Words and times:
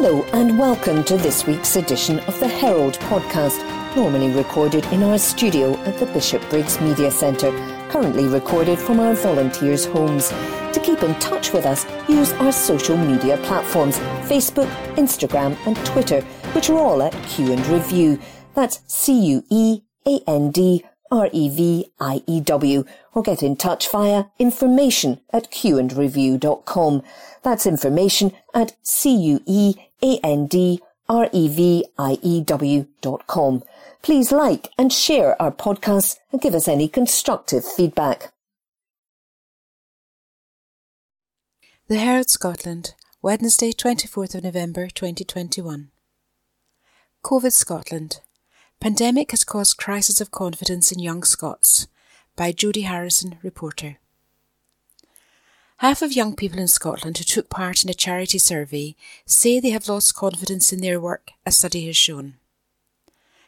Hello, 0.00 0.22
and 0.32 0.56
welcome 0.56 1.02
to 1.02 1.16
this 1.16 1.44
week's 1.44 1.74
edition 1.74 2.20
of 2.20 2.38
the 2.38 2.46
Herald 2.46 2.94
podcast, 3.10 3.58
normally 3.96 4.30
recorded 4.30 4.84
in 4.92 5.02
our 5.02 5.18
studio 5.18 5.76
at 5.78 5.98
the 5.98 6.06
Bishopbriggs 6.06 6.80
Media 6.80 7.10
Centre, 7.10 7.50
currently 7.90 8.28
recorded 8.28 8.78
from 8.78 9.00
our 9.00 9.14
volunteers' 9.14 9.86
homes. 9.86 10.28
To 10.28 10.80
keep 10.80 11.02
in 11.02 11.16
touch 11.16 11.52
with 11.52 11.66
us, 11.66 11.84
use 12.08 12.32
our 12.34 12.52
social 12.52 12.96
media 12.96 13.38
platforms 13.38 13.98
Facebook, 14.28 14.70
Instagram, 14.94 15.58
and 15.66 15.76
Twitter, 15.84 16.20
which 16.52 16.70
are 16.70 16.78
all 16.78 17.02
at 17.02 17.12
Cue 17.24 17.52
and 17.52 17.66
Review. 17.66 18.20
That's 18.54 18.80
C 18.86 19.12
U 19.20 19.42
E 19.50 19.80
A 20.06 20.20
N 20.28 20.52
D 20.52 20.84
R 21.10 21.28
E 21.32 21.48
V 21.48 21.90
I 21.98 22.22
E 22.24 22.40
W, 22.40 22.84
or 23.14 23.22
get 23.24 23.42
in 23.42 23.56
touch 23.56 23.90
via 23.90 24.26
information 24.38 25.20
at 25.32 25.50
cueandreview.com. 25.50 27.02
That's 27.42 27.66
information 27.66 28.32
at 28.54 28.76
C 28.84 29.16
U 29.16 29.42
E 29.44 29.74
A 30.02 30.18
N 30.22 30.46
D 30.46 30.80
R 31.08 31.28
E 31.32 31.48
V 31.48 31.84
I 31.98 32.18
E 32.22 32.40
W 32.42 32.86
dot 33.00 33.26
com. 33.26 33.62
Please 34.02 34.30
like 34.30 34.70
and 34.78 34.92
share 34.92 35.40
our 35.40 35.50
podcasts 35.50 36.16
and 36.32 36.40
give 36.40 36.54
us 36.54 36.68
any 36.68 36.88
constructive 36.88 37.64
feedback. 37.64 38.32
The 41.88 41.98
Herald 41.98 42.28
Scotland, 42.28 42.94
Wednesday, 43.22 43.72
24th 43.72 44.34
of 44.34 44.44
November 44.44 44.88
2021. 44.88 45.90
COVID 47.24 47.52
Scotland. 47.52 48.20
Pandemic 48.80 49.32
has 49.32 49.42
caused 49.42 49.78
crisis 49.78 50.20
of 50.20 50.30
confidence 50.30 50.92
in 50.92 51.00
young 51.00 51.24
Scots. 51.24 51.88
By 52.36 52.52
Judy 52.52 52.82
Harrison, 52.82 53.38
reporter. 53.42 53.98
Half 55.78 56.02
of 56.02 56.12
young 56.12 56.34
people 56.34 56.58
in 56.58 56.66
Scotland 56.66 57.18
who 57.18 57.24
took 57.24 57.48
part 57.48 57.84
in 57.84 57.90
a 57.90 57.94
charity 57.94 58.38
survey 58.38 58.96
say 59.26 59.60
they 59.60 59.70
have 59.70 59.88
lost 59.88 60.16
confidence 60.16 60.72
in 60.72 60.80
their 60.80 60.98
work, 60.98 61.30
a 61.46 61.52
study 61.52 61.86
has 61.86 61.96
shown. 61.96 62.34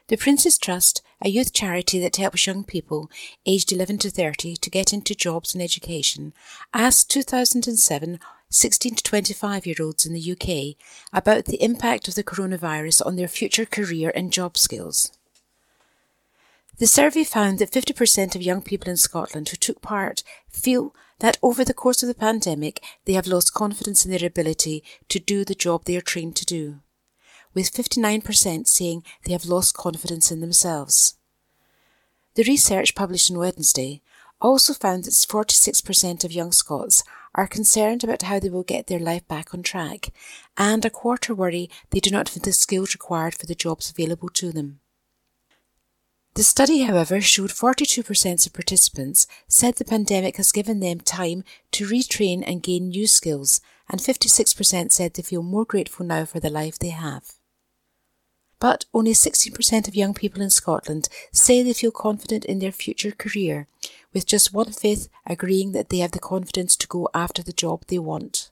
The 0.06 0.16
Prince's 0.16 0.56
Trust, 0.56 1.02
a 1.20 1.28
youth 1.28 1.52
charity 1.52 1.98
that 1.98 2.16
helps 2.16 2.46
young 2.46 2.62
people 2.62 3.10
aged 3.46 3.72
11 3.72 3.98
to 3.98 4.10
30 4.10 4.54
to 4.56 4.70
get 4.70 4.92
into 4.92 5.12
jobs 5.12 5.54
and 5.54 5.62
education, 5.62 6.32
asked 6.72 7.10
2007 7.10 8.20
16 8.52 8.94
to 8.94 9.02
25 9.02 9.66
year 9.66 9.76
olds 9.80 10.06
in 10.06 10.12
the 10.12 10.32
UK 10.32 10.76
about 11.12 11.46
the 11.46 11.60
impact 11.62 12.06
of 12.06 12.14
the 12.14 12.24
coronavirus 12.24 13.04
on 13.04 13.16
their 13.16 13.28
future 13.28 13.66
career 13.66 14.12
and 14.14 14.32
job 14.32 14.56
skills. 14.56 15.10
The 16.78 16.86
survey 16.86 17.24
found 17.24 17.58
that 17.58 17.72
50% 17.72 18.34
of 18.34 18.42
young 18.42 18.62
people 18.62 18.88
in 18.88 18.96
Scotland 18.96 19.48
who 19.48 19.56
took 19.56 19.82
part 19.82 20.22
feel 20.48 20.94
that 21.20 21.38
over 21.42 21.64
the 21.64 21.74
course 21.74 22.02
of 22.02 22.08
the 22.08 22.14
pandemic 22.14 22.82
they 23.04 23.14
have 23.14 23.26
lost 23.26 23.54
confidence 23.54 24.04
in 24.04 24.10
their 24.10 24.26
ability 24.26 24.82
to 25.08 25.18
do 25.18 25.44
the 25.44 25.54
job 25.54 25.84
they 25.84 25.96
are 25.96 26.02
trained 26.02 26.36
to 26.36 26.44
do, 26.44 26.80
with 27.54 27.72
59% 27.72 28.66
saying 28.66 29.04
they 29.24 29.32
have 29.32 29.46
lost 29.46 29.76
confidence 29.76 30.30
in 30.30 30.40
themselves. 30.40 31.14
The 32.34 32.44
research 32.44 32.94
published 32.94 33.30
on 33.30 33.38
Wednesday 33.38 34.02
also 34.40 34.72
found 34.72 35.04
that 35.04 35.10
46% 35.10 36.24
of 36.24 36.32
young 36.32 36.52
Scots 36.52 37.04
are 37.34 37.46
concerned 37.46 38.02
about 38.02 38.22
how 38.22 38.38
they 38.38 38.48
will 38.48 38.62
get 38.62 38.86
their 38.86 38.98
life 38.98 39.26
back 39.28 39.54
on 39.54 39.62
track, 39.62 40.12
and 40.56 40.84
a 40.84 40.90
quarter 40.90 41.34
worry 41.34 41.70
they 41.90 42.00
do 42.00 42.10
not 42.10 42.28
have 42.30 42.42
the 42.42 42.52
skills 42.52 42.94
required 42.94 43.34
for 43.34 43.46
the 43.46 43.54
jobs 43.54 43.90
available 43.90 44.28
to 44.30 44.52
them. 44.52 44.80
The 46.34 46.44
study, 46.44 46.82
however, 46.82 47.20
showed 47.20 47.50
42% 47.50 48.46
of 48.46 48.52
participants 48.52 49.26
said 49.48 49.74
the 49.74 49.84
pandemic 49.84 50.36
has 50.36 50.52
given 50.52 50.80
them 50.80 51.00
time 51.00 51.42
to 51.72 51.86
retrain 51.86 52.44
and 52.46 52.62
gain 52.62 52.88
new 52.88 53.06
skills, 53.08 53.60
and 53.88 54.00
56% 54.00 54.92
said 54.92 55.14
they 55.14 55.22
feel 55.22 55.42
more 55.42 55.64
grateful 55.64 56.06
now 56.06 56.24
for 56.24 56.38
the 56.38 56.48
life 56.50 56.78
they 56.78 56.90
have. 56.90 57.32
But 58.60 58.84
only 58.94 59.12
16% 59.12 59.88
of 59.88 59.96
young 59.96 60.14
people 60.14 60.40
in 60.40 60.50
Scotland 60.50 61.08
say 61.32 61.62
they 61.62 61.72
feel 61.72 61.90
confident 61.90 62.44
in 62.44 62.60
their 62.60 62.72
future 62.72 63.10
career, 63.10 63.66
with 64.12 64.26
just 64.26 64.52
one 64.52 64.70
fifth 64.70 65.08
agreeing 65.26 65.72
that 65.72 65.88
they 65.88 65.98
have 65.98 66.12
the 66.12 66.20
confidence 66.20 66.76
to 66.76 66.86
go 66.86 67.08
after 67.12 67.42
the 67.42 67.52
job 67.52 67.84
they 67.88 67.98
want. 67.98 68.49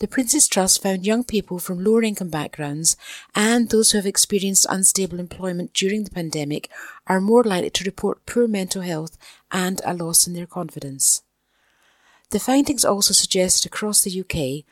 The 0.00 0.06
Prince's 0.06 0.46
Trust 0.46 0.80
found 0.80 1.04
young 1.04 1.24
people 1.24 1.58
from 1.58 1.82
lower 1.82 2.04
income 2.04 2.28
backgrounds 2.28 2.96
and 3.34 3.68
those 3.68 3.90
who 3.90 3.98
have 3.98 4.06
experienced 4.06 4.66
unstable 4.68 5.18
employment 5.18 5.72
during 5.72 6.04
the 6.04 6.10
pandemic 6.10 6.70
are 7.08 7.20
more 7.20 7.42
likely 7.42 7.70
to 7.70 7.84
report 7.84 8.24
poor 8.24 8.46
mental 8.46 8.82
health 8.82 9.18
and 9.50 9.80
a 9.84 9.94
loss 9.94 10.28
in 10.28 10.34
their 10.34 10.46
confidence. 10.46 11.22
The 12.30 12.38
findings 12.38 12.84
also 12.84 13.12
suggest 13.12 13.66
across 13.66 14.02
the 14.02 14.20
UK 14.20 14.64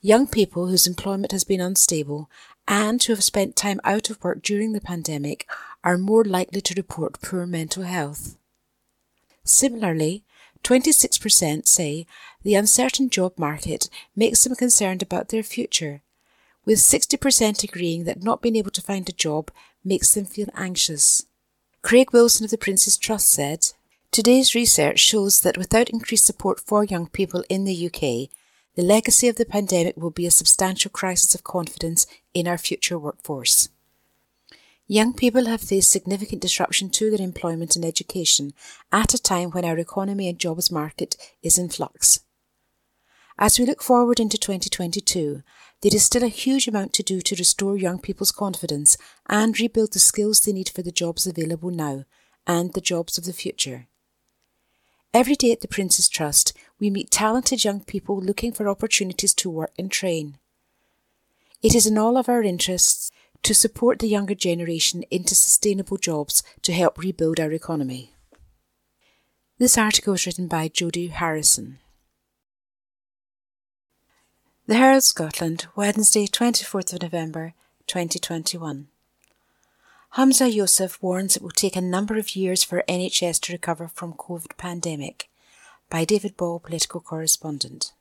young 0.00 0.26
people 0.26 0.66
whose 0.66 0.88
employment 0.88 1.30
has 1.30 1.44
been 1.44 1.60
unstable 1.60 2.28
and 2.66 3.00
who 3.02 3.12
have 3.12 3.22
spent 3.22 3.54
time 3.54 3.80
out 3.84 4.10
of 4.10 4.22
work 4.24 4.42
during 4.42 4.72
the 4.72 4.80
pandemic 4.80 5.48
are 5.84 5.96
more 5.96 6.24
likely 6.24 6.60
to 6.60 6.74
report 6.74 7.22
poor 7.22 7.46
mental 7.46 7.84
health. 7.84 8.36
Similarly, 9.44 10.24
26% 10.62 11.66
say 11.66 12.06
the 12.42 12.54
uncertain 12.54 13.10
job 13.10 13.32
market 13.36 13.88
makes 14.14 14.44
them 14.44 14.54
concerned 14.54 15.02
about 15.02 15.28
their 15.28 15.42
future, 15.42 16.02
with 16.64 16.78
60% 16.78 17.64
agreeing 17.64 18.04
that 18.04 18.22
not 18.22 18.42
being 18.42 18.56
able 18.56 18.70
to 18.70 18.82
find 18.82 19.08
a 19.08 19.12
job 19.12 19.50
makes 19.84 20.14
them 20.14 20.24
feel 20.24 20.48
anxious. 20.54 21.26
Craig 21.82 22.12
Wilson 22.12 22.44
of 22.44 22.50
the 22.50 22.58
Prince's 22.58 22.96
Trust 22.96 23.30
said, 23.30 23.72
Today's 24.12 24.54
research 24.54 25.00
shows 25.00 25.40
that 25.40 25.56
without 25.56 25.90
increased 25.90 26.26
support 26.26 26.60
for 26.60 26.84
young 26.84 27.08
people 27.08 27.44
in 27.48 27.64
the 27.64 27.86
UK, 27.86 28.30
the 28.74 28.82
legacy 28.82 29.26
of 29.28 29.36
the 29.36 29.44
pandemic 29.44 29.96
will 29.96 30.10
be 30.10 30.26
a 30.26 30.30
substantial 30.30 30.90
crisis 30.90 31.34
of 31.34 31.44
confidence 31.44 32.06
in 32.34 32.46
our 32.46 32.58
future 32.58 32.98
workforce. 32.98 33.68
Young 34.88 35.14
people 35.14 35.46
have 35.46 35.60
faced 35.60 35.90
significant 35.90 36.42
disruption 36.42 36.90
to 36.90 37.10
their 37.10 37.24
employment 37.24 37.76
and 37.76 37.84
education 37.84 38.52
at 38.90 39.14
a 39.14 39.22
time 39.22 39.50
when 39.50 39.64
our 39.64 39.78
economy 39.78 40.28
and 40.28 40.38
jobs 40.38 40.70
market 40.70 41.16
is 41.42 41.56
in 41.56 41.68
flux. 41.68 42.20
As 43.38 43.58
we 43.58 43.64
look 43.64 43.82
forward 43.82 44.20
into 44.20 44.36
2022, 44.36 45.42
there 45.80 45.94
is 45.94 46.04
still 46.04 46.22
a 46.22 46.28
huge 46.28 46.68
amount 46.68 46.92
to 46.94 47.02
do 47.02 47.20
to 47.20 47.36
restore 47.36 47.76
young 47.76 47.98
people's 47.98 48.32
confidence 48.32 48.96
and 49.28 49.58
rebuild 49.58 49.92
the 49.92 49.98
skills 49.98 50.40
they 50.40 50.52
need 50.52 50.68
for 50.68 50.82
the 50.82 50.92
jobs 50.92 51.26
available 51.26 51.70
now 51.70 52.04
and 52.46 52.72
the 52.72 52.80
jobs 52.80 53.18
of 53.18 53.24
the 53.24 53.32
future. 53.32 53.86
Every 55.14 55.34
day 55.34 55.52
at 55.52 55.60
the 55.60 55.68
Prince's 55.68 56.08
Trust, 56.08 56.52
we 56.78 56.90
meet 56.90 57.10
talented 57.10 57.64
young 57.64 57.80
people 57.80 58.20
looking 58.20 58.52
for 58.52 58.68
opportunities 58.68 59.34
to 59.34 59.50
work 59.50 59.72
and 59.78 59.90
train. 59.90 60.38
It 61.62 61.74
is 61.74 61.86
in 61.86 61.98
all 61.98 62.16
of 62.16 62.28
our 62.28 62.42
interests 62.42 63.10
to 63.42 63.54
support 63.54 63.98
the 63.98 64.08
younger 64.08 64.34
generation 64.34 65.04
into 65.10 65.34
sustainable 65.34 65.96
jobs 65.96 66.42
to 66.62 66.72
help 66.72 66.98
rebuild 66.98 67.40
our 67.40 67.52
economy. 67.52 68.14
This 69.58 69.76
article 69.78 70.12
was 70.12 70.26
written 70.26 70.48
by 70.48 70.68
Jodie 70.68 71.10
Harrison. 71.10 71.78
The 74.66 74.76
Herald 74.76 75.02
Scotland, 75.02 75.66
Wednesday, 75.74 76.26
24th 76.26 76.92
of 76.94 77.02
November, 77.02 77.54
2021. 77.88 78.86
Humza 80.16 80.52
Yousaf 80.52 81.02
warns 81.02 81.36
it 81.36 81.42
will 81.42 81.50
take 81.50 81.74
a 81.74 81.80
number 81.80 82.16
of 82.16 82.36
years 82.36 82.62
for 82.62 82.84
NHS 82.88 83.40
to 83.40 83.52
recover 83.52 83.88
from 83.88 84.12
COVID 84.12 84.56
pandemic. 84.56 85.28
By 85.90 86.04
David 86.04 86.36
Ball, 86.36 86.60
political 86.60 87.00
correspondent. 87.00 87.92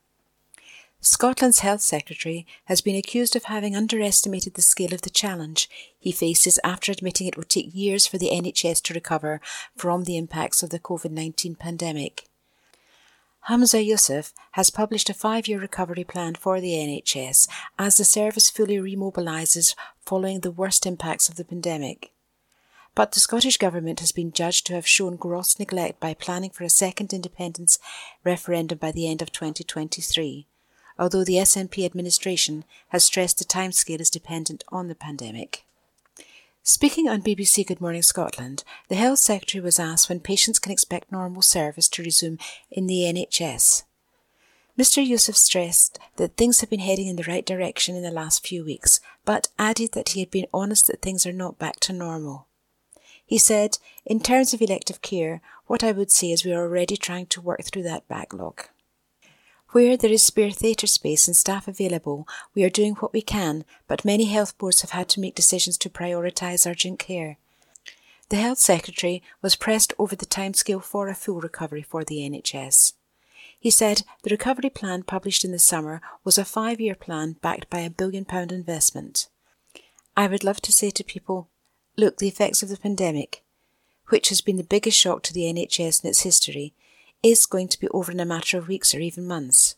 Scotland's 1.03 1.62
Health 1.62 1.81
Secretary 1.81 2.45
has 2.66 2.79
been 2.79 2.95
accused 2.95 3.35
of 3.35 3.45
having 3.45 3.75
underestimated 3.75 4.53
the 4.53 4.62
scale 4.62 4.94
of 4.94 5.01
the 5.01 5.09
challenge 5.09 5.67
he 5.97 6.12
faces 6.12 6.59
after 6.63 6.91
admitting 6.91 7.25
it 7.25 7.35
will 7.35 7.44
take 7.44 7.73
years 7.73 8.06
for 8.06 8.19
the 8.19 8.29
NHS 8.29 8.84
to 8.84 8.94
recover 8.94 9.41
from 9.75 10.03
the 10.03 10.16
impacts 10.16 10.61
of 10.61 10.69
the 10.69 10.78
COVID 10.78 11.09
19 11.09 11.56
pandemic. 11.56 12.28
Humza 13.50 13.84
Yousaf 13.84 14.31
has 14.51 14.69
published 14.69 15.09
a 15.09 15.16
five 15.16 15.47
year 15.47 15.59
recovery 15.59 16.03
plan 16.03 16.35
for 16.35 16.61
the 16.61 16.73
NHS 16.73 17.47
as 17.79 17.97
the 17.97 18.06
service 18.06 18.51
fully 18.51 18.78
remobilises 18.78 19.73
following 20.05 20.41
the 20.41 20.52
worst 20.52 20.85
impacts 20.85 21.28
of 21.29 21.35
the 21.35 21.46
pandemic. 21.46 22.11
But 22.93 23.14
the 23.14 23.20
Scottish 23.20 23.58
Government 23.58 24.02
has 24.02 24.11
been 24.11 24.31
judged 24.31 24.67
to 24.67 24.76
have 24.76 24.85
shown 24.85 25.16
gross 25.16 25.58
neglect 25.58 25.99
by 25.99 26.14
planning 26.14 26.52
for 26.52 26.64
a 26.64 26.70
second 26.70 27.11
independence 27.11 27.79
referendum 28.23 28.78
by 28.78 28.91
the 28.91 29.09
end 29.09 29.23
of 29.23 29.31
2023 29.31 30.46
although 31.02 31.24
the 31.24 31.34
SNP 31.34 31.84
administration 31.84 32.64
has 32.90 33.03
stressed 33.03 33.40
the 33.40 33.44
timescale 33.44 34.00
is 34.00 34.12
dependent 34.12 34.64
on 34.70 34.88
the 34.88 34.94
pandemic. 34.94 35.66
Speaking 36.62 37.09
on 37.09 37.24
BBC 37.24 37.66
Good 37.66 37.82
Morning 37.82 38.03
Scotland, 38.03 38.64
the 38.88 38.96
Health 38.96 39.18
Secretary 39.18 39.64
was 39.64 39.80
asked 39.80 40.09
when 40.09 40.20
patients 40.20 40.59
can 40.59 40.72
expect 40.72 41.12
normal 41.12 41.42
service 41.42 41.90
to 41.90 42.03
resume 42.03 42.38
in 42.70 42.86
the 42.86 43.00
NHS. 43.00 43.82
Mr. 44.78 45.03
Yousaf 45.06 45.36
stressed 45.36 45.98
that 46.18 46.38
things 46.38 46.62
have 46.62 46.70
been 46.70 46.80
heading 46.80 47.08
in 47.08 47.16
the 47.16 47.24
right 47.24 47.48
direction 47.48 47.96
in 47.96 48.03
the 48.03 48.12
last 48.12 48.46
few 48.46 48.64
weeks, 48.64 49.00
but 49.26 49.48
added 49.58 49.94
that 49.94 50.09
he 50.09 50.20
had 50.20 50.30
been 50.30 50.46
honest 50.53 50.86
that 50.86 51.02
things 51.02 51.26
are 51.26 51.34
not 51.34 51.58
back 51.58 51.80
to 51.80 51.92
normal. 51.92 52.46
He 53.26 53.40
said, 53.40 53.80
In 54.06 54.20
terms 54.20 54.53
of 54.53 54.62
elective 54.62 55.02
care, 55.02 55.42
what 55.66 55.84
I 55.84 55.94
would 55.94 56.12
say 56.12 56.32
is 56.32 56.46
we 56.46 56.53
are 56.53 56.62
already 56.62 56.96
trying 56.96 57.26
to 57.28 57.42
work 57.42 57.64
through 57.64 57.84
that 57.84 58.08
backlog. 58.08 58.66
Where 59.72 59.96
there 59.96 60.12
is 60.12 60.22
spare 60.22 60.52
theatre 60.52 60.88
space 60.88 61.28
and 61.28 61.35
staff 61.35 61.66
available, 61.66 62.28
we 62.53 62.64
are 62.64 62.70
doing 62.70 62.96
what 62.96 63.14
we 63.14 63.22
can, 63.22 63.64
but 63.88 64.03
many 64.03 64.26
health 64.26 64.58
boards 64.58 64.82
have 64.82 64.91
had 64.91 65.08
to 65.09 65.22
make 65.22 65.34
decisions 65.34 65.78
to 65.78 65.90
prioritise 65.90 66.70
urgent 66.70 67.00
care. 67.00 67.38
The 68.28 68.35
Health 68.35 68.59
Secretary 68.59 69.23
was 69.41 69.56
pressed 69.56 69.94
over 69.97 70.16
the 70.16 70.26
timescale 70.26 70.84
for 70.84 71.08
a 71.08 71.16
full 71.16 71.40
recovery 71.40 71.82
for 71.82 72.03
the 72.03 72.18
NHS. 72.18 72.94
He 73.58 73.70
said 73.70 74.03
the 74.23 74.29
recovery 74.29 74.70
plan 74.70 75.03
published 75.03 75.46
in 75.46 75.52
the 75.52 75.59
summer 75.59 76.02
was 76.26 76.38
a 76.38 76.44
five 76.44 76.82
year 76.82 76.96
plan 76.96 77.38
backed 77.41 77.70
by 77.70 77.79
a 77.79 77.90
billion 77.90 78.26
pound 78.26 78.52
investment. 78.52 79.29
I 80.17 80.28
would 80.28 80.44
love 80.44 80.62
to 80.62 80.72
say 80.74 80.90
to 80.91 81.03
people, 81.03 81.47
look, 81.96 82.17
the 82.17 82.28
effects 82.28 82.62
of 82.62 82.70
the 82.70 82.78
pandemic, 82.78 83.44
which 84.08 84.29
has 84.29 84.41
been 84.41 84.58
the 84.58 84.64
biggest 84.64 84.97
shock 84.97 85.24
to 85.24 85.34
the 85.34 85.44
NHS 85.44 86.03
in 86.03 86.09
its 86.09 86.22
history, 86.22 86.74
is 87.23 87.46
going 87.46 87.68
to 87.70 87.79
be 87.79 87.88
over 87.90 88.12
in 88.12 88.20
a 88.20 88.26
matter 88.26 88.58
of 88.58 88.68
weeks 88.68 88.94
or 88.96 89.00
even 89.00 89.26
months. 89.28 89.76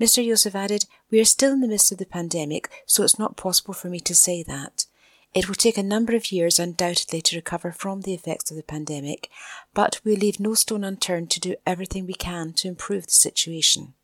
Mr. 0.00 0.24
Yousaf 0.24 0.54
added, 0.54 0.86
We 1.10 1.20
are 1.20 1.24
still 1.26 1.52
in 1.52 1.60
the 1.60 1.68
midst 1.68 1.92
of 1.92 1.98
the 1.98 2.06
pandemic, 2.06 2.70
so 2.86 3.02
it's 3.04 3.18
not 3.18 3.36
possible 3.36 3.74
for 3.74 3.88
me 3.88 4.00
to 4.00 4.14
say 4.14 4.42
that. 4.42 4.86
It 5.32 5.46
will 5.46 5.54
take 5.54 5.78
a 5.78 5.82
number 5.82 6.16
of 6.16 6.32
years, 6.32 6.58
undoubtedly, 6.58 7.20
to 7.22 7.36
recover 7.36 7.70
from 7.70 8.00
the 8.00 8.14
effects 8.14 8.50
of 8.50 8.56
the 8.56 8.62
pandemic, 8.62 9.28
but 9.74 10.00
we 10.02 10.16
leave 10.16 10.40
no 10.40 10.54
stone 10.54 10.82
unturned 10.82 11.30
to 11.30 11.40
do 11.40 11.54
everything 11.66 12.06
we 12.06 12.14
can 12.14 12.52
to 12.54 12.68
improve 12.68 13.06
the 13.06 13.12
situation. 13.12 13.94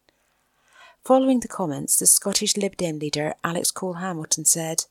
Following 1.02 1.40
the 1.40 1.48
comments, 1.48 1.98
the 1.98 2.06
Scottish 2.06 2.56
Lib 2.56 2.76
Dem 2.76 2.98
leader 2.98 3.34
Alex 3.42 3.70
Cole 3.70 3.94
Hamilton 3.94 4.44
said, 4.44 4.84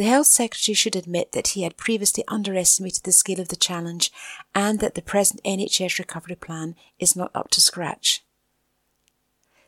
the 0.00 0.06
Health 0.06 0.28
Secretary 0.28 0.74
should 0.74 0.96
admit 0.96 1.32
that 1.32 1.48
he 1.48 1.60
had 1.60 1.76
previously 1.76 2.24
underestimated 2.26 3.02
the 3.02 3.12
scale 3.12 3.38
of 3.38 3.48
the 3.48 3.54
challenge 3.54 4.10
and 4.54 4.80
that 4.80 4.94
the 4.94 5.02
present 5.02 5.42
NHS 5.44 5.98
recovery 5.98 6.36
plan 6.36 6.74
is 6.98 7.14
not 7.14 7.30
up 7.34 7.50
to 7.50 7.60
scratch. 7.60 8.24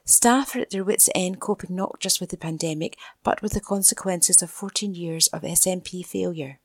Staff 0.07 0.57
are 0.57 0.61
at 0.61 0.71
their 0.71 0.85
wits' 0.85 1.11
end 1.15 1.39
coping 1.39 1.77
not 1.77 2.01
just 2.01 2.19
with 2.19 2.31
the 2.31 2.39
pandemic, 2.39 2.97
but 3.23 3.43
with 3.43 3.53
the 3.53 3.61
consequences 3.61 4.41
of 4.41 4.51
14 4.51 4.95
years 4.95 5.27
of 5.29 5.43
SNP 5.43 6.07
failure. 6.07 6.61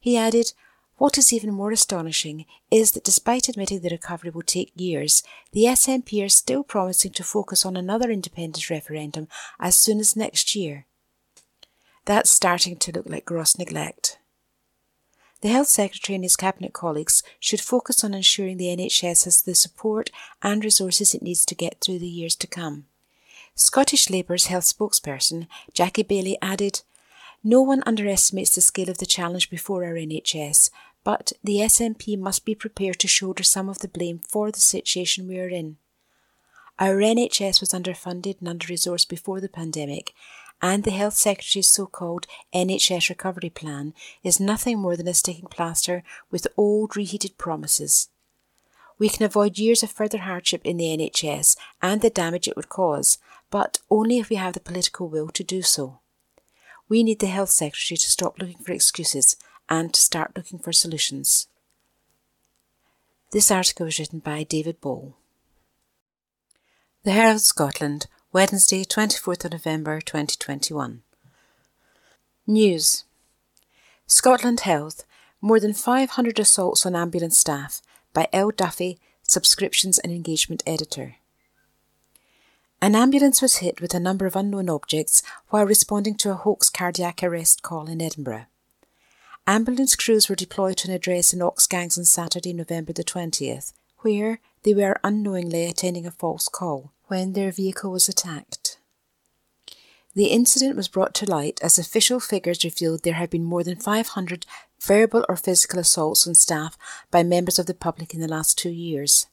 He 0.00 0.16
added, 0.16 0.54
What 0.96 1.18
is 1.18 1.34
even 1.34 1.52
more 1.52 1.70
astonishing 1.70 2.46
is 2.70 2.92
that 2.92 3.04
despite 3.04 3.50
admitting 3.50 3.80
the 3.80 3.90
recovery 3.90 4.30
will 4.30 4.40
take 4.40 4.72
years, 4.74 5.22
the 5.52 5.64
SNP 5.64 6.24
are 6.24 6.30
still 6.30 6.64
promising 6.64 7.12
to 7.12 7.24
focus 7.24 7.66
on 7.66 7.76
another 7.76 8.10
independence 8.10 8.70
referendum 8.70 9.28
as 9.60 9.74
soon 9.74 10.00
as 10.00 10.16
next 10.16 10.56
year. 10.56 10.86
That's 12.04 12.30
starting 12.30 12.76
to 12.76 12.92
look 12.92 13.08
like 13.08 13.24
gross 13.24 13.56
neglect. 13.56 14.18
The 15.40 15.48
Health 15.48 15.68
Secretary 15.68 16.14
and 16.14 16.24
his 16.24 16.36
Cabinet 16.36 16.72
colleagues 16.72 17.22
should 17.40 17.60
focus 17.60 18.04
on 18.04 18.14
ensuring 18.14 18.56
the 18.56 18.76
NHS 18.76 19.24
has 19.24 19.42
the 19.42 19.54
support 19.54 20.10
and 20.40 20.64
resources 20.64 21.14
it 21.14 21.22
needs 21.22 21.44
to 21.46 21.54
get 21.54 21.80
through 21.80 21.98
the 21.98 22.06
years 22.06 22.36
to 22.36 22.46
come. 22.46 22.86
Scottish 23.54 24.08
Labour's 24.08 24.46
health 24.46 24.64
spokesperson, 24.64 25.46
Jackie 25.74 26.04
Baillie, 26.04 26.38
added 26.40 26.82
No 27.44 27.60
one 27.60 27.82
underestimates 27.86 28.54
the 28.54 28.60
scale 28.60 28.88
of 28.88 28.98
the 28.98 29.06
challenge 29.06 29.50
before 29.50 29.84
our 29.84 29.94
NHS, 29.94 30.70
but 31.04 31.32
the 31.42 31.56
SNP 31.56 32.18
must 32.18 32.44
be 32.44 32.54
prepared 32.54 32.98
to 33.00 33.08
shoulder 33.08 33.42
some 33.42 33.68
of 33.68 33.80
the 33.80 33.88
blame 33.88 34.20
for 34.28 34.50
the 34.50 34.60
situation 34.60 35.26
we 35.26 35.40
are 35.40 35.48
in. 35.48 35.76
Our 36.78 36.96
NHS 36.96 37.60
was 37.60 37.70
underfunded 37.70 38.38
and 38.40 38.48
under 38.48 38.68
resourced 38.68 39.08
before 39.08 39.40
the 39.40 39.48
pandemic, 39.48 40.14
and 40.62 40.84
the 40.84 40.92
Health 40.92 41.14
Secretary's 41.14 41.68
so 41.68 41.86
called 41.86 42.28
NHS 42.54 43.08
recovery 43.08 43.50
plan 43.50 43.92
is 44.22 44.38
nothing 44.38 44.78
more 44.78 44.96
than 44.96 45.08
a 45.08 45.14
sticking 45.14 45.48
plaster 45.48 46.04
with 46.30 46.46
old 46.56 46.96
reheated 46.96 47.36
promises. 47.36 48.08
We 48.96 49.08
can 49.08 49.26
avoid 49.26 49.58
years 49.58 49.82
of 49.82 49.90
further 49.90 50.18
hardship 50.18 50.62
in 50.64 50.76
the 50.76 50.96
NHS 50.96 51.56
and 51.82 52.00
the 52.00 52.10
damage 52.10 52.46
it 52.46 52.54
would 52.54 52.68
cause, 52.68 53.18
but 53.50 53.80
only 53.90 54.18
if 54.18 54.30
we 54.30 54.36
have 54.36 54.54
the 54.54 54.60
political 54.60 55.08
will 55.08 55.28
to 55.30 55.42
do 55.42 55.62
so. 55.62 55.98
We 56.88 57.02
need 57.02 57.18
the 57.18 57.26
Health 57.26 57.50
Secretary 57.50 57.96
to 57.96 58.10
stop 58.10 58.38
looking 58.38 58.58
for 58.58 58.70
excuses 58.70 59.36
and 59.68 59.92
to 59.92 60.00
start 60.00 60.36
looking 60.36 60.60
for 60.60 60.72
solutions. 60.72 61.48
This 63.32 63.50
article 63.50 63.86
was 63.86 63.98
written 63.98 64.20
by 64.20 64.44
David 64.44 64.80
Ball. 64.80 65.16
The 67.02 67.12
Herald 67.12 67.40
Scotland 67.40 68.06
Wednesday, 68.34 68.82
24th 68.82 69.44
of 69.44 69.52
November 69.52 70.00
2021. 70.00 71.02
News 72.46 73.04
Scotland 74.06 74.60
Health 74.60 75.04
More 75.42 75.60
than 75.60 75.74
500 75.74 76.38
assaults 76.38 76.86
on 76.86 76.96
ambulance 76.96 77.36
staff 77.36 77.82
by 78.14 78.28
L. 78.32 78.50
Duffy, 78.50 78.98
Subscriptions 79.22 79.98
and 79.98 80.10
Engagement 80.10 80.62
Editor. 80.66 81.16
An 82.80 82.94
ambulance 82.94 83.42
was 83.42 83.58
hit 83.58 83.82
with 83.82 83.92
a 83.92 84.00
number 84.00 84.24
of 84.24 84.34
unknown 84.34 84.70
objects 84.70 85.22
while 85.50 85.66
responding 85.66 86.14
to 86.14 86.30
a 86.30 86.34
hoax 86.34 86.70
cardiac 86.70 87.22
arrest 87.22 87.60
call 87.60 87.86
in 87.86 88.00
Edinburgh. 88.00 88.46
Ambulance 89.46 89.94
crews 89.94 90.30
were 90.30 90.34
deployed 90.34 90.78
to 90.78 90.88
an 90.88 90.94
address 90.94 91.34
in 91.34 91.40
Oxgangs 91.40 91.98
on 91.98 92.06
Saturday, 92.06 92.54
November 92.54 92.94
the 92.94 93.04
20th, 93.04 93.74
where 93.98 94.40
they 94.62 94.72
were 94.72 94.98
unknowingly 95.04 95.66
attending 95.66 96.06
a 96.06 96.10
false 96.10 96.48
call 96.48 96.92
when 97.12 97.34
their 97.34 97.52
vehicle 97.52 97.90
was 97.90 98.08
attacked. 98.08 98.78
The 100.14 100.28
incident 100.28 100.76
was 100.76 100.88
brought 100.88 101.12
to 101.16 101.30
light 101.30 101.60
as 101.62 101.78
official 101.78 102.20
figures 102.20 102.64
revealed 102.64 103.02
there 103.02 103.20
had 103.20 103.28
been 103.28 103.44
more 103.44 103.62
than 103.62 103.76
500 103.76 104.46
verbal 104.80 105.22
or 105.28 105.36
physical 105.36 105.78
assaults 105.78 106.26
on 106.26 106.34
staff 106.34 106.78
by 107.10 107.22
members 107.22 107.58
of 107.58 107.66
the 107.66 107.74
public 107.74 108.14
in 108.14 108.20
the 108.22 108.34
last 108.36 108.56
two 108.56 108.70
years. 108.70 109.26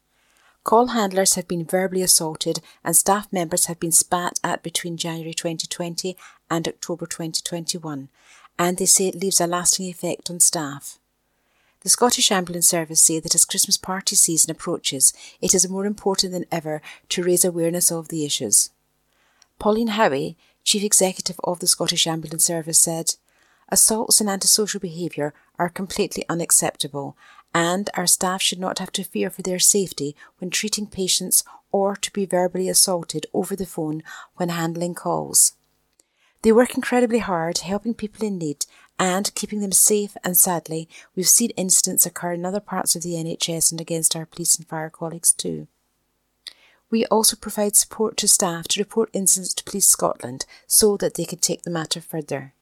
Call 0.65 0.87
handlers 0.87 1.35
have 1.35 1.47
been 1.47 1.63
verbally 1.63 2.01
assaulted 2.01 2.59
and 2.83 2.97
staff 2.97 3.31
members 3.31 3.67
have 3.67 3.79
been 3.79 3.93
spat 3.93 4.41
at 4.43 4.61
between 4.61 4.97
January 4.97 5.33
2020 5.33 6.17
and 6.51 6.67
October 6.67 7.05
2021, 7.05 8.09
and 8.57 8.75
they 8.75 8.85
say 8.85 9.07
it 9.07 9.15
leaves 9.15 9.39
a 9.39 9.47
lasting 9.47 9.85
effect 9.85 10.29
on 10.29 10.41
staff. 10.41 10.99
The 11.81 11.89
Scottish 11.89 12.29
Ambulance 12.31 12.67
Service 12.67 13.01
say 13.01 13.19
that 13.19 13.35
as 13.35 13.45
Christmas 13.45 13.77
party 13.77 14.15
season 14.15 14.51
approaches, 14.51 15.13
it 15.39 15.55
is 15.55 15.69
more 15.69 15.85
important 15.85 16.33
than 16.33 16.45
ever 16.51 16.81
to 17.09 17.23
raise 17.23 17.45
awareness 17.45 17.89
of 17.89 18.09
the 18.09 18.25
issues. 18.25 18.69
Pauline 19.59 19.89
Howie, 19.89 20.35
Chief 20.65 20.83
Executive 20.83 21.39
of 21.43 21.59
the 21.59 21.67
Scottish 21.67 22.05
Ambulance 22.05 22.43
Service, 22.43 22.79
said, 22.79 23.15
Assaults 23.69 24.19
and 24.19 24.29
antisocial 24.29 24.79
behaviour 24.79 25.33
are 25.57 25.69
completely 25.69 26.25
unacceptable, 26.27 27.15
and 27.53 27.89
our 27.93 28.07
staff 28.07 28.41
should 28.41 28.59
not 28.59 28.79
have 28.79 28.91
to 28.93 29.03
fear 29.03 29.29
for 29.29 29.41
their 29.41 29.59
safety 29.59 30.15
when 30.39 30.49
treating 30.49 30.85
patients 30.85 31.43
or 31.71 31.95
to 31.95 32.11
be 32.11 32.25
verbally 32.25 32.67
assaulted 32.67 33.25
over 33.33 33.55
the 33.55 33.65
phone 33.65 34.03
when 34.35 34.49
handling 34.49 34.95
calls. 34.95 35.53
They 36.41 36.51
work 36.51 36.75
incredibly 36.75 37.19
hard 37.19 37.59
helping 37.59 37.93
people 37.93 38.25
in 38.25 38.38
need 38.38 38.65
and 39.00 39.34
keeping 39.34 39.62
them 39.62 39.72
safe. 39.72 40.15
And 40.24 40.38
sadly, 40.38 40.88
we've 41.15 41.27
seen 41.27 41.51
incidents 41.51 42.06
occur 42.06 42.34
in 42.34 42.46
other 42.46 42.60
parts 42.60 42.96
of 42.96 43.01
the 43.01 43.13
NHS 43.13 43.72
and 43.72 43.82
against 43.82 44.15
our 44.15 44.25
police 44.25 44.58
and 44.58 44.68
fire 44.68 44.89
colleagues 44.89 45.34
too. 45.34 45.68
We 46.91 47.06
also 47.06 47.36
provide 47.36 47.75
support 47.75 48.18
to 48.18 48.27
staff 48.27 48.68
to 48.70 48.82
report 48.82 49.10
incidents 49.13 49.53
to 49.56 49.63
Police 49.63 49.88
Scotland 49.88 50.46
so 50.68 50.98
that 50.98 51.13
they 51.13 51.25
can 51.25 51.39
take 51.39 51.62
the 51.62 51.70
matter 51.70 52.01
further. 52.01 52.53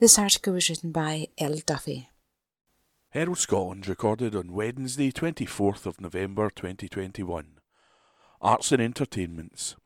This 0.00 0.18
article 0.18 0.54
was 0.54 0.68
written 0.68 0.92
by 0.92 1.28
L. 1.38 1.56
Duffy. 1.64 2.08
Herald 3.10 3.38
Scotland 3.38 3.88
recorded 3.88 4.34
on 4.34 4.52
Wednesday, 4.52 5.10
24th 5.10 5.86
of 5.86 6.00
November 6.00 6.48
2021. 6.48 7.58
Arts 8.40 8.72
and 8.72 8.80
Entertainments. 8.80 9.76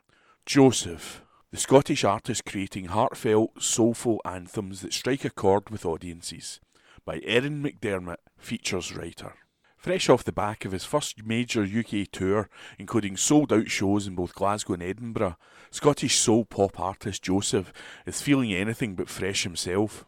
Joesef, 0.47 1.21
the 1.55 1.61
Scottish 1.61 2.03
artist 2.03 2.45
creating 2.45 2.87
heartfelt, 2.87 3.63
soulful 3.63 4.21
anthems 4.25 4.81
that 4.81 4.93
strike 4.93 5.25
a 5.25 5.31
chord 5.31 5.71
with 5.71 5.87
audiences, 5.87 6.59
by 7.05 7.21
Erin 7.23 7.63
McDermott, 7.63 8.17
features 8.37 8.93
writer. 8.93 9.35
Fresh 9.77 10.09
off 10.09 10.25
the 10.25 10.33
back 10.33 10.65
of 10.65 10.73
his 10.73 10.85
first 10.85 11.25
major 11.25 11.63
UK 11.63 12.09
tour, 12.11 12.49
including 12.77 13.17
sold 13.17 13.53
out 13.53 13.71
shows 13.71 14.09
in 14.09 14.17
both 14.17 14.35
Glasgow 14.35 14.73
and 14.73 14.83
Edinburgh, 14.83 15.37
Scottish 15.71 16.19
soul 16.19 16.45
pop 16.45 16.81
artist 16.81 17.23
Joesef 17.23 17.67
is 18.05 18.21
feeling 18.21 18.53
anything 18.53 18.97
but 18.97 19.09
fresh 19.09 19.45
himself. 19.45 20.05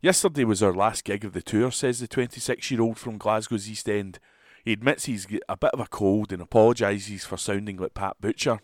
Yesterday 0.00 0.44
was 0.44 0.62
our 0.62 0.72
last 0.72 1.02
gig 1.02 1.24
of 1.24 1.32
the 1.32 1.42
tour, 1.42 1.72
says 1.72 1.98
the 1.98 2.06
26 2.06 2.70
year 2.70 2.80
old 2.80 2.98
from 2.98 3.18
Glasgow's 3.18 3.68
East 3.68 3.88
End. 3.88 4.20
He 4.64 4.72
admits 4.72 5.06
he's 5.06 5.26
a 5.48 5.56
bit 5.56 5.72
of 5.72 5.80
a 5.80 5.88
cold 5.88 6.32
and 6.32 6.40
apologises 6.40 7.24
for 7.24 7.36
sounding 7.36 7.78
like 7.78 7.94
Pat 7.94 8.20
Butcher. 8.20 8.60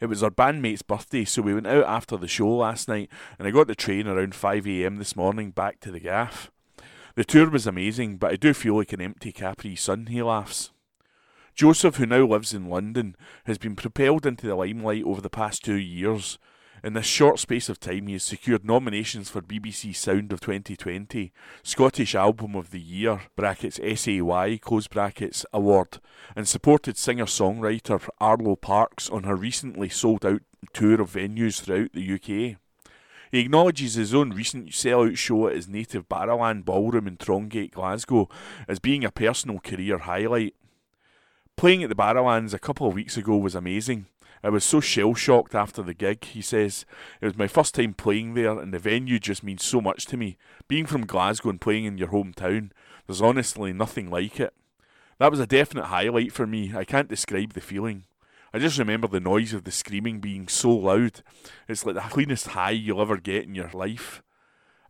It 0.00 0.06
was 0.06 0.22
our 0.22 0.30
bandmate's 0.30 0.82
birthday, 0.82 1.24
so 1.24 1.42
we 1.42 1.54
went 1.54 1.66
out 1.66 1.84
after 1.84 2.16
the 2.16 2.28
show 2.28 2.48
last 2.48 2.88
night, 2.88 3.10
and 3.38 3.48
I 3.48 3.50
got 3.50 3.66
the 3.66 3.74
train 3.74 4.06
around 4.06 4.34
5am 4.34 4.98
this 4.98 5.16
morning 5.16 5.50
back 5.50 5.80
to 5.80 5.90
the 5.90 6.00
gaff. 6.00 6.50
The 7.14 7.24
tour 7.24 7.48
was 7.48 7.66
amazing, 7.66 8.18
but 8.18 8.32
I 8.32 8.36
do 8.36 8.52
feel 8.52 8.76
like 8.76 8.92
an 8.92 9.00
empty 9.00 9.32
Capri 9.32 9.74
Sun, 9.74 10.06
he 10.06 10.22
laughs. 10.22 10.70
Joesef, 11.56 11.96
who 11.96 12.04
now 12.04 12.26
lives 12.26 12.52
in 12.52 12.68
London, 12.68 13.16
has 13.46 13.56
been 13.56 13.74
propelled 13.74 14.26
into 14.26 14.46
the 14.46 14.54
limelight 14.54 15.04
over 15.04 15.22
the 15.22 15.30
past 15.30 15.64
two 15.64 15.76
years. 15.76 16.38
In 16.84 16.92
this 16.92 17.06
short 17.06 17.38
space 17.38 17.68
of 17.68 17.80
time, 17.80 18.06
he 18.06 18.12
has 18.12 18.22
secured 18.22 18.64
nominations 18.64 19.30
for 19.30 19.40
BBC 19.40 19.96
Sound 19.96 20.32
of 20.32 20.40
2020, 20.40 21.32
Scottish 21.62 22.14
Album 22.14 22.54
of 22.54 22.70
the 22.70 22.80
Year 22.80 23.22
(brackets 23.34 23.80
SAY) 23.82 24.58
close 24.58 24.86
brackets 24.86 25.46
award, 25.52 25.98
and 26.36 26.46
supported 26.46 26.98
singer-songwriter 26.98 28.06
Arlo 28.20 28.56
Parks 28.56 29.08
on 29.08 29.24
her 29.24 29.34
recently 29.34 29.88
sold-out 29.88 30.42
tour 30.72 31.00
of 31.00 31.12
venues 31.12 31.60
throughout 31.60 31.92
the 31.92 32.14
UK. 32.14 32.58
He 33.32 33.40
acknowledges 33.40 33.94
his 33.94 34.14
own 34.14 34.30
recent 34.30 34.68
sellout 34.68 35.16
show 35.16 35.48
at 35.48 35.56
his 35.56 35.68
native 35.68 36.08
Barrowland 36.08 36.64
Ballroom 36.64 37.08
in 37.08 37.16
Trongate, 37.16 37.72
Glasgow, 37.72 38.28
as 38.68 38.78
being 38.78 39.02
a 39.02 39.10
personal 39.10 39.58
career 39.60 39.98
highlight. 39.98 40.54
Playing 41.56 41.82
at 41.82 41.88
the 41.88 41.96
Barrowlands 41.96 42.52
a 42.52 42.58
couple 42.58 42.86
of 42.86 42.94
weeks 42.94 43.16
ago 43.16 43.36
was 43.38 43.54
amazing. 43.54 44.06
I 44.46 44.48
was 44.48 44.62
so 44.62 44.80
shell 44.80 45.12
shocked 45.14 45.56
after 45.56 45.82
the 45.82 45.92
gig, 45.92 46.22
he 46.22 46.40
says. 46.40 46.86
It 47.20 47.24
was 47.24 47.36
my 47.36 47.48
first 47.48 47.74
time 47.74 47.94
playing 47.94 48.34
there, 48.34 48.56
and 48.60 48.72
the 48.72 48.78
venue 48.78 49.18
just 49.18 49.42
means 49.42 49.64
so 49.64 49.80
much 49.80 50.06
to 50.06 50.16
me. 50.16 50.36
Being 50.68 50.86
from 50.86 51.04
Glasgow 51.04 51.50
and 51.50 51.60
playing 51.60 51.84
in 51.84 51.98
your 51.98 52.10
hometown, 52.10 52.70
there's 53.08 53.20
honestly 53.20 53.72
nothing 53.72 54.08
like 54.08 54.38
it. 54.38 54.54
That 55.18 55.32
was 55.32 55.40
a 55.40 55.48
definite 55.48 55.86
highlight 55.86 56.30
for 56.30 56.46
me. 56.46 56.72
I 56.76 56.84
can't 56.84 57.08
describe 57.08 57.54
the 57.54 57.60
feeling. 57.60 58.04
I 58.54 58.60
just 58.60 58.78
remember 58.78 59.08
the 59.08 59.18
noise 59.18 59.52
of 59.52 59.64
the 59.64 59.72
screaming 59.72 60.20
being 60.20 60.46
so 60.46 60.70
loud. 60.70 61.22
It's 61.66 61.84
like 61.84 61.96
the 61.96 62.02
cleanest 62.02 62.46
high 62.46 62.70
you'll 62.70 63.02
ever 63.02 63.16
get 63.16 63.46
in 63.46 63.56
your 63.56 63.70
life. 63.70 64.22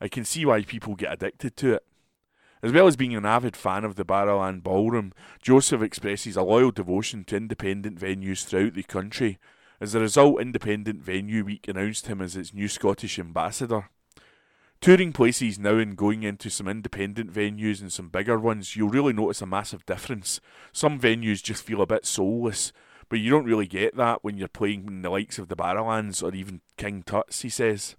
I 0.02 0.08
can 0.08 0.26
see 0.26 0.44
why 0.44 0.64
people 0.64 0.96
get 0.96 1.14
addicted 1.14 1.56
to 1.56 1.76
it. 1.76 1.86
As 2.62 2.72
well 2.72 2.86
as 2.86 2.96
being 2.96 3.14
an 3.14 3.26
avid 3.26 3.56
fan 3.56 3.84
of 3.84 3.96
the 3.96 4.04
Barrowland 4.04 4.62
Ballroom, 4.62 5.12
Joesef 5.44 5.82
expresses 5.82 6.36
a 6.36 6.42
loyal 6.42 6.70
devotion 6.70 7.24
to 7.24 7.36
independent 7.36 7.98
venues 7.98 8.44
throughout 8.44 8.74
the 8.74 8.82
country. 8.82 9.38
As 9.80 9.94
a 9.94 10.00
result, 10.00 10.40
Independent 10.40 11.02
Venue 11.02 11.44
Week 11.44 11.68
announced 11.68 12.06
him 12.06 12.22
as 12.22 12.34
its 12.34 12.54
new 12.54 12.66
Scottish 12.66 13.18
ambassador. 13.18 13.90
Touring 14.80 15.12
places 15.12 15.58
now 15.58 15.76
and 15.76 15.96
going 15.96 16.22
into 16.22 16.48
some 16.48 16.68
independent 16.68 17.32
venues 17.32 17.80
and 17.80 17.92
some 17.92 18.08
bigger 18.08 18.38
ones, 18.38 18.74
you'll 18.74 18.88
really 18.88 19.12
notice 19.12 19.42
a 19.42 19.46
massive 19.46 19.84
difference. 19.84 20.40
Some 20.72 20.98
venues 20.98 21.42
just 21.42 21.62
feel 21.62 21.82
a 21.82 21.86
bit 21.86 22.06
soulless, 22.06 22.72
but 23.08 23.18
you 23.18 23.30
don't 23.30 23.46
really 23.46 23.66
get 23.66 23.96
that 23.96 24.24
when 24.24 24.38
you're 24.38 24.48
playing 24.48 24.86
in 24.86 25.02
the 25.02 25.10
likes 25.10 25.38
of 25.38 25.48
the 25.48 25.56
Barrowlands 25.56 26.22
or 26.22 26.34
even 26.34 26.60
King 26.78 27.02
Tut's, 27.02 27.42
he 27.42 27.48
says. 27.48 27.96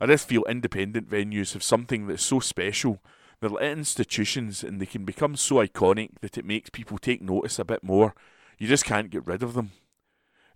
I 0.00 0.06
just 0.06 0.28
feel 0.28 0.44
independent 0.44 1.08
venues 1.08 1.54
have 1.54 1.62
something 1.62 2.06
that's 2.06 2.24
so 2.24 2.38
special 2.38 3.00
they're 3.40 3.70
institutions 3.70 4.62
and 4.62 4.80
they 4.80 4.86
can 4.86 5.04
become 5.04 5.36
so 5.36 5.56
iconic 5.56 6.10
that 6.20 6.38
it 6.38 6.44
makes 6.44 6.70
people 6.70 6.98
take 6.98 7.22
notice 7.22 7.58
a 7.58 7.64
bit 7.64 7.82
more. 7.82 8.14
You 8.58 8.66
just 8.66 8.84
can't 8.84 9.10
get 9.10 9.26
rid 9.26 9.42
of 9.42 9.54
them. 9.54 9.72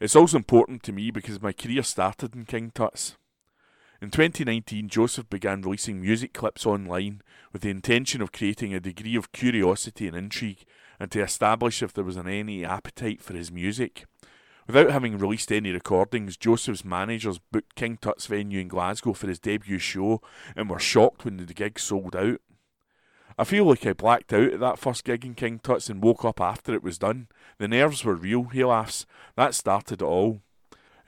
It's 0.01 0.17
also 0.17 0.39
important 0.39 0.83
to 0.85 0.93
me 0.93 1.11
because 1.11 1.43
my 1.43 1.53
career 1.53 1.83
started 1.83 2.35
in 2.35 2.47
King 2.47 2.73
Tut's. 2.75 3.17
In 4.01 4.11
2019, 4.11 4.89
Joesef 4.89 5.29
began 5.29 5.61
releasing 5.61 6.01
music 6.01 6.33
clips 6.33 6.65
online 6.65 7.21
with 7.53 7.61
the 7.61 7.69
intention 7.69 8.23
of 8.23 8.33
creating 8.33 8.73
a 8.73 8.81
degree 8.81 9.15
of 9.15 9.33
curiosity 9.33 10.09
and 10.09 10.17
intrigue 10.17 10.65
and 10.99 11.11
to 11.11 11.23
establish 11.23 11.83
if 11.83 11.93
there 11.93 12.05
was 12.05 12.17
an 12.17 12.27
any 12.27 12.65
appetite 12.65 13.21
for 13.21 13.35
his 13.35 13.53
music. 13.53 14.07
Without 14.67 14.91
having 14.91 15.19
released 15.19 15.53
any 15.53 15.71
recordings, 15.71 16.39
Joesef's 16.39 16.85
managers 16.85 17.39
booked 17.53 17.75
King 17.75 17.99
Tut's 17.99 18.27
venue 18.27 18.61
in 18.61 18.69
Glasgow 18.69 19.13
for 19.13 19.27
his 19.27 19.39
debut 19.39 19.79
show 19.79 20.23
and 20.57 20.71
were 20.71 20.79
shocked 20.79 21.27
when 21.27 21.37
the 21.37 21.53
gig 21.53 21.79
sold 21.79 22.17
out. 22.17 22.41
I 23.39 23.45
feel 23.45 23.65
like 23.65 23.87
I 23.87 23.93
blacked 23.93 24.33
out 24.33 24.53
at 24.53 24.61
that 24.61 24.79
first 24.79 25.05
gig 25.05 25.25
in 25.25 25.35
King 25.35 25.59
Tut's 25.59 25.89
and 25.89 26.03
woke 26.03 26.25
up 26.25 26.41
after 26.41 26.75
it 26.75 26.83
was 26.83 26.99
done. 26.99 27.29
The 27.59 27.69
nerves 27.69 28.05
were 28.05 28.15
real, 28.15 28.45
he 28.45 28.65
laughs. 28.65 29.07
That 29.37 29.55
started 29.55 30.03
it 30.03 30.05
all. 30.05 30.41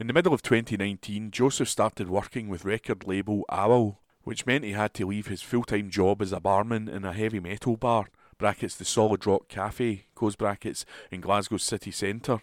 In 0.00 0.06
the 0.06 0.12
middle 0.12 0.32
of 0.32 0.42
2019, 0.42 1.30
Joesef 1.30 1.68
started 1.68 2.08
working 2.08 2.48
with 2.48 2.64
record 2.64 3.06
label 3.06 3.44
Owl, 3.50 4.00
which 4.24 4.46
meant 4.46 4.64
he 4.64 4.72
had 4.72 4.94
to 4.94 5.06
leave 5.06 5.26
his 5.26 5.42
full-time 5.42 5.90
job 5.90 6.22
as 6.22 6.32
a 6.32 6.40
barman 6.40 6.88
in 6.88 7.04
a 7.04 7.12
heavy 7.12 7.40
metal 7.40 7.76
bar, 7.76 8.06
brackets 8.38 8.74
the 8.74 8.84
Solid 8.84 9.26
Rock 9.26 9.48
Cafe, 9.48 10.06
close 10.14 10.34
brackets, 10.34 10.84
in 11.10 11.20
Glasgow's 11.20 11.62
city 11.62 11.90
centre. 11.90 12.40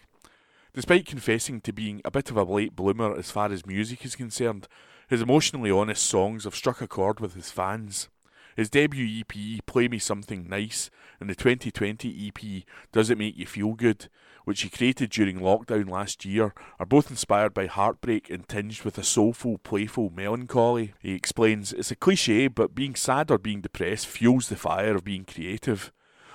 Despite 0.72 1.06
confessing 1.06 1.60
to 1.62 1.72
being 1.72 2.00
a 2.04 2.10
bit 2.10 2.30
of 2.30 2.36
a 2.36 2.44
late 2.44 2.76
bloomer 2.76 3.16
as 3.16 3.30
far 3.30 3.50
as 3.50 3.66
music 3.66 4.04
is 4.04 4.14
concerned, 4.14 4.68
his 5.08 5.20
emotionally 5.20 5.70
honest 5.70 6.06
songs 6.06 6.44
have 6.44 6.54
struck 6.54 6.80
a 6.80 6.86
chord 6.86 7.18
with 7.18 7.34
his 7.34 7.50
fans. 7.50 8.08
His 8.60 8.68
debut 8.68 9.20
EP, 9.20 9.64
Play 9.64 9.88
Me 9.88 9.98
Something 9.98 10.46
Nice, 10.46 10.90
and 11.18 11.30
the 11.30 11.34
2020 11.34 12.28
EP, 12.28 12.64
Does 12.92 13.08
It 13.08 13.16
Make 13.16 13.38
You 13.38 13.46
Feel 13.46 13.72
Good, 13.72 14.10
which 14.44 14.60
he 14.60 14.68
created 14.68 15.08
during 15.08 15.40
lockdown 15.40 15.88
last 15.88 16.26
year, 16.26 16.52
are 16.78 16.84
both 16.84 17.08
inspired 17.08 17.54
by 17.54 17.64
heartbreak 17.64 18.28
and 18.28 18.46
tinged 18.46 18.82
with 18.82 18.98
a 18.98 19.02
soulful, 19.02 19.56
playful 19.56 20.10
melancholy. 20.10 20.92
He 21.00 21.14
explains, 21.14 21.72
It's 21.72 21.90
a 21.90 21.96
cliche, 21.96 22.48
but 22.48 22.74
being 22.74 22.94
sad 22.94 23.30
or 23.30 23.38
being 23.38 23.62
depressed 23.62 24.06
fuels 24.06 24.50
the 24.50 24.56
fire 24.56 24.94
of 24.94 25.04
being 25.04 25.24
creative. 25.24 25.90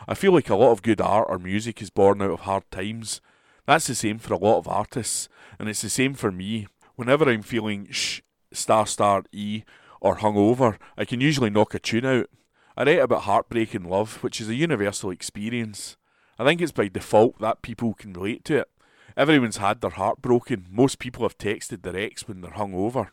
I 0.07 0.15
feel 0.15 0.31
like 0.31 0.49
a 0.49 0.55
lot 0.55 0.71
of 0.71 0.81
good 0.81 1.01
art 1.01 1.27
or 1.29 1.37
music 1.37 1.79
is 1.79 1.91
born 1.91 2.23
out 2.23 2.31
of 2.31 2.39
hard 2.39 2.63
times. 2.71 3.21
That's 3.67 3.85
the 3.85 3.93
same 3.93 4.17
for 4.17 4.33
a 4.33 4.39
lot 4.39 4.57
of 4.57 4.67
artists, 4.67 5.29
and 5.59 5.69
it's 5.69 5.83
the 5.83 5.91
same 5.91 6.15
for 6.15 6.31
me. 6.31 6.65
Whenever 6.95 7.29
I'm 7.29 7.43
feeling 7.43 7.87
sh, 7.91 8.21
star 8.51 8.87
star 8.87 9.25
e, 9.31 9.61
or 10.05 10.17
hungover, 10.17 10.77
I 10.95 11.03
can 11.03 11.19
usually 11.19 11.49
knock 11.49 11.73
a 11.73 11.79
tune 11.79 12.05
out. 12.05 12.29
I 12.77 12.83
write 12.83 12.99
about 12.99 13.23
heartbreak 13.23 13.73
and 13.73 13.89
love, 13.89 14.21
which 14.21 14.39
is 14.39 14.47
a 14.47 14.53
universal 14.53 15.09
experience. 15.09 15.97
I 16.37 16.45
think 16.45 16.61
it's 16.61 16.71
by 16.71 16.89
default 16.89 17.39
that 17.39 17.63
people 17.63 17.95
can 17.95 18.13
relate 18.13 18.45
to 18.45 18.57
it. 18.57 18.69
Everyone's 19.17 19.57
had 19.57 19.81
their 19.81 19.89
heart 19.89 20.21
broken. 20.21 20.67
Most 20.69 20.99
people 20.99 21.23
have 21.23 21.39
texted 21.39 21.81
their 21.81 21.97
ex 21.97 22.27
when 22.27 22.41
they're 22.41 22.51
hungover. 22.51 23.07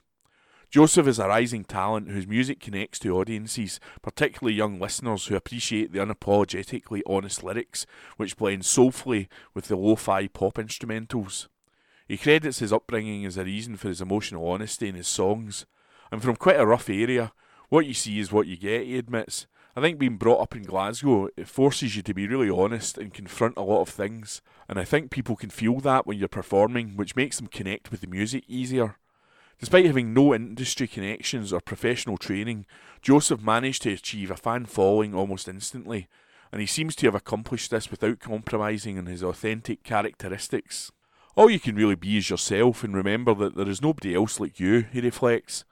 Joesef 0.70 1.06
is 1.06 1.18
a 1.18 1.28
rising 1.28 1.64
talent 1.64 2.11
whose 2.11 2.26
music 2.26 2.61
connects 2.61 2.99
to 2.99 3.16
audiences, 3.16 3.80
particularly 4.02 4.54
young 4.54 4.78
listeners 4.78 5.26
who 5.26 5.34
appreciate 5.34 5.92
the 5.92 5.99
unapologetically 5.99 7.00
honest 7.06 7.42
lyrics, 7.42 7.87
which 8.18 8.37
blend 8.37 8.66
soulfully 8.66 9.30
with 9.54 9.68
the 9.68 9.76
lo 9.76 9.96
fi 9.96 10.26
pop 10.26 10.54
instrumentals. 10.56 11.49
He 12.06 12.18
credits 12.18 12.58
his 12.58 12.72
upbringing 12.72 13.25
as 13.25 13.38
a 13.38 13.44
reason 13.44 13.78
for 13.78 13.88
his 13.88 14.02
emotional 14.02 14.46
honesty 14.46 14.88
in 14.88 14.94
his 14.94 15.08
songs. 15.08 15.64
I'm 16.12 16.21
from 16.21 16.37
quite 16.37 16.61
a 16.61 16.66
rough 16.66 16.90
area. 16.90 17.33
What 17.71 17.87
you 17.87 17.95
see 17.95 18.21
is 18.21 18.31
what 18.31 18.47
you 18.47 18.59
get, 18.59 18.85
he 18.85 18.99
admits. 18.99 19.47
I 19.75 19.81
think 19.81 19.99
being 19.99 20.19
brought 20.19 20.42
up 20.42 20.54
in 20.54 20.62
Glasgow, 20.62 21.31
it 21.38 21.49
forces 21.49 21.97
you 21.97 22.02
to 22.02 22.12
be 22.12 22.28
really 22.28 22.50
honest 22.50 22.99
and 22.99 23.14
confront 23.14 23.57
a 23.57 23.62
lot 23.62 23.81
of 23.81 23.88
things. 23.88 24.42
And 24.69 24.78
I 24.78 24.85
think 24.85 25.11
people 25.11 25.37
can 25.37 25.49
feel 25.49 25.81
that 25.81 26.07
when 26.07 26.19
you're 26.19 26.28
performing, 26.28 26.99
which 26.99 27.16
makes 27.16 27.38
them 27.38 27.47
connect 27.47 27.90
with 27.90 28.02
the 28.02 28.07
music 28.07 28.45
easier. 28.47 28.97
Despite 29.59 29.87
having 29.87 30.12
no 30.12 30.35
industry 30.35 30.87
connections 30.87 31.50
or 31.50 31.62
professional 31.62 32.19
training, 32.19 32.66
Joesef 33.02 33.42
managed 33.42 33.81
to 33.83 33.92
achieve 33.95 34.31
a 34.31 34.37
fan 34.37 34.66
following 34.66 35.14
almost 35.14 35.49
instantly, 35.49 36.09
and 36.52 36.61
he 36.61 36.66
seems 36.66 36.95
to 36.97 37.07
have 37.07 37.14
accomplished 37.14 37.71
this 37.71 37.90
without 37.90 38.21
compromising 38.21 38.99
on 38.99 39.07
his 39.07 39.23
authentic 39.23 39.83
characteristics. 39.83 40.92
All 41.37 41.49
you 41.49 41.59
can 41.61 41.75
really 41.75 41.95
be 41.95 42.19
is 42.19 42.28
yourself, 42.28 42.85
and 42.85 42.95
remember 42.95 43.33
that 43.35 43.57
there 43.57 43.69
is 43.69 43.81
nobody 43.81 44.14
else 44.14 44.38
like 44.38 44.61
you, 44.61 44.85
he 44.92 45.00
reflects. 45.00 45.64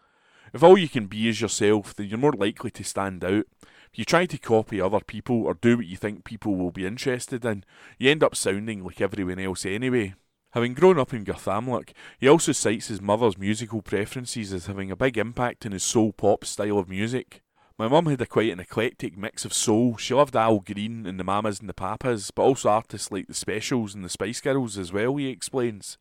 If 0.53 0.63
all 0.63 0.77
you 0.77 0.89
can 0.89 1.07
be 1.07 1.29
is 1.29 1.41
yourself, 1.41 1.95
then 1.95 2.07
you're 2.07 2.19
more 2.19 2.33
likely 2.33 2.71
to 2.73 2.85
stand 2.85 3.25
out. 3.25 3.47
If 3.93 3.99
you 3.99 4.05
try 4.05 4.27
to 4.27 4.39
copy 4.39 4.81
other 4.81 5.01
people 5.01 5.45
or 5.45 5.55
do 5.55 5.77
what 5.77 5.87
you 5.87 5.97
think 5.97 6.25
people 6.25 6.57
will 6.57 6.71
be 6.71 6.87
interested 6.87 7.45
in, 7.45 7.65
you 7.99 8.11
end 8.11 8.23
up 8.23 8.37
sounding 8.37 8.85
like 8.85 9.01
everyone 9.01 9.39
else 9.39 9.67
anyway. 9.67 10.15
Having 10.53 10.75
grown 10.75 10.99
up 10.99 11.15
in 11.15 11.25
Garthamlock, 11.25 11.91
he 12.19 12.29
also 12.29 12.53
cites 12.53 12.89
his 12.89 13.01
mother's 13.01 13.39
musical 13.39 13.83
preferences 13.83 14.53
as 14.53 14.67
having 14.67 14.91
a 14.91 14.97
big 14.97 15.17
impact 15.17 15.65
on 15.65 15.73
his 15.73 15.85
soul 15.85 16.13
pop 16.13 16.45
style 16.45 16.79
of 16.79 16.89
music. 16.89 17.43
My 17.79 17.89
mum 17.89 18.07
had 18.07 18.21
a 18.21 18.27
quite 18.27 18.53
an 18.53 18.61
eclectic 18.61 19.17
mix 19.17 19.45
of 19.45 19.55
soul. 19.55 19.97
She 19.97 20.13
loved 20.13 20.37
Al 20.37 20.59
Green 20.59 21.07
and 21.07 21.19
the 21.19 21.25
Mamas 21.25 21.61
and 21.61 21.69
the 21.69 21.75
Papas, 21.75 22.31
but 22.31 22.43
also 22.43 22.69
artists 22.69 23.11
like 23.11 23.27
the 23.27 23.35
Specials 23.35 23.95
and 23.95 24.05
the 24.05 24.09
Spice 24.09 24.41
Girls 24.41 24.77
as 24.77 24.93
well, 24.93 25.17
he 25.17 25.29
explains. 25.29 25.97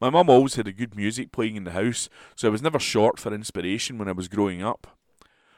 My 0.00 0.10
mum 0.10 0.30
always 0.30 0.54
had 0.54 0.68
a 0.68 0.72
good 0.72 0.94
music 0.94 1.32
playing 1.32 1.56
in 1.56 1.64
the 1.64 1.72
house, 1.72 2.08
so 2.36 2.48
I 2.48 2.50
was 2.50 2.62
never 2.62 2.78
short 2.78 3.18
for 3.18 3.32
inspiration 3.32 3.98
when 3.98 4.08
I 4.08 4.12
was 4.12 4.28
growing 4.28 4.62
up. 4.62 4.98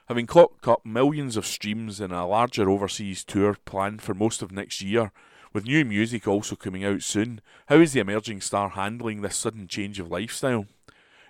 Having 0.08 0.26
clocked 0.26 0.66
up 0.66 0.84
millions 0.84 1.36
of 1.36 1.46
streams 1.46 2.00
and 2.00 2.12
a 2.12 2.24
larger 2.24 2.68
overseas 2.68 3.22
tour 3.22 3.56
planned 3.64 4.02
for 4.02 4.14
most 4.14 4.42
of 4.42 4.50
next 4.50 4.82
year, 4.82 5.12
with 5.52 5.66
new 5.66 5.84
music 5.84 6.26
also 6.26 6.56
coming 6.56 6.84
out 6.84 7.02
soon, 7.02 7.40
how 7.66 7.76
is 7.76 7.92
the 7.92 8.00
emerging 8.00 8.40
star 8.40 8.70
handling 8.70 9.22
this 9.22 9.36
sudden 9.36 9.68
change 9.68 9.98
of 10.00 10.10
lifestyle? 10.10 10.66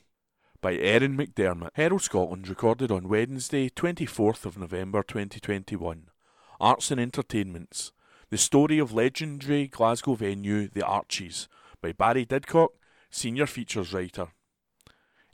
by 0.60 0.74
Erin 0.74 1.16
McDermott. 1.16 1.70
Herald 1.74 2.02
Scotland 2.02 2.48
recorded 2.48 2.90
on 2.90 3.08
Wednesday, 3.08 3.68
24th 3.68 4.44
of 4.44 4.58
November 4.58 5.04
2021. 5.04 6.08
Arts 6.58 6.90
and 6.90 7.00
Entertainments. 7.00 7.92
The 8.30 8.38
story 8.38 8.80
of 8.80 8.92
legendary 8.92 9.68
Glasgow 9.68 10.16
venue 10.16 10.66
The 10.66 10.84
Arches 10.84 11.46
by 11.80 11.92
Barry 11.92 12.26
Didcock, 12.26 12.70
senior 13.08 13.46
features 13.46 13.92
writer. 13.92 14.26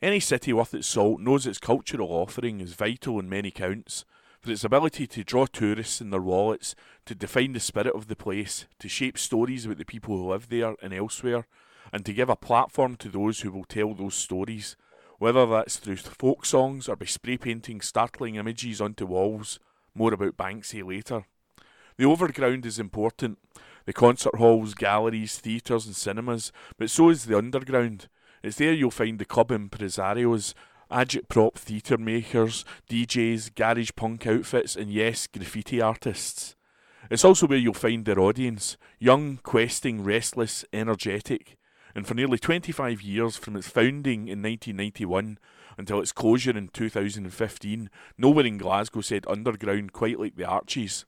Any 0.02 0.20
city 0.20 0.52
worth 0.52 0.74
its 0.74 0.86
salt 0.86 1.22
knows 1.22 1.46
its 1.46 1.56
cultural 1.56 2.10
offering 2.10 2.60
is 2.60 2.74
vital 2.74 3.18
in 3.18 3.30
many 3.30 3.50
counts, 3.50 4.04
for 4.40 4.50
its 4.50 4.64
ability 4.64 5.06
to 5.06 5.24
draw 5.24 5.46
tourists 5.46 6.00
in 6.00 6.10
their 6.10 6.20
wallets, 6.20 6.74
to 7.06 7.14
define 7.14 7.52
the 7.52 7.60
spirit 7.60 7.94
of 7.94 8.06
the 8.06 8.16
place, 8.16 8.66
to 8.78 8.88
shape 8.88 9.18
stories 9.18 9.64
about 9.64 9.78
the 9.78 9.84
people 9.84 10.16
who 10.16 10.28
live 10.30 10.48
there 10.48 10.74
and 10.82 10.94
elsewhere, 10.94 11.46
and 11.92 12.04
to 12.04 12.12
give 12.12 12.28
a 12.28 12.36
platform 12.36 12.96
to 12.96 13.08
those 13.08 13.40
who 13.40 13.50
will 13.50 13.64
tell 13.64 13.94
those 13.94 14.14
stories, 14.14 14.76
whether 15.18 15.46
that's 15.46 15.76
through 15.76 15.96
folk 15.96 16.46
songs 16.46 16.88
or 16.88 16.96
by 16.96 17.06
spray 17.06 17.36
painting 17.36 17.80
startling 17.80 18.36
images 18.36 18.80
onto 18.80 19.06
walls. 19.06 19.58
More 19.94 20.14
about 20.14 20.36
Banksy 20.36 20.86
later. 20.86 21.24
The 21.96 22.04
overground 22.04 22.64
is 22.64 22.78
important. 22.78 23.38
The 23.84 23.92
concert 23.92 24.36
halls, 24.36 24.74
galleries, 24.74 25.38
theatres, 25.38 25.86
and 25.86 25.96
cinemas, 25.96 26.52
but 26.76 26.90
so 26.90 27.08
is 27.08 27.24
the 27.24 27.36
underground. 27.36 28.08
It's 28.42 28.58
there 28.58 28.72
you'll 28.72 28.92
find 28.92 29.18
the 29.18 29.24
club 29.24 29.48
impresarios, 29.48 30.54
agitprop 30.90 31.54
theatre 31.54 31.98
makers, 31.98 32.64
DJs, 32.90 33.54
garage 33.54 33.90
punk 33.96 34.26
outfits, 34.26 34.76
and 34.76 34.90
yes, 34.90 35.26
graffiti 35.26 35.80
artists. 35.80 36.54
It's 37.10 37.24
also 37.24 37.46
where 37.46 37.58
you'll 37.58 37.74
find 37.74 38.04
their 38.04 38.20
audience 38.20 38.76
young, 38.98 39.38
questing, 39.42 40.02
restless, 40.02 40.64
energetic. 40.72 41.56
And 41.94 42.06
for 42.06 42.14
nearly 42.14 42.38
25 42.38 43.00
years, 43.02 43.36
from 43.36 43.56
its 43.56 43.68
founding 43.68 44.28
in 44.28 44.42
1991 44.42 45.38
until 45.78 46.00
its 46.00 46.12
closure 46.12 46.56
in 46.56 46.68
2015, 46.68 47.88
nowhere 48.18 48.44
in 48.44 48.58
Glasgow 48.58 49.00
said 49.00 49.24
underground 49.28 49.92
quite 49.92 50.18
like 50.18 50.36
the 50.36 50.44
Arches. 50.44 51.06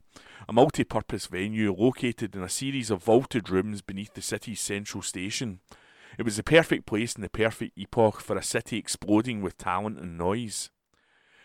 A 0.48 0.52
multi 0.52 0.84
purpose 0.84 1.26
venue 1.26 1.74
located 1.74 2.34
in 2.34 2.42
a 2.42 2.48
series 2.48 2.90
of 2.90 3.04
vaulted 3.04 3.50
rooms 3.50 3.82
beneath 3.82 4.14
the 4.14 4.22
city's 4.22 4.60
central 4.60 5.02
station. 5.02 5.60
It 6.20 6.26
was 6.26 6.36
the 6.36 6.42
perfect 6.42 6.84
place 6.84 7.14
and 7.14 7.24
the 7.24 7.30
perfect 7.30 7.78
epoch 7.78 8.20
for 8.20 8.36
a 8.36 8.42
city 8.42 8.76
exploding 8.76 9.40
with 9.40 9.56
talent 9.56 9.98
and 9.98 10.18
noise. 10.18 10.68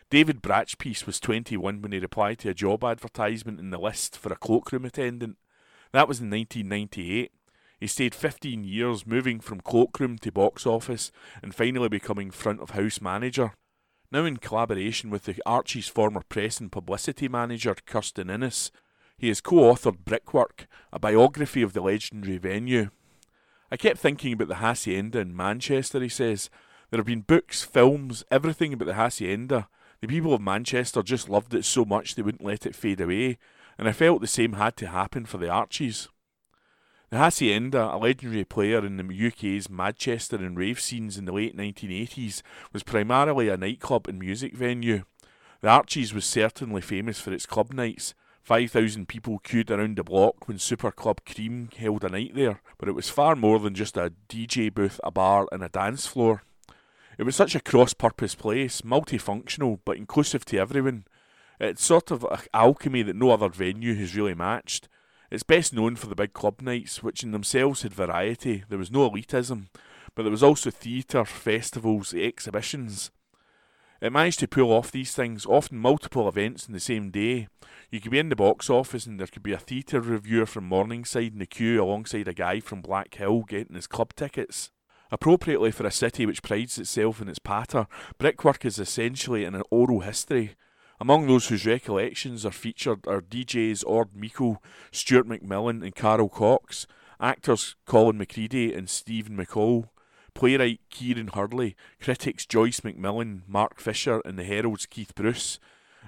David 0.09 0.41
Bratchpiece 0.41 1.05
was 1.05 1.21
21 1.21 1.81
when 1.81 1.93
he 1.93 1.99
replied 1.99 2.39
to 2.39 2.49
a 2.49 2.53
job 2.53 2.83
advertisement 2.83 3.57
in 3.57 3.69
the 3.69 3.79
list 3.79 4.17
for 4.17 4.33
a 4.33 4.35
cloakroom 4.35 4.83
attendant. 4.83 5.37
That 5.93 6.09
was 6.09 6.19
in 6.19 6.29
1998. 6.29 7.31
He 7.79 7.87
stayed 7.87 8.13
15 8.13 8.65
years, 8.65 9.07
moving 9.07 9.39
from 9.39 9.61
cloakroom 9.61 10.17
to 10.17 10.31
box 10.33 10.67
office 10.67 11.09
and 11.41 11.55
finally 11.55 11.87
becoming 11.87 12.29
front 12.29 12.59
of 12.59 12.71
house 12.71 12.99
manager. 12.99 13.53
Now, 14.11 14.25
in 14.25 14.35
collaboration 14.35 15.09
with 15.09 15.23
the 15.23 15.41
Arches' 15.45 15.87
former 15.87 16.23
press 16.27 16.59
and 16.59 16.69
publicity 16.69 17.29
manager, 17.29 17.75
Kirstin 17.87 18.29
Innes, 18.29 18.71
he 19.17 19.29
has 19.29 19.39
co 19.39 19.55
authored 19.55 20.03
Brickwork, 20.03 20.67
a 20.91 20.99
biography 20.99 21.61
of 21.61 21.71
the 21.71 21.79
legendary 21.79 22.37
venue. 22.37 22.89
I 23.71 23.77
kept 23.77 23.97
thinking 23.97 24.33
about 24.33 24.47
the 24.47 24.55
Hacienda 24.55 25.19
in 25.19 25.35
Manchester, 25.35 25.99
he 25.99 26.09
says. 26.09 26.49
There 26.89 26.99
have 26.99 27.07
been 27.07 27.21
books, 27.21 27.63
films, 27.63 28.23
everything 28.29 28.73
about 28.73 28.85
the 28.85 28.93
Hacienda. 28.93 29.67
The 30.01 30.07
people 30.07 30.33
of 30.33 30.41
Manchester 30.41 31.01
just 31.01 31.29
loved 31.29 31.53
it 31.53 31.65
so 31.65 31.83
much 31.83 32.15
they 32.15 32.21
wouldn't 32.21 32.43
let 32.43 32.65
it 32.65 32.75
fade 32.75 33.01
away, 33.01 33.37
and 33.77 33.87
I 33.87 33.91
felt 33.91 34.21
the 34.21 34.27
same 34.27 34.53
had 34.53 34.77
to 34.77 34.87
happen 34.87 35.25
for 35.25 35.37
the 35.37 35.49
Arches. 35.49 36.09
The 37.09 37.17
Hacienda, 37.17 37.93
a 37.93 37.97
legendary 37.97 38.45
player 38.45 38.85
in 38.85 38.97
the 38.97 39.27
UK's 39.27 39.67
Madchester 39.67 40.37
and 40.37 40.57
rave 40.57 40.79
scenes 40.79 41.17
in 41.17 41.25
the 41.25 41.31
late 41.31 41.55
1980s, 41.55 42.41
was 42.73 42.83
primarily 42.83 43.49
a 43.49 43.57
nightclub 43.57 44.07
and 44.07 44.19
music 44.19 44.55
venue. 44.55 45.03
The 45.61 45.69
Arches 45.69 46.13
was 46.13 46.25
certainly 46.25 46.81
famous 46.81 47.19
for 47.19 47.31
its 47.31 47.45
club 47.45 47.73
nights, 47.73 48.13
5,000 48.45 49.07
people 49.07 49.39
queued 49.39 49.71
around 49.71 49.97
the 49.97 50.03
block 50.03 50.47
when 50.47 50.59
Super 50.59 50.91
Club 50.91 51.21
Cream 51.25 51.67
held 51.75 52.03
a 52.03 52.09
night 52.09 52.35
there, 52.35 52.61
but 52.77 52.87
it 52.87 52.91
was 52.91 53.09
far 53.09 53.35
more 53.35 53.57
than 53.57 53.73
just 53.73 53.97
a 53.97 54.13
DJ 54.29 54.71
booth, 54.71 54.99
a 55.03 55.09
bar, 55.09 55.47
and 55.51 55.63
a 55.63 55.69
dance 55.69 56.05
floor. 56.05 56.43
It 57.17 57.23
was 57.23 57.35
such 57.35 57.55
a 57.55 57.59
cross 57.59 57.95
purpose 57.95 58.35
place, 58.35 58.81
multifunctional, 58.81 59.79
but 59.83 59.97
inclusive 59.97 60.45
to 60.45 60.59
everyone. 60.59 61.05
It's 61.59 61.83
sort 61.83 62.11
of 62.11 62.23
alchemy 62.53 63.01
that 63.01 63.15
no 63.15 63.31
other 63.31 63.49
venue 63.49 63.95
has 63.95 64.15
really 64.15 64.35
matched. 64.35 64.89
It's 65.31 65.41
best 65.41 65.73
known 65.73 65.95
for 65.95 66.05
the 66.05 66.13
big 66.13 66.33
club 66.33 66.61
nights, 66.61 67.01
which 67.01 67.23
in 67.23 67.31
themselves 67.31 67.81
had 67.81 67.95
variety. 67.95 68.63
There 68.69 68.77
was 68.77 68.91
no 68.91 69.09
elitism, 69.09 69.69
but 70.13 70.21
there 70.21 70.31
was 70.31 70.43
also 70.43 70.69
theatre, 70.69 71.25
festivals, 71.25 72.13
exhibitions. 72.13 73.09
It 74.01 74.11
managed 74.11 74.39
to 74.41 74.47
pull 74.47 74.71
off 74.71 74.91
these 74.91 75.15
things, 75.15 75.47
often 75.47 75.79
multiple 75.79 76.27
events 76.27 76.67
in 76.67 76.73
the 76.73 76.79
same 76.79 77.09
day. 77.09 77.47
You 77.91 78.01
could 78.01 78.11
be 78.11 78.19
in 78.19 78.29
the 78.29 78.35
box 78.35 78.69
office 78.69 79.05
and 79.05 79.19
there 79.19 79.27
could 79.27 79.43
be 79.43 79.53
a 79.53 79.57
theatre 79.57 80.01
reviewer 80.01 80.45
from 80.45 80.67
Morningside 80.67 81.33
in 81.33 81.39
the 81.39 81.45
queue 81.45 81.81
alongside 81.81 82.27
a 82.27 82.33
guy 82.33 82.59
from 82.59 82.81
Black 82.81 83.13
Hill 83.13 83.43
getting 83.43 83.75
his 83.75 83.87
club 83.87 84.13
tickets. 84.15 84.71
Appropriately 85.11 85.71
for 85.71 85.85
a 85.85 85.91
city 85.91 86.25
which 86.25 86.43
prides 86.43 86.77
itself 86.77 87.21
in 87.21 87.29
its 87.29 87.39
patter, 87.39 87.87
brickwork 88.17 88.65
is 88.65 88.79
essentially 88.79 89.45
an 89.45 89.61
oral 89.69 90.01
history. 90.01 90.55
Among 90.99 91.27
those 91.27 91.47
whose 91.47 91.65
recollections 91.65 92.45
are 92.45 92.51
featured 92.51 93.05
are 93.07 93.21
DJs 93.21 93.83
Orde 93.85 94.15
Meikle, 94.15 94.63
Stuart 94.91 95.27
McMillan, 95.27 95.83
and 95.83 95.93
Carol 95.93 96.29
Cox, 96.29 96.87
actors 97.19 97.75
Colin 97.85 98.17
Macready 98.17 98.73
and 98.73 98.89
Stephen 98.89 99.37
McCole, 99.37 99.89
playwright 100.33 100.79
Kieran 100.89 101.27
Hurley, 101.33 101.75
critics 102.01 102.45
Joyce 102.45 102.79
McMillan, 102.79 103.41
Mark 103.47 103.79
Fisher, 103.79 104.21
and 104.25 104.39
the 104.39 104.43
Herald's 104.43 104.85
Keith 104.85 105.13
Bruce, 105.15 105.59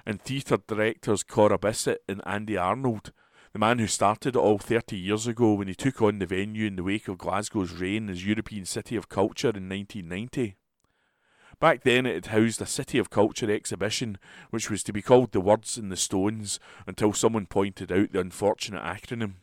and 0.08 0.22
theatre 0.22 0.56
directors 0.66 1.22
Cora 1.22 1.58
Bissett 1.58 2.02
and 2.08 2.22
Andy 2.24 2.56
Arnold, 2.56 3.12
the 3.52 3.58
man 3.58 3.78
who 3.78 3.86
started 3.86 4.36
it 4.36 4.38
all 4.38 4.56
30 4.56 4.96
years 4.96 5.26
ago 5.26 5.52
when 5.52 5.68
he 5.68 5.74
took 5.74 6.00
on 6.00 6.18
the 6.18 6.24
venue 6.24 6.66
in 6.66 6.76
the 6.76 6.82
wake 6.82 7.08
of 7.08 7.18
Glasgow's 7.18 7.74
reign 7.74 8.08
as 8.08 8.24
European 8.24 8.64
City 8.64 8.96
of 8.96 9.10
Culture 9.10 9.50
in 9.50 9.68
1990. 9.68 10.56
Back 11.60 11.82
then 11.82 12.06
it 12.06 12.14
had 12.14 12.26
housed 12.32 12.62
a 12.62 12.66
City 12.66 12.96
of 12.96 13.10
Culture 13.10 13.52
exhibition 13.52 14.16
which 14.48 14.70
was 14.70 14.82
to 14.84 14.94
be 14.94 15.02
called 15.02 15.32
The 15.32 15.42
Words 15.42 15.76
and 15.76 15.92
the 15.92 15.96
Stones 15.96 16.58
until 16.86 17.12
someone 17.12 17.44
pointed 17.44 17.92
out 17.92 18.12
the 18.12 18.20
unfortunate 18.20 18.82
acronym. 18.82 19.34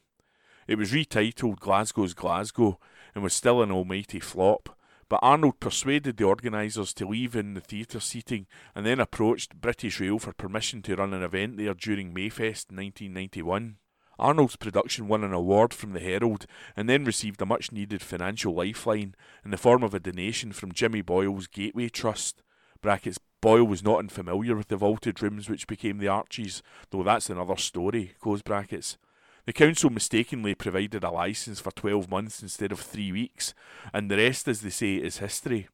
It 0.67 0.79
was 0.79 0.93
retitled 0.93 1.59
Glasgow's 1.59 2.15
Glasgow 2.15 2.79
and 3.13 3.23
was 3.23 3.35
still 3.35 3.61
an 3.61 3.71
almighty 3.71 4.19
flop, 4.19 4.75
but 5.07 5.19
Arnold 5.21 5.59
persuaded 5.59 6.17
the 6.17 6.23
organisers 6.23 6.93
to 6.93 7.07
leave 7.07 7.35
in 7.35 7.53
the 7.53 7.61
theatre 7.61 7.99
seating 7.99 8.47
and 8.73 8.85
then 8.85 8.99
approached 8.99 9.61
British 9.61 9.99
Rail 9.99 10.19
for 10.19 10.33
permission 10.33 10.81
to 10.83 10.95
run 10.95 11.13
an 11.13 11.23
event 11.23 11.57
there 11.57 11.73
during 11.73 12.13
Mayfest 12.13 12.71
1991. 12.71 13.77
Arnold's 14.17 14.55
production 14.55 15.07
won 15.07 15.23
an 15.23 15.33
award 15.33 15.73
from 15.73 15.93
the 15.93 15.99
Herald 15.99 16.45
and 16.75 16.89
then 16.89 17.03
received 17.03 17.41
a 17.41 17.45
much 17.45 17.71
needed 17.71 18.01
financial 18.01 18.53
lifeline 18.53 19.13
in 19.43 19.51
the 19.51 19.57
form 19.57 19.83
of 19.83 19.93
a 19.93 19.99
donation 19.99 20.51
from 20.51 20.71
Jimmy 20.71 21.01
Boyle's 21.01 21.47
Gateway 21.47 21.89
Trust. 21.89 22.41
Brackets, 22.81 23.19
Boyle 23.41 23.65
was 23.65 23.83
not 23.83 23.99
unfamiliar 23.99 24.55
with 24.55 24.69
the 24.69 24.77
vaulted 24.77 25.21
rooms 25.21 25.49
which 25.49 25.67
became 25.67 25.97
the 25.97 26.07
Arches, 26.07 26.63
though 26.89 27.03
that's 27.03 27.29
another 27.29 27.57
story. 27.57 28.13
Close 28.19 28.41
brackets. 28.41 28.97
The 29.45 29.53
council 29.53 29.91
mistakenly 29.91 30.55
provided 30.55 31.03
a 31.03 31.11
licence 31.11 31.59
for 31.59 31.71
12 31.71 32.09
months 32.09 32.41
instead 32.41 32.71
of 32.71 32.79
three 32.79 33.11
weeks, 33.11 33.53
and 33.93 34.09
the 34.09 34.17
rest, 34.17 34.47
as 34.47 34.61
they 34.61 34.71
say, 34.71 34.95
is 34.95 35.19
history. 35.19 35.67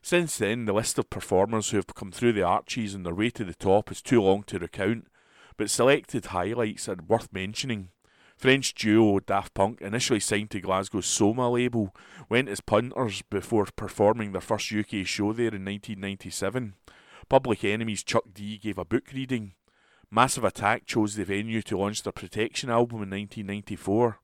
Since 0.00 0.38
then, 0.38 0.64
the 0.64 0.72
list 0.72 0.98
of 0.98 1.10
performers 1.10 1.70
who 1.70 1.76
have 1.76 1.94
come 1.94 2.10
through 2.10 2.32
the 2.32 2.42
Arches 2.42 2.94
on 2.94 3.02
their 3.02 3.14
way 3.14 3.28
to 3.30 3.44
the 3.44 3.54
top 3.54 3.90
is 3.92 4.00
too 4.00 4.22
long 4.22 4.44
to 4.44 4.58
recount, 4.58 5.08
but 5.58 5.68
selected 5.68 6.26
highlights 6.26 6.88
are 6.88 6.96
worth 7.06 7.30
mentioning. 7.32 7.90
French 8.36 8.72
duo 8.74 9.18
Daft 9.18 9.52
Punk, 9.52 9.80
initially 9.80 10.20
signed 10.20 10.50
to 10.50 10.60
Glasgow's 10.60 11.06
Soma 11.06 11.50
label, 11.50 11.94
went 12.28 12.48
as 12.48 12.60
punters 12.60 13.22
before 13.22 13.66
performing 13.76 14.32
their 14.32 14.40
first 14.40 14.72
UK 14.72 15.04
show 15.04 15.32
there 15.32 15.54
in 15.54 15.64
1997. 15.64 16.74
Public 17.28 17.64
Enemy's 17.64 18.04
Chuck 18.04 18.24
D 18.32 18.56
gave 18.58 18.78
a 18.78 18.84
book 18.84 19.10
reading. 19.12 19.54
Massive 20.10 20.44
Attack 20.44 20.86
chose 20.86 21.14
the 21.14 21.24
venue 21.24 21.62
to 21.62 21.76
launch 21.76 22.02
their 22.02 22.12
Protection 22.12 22.70
album 22.70 23.02
in 23.02 23.10
1994. 23.10 24.18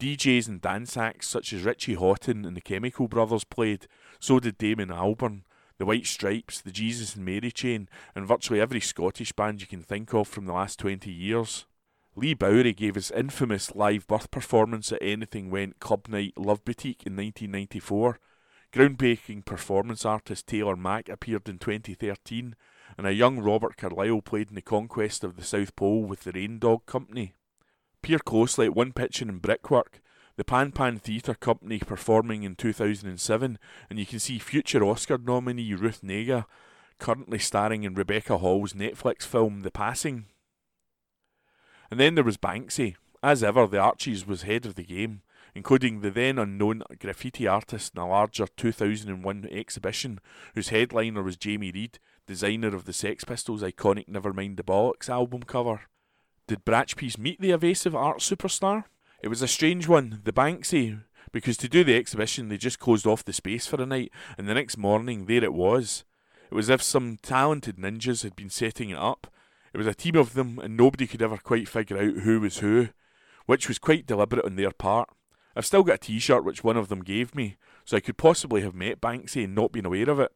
DJs 0.00 0.46
and 0.46 0.60
dance 0.60 0.96
acts 0.96 1.26
such 1.26 1.52
as 1.52 1.64
Richie 1.64 1.96
Hawtin 1.96 2.46
and 2.46 2.56
the 2.56 2.60
Chemical 2.60 3.08
Brothers 3.08 3.42
played, 3.42 3.88
so 4.20 4.38
did 4.38 4.56
Damon 4.56 4.90
Albarn, 4.90 5.42
the 5.78 5.86
White 5.86 6.06
Stripes, 6.06 6.60
the 6.60 6.70
Jesus 6.70 7.16
and 7.16 7.24
Mary 7.24 7.50
Chain, 7.50 7.88
and 8.14 8.26
virtually 8.26 8.60
every 8.60 8.80
Scottish 8.80 9.32
band 9.32 9.60
you 9.60 9.66
can 9.66 9.82
think 9.82 10.14
of 10.14 10.28
from 10.28 10.46
the 10.46 10.52
last 10.52 10.78
20 10.78 11.10
years. 11.10 11.66
Leigh 12.14 12.34
Bowery 12.34 12.72
gave 12.72 12.94
his 12.94 13.10
infamous 13.10 13.74
live 13.74 14.06
birth 14.06 14.30
performance 14.30 14.92
at 14.92 15.02
Anything 15.02 15.50
Went 15.50 15.80
Club 15.80 16.06
Night 16.08 16.34
Love 16.36 16.64
Boutique 16.64 17.06
in 17.06 17.16
1994. 17.16 18.20
Groundbreaking 18.72 19.44
performance 19.44 20.04
artist 20.04 20.46
Taylor 20.46 20.76
Mac 20.76 21.08
appeared 21.08 21.48
in 21.48 21.58
2013, 21.58 22.54
and 22.96 23.06
a 23.06 23.12
young 23.12 23.40
Robert 23.40 23.76
Carlyle 23.76 24.22
played 24.22 24.48
in 24.48 24.54
the 24.54 24.62
conquest 24.62 25.24
of 25.24 25.36
the 25.36 25.44
South 25.44 25.76
Pole 25.76 26.04
with 26.04 26.24
the 26.24 26.32
Rain 26.32 26.58
Dog 26.58 26.86
Company. 26.86 27.34
Peer 28.02 28.18
closely 28.18 28.66
at 28.66 28.74
One 28.74 28.92
Pitching 28.92 29.28
and 29.28 29.42
Brickwork, 29.42 30.00
the 30.36 30.44
Pan 30.44 30.72
Pan 30.72 30.98
Theatre 30.98 31.34
Company 31.34 31.78
performing 31.80 32.44
in 32.44 32.54
2007, 32.54 33.58
and 33.90 33.98
you 33.98 34.06
can 34.06 34.20
see 34.20 34.38
future 34.38 34.84
Oscar 34.84 35.18
nominee 35.18 35.74
Ruth 35.74 36.00
Negga 36.02 36.46
currently 36.98 37.38
starring 37.38 37.82
in 37.84 37.94
Rebecca 37.94 38.38
Hall's 38.38 38.72
Netflix 38.72 39.22
film 39.22 39.60
The 39.60 39.70
Passing. 39.70 40.26
And 41.90 41.98
then 41.98 42.14
there 42.14 42.24
was 42.24 42.36
Banksy. 42.36 42.96
As 43.22 43.42
ever, 43.42 43.66
the 43.66 43.78
Arches 43.78 44.26
was 44.26 44.42
head 44.42 44.64
of 44.64 44.76
the 44.76 44.84
game 44.84 45.22
including 45.58 46.00
the 46.00 46.10
then 46.10 46.38
unknown 46.38 46.82
graffiti 47.00 47.46
artist 47.46 47.92
in 47.94 48.00
a 48.00 48.08
larger 48.08 48.46
2001 48.56 49.48
exhibition 49.50 50.20
whose 50.54 50.68
headliner 50.68 51.22
was 51.22 51.36
Jamie 51.36 51.72
Reid, 51.72 51.98
designer 52.28 52.68
of 52.68 52.84
the 52.84 52.92
Sex 52.92 53.24
Pistols' 53.24 53.62
iconic 53.62 54.06
Nevermind 54.06 54.58
the 54.58 54.62
Bollocks 54.62 55.08
album 55.08 55.42
cover. 55.42 55.80
Did 56.46 56.64
Bratchpiece 56.64 57.18
meet 57.18 57.40
the 57.40 57.50
evasive 57.50 57.96
art 57.96 58.18
superstar? 58.18 58.84
It 59.22 59.28
was 59.28 59.42
a 59.42 59.48
strange 59.48 59.88
one, 59.88 60.20
the 60.22 60.32
Banksy, 60.32 61.00
because 61.32 61.56
to 61.56 61.68
do 61.68 61.82
the 61.82 61.96
exhibition 61.96 62.48
they 62.48 62.58
just 62.58 62.78
closed 62.78 63.06
off 63.06 63.24
the 63.24 63.32
space 63.32 63.66
for 63.66 63.80
a 63.82 63.86
night, 63.86 64.12
and 64.36 64.46
the 64.46 64.54
next 64.54 64.76
morning 64.76 65.24
there 65.24 65.42
it 65.42 65.54
was. 65.54 66.04
It 66.50 66.54
was 66.54 66.70
as 66.70 66.74
if 66.74 66.82
some 66.82 67.18
talented 67.22 67.76
ninjas 67.76 68.22
had 68.22 68.36
been 68.36 68.50
setting 68.50 68.90
it 68.90 68.98
up. 68.98 69.32
It 69.72 69.78
was 69.78 69.86
a 69.86 69.94
team 69.94 70.16
of 70.16 70.34
them, 70.34 70.58
and 70.58 70.76
nobody 70.76 71.06
could 71.06 71.22
ever 71.22 71.38
quite 71.38 71.68
figure 71.68 71.98
out 71.98 72.22
who 72.22 72.40
was 72.40 72.58
who, 72.58 72.88
which 73.46 73.68
was 73.68 73.78
quite 73.78 74.06
deliberate 74.06 74.44
on 74.44 74.56
their 74.56 74.70
part. 74.70 75.08
I've 75.56 75.66
still 75.66 75.82
got 75.82 75.94
a 75.94 75.98
t 75.98 76.18
shirt 76.18 76.44
which 76.44 76.62
one 76.62 76.76
of 76.76 76.88
them 76.88 77.02
gave 77.02 77.34
me, 77.34 77.56
so 77.86 77.96
I 77.96 78.00
could 78.00 78.18
possibly 78.18 78.60
have 78.60 78.74
met 78.74 79.00
Banksy 79.00 79.44
and 79.44 79.54
not 79.54 79.72
been 79.72 79.86
aware 79.86 80.10
of 80.10 80.20
it. 80.20 80.32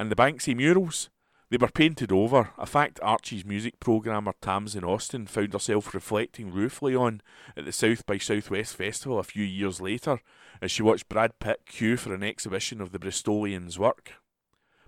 And 0.00 0.10
the 0.10 0.16
Banksy 0.16 0.56
murals? 0.56 1.10
They 1.50 1.58
were 1.58 1.68
painted 1.68 2.10
over, 2.10 2.52
a 2.56 2.64
fact 2.64 2.98
Arches' 3.02 3.44
music 3.44 3.78
programmer 3.80 4.32
Tamsin 4.40 4.82
Austin 4.82 5.26
found 5.26 5.52
herself 5.52 5.92
reflecting 5.92 6.50
ruefully 6.50 6.96
on 6.96 7.20
at 7.54 7.66
the 7.66 7.70
South 7.70 8.06
by 8.06 8.16
Southwest 8.16 8.76
Festival 8.76 9.18
a 9.18 9.22
few 9.22 9.44
years 9.44 9.78
later 9.78 10.20
as 10.62 10.70
she 10.70 10.82
watched 10.82 11.10
Brad 11.10 11.38
Pitt 11.38 11.66
queue 11.66 11.98
for 11.98 12.14
an 12.14 12.22
exhibition 12.22 12.80
of 12.80 12.92
the 12.92 12.98
Bristolians' 12.98 13.76
work. 13.76 14.12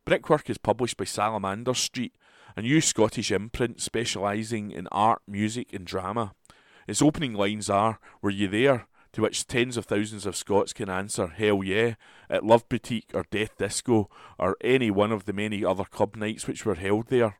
Brickwork 0.06 0.48
is 0.48 0.56
published 0.56 0.96
by 0.96 1.04
Salamander 1.04 1.74
Street, 1.74 2.14
a 2.56 2.62
new 2.62 2.80
Scottish 2.80 3.30
imprint 3.30 3.82
specialising 3.82 4.70
in 4.70 4.86
art, 4.86 5.20
music, 5.28 5.74
and 5.74 5.84
drama. 5.84 6.32
Its 6.88 7.02
opening 7.02 7.34
lines 7.34 7.68
are 7.68 8.00
Were 8.22 8.30
you 8.30 8.48
there? 8.48 8.86
To 9.12 9.22
which 9.22 9.46
tens 9.46 9.76
of 9.76 9.84
thousands 9.84 10.26
of 10.26 10.36
Scots 10.36 10.72
can 10.72 10.88
answer 10.88 11.26
Hell 11.26 11.62
yeah, 11.62 11.94
at 12.30 12.44
Love 12.44 12.68
Boutique 12.68 13.10
or 13.14 13.24
Death 13.30 13.56
Disco 13.58 14.08
or 14.38 14.56
any 14.62 14.90
one 14.90 15.12
of 15.12 15.26
the 15.26 15.32
many 15.32 15.64
other 15.64 15.84
club 15.84 16.16
nights 16.16 16.46
which 16.46 16.64
were 16.64 16.74
held 16.74 17.08
there. 17.08 17.36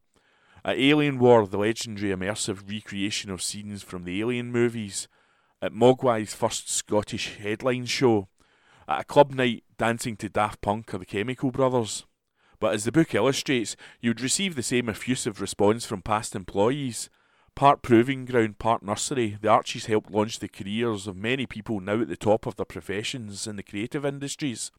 At 0.65 0.79
Alien 0.79 1.19
War, 1.19 1.47
the 1.47 1.59
legendary 1.59 2.15
immersive 2.15 2.71
recreation 2.71 3.31
of 3.31 3.43
scenes 3.43 3.83
from 3.83 4.05
the 4.05 4.21
Alien 4.21 4.53
movies. 4.53 5.09
At 5.61 5.73
Mogwai's 5.73 6.35
first 6.35 6.71
Scottish 6.71 7.37
headline 7.39 7.87
show. 7.87 8.29
At 8.87 9.01
a 9.01 9.05
club 9.05 9.33
night, 9.33 9.65
dancing 9.79 10.17
to 10.17 10.29
Daft 10.29 10.61
Punk 10.61 10.95
or 10.95 10.99
the 10.99 11.07
Chemical 11.07 11.51
Brothers. 11.51 12.05
But 12.61 12.75
as 12.75 12.85
the 12.85 12.93
book 12.93 13.13
illustrates, 13.13 13.75
you 14.01 14.11
would 14.11 14.21
receive 14.21 14.55
the 14.55 14.63
same 14.63 14.89
effusive 14.89 15.41
response 15.41 15.85
from 15.85 16.01
past 16.01 16.37
employees. 16.37 17.11
Part 17.55 17.83
proving 17.83 18.25
ground, 18.25 18.59
part 18.59 18.83
nursery, 18.83 19.37
the 19.41 19.49
Arches 19.49 19.87
helped 19.87 20.11
launch 20.11 20.38
the 20.38 20.49
careers 20.49 21.07
of 21.07 21.17
many 21.17 21.47
people 21.47 21.81
now 21.81 22.01
at 22.01 22.09
the 22.09 22.17
top 22.17 22.47
of 22.47 22.57
their 22.57 22.65
professions 22.65 23.47
in 23.47 23.57
the 23.57 23.62
creative 23.62 24.05
industries. 24.07 24.73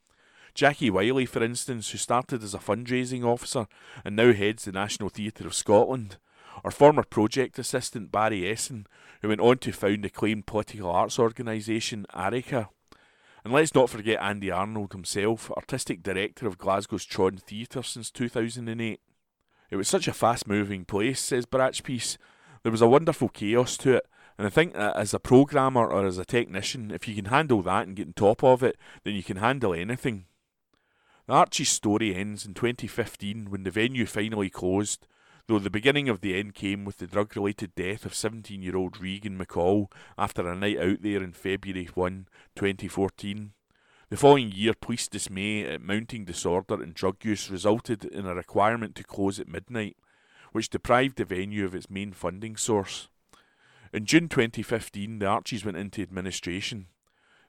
Jackie 0.56 0.90
Wylie, 0.90 1.26
for 1.26 1.44
instance, 1.44 1.92
who 1.92 1.98
started 1.98 2.44
as 2.44 2.54
a 2.54 2.60
fundraising 2.60 3.24
officer 3.24 3.68
and 4.04 4.16
now 4.16 4.34
heads 4.34 4.66
the 4.66 4.72
National 4.72 5.10
Theatre 5.10 5.48
of 5.48 5.54
Scotland, 5.54 6.18
or 6.64 6.72
former 6.72 7.04
project 7.04 7.58
assistant 7.58 8.12
Barry 8.12 8.42
Esson, 8.42 8.86
who 9.22 9.30
went 9.30 9.42
on 9.42 9.58
to 9.60 9.72
found 9.72 10.04
the 10.04 10.08
acclaimed 10.08 10.46
political 10.46 10.90
arts 10.90 11.18
organisation 11.18 12.06
Arika. 12.14 12.70
And 13.44 13.54
let's 13.54 13.76
not 13.76 13.90
forget 13.90 14.22
Andy 14.22 14.52
Arnold 14.52 14.94
himself, 14.94 15.52
artistic 15.52 16.04
director 16.04 16.48
of 16.48 16.58
Glasgow's 16.58 17.06
Tron 17.06 17.38
Theatre 17.38 17.84
since 17.84 18.12
2008. 18.12 19.00
It 19.70 19.76
was 19.76 19.88
such 19.88 20.08
a 20.08 20.14
fast 20.14 20.48
moving 20.48 20.86
place, 20.86 21.20
says 21.20 21.46
Bratchpiece, 21.46 22.18
there 22.64 22.72
was 22.72 22.82
a 22.82 22.88
wonderful 22.88 23.30
chaos 23.30 23.78
to 23.78 23.98
it. 23.98 24.08
And 24.38 24.48
I 24.48 24.50
think 24.50 24.74
that 24.74 24.96
as 24.96 25.14
a 25.14 25.20
programmer 25.20 25.86
or 25.86 26.06
as 26.06 26.18
a 26.18 26.26
technician, 26.26 26.90
if 26.90 27.08
you 27.08 27.14
can 27.14 27.26
handle 27.26 27.62
that 27.64 27.86
and 27.86 27.96
get 27.96 28.08
on 28.08 28.14
top 28.14 28.44
of 28.44 28.64
it, 28.64 28.78
then 29.04 29.14
you 29.14 29.22
can 29.22 29.38
handle 29.38 29.74
anything. 29.74 30.26
The 31.28 31.34
Arches' 31.34 31.70
story 31.70 32.16
ends 32.16 32.46
in 32.46 32.54
2015 32.54 33.52
when 33.52 33.64
the 33.64 33.72
venue 33.72 34.06
finally 34.06 34.50
closed, 34.50 35.08
though 35.48 35.60
the 35.60 35.70
beginning 35.70 36.10
of 36.10 36.22
the 36.22 36.38
end 36.38 36.56
came 36.56 36.84
with 36.84 36.98
the 36.98 37.08
drug 37.08 37.36
related 37.36 37.76
death 37.76 38.06
of 38.06 38.16
17 38.16 38.62
year 38.62 38.76
old 38.76 39.00
Regane 39.00 39.38
MacColl 39.38 39.92
after 40.18 40.48
a 40.50 40.56
night 40.56 40.80
out 40.80 41.02
there 41.02 41.22
in 41.22 41.34
February 41.34 41.90
1, 41.94 42.28
2014. 42.56 43.52
The 44.10 44.18
following 44.18 44.52
year, 44.52 44.74
police 44.74 45.08
dismay 45.08 45.64
at 45.66 45.82
mounting 45.82 46.26
disorder 46.26 46.82
and 46.82 46.94
drug 46.94 47.24
use 47.24 47.50
resulted 47.50 48.06
in 48.06 48.26
a 48.26 48.36
requirement 48.36 48.96
to 48.96 49.04
close 49.04 49.40
at 49.40 49.48
midnight 49.48 49.98
which 50.54 50.70
deprived 50.70 51.18
the 51.18 51.26
venue 51.26 51.66
of 51.66 51.76
its 51.76 51.90
main 51.90 52.14
funding 52.14 52.56
source. 52.56 53.10
In 53.92 54.06
June 54.06 54.30
2015, 54.30 55.20
the 55.20 55.26
Arches 55.26 55.66
went 55.66 55.78
into 55.78 56.02
administration. 56.02 56.88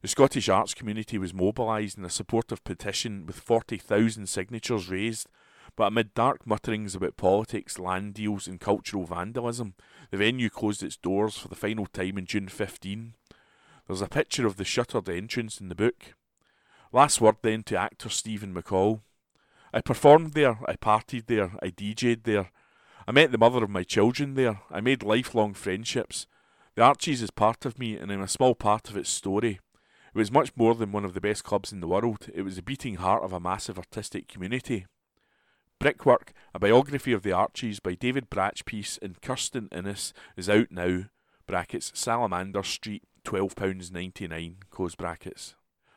The 0.03 0.09
Scottish 0.09 0.51
arts 0.51 0.75
community 0.75 1.17
was 1.17 1.33
mobilised 1.33 1.97
in 1.97 2.05
a 2.05 2.11
supportive 2.11 2.62
petition 2.64 3.25
with 3.25 3.40
40,000 3.40 4.27
signatures 4.29 4.90
raised, 4.90 5.29
but 5.77 5.87
amid 5.87 6.12
dark 6.12 6.47
mutterings 6.47 6.95
about 6.95 7.17
politics, 7.17 7.79
land 7.79 8.14
deals, 8.14 8.47
and 8.47 8.61
cultural 8.61 9.05
vandalism, 9.05 9.75
the 10.11 10.19
venue 10.19 10.51
closed 10.51 10.83
its 10.83 10.99
doors 10.99 11.38
for 11.38 11.49
the 11.49 11.55
final 11.55 11.87
time 11.87 12.19
in 12.19 12.27
June 12.27 12.49
15. 12.49 13.14
There's 13.87 14.03
a 14.03 14.07
picture 14.07 14.47
of 14.47 14.57
the 14.57 14.64
shuttered 14.64 15.09
entrance 15.09 15.61
in 15.61 15.69
the 15.69 15.75
book. 15.75 16.14
Last 16.93 17.21
word 17.21 17.37
then 17.43 17.62
to 17.64 17.77
actor 17.79 18.09
Stephen 18.09 18.55
McCole. 18.55 19.01
I 19.73 19.81
performed 19.81 20.35
there, 20.35 20.59
I 20.69 20.77
partied 20.77 21.27
there, 21.27 21.53
I 21.62 21.71
DJ'd 21.71 22.25
there, 22.25 22.51
I 23.07 23.12
met 23.12 23.33
the 23.33 23.38
mother 23.38 23.62
of 23.62 23.71
my 23.71 23.83
children 23.83 24.35
there. 24.35 24.61
I 24.71 24.81
made 24.81 25.03
lifelong 25.03 25.53
friendships. 25.55 26.27
The 26.75 26.83
Arches 26.83 27.21
is 27.21 27.31
part 27.31 27.64
of 27.67 27.79
me, 27.79 27.97
and 27.97 28.11
I'm 28.11 28.23
a 28.23 28.29
small 28.29 28.55
part 28.55 28.88
of 28.88 28.97
its 28.97 29.11
story. 29.11 29.61
It 30.14 30.19
was 30.19 30.33
much 30.33 30.53
more 30.57 30.75
than 30.75 30.93
one 30.93 31.05
of 31.05 31.12
the 31.12 31.21
best 31.21 31.45
clubs 31.45 31.71
in 31.71 31.81
the 31.81 31.87
world. 31.87 32.29
It 32.33 32.43
was 32.43 32.57
the 32.57 32.62
beating 32.62 32.97
heart 32.97 33.23
of 33.23 33.33
a 33.33 33.40
massive 33.40 33.79
artistic 33.79 34.27
community. 34.27 34.87
Brickwork, 35.79 36.33
a 36.55 36.59
biography 36.59 37.12
of 37.12 37.23
the 37.23 37.33
Arches 37.33 37.79
by 37.79 37.95
David 37.95 38.31
Bratchpiece 38.31 38.99
and 39.03 39.21
Kirsten 39.21 39.69
Innes, 39.71 40.14
is 40.37 40.49
out 40.49 40.69
now. 40.71 41.05
Brackets 41.47 41.93
Salamander 41.95 42.62
Street, 42.62 43.03
£12.99, 43.25 44.55
close 44.71 44.95
brackets. 44.95 45.57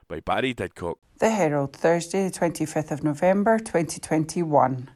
By 0.09 0.19
Barry 0.19 0.53
Didcock. 0.53 0.95
The 1.19 1.29
Herald, 1.29 1.73
Thursday, 1.73 2.27
the 2.27 2.37
25th 2.37 2.91
of 2.91 3.03
November 3.03 3.59
2021. 3.59 4.89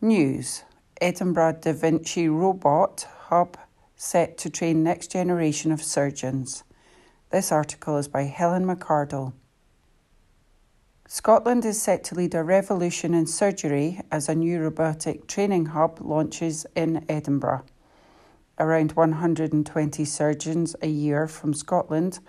News. 0.00 0.62
Edinburgh 1.02 1.58
Da 1.62 1.72
Vinci 1.72 2.28
robot 2.28 3.08
hub 3.22 3.56
set 3.96 4.38
to 4.38 4.48
train 4.48 4.84
next 4.84 5.10
generation 5.10 5.72
of 5.72 5.82
surgeons. 5.82 6.62
This 7.30 7.50
article 7.50 7.96
is 7.96 8.06
by 8.06 8.22
Helen 8.22 8.64
McArdle. 8.64 9.32
Scotland 11.08 11.64
is 11.64 11.82
set 11.82 12.04
to 12.04 12.14
lead 12.14 12.36
a 12.36 12.44
revolution 12.44 13.14
in 13.14 13.26
surgery 13.26 14.00
as 14.12 14.28
a 14.28 14.36
new 14.36 14.60
robotic 14.60 15.26
training 15.26 15.66
hub 15.66 15.98
launches 16.00 16.66
in 16.76 17.04
Edinburgh. 17.08 17.64
Around 18.60 18.92
120 18.92 20.04
surgeons 20.04 20.76
a 20.82 20.86
year 20.86 21.26
from 21.26 21.52
Scotland, 21.52 22.20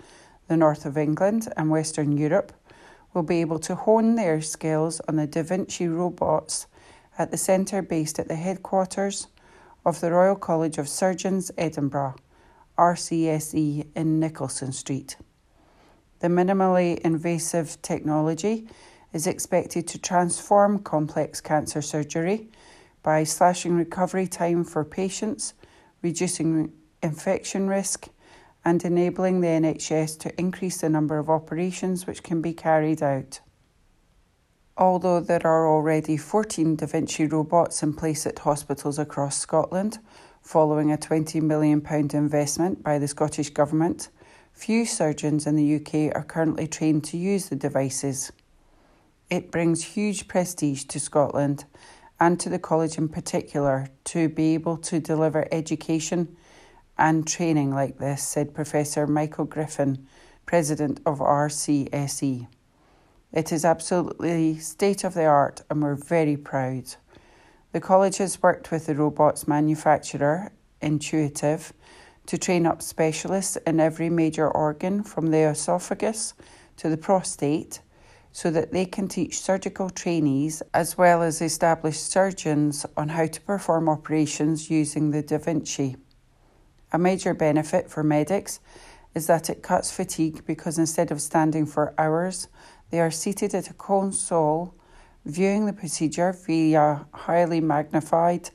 the 0.48 0.58
north 0.58 0.88
of 0.88 0.98
England, 0.98 1.48
and 1.56 1.70
Western 1.70 2.18
Europe 2.18 2.52
will 3.14 3.22
be 3.22 3.40
able 3.40 3.60
to 3.60 3.76
hone 3.76 4.16
their 4.16 4.42
skills 4.42 5.00
on 5.08 5.18
the 5.18 5.28
Da 5.28 5.44
Vinci 5.44 5.88
robots 5.88 6.66
at 7.18 7.32
the 7.32 7.38
centre 7.38 7.82
based 7.82 8.20
at 8.20 8.28
the 8.28 8.36
headquarters 8.36 9.28
of 9.86 10.00
the 10.00 10.12
Royal 10.12 10.36
College 10.36 10.78
of 10.78 10.88
Surgeons, 10.90 11.52
Edinburgh, 11.58 12.16
RCSE 12.78 13.88
in 13.96 14.20
Nicolson 14.20 14.74
Street. 14.74 15.18
The 16.20 16.28
minimally 16.28 17.00
invasive 17.00 17.82
technology 17.82 18.68
is 19.12 19.28
expected 19.28 19.88
to 19.90 20.00
transform 20.00 20.80
complex 20.80 21.42
cancer 21.42 21.82
surgery 21.82 22.50
by 23.04 23.26
slashing 23.26 23.76
recovery 23.76 24.28
time 24.28 24.64
for 24.64 24.84
patients, 24.86 25.54
reducing 26.02 26.72
infection 27.04 27.68
risk, 27.68 28.08
and 28.66 28.84
enabling 28.86 29.42
the 29.42 29.48
NHS 29.48 30.18
to 30.20 30.40
increase 30.40 30.78
the 30.80 30.90
number 30.90 31.18
of 31.18 31.30
operations 31.30 32.08
which 32.08 32.24
can 32.24 32.42
be 32.42 32.54
carried 32.54 33.04
out. 33.04 33.42
Although 34.78 35.20
there 35.20 35.46
are 35.46 35.68
already 35.68 36.18
14 36.18 36.78
Da 36.78 36.88
Vinci 36.88 37.28
robots 37.28 37.84
in 37.84 37.94
place 37.94 38.26
at 38.26 38.40
hospitals 38.40 38.98
across 38.98 39.38
Scotland, 39.38 40.00
following 40.42 40.92
a 40.92 40.98
£20 40.98 41.42
million 41.44 41.86
investment 42.14 42.82
by 42.82 42.98
the 42.98 43.08
Scottish 43.08 43.52
Government, 43.52 44.10
few 44.52 44.86
surgeons 44.86 45.46
in 45.46 45.56
the 45.56 45.76
UK 45.76 46.16
are 46.16 46.24
currently 46.24 46.68
trained 46.68 47.04
to 47.04 47.18
use 47.18 47.50
the 47.50 47.56
devices. 47.56 48.32
It 49.30 49.52
brings 49.52 49.84
huge 49.84 50.28
prestige 50.28 50.86
to 50.86 51.00
Scotland 51.00 51.66
and 52.20 52.40
to 52.40 52.50
the 52.50 52.60
college 52.60 52.98
in 52.98 53.10
particular 53.10 53.90
to 54.06 54.28
be 54.28 54.56
able 54.56 54.78
to 54.78 55.00
deliver 55.00 55.48
education 55.52 56.36
and 56.98 57.28
training 57.28 57.72
like 57.72 58.00
this, 58.00 58.24
said 58.24 58.56
Professor 58.56 59.06
Michael 59.06 59.46
Griffin, 59.46 60.08
President 60.48 61.00
of 61.06 61.20
RCSE. 61.20 62.48
It 63.34 63.52
is 63.52 63.66
absolutely 63.66 64.60
state 64.60 65.04
of 65.04 65.16
the 65.16 65.26
art 65.26 65.64
and 65.68 65.82
we're 65.82 65.96
very 65.96 66.38
proud. 66.38 66.96
The 67.72 67.82
college 67.82 68.18
has 68.18 68.44
worked 68.44 68.70
with 68.70 68.86
the 68.86 68.94
robot's 68.94 69.48
manufacturer, 69.48 70.52
Intuitive, 70.82 71.74
to 72.28 72.38
train 72.38 72.68
up 72.68 72.84
specialists 72.84 73.58
in 73.66 73.80
every 73.80 74.12
major 74.12 74.48
organ 74.48 75.02
from 75.02 75.32
the 75.32 75.50
esophagus 75.50 76.36
to 76.78 76.90
the 76.90 76.98
prostate 76.98 77.82
so 78.32 78.52
that 78.52 78.72
they 78.72 78.86
can 78.86 79.08
teach 79.08 79.40
surgical 79.40 79.90
trainees 79.90 80.62
as 80.72 80.96
well 80.96 81.24
as 81.24 81.42
established 81.42 82.06
surgeons 82.06 82.86
on 82.96 83.10
how 83.10 83.26
to 83.26 83.42
perform 83.42 83.90
operations 83.90 84.70
using 84.70 85.10
the 85.10 85.24
Da 85.24 85.40
Vinci. 85.40 85.96
A 86.92 87.00
major 87.00 87.34
benefit 87.34 87.90
for 87.90 88.04
medics 88.04 88.60
is 89.16 89.26
that 89.26 89.50
it 89.50 89.64
cuts 89.64 89.92
fatigue 89.92 90.46
because 90.46 90.78
instead 90.78 91.12
of 91.12 91.22
standing 91.22 91.66
for 91.66 91.96
hours, 91.98 92.48
they 92.94 93.00
are 93.00 93.10
seated 93.10 93.56
at 93.56 93.72
a 93.72 93.74
console 93.74 94.76
viewing 95.26 95.66
the 95.66 95.74
procedure 95.74 96.32
via 96.32 97.08
highly 97.12 97.60
magnified 97.60 98.52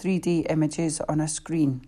3D 0.00 0.46
images 0.48 0.98
on 1.10 1.20
a 1.20 1.28
screen. 1.28 1.86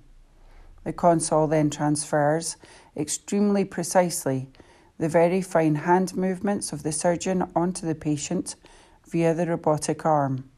The 0.84 0.92
console 0.92 1.46
then 1.46 1.70
transfers 1.70 2.58
extremely 2.94 3.64
precisely 3.64 4.50
the 4.98 5.08
very 5.08 5.40
fine 5.40 5.76
hand 5.76 6.14
movements 6.14 6.74
of 6.74 6.82
the 6.82 6.92
surgeon 6.92 7.50
onto 7.56 7.86
the 7.86 7.94
patient 7.94 8.56
via 9.10 9.32
the 9.32 9.46
robotic 9.46 10.04
arm. 10.04 10.50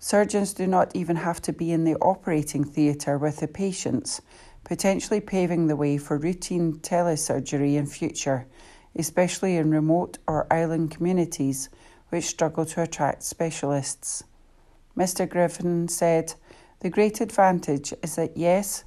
Surgeons 0.00 0.52
do 0.52 0.66
not 0.66 0.90
even 0.96 1.14
have 1.14 1.40
to 1.42 1.52
be 1.52 1.70
in 1.70 1.84
the 1.84 1.94
operating 1.98 2.64
theatre 2.64 3.18
with 3.18 3.36
the 3.36 3.46
patients, 3.46 4.20
potentially 4.64 5.20
paving 5.20 5.68
the 5.68 5.76
way 5.76 5.96
for 5.96 6.18
routine 6.18 6.80
telesurgery 6.80 7.76
in 7.76 7.86
future, 7.86 8.48
especially 8.96 9.56
in 9.56 9.70
remote 9.70 10.18
or 10.26 10.52
island 10.52 10.90
communities 10.90 11.68
which 12.10 12.24
struggle 12.24 12.64
to 12.64 12.82
attract 12.82 13.22
specialists. 13.22 14.24
Mr. 14.96 15.28
Griffin 15.28 15.88
said, 15.88 16.34
The 16.80 16.90
great 16.90 17.20
advantage 17.20 17.92
is 18.02 18.16
that 18.16 18.36
yes, 18.36 18.84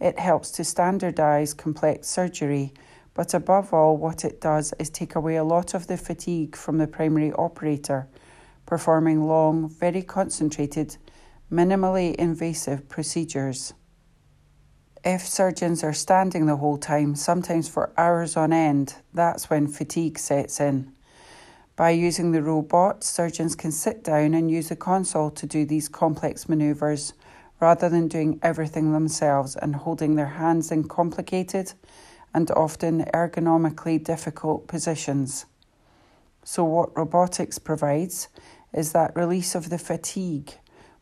it 0.00 0.18
helps 0.18 0.50
to 0.52 0.62
standardise 0.62 1.56
complex 1.56 2.08
surgery 2.08 2.72
but 3.14 3.34
above 3.34 3.74
all, 3.74 3.96
what 3.96 4.24
it 4.24 4.40
does 4.40 4.72
is 4.78 4.88
take 4.88 5.14
away 5.14 5.36
a 5.36 5.44
lot 5.44 5.74
of 5.74 5.86
the 5.86 5.96
fatigue 5.96 6.56
from 6.56 6.78
the 6.78 6.86
primary 6.86 7.32
operator, 7.32 8.08
performing 8.66 9.24
long, 9.24 9.68
very 9.68 10.02
concentrated, 10.02 10.96
minimally 11.50 12.14
invasive 12.14 12.88
procedures. 12.88 13.74
If 15.02 15.26
surgeons 15.26 15.82
are 15.82 15.94
standing 15.94 16.44
the 16.44 16.56
whole 16.56 16.76
time, 16.76 17.14
sometimes 17.14 17.70
for 17.70 17.90
hours 17.96 18.36
on 18.36 18.52
end, 18.52 18.96
that's 19.14 19.48
when 19.48 19.66
fatigue 19.66 20.18
sets 20.18 20.60
in. 20.60 20.92
By 21.74 21.90
using 21.90 22.32
the 22.32 22.42
robot, 22.42 23.02
surgeons 23.02 23.54
can 23.54 23.72
sit 23.72 24.04
down 24.04 24.34
and 24.34 24.50
use 24.50 24.68
the 24.68 24.76
console 24.76 25.30
to 25.30 25.46
do 25.46 25.64
these 25.64 25.88
complex 25.88 26.50
maneuvers 26.50 27.14
rather 27.60 27.88
than 27.88 28.08
doing 28.08 28.38
everything 28.42 28.92
themselves 28.92 29.56
and 29.56 29.74
holding 29.74 30.16
their 30.16 30.26
hands 30.26 30.70
in 30.70 30.84
complicated, 30.86 31.72
and 32.34 32.50
often 32.50 33.04
ergonomically 33.14 34.02
difficult 34.02 34.68
positions. 34.68 35.46
So, 36.44 36.62
what 36.64 36.96
robotics 36.96 37.58
provides 37.58 38.28
is 38.74 38.92
that 38.92 39.16
release 39.16 39.54
of 39.54 39.70
the 39.70 39.78
fatigue, 39.78 40.52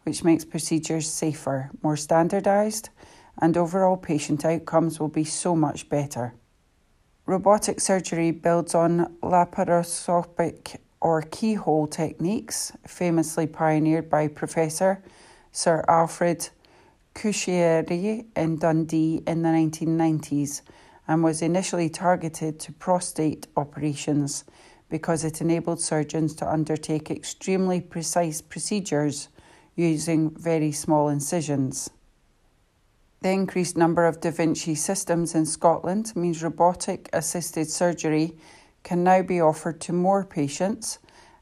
which 0.04 0.22
makes 0.22 0.44
procedures 0.44 1.10
safer, 1.10 1.70
more 1.82 1.96
standardised, 1.96 2.90
and 3.40 3.56
overall 3.56 3.96
patient 3.96 4.44
outcomes 4.44 4.98
will 4.98 5.08
be 5.08 5.24
so 5.24 5.54
much 5.54 5.88
better. 5.88 6.34
Robotic 7.26 7.80
surgery 7.80 8.30
builds 8.30 8.74
on 8.74 9.16
laparoscopic 9.22 10.76
or 11.00 11.22
keyhole 11.22 11.86
techniques, 11.86 12.72
famously 12.86 13.46
pioneered 13.46 14.10
by 14.10 14.28
Professor 14.28 15.02
Sir 15.52 15.84
Alfred 15.88 16.48
Cuschieri 17.14 18.26
in 18.36 18.56
Dundee 18.58 19.22
in 19.26 19.42
the 19.42 19.48
1990s 19.48 20.62
and 21.06 21.24
was 21.24 21.42
initially 21.42 21.88
targeted 21.88 22.60
to 22.60 22.72
prostate 22.72 23.46
operations 23.56 24.44
because 24.88 25.24
it 25.24 25.40
enabled 25.40 25.80
surgeons 25.80 26.34
to 26.36 26.50
undertake 26.50 27.10
extremely 27.10 27.80
precise 27.80 28.40
procedures 28.40 29.28
using 29.74 30.30
very 30.30 30.72
small 30.72 31.08
incisions. 31.08 31.90
The 33.20 33.30
increased 33.30 33.76
number 33.76 34.06
of 34.06 34.20
Da 34.20 34.30
Vinci 34.30 34.76
systems 34.76 35.34
in 35.34 35.44
Scotland 35.44 36.12
means 36.14 36.40
robotic 36.40 37.08
assisted 37.12 37.68
surgery 37.68 38.36
can 38.84 39.02
now 39.02 39.22
be 39.22 39.40
offered 39.40 39.80
to 39.82 39.92
more 39.92 40.24
patients 40.24 41.00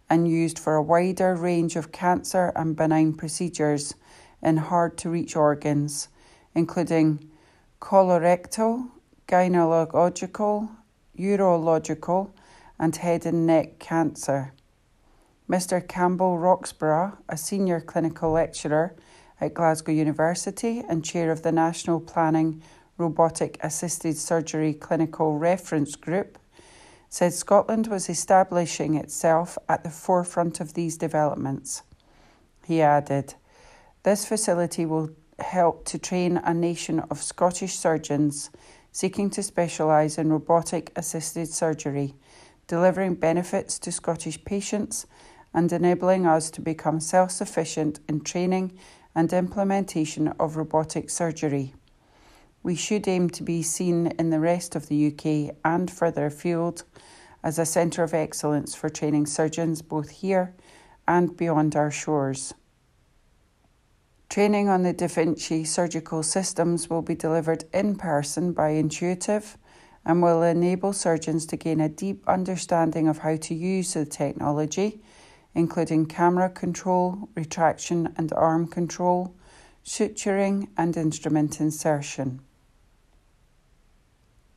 and 0.09 0.27
used 0.27 0.59
for 0.59 0.77
a 0.77 0.83
wider 0.83 1.35
range 1.35 1.77
of 1.77 1.93
cancer 1.93 2.51
and 2.57 2.75
benign 2.75 3.12
procedures 3.12 3.95
in 4.43 4.57
hard 4.57 4.97
to 4.99 5.11
reach 5.11 5.37
organs, 5.37 6.09
including 6.55 7.29
colorectal, 7.79 8.89
gynecological, 9.29 10.71
urological, 11.19 12.31
and 12.79 12.97
head 12.97 13.27
and 13.27 13.47
neck 13.47 13.79
cancer. 13.79 14.55
Mr. 15.47 15.87
Campbell 15.87 16.39
Roxburgh, 16.39 17.19
a 17.29 17.37
senior 17.37 17.81
clinical 17.81 18.31
lecturer 18.31 18.95
at 19.40 19.55
Glasgow 19.55 19.92
University 19.92 20.83
and 20.88 21.05
chair 21.05 21.31
of 21.31 21.42
the 21.42 21.53
National 21.53 22.01
Planning 22.01 22.62
Robotic 22.99 23.59
Assisted 23.62 24.16
Surgery 24.16 24.72
Clinical 24.72 25.38
Reference 25.38 25.96
Group, 25.96 26.38
said 27.09 27.33
Scotland 27.33 27.87
was 27.87 28.09
establishing 28.09 28.94
itself 28.94 29.59
at 29.68 29.85
the 29.85 29.90
forefront 29.90 30.61
of 30.61 30.75
these 30.75 30.96
developments. 30.96 31.83
He 32.66 32.81
added, 32.83 33.35
This 34.03 34.25
facility 34.25 34.87
will 34.87 35.11
help 35.38 35.85
to 35.87 35.99
train 35.99 36.38
a 36.38 36.55
nation 36.55 37.01
of 37.11 37.22
Scottish 37.22 37.75
surgeons 37.75 38.51
seeking 38.90 39.29
to 39.29 39.42
specialise 39.42 40.16
in 40.16 40.33
robotic 40.33 40.90
assisted 40.96 41.49
surgery, 41.49 42.14
delivering 42.66 43.14
benefits 43.14 43.79
to 43.79 43.92
Scottish 43.92 44.42
patients 44.44 45.07
and 45.53 45.70
enabling 45.70 46.27
us 46.27 46.51
to 46.51 46.61
become 46.62 46.99
self 46.99 47.31
sufficient 47.31 48.01
in 48.09 48.20
training 48.20 48.72
and 49.17 49.33
implementation 49.33 50.29
of 50.39 50.57
robotic 50.57 51.09
surgery. 51.11 51.75
We 52.63 52.77
should 52.77 53.09
aim 53.09 53.31
to 53.31 53.43
be 53.43 53.63
seen 53.63 54.09
in 54.19 54.31
the 54.31 54.39
rest 54.39 54.77
of 54.77 54.89
the 54.89 55.07
UK 55.07 55.57
and 55.65 55.91
further 55.91 56.27
afield 56.27 56.85
as 57.43 57.59
a 57.59 57.65
centre 57.65 58.03
of 58.03 58.13
excellence 58.13 58.75
for 58.75 58.91
training 58.91 59.27
surgeons 59.27 59.81
both 59.81 60.11
here 60.11 60.55
and 61.09 61.37
beyond 61.37 61.75
our 61.75 61.91
shores. 61.91 62.53
Training 64.29 64.69
on 64.69 64.83
the 64.83 64.93
Da 64.93 65.07
Vinci 65.07 65.65
surgical 65.65 66.23
systems 66.23 66.91
will 66.91 67.03
be 67.03 67.15
delivered 67.15 67.65
in 67.73 67.97
person 67.97 68.53
by 68.53 68.71
Intuitive 68.71 69.57
and 70.05 70.23
will 70.23 70.43
enable 70.43 70.93
surgeons 70.93 71.47
to 71.47 71.57
gain 71.57 71.81
a 71.81 71.89
deep 71.89 72.23
understanding 72.29 73.09
of 73.09 73.19
how 73.19 73.37
to 73.37 73.55
use 73.55 73.95
the 73.95 74.05
technology, 74.05 75.01
including 75.57 76.05
camera 76.05 76.51
control, 76.51 77.31
retraction 77.35 78.12
and 78.19 78.31
arm 78.35 78.69
control, 78.69 79.35
suturing, 79.83 80.69
and 80.77 80.95
instrument 80.99 81.59
insertion. 81.61 82.40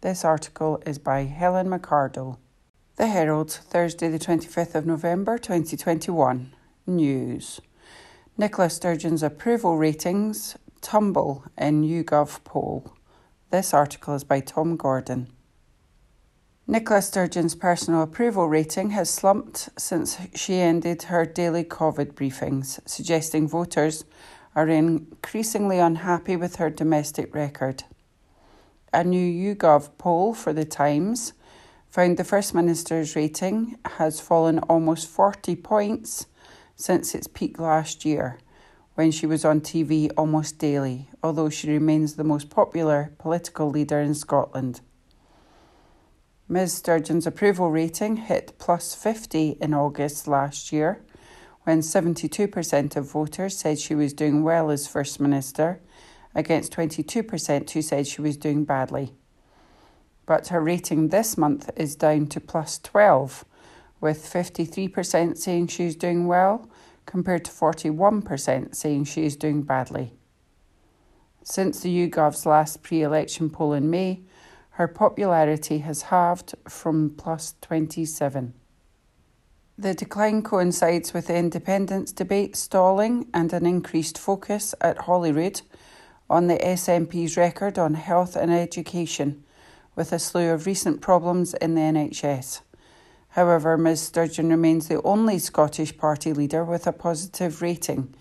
This 0.01 0.25
article 0.25 0.83
is 0.85 0.99
by 0.99 1.23
Helen 1.23 1.69
McArdle. 1.69 2.37
The 2.97 3.07
Herald, 3.07 3.49
Thursday, 3.49 4.09
the 4.09 4.19
25th 4.19 4.75
of 4.75 4.85
November 4.85 5.37
2021. 5.37 6.53
News. 6.85 7.61
Nicola 8.37 8.69
Sturgeon's 8.69 9.23
approval 9.23 9.77
ratings 9.77 10.57
tumble 10.81 11.45
in 11.57 11.83
YouGov 11.83 12.43
poll. 12.43 12.93
This 13.51 13.73
article 13.73 14.15
is 14.15 14.25
by 14.25 14.41
Tom 14.41 14.75
Gordon. 14.75 15.31
Nicola 16.69 17.01
Sturgeon's 17.01 17.55
personal 17.55 18.03
approval 18.03 18.47
rating 18.47 18.91
has 18.91 19.09
slumped 19.09 19.69
since 19.75 20.19
she 20.35 20.57
ended 20.57 21.01
her 21.01 21.25
daily 21.25 21.63
COVID 21.63 22.13
briefings, 22.13 22.79
suggesting 22.87 23.47
voters 23.47 24.05
are 24.55 24.67
increasingly 24.67 25.79
unhappy 25.79 26.35
with 26.35 26.57
her 26.57 26.69
domestic 26.69 27.33
record. 27.33 27.85
A 28.93 29.03
new 29.03 29.55
YouGov 29.55 29.97
poll 29.97 30.35
for 30.35 30.53
The 30.53 30.63
Times 30.63 31.33
found 31.89 32.17
the 32.17 32.23
First 32.23 32.53
Minister's 32.53 33.15
rating 33.15 33.79
has 33.97 34.21
fallen 34.21 34.59
almost 34.59 35.07
40 35.07 35.55
points 35.55 36.27
since 36.75 37.15
its 37.15 37.25
peak 37.25 37.57
last 37.59 38.05
year, 38.05 38.37
when 38.93 39.09
she 39.09 39.25
was 39.25 39.43
on 39.43 39.61
TV 39.61 40.11
almost 40.15 40.59
daily, 40.59 41.09
although 41.23 41.49
she 41.49 41.71
remains 41.71 42.13
the 42.13 42.23
most 42.23 42.51
popular 42.51 43.11
political 43.17 43.71
leader 43.71 43.99
in 43.99 44.13
Scotland. 44.13 44.81
Ms 46.51 46.73
Sturgeon's 46.73 47.27
approval 47.27 47.69
rating 47.69 48.17
hit 48.17 48.57
plus 48.57 48.95
50 48.95 49.57
in 49.61 49.71
August 49.75 50.27
last 50.27 50.73
year, 50.73 50.99
when 51.61 51.81
72% 51.81 52.95
of 52.95 53.11
voters 53.11 53.55
said 53.55 53.77
she 53.77 53.93
was 53.93 54.13
doing 54.13 54.41
well 54.41 54.71
as 54.71 54.87
First 54.87 55.19
Minister, 55.19 55.79
against 56.33 56.73
22% 56.73 57.69
who 57.69 57.83
said 57.83 58.07
she 58.07 58.21
was 58.21 58.35
doing 58.35 58.65
badly. 58.65 59.13
But 60.25 60.47
her 60.47 60.59
rating 60.59 61.09
this 61.09 61.37
month 61.37 61.69
is 61.75 61.95
down 61.95 62.25
to 62.27 62.39
plus 62.39 62.79
12 62.79 63.45
with 64.01 64.25
53% 64.25 65.37
saying 65.37 65.67
she's 65.67 65.95
doing 65.95 66.25
well, 66.25 66.67
compared 67.05 67.45
to 67.45 67.51
41% 67.51 68.73
saying 68.73 69.03
she 69.03 69.23
is 69.23 69.35
doing 69.35 69.61
badly. 69.61 70.13
Since 71.43 71.81
the 71.81 72.09
YouGov's 72.09 72.47
last 72.47 72.81
pre 72.81 73.03
election 73.03 73.51
poll 73.51 73.73
in 73.73 73.91
May, 73.91 74.21
her 74.79 74.87
popularity 74.87 75.79
has 75.79 76.03
halved 76.03 76.55
from 76.65 77.09
plus 77.09 77.53
27. 77.59 78.53
The 79.77 79.93
decline 79.93 80.41
coincides 80.41 81.13
with 81.13 81.27
the 81.27 81.35
independence 81.35 82.13
debate 82.13 82.55
stalling 82.55 83.27
and 83.33 83.51
an 83.51 83.65
increased 83.65 84.17
focus 84.17 84.73
at 84.79 84.99
Holyrood 84.99 85.63
on 86.29 86.47
the 86.47 86.55
SNP's 86.55 87.35
record 87.35 87.77
on 87.77 87.95
health 87.95 88.37
and 88.37 88.53
education, 88.53 89.43
with 89.97 90.13
a 90.13 90.19
slew 90.19 90.49
of 90.49 90.65
recent 90.65 91.01
problems 91.01 91.53
in 91.55 91.75
the 91.75 91.81
NHS. 91.81 92.61
However, 93.31 93.77
Ms 93.77 93.99
Sturgeon 94.03 94.49
remains 94.49 94.87
the 94.87 95.01
only 95.01 95.39
Scottish 95.39 95.97
party 95.97 96.31
leader 96.31 96.63
with 96.63 96.87
a 96.87 96.93
positive 96.93 97.61
rating, 97.61 98.15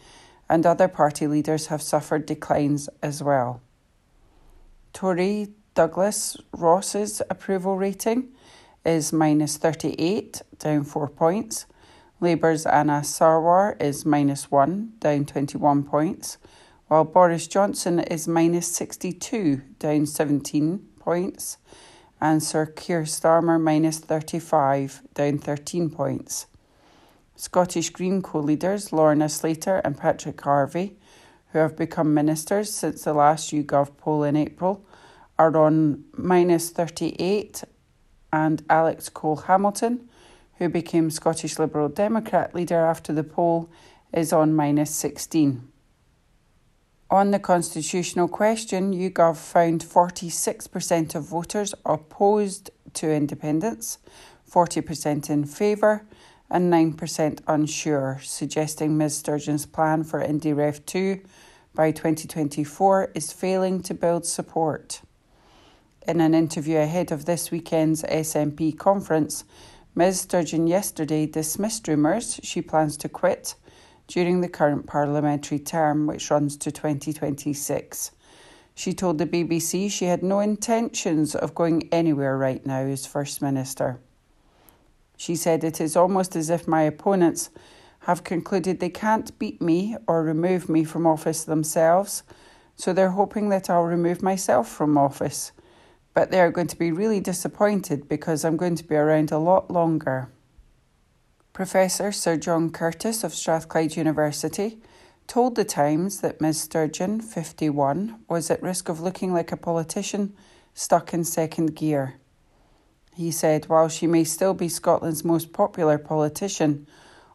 and 0.48 0.66
other 0.66 0.88
party 0.88 1.28
leaders 1.28 1.68
have 1.68 1.82
suffered 1.82 2.26
declines 2.26 2.88
as 3.00 3.22
well. 3.22 3.60
Tory 4.92 5.52
Douglas 5.78 6.36
Ross's 6.50 7.22
approval 7.30 7.76
rating 7.76 8.30
is 8.84 9.12
minus 9.12 9.58
38, 9.58 10.42
down 10.58 10.82
4 10.82 11.06
points. 11.06 11.66
Labour's 12.20 12.66
Anas 12.66 13.16
Sarwar 13.16 13.80
is 13.80 14.04
minus 14.04 14.50
1, 14.50 14.94
down 14.98 15.24
21 15.24 15.84
points, 15.84 16.38
while 16.88 17.04
Boris 17.04 17.46
Johnson 17.46 18.00
is 18.00 18.26
minus 18.26 18.66
62, 18.72 19.62
down 19.78 20.04
17 20.06 20.80
points, 20.98 21.58
and 22.20 22.42
Sir 22.42 22.66
Keir 22.66 23.02
Starmer 23.02 23.60
minus 23.60 24.00
35, 24.00 25.02
down 25.14 25.38
13 25.38 25.90
points. 25.90 26.48
Scottish 27.36 27.90
Green 27.90 28.20
co 28.20 28.40
leaders 28.40 28.92
Lorna 28.92 29.28
Slater 29.28 29.76
and 29.84 29.96
Patrick 29.96 30.40
Harvie, 30.40 30.96
who 31.52 31.60
have 31.60 31.76
become 31.76 32.12
ministers 32.12 32.74
since 32.74 33.04
the 33.04 33.14
last 33.14 33.52
YouGov 33.52 33.96
poll 33.96 34.24
in 34.24 34.34
April, 34.34 34.84
are 35.38 35.56
on 35.56 36.04
minus 36.16 36.70
38, 36.70 37.64
and 38.32 38.62
Alex 38.68 39.08
Cole 39.08 39.36
Hamilton, 39.36 40.08
who 40.58 40.68
became 40.68 41.10
Scottish 41.10 41.58
Liberal 41.58 41.88
Democrat 41.88 42.54
leader 42.54 42.84
after 42.84 43.12
the 43.12 43.24
poll, 43.24 43.70
is 44.12 44.32
on 44.32 44.54
minus 44.54 44.94
16. 44.94 45.68
On 47.10 47.30
the 47.30 47.38
constitutional 47.38 48.28
question, 48.28 48.92
YouGov 48.92 49.36
found 49.36 49.82
46% 49.82 51.14
of 51.14 51.24
voters 51.24 51.74
opposed 51.86 52.70
to 52.94 53.10
independence, 53.10 53.98
40% 54.50 55.30
in 55.30 55.44
favour, 55.46 56.06
and 56.50 56.72
9% 56.72 57.40
unsure, 57.46 58.20
suggesting 58.22 58.96
Ms 58.96 59.18
Sturgeon's 59.18 59.66
plan 59.66 60.04
for 60.04 60.22
IndyRef 60.22 60.84
2 60.84 61.20
by 61.74 61.92
2024 61.92 63.12
is 63.14 63.32
failing 63.32 63.82
to 63.82 63.94
build 63.94 64.26
support. 64.26 65.00
In 66.08 66.22
an 66.22 66.32
interview 66.32 66.78
ahead 66.78 67.12
of 67.12 67.26
this 67.26 67.50
weekend's 67.50 68.02
SNP 68.02 68.78
conference, 68.78 69.44
Ms 69.94 70.22
Sturgeon 70.22 70.66
yesterday 70.66 71.26
dismissed 71.26 71.86
rumours 71.86 72.40
she 72.42 72.62
plans 72.62 72.96
to 72.96 73.10
quit 73.10 73.54
during 74.06 74.40
the 74.40 74.48
current 74.48 74.86
parliamentary 74.86 75.58
term, 75.58 76.06
which 76.06 76.30
runs 76.30 76.56
to 76.56 76.72
2026. 76.72 78.12
She 78.74 78.94
told 78.94 79.18
the 79.18 79.26
BBC 79.26 79.90
she 79.90 80.06
had 80.06 80.22
no 80.22 80.40
intentions 80.40 81.34
of 81.34 81.54
going 81.54 81.86
anywhere 81.92 82.38
right 82.38 82.64
now 82.64 82.80
as 82.80 83.04
First 83.04 83.42
Minister. 83.42 84.00
She 85.18 85.36
said, 85.36 85.62
It 85.62 85.78
is 85.78 85.94
almost 85.94 86.34
as 86.34 86.48
if 86.48 86.66
my 86.66 86.84
opponents 86.84 87.50
have 88.00 88.24
concluded 88.24 88.80
they 88.80 88.88
can't 88.88 89.38
beat 89.38 89.60
me 89.60 89.94
or 90.06 90.22
remove 90.22 90.70
me 90.70 90.84
from 90.84 91.06
office 91.06 91.44
themselves, 91.44 92.22
so 92.76 92.94
they're 92.94 93.10
hoping 93.10 93.50
that 93.50 93.68
I'll 93.68 93.82
remove 93.82 94.22
myself 94.22 94.70
from 94.70 94.96
office 94.96 95.52
but 96.18 96.32
they 96.32 96.40
are 96.40 96.50
going 96.50 96.66
to 96.66 96.74
be 96.74 96.90
really 96.90 97.20
disappointed 97.20 98.08
because 98.08 98.44
I'm 98.44 98.56
going 98.56 98.74
to 98.74 98.82
be 98.82 98.96
around 98.96 99.30
a 99.30 99.38
lot 99.38 99.70
longer. 99.70 100.28
Professor 101.52 102.10
Sir 102.10 102.36
John 102.36 102.70
Curtis 102.70 103.22
of 103.22 103.32
Strathclyde 103.32 103.94
University 103.94 104.78
told 105.28 105.54
The 105.54 105.64
Times 105.64 106.20
that 106.20 106.40
Ms 106.40 106.60
Sturgeon, 106.62 107.20
51, 107.20 108.18
was 108.28 108.50
at 108.50 108.60
risk 108.60 108.88
of 108.88 108.98
looking 108.98 109.32
like 109.32 109.52
a 109.52 109.56
politician 109.56 110.34
stuck 110.74 111.14
in 111.14 111.22
second 111.22 111.76
gear. 111.76 112.14
He 113.14 113.30
said, 113.30 113.68
while 113.68 113.88
she 113.88 114.08
may 114.08 114.24
still 114.24 114.54
be 114.54 114.68
Scotland's 114.68 115.24
most 115.24 115.52
popular 115.52 115.98
politician, 115.98 116.88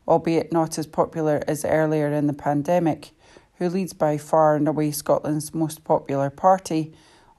albeit 0.09 0.51
not 0.51 0.77
as 0.77 0.87
popular 0.87 1.41
as 1.47 1.63
earlier 1.63 2.11
in 2.11 2.27
the 2.27 2.33
pandemic, 2.33 3.11
who 3.59 3.69
leads 3.69 3.93
by 3.93 4.17
far 4.17 4.57
and 4.57 4.67
away 4.67 4.91
Scotland's 4.91 5.53
most 5.53 5.85
popular 5.85 6.29
party, 6.29 6.93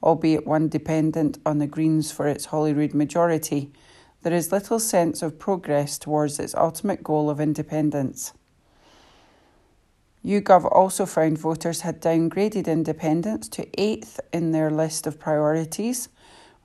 albeit 0.04 0.46
one 0.46 0.68
dependent 0.68 1.38
on 1.46 1.58
the 1.58 1.66
Greens 1.66 2.12
for 2.12 2.28
its 2.28 2.46
Holyrood 2.46 2.94
majority, 2.94 3.72
there 4.22 4.34
is 4.34 4.52
little 4.52 4.78
sense 4.78 5.22
of 5.22 5.38
progress 5.38 5.98
towards 5.98 6.38
its 6.38 6.54
ultimate 6.54 7.02
goal 7.02 7.30
of 7.30 7.40
independence. 7.40 8.32
YouGov 10.24 10.70
also 10.70 11.04
found 11.04 11.38
voters 11.38 11.80
had 11.80 12.00
downgraded 12.00 12.66
independence 12.66 13.48
to 13.48 13.68
eighth 13.80 14.20
in 14.32 14.52
their 14.52 14.70
list 14.70 15.06
of 15.06 15.18
priorities, 15.18 16.08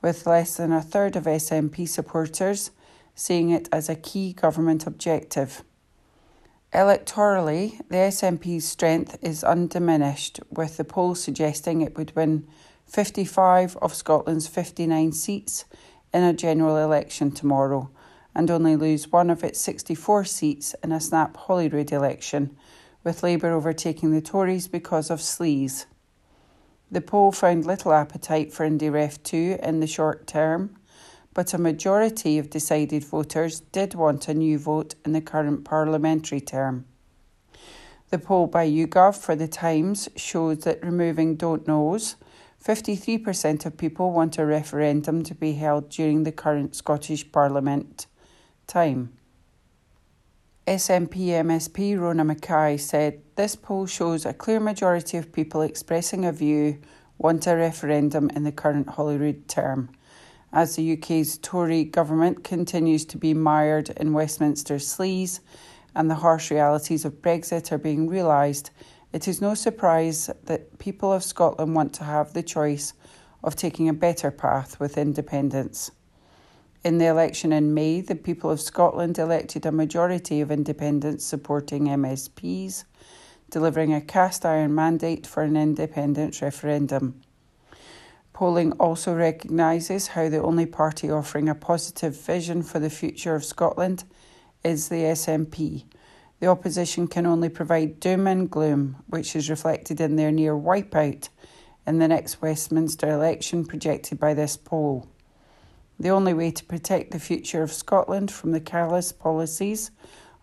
with 0.01 0.27
less 0.27 0.57
than 0.57 0.71
a 0.71 0.81
third 0.81 1.15
of 1.15 1.23
SNP 1.23 1.87
supporters 1.87 2.71
seeing 3.15 3.49
it 3.49 3.67
as 3.71 3.89
a 3.89 3.95
key 3.95 4.31
government 4.31 4.87
objective. 4.87 5.63
Electorally, 6.73 7.79
the 7.89 7.97
SNP's 7.97 8.63
strength 8.63 9.17
is 9.21 9.43
undiminished, 9.43 10.39
with 10.49 10.77
the 10.77 10.85
poll 10.85 11.15
suggesting 11.15 11.81
it 11.81 11.97
would 11.97 12.15
win 12.15 12.47
55 12.89 13.77
of 13.77 13.93
Scotland's 13.93 14.47
59 14.47 15.11
seats 15.11 15.65
in 16.11 16.23
a 16.23 16.33
general 16.33 16.75
election 16.77 17.29
tomorrow 17.29 17.91
and 18.33 18.49
only 18.49 18.75
lose 18.75 19.11
one 19.11 19.29
of 19.29 19.43
its 19.43 19.61
64 19.61 20.25
seats 20.25 20.75
in 20.83 20.91
a 20.91 20.99
snap 20.99 21.37
Holyrood 21.37 21.91
election, 21.91 22.57
with 23.03 23.21
Labour 23.21 23.51
overtaking 23.51 24.11
the 24.11 24.21
Tories 24.21 24.67
because 24.67 25.11
of 25.11 25.19
sleaze. 25.19 25.85
The 26.89 27.01
poll 27.01 27.31
found 27.31 27.65
little 27.65 27.93
appetite 27.93 28.51
for 28.51 28.67
IndyRef 28.67 29.21
2 29.21 29.59
in 29.61 29.81
the 29.81 29.87
short 29.87 30.25
term, 30.25 30.75
but 31.35 31.53
a 31.53 31.59
majority 31.59 32.39
of 32.39 32.49
decided 32.49 33.03
voters 33.03 33.59
did 33.59 33.93
want 33.93 34.27
a 34.27 34.33
new 34.33 34.57
vote 34.57 34.95
in 35.05 35.11
the 35.11 35.21
current 35.21 35.63
parliamentary 35.63 36.41
term. 36.41 36.85
The 38.09 38.17
poll 38.17 38.47
by 38.47 38.67
YouGov 38.67 39.15
for 39.15 39.35
the 39.35 39.47
Times 39.47 40.09
shows 40.15 40.59
that 40.59 40.83
removing 40.83 41.35
don't 41.35 41.67
knows 41.67 42.15
53% 42.63 43.65
of 43.65 43.77
people 43.77 44.11
want 44.11 44.37
a 44.37 44.45
referendum 44.45 45.23
to 45.23 45.33
be 45.33 45.53
held 45.53 45.89
during 45.89 46.23
the 46.23 46.31
current 46.31 46.75
Scottish 46.75 47.31
Parliament 47.31 48.07
time. 48.67 49.13
SNP 50.67 51.29
MSP 51.29 51.97
Rona 51.97 52.23
Mackay 52.23 52.77
said 52.77 53.21
this 53.35 53.55
poll 53.55 53.87
shows 53.87 54.25
a 54.25 54.33
clear 54.33 54.59
majority 54.59 55.17
of 55.17 55.31
people 55.31 55.61
expressing 55.61 56.25
a 56.25 56.31
view 56.31 56.79
want 57.17 57.47
a 57.47 57.55
referendum 57.55 58.29
in 58.35 58.43
the 58.43 58.51
current 58.51 58.87
Holyrood 58.89 59.47
term. 59.47 59.89
As 60.51 60.75
the 60.75 60.93
UK's 60.93 61.37
Tory 61.37 61.85
government 61.85 62.43
continues 62.43 63.05
to 63.05 63.17
be 63.17 63.33
mired 63.33 63.89
in 63.91 64.13
Westminster 64.13 64.75
sleaze 64.75 65.39
and 65.95 66.09
the 66.09 66.15
harsh 66.15 66.51
realities 66.51 67.05
of 67.05 67.21
Brexit 67.21 67.71
are 67.71 67.77
being 67.77 68.07
realised, 68.07 68.69
it 69.11 69.27
is 69.27 69.41
no 69.41 69.55
surprise 69.55 70.29
that 70.43 70.77
people 70.77 71.11
of 71.11 71.23
Scotland 71.23 71.73
want 71.73 71.93
to 71.93 72.03
have 72.03 72.33
the 72.33 72.43
choice 72.43 72.93
of 73.43 73.55
taking 73.55 73.89
a 73.89 73.93
better 73.93 74.29
path 74.29 74.79
with 74.79 74.97
independence. 74.97 75.91
In 76.83 76.97
the 76.97 77.07
election 77.07 77.51
in 77.51 77.73
May, 77.73 78.01
the 78.01 78.15
people 78.15 78.51
of 78.51 78.61
Scotland 78.61 79.17
elected 79.17 79.65
a 79.65 79.71
majority 79.71 80.41
of 80.41 80.51
independents 80.51 81.25
supporting 81.25 81.87
MSPs, 81.87 82.85
delivering 83.49 83.93
a 83.93 84.01
cast 84.01 84.45
iron 84.45 84.75
mandate 84.75 85.25
for 85.25 85.43
an 85.43 85.57
independence 85.57 86.41
referendum. 86.41 87.19
Polling 88.31 88.73
also 88.73 89.13
recognises 89.13 90.07
how 90.07 90.29
the 90.29 90.41
only 90.41 90.65
party 90.65 91.09
offering 91.09 91.49
a 91.49 91.55
positive 91.55 92.15
vision 92.15 92.61
for 92.61 92.79
the 92.79 92.89
future 92.89 93.35
of 93.35 93.43
Scotland 93.43 94.03
is 94.63 94.87
the 94.87 95.03
SNP 95.03 95.83
the 96.39 96.47
opposition 96.47 97.07
can 97.07 97.25
only 97.25 97.49
provide 97.49 97.99
doom 97.99 98.27
and 98.27 98.49
gloom, 98.49 98.97
which 99.07 99.35
is 99.35 99.49
reflected 99.49 99.99
in 99.99 100.15
their 100.15 100.31
near 100.31 100.53
wipeout 100.53 101.29
in 101.85 101.99
the 101.99 102.07
next 102.07 102.41
Westminster 102.41 103.09
election 103.09 103.65
projected 103.65 104.19
by 104.19 104.33
this 104.33 104.55
poll. 104.55 105.07
The 105.99 106.09
only 106.09 106.33
way 106.33 106.51
to 106.51 106.63
protect 106.63 107.11
the 107.11 107.19
future 107.19 107.61
of 107.61 107.73
Scotland 107.73 108.31
from 108.31 108.51
the 108.51 108.61
callous 108.61 109.11
policies 109.11 109.91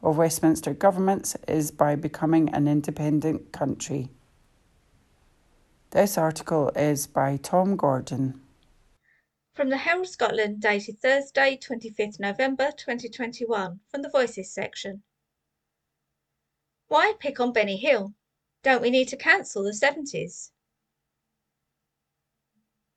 of 0.02 0.18
Westminster 0.18 0.74
governments 0.74 1.34
is 1.48 1.70
by 1.70 1.94
becoming 1.94 2.50
an 2.50 2.68
independent 2.68 3.52
country. 3.52 4.10
This 5.92 6.18
article 6.18 6.70
is 6.76 7.06
by 7.06 7.38
Tom 7.38 7.76
Gordon. 7.76 8.42
From 9.54 9.70
the 9.70 9.78
Herald 9.78 10.08
Scotland, 10.08 10.60
dated 10.60 10.98
Thursday, 10.98 11.56
25th 11.56 12.20
November 12.20 12.70
2021, 12.76 13.80
from 13.90 14.02
the 14.02 14.10
Voices 14.10 14.52
section. 14.52 15.02
Why 16.88 17.14
pick 17.18 17.40
on 17.40 17.52
Benny 17.52 17.76
Hill? 17.76 18.14
Don't 18.62 18.80
we 18.80 18.90
need 18.90 19.08
to 19.08 19.16
cancel 19.16 19.64
the 19.64 19.72
70s? 19.72 20.52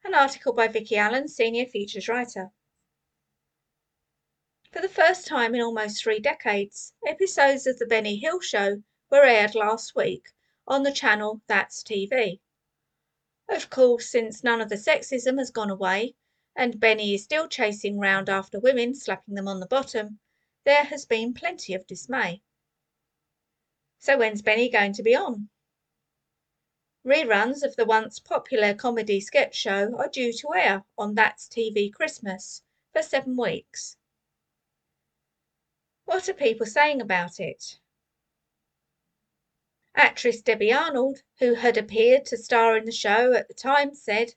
An 0.03 0.13
article 0.13 0.53
by 0.53 0.67
Vicky 0.67 0.95
Allan, 0.95 1.27
Senior 1.27 1.65
Features 1.65 2.07
Writer. 2.07 2.51
For 4.71 4.79
the 4.79 4.87
first 4.87 5.25
time 5.25 5.55
in 5.55 5.61
almost 5.61 6.03
three 6.03 6.19
decades, 6.19 6.93
episodes 7.07 7.65
of 7.65 7.79
The 7.79 7.87
Benny 7.87 8.17
Hill 8.17 8.39
Show 8.41 8.83
were 9.09 9.23
aired 9.23 9.55
last 9.55 9.95
week 9.95 10.29
on 10.67 10.83
the 10.83 10.93
channel 10.93 11.41
That's 11.47 11.81
TV. 11.81 12.41
Of 13.47 13.71
course, 13.71 14.07
since 14.07 14.43
none 14.43 14.61
of 14.61 14.69
the 14.69 14.75
sexism 14.75 15.39
has 15.39 15.49
gone 15.49 15.71
away 15.71 16.13
and 16.55 16.79
Benny 16.79 17.15
is 17.15 17.23
still 17.23 17.47
chasing 17.47 17.97
round 17.97 18.29
after 18.29 18.59
women, 18.59 18.93
slapping 18.93 19.33
them 19.33 19.47
on 19.47 19.59
the 19.59 19.65
bottom, 19.65 20.19
there 20.63 20.83
has 20.83 21.07
been 21.07 21.33
plenty 21.33 21.73
of 21.73 21.87
dismay. 21.87 22.43
So 24.01 24.17
when's 24.17 24.41
Benny 24.41 24.69
going 24.69 24.93
to 24.93 25.03
be 25.03 25.13
on? 25.13 25.49
Reruns 27.05 27.63
of 27.63 27.75
the 27.75 27.85
once 27.85 28.17
popular 28.17 28.73
comedy 28.73 29.19
sketch 29.19 29.55
show 29.55 29.97
are 29.97 30.07
due 30.07 30.31
to 30.33 30.53
air 30.55 30.85
on 30.97 31.15
That's 31.15 31.49
TV 31.49 31.91
Christmas 31.91 32.63
for 32.93 33.01
seven 33.01 33.35
weeks. 33.35 33.97
What 36.05 36.29
are 36.29 36.33
people 36.33 36.65
saying 36.65 37.01
about 37.01 37.41
it? 37.41 37.79
Actress 39.95 40.41
Debbie 40.41 40.71
Arnold, 40.71 41.21
who 41.39 41.55
had 41.55 41.75
appeared 41.75 42.25
to 42.27 42.37
star 42.37 42.77
in 42.77 42.85
the 42.85 42.91
show 42.93 43.33
at 43.33 43.49
the 43.49 43.53
time, 43.53 43.93
said, 43.93 44.33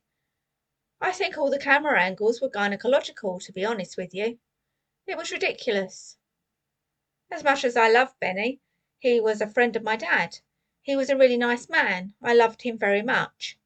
I 1.01 1.13
think 1.13 1.39
all 1.39 1.51
the 1.51 1.59
camera 1.59 2.03
angles 2.03 2.41
were 2.41 2.51
gynecological, 2.51 3.41
to 3.45 3.53
be 3.53 3.65
honest 3.65 3.97
with 3.97 4.13
you. 4.13 4.41
It 5.07 5.17
was 5.17 5.31
ridiculous. 5.31 6.17
As 7.31 7.45
much 7.45 7.65
as 7.65 7.77
I 7.77 7.89
love 7.91 8.13
Benny, 8.21 8.61
he 9.03 9.19
was 9.19 9.41
a 9.41 9.49
friend 9.49 9.75
of 9.75 9.83
my 9.83 9.97
dad, 9.97 10.39
he 10.81 10.95
was 10.95 11.11
a 11.11 11.17
really 11.17 11.37
nice 11.37 11.69
man. 11.69 12.15
I 12.23 12.35
loved 12.35 12.63
him 12.63 12.79
very 12.79 13.03
much. 13.03 13.59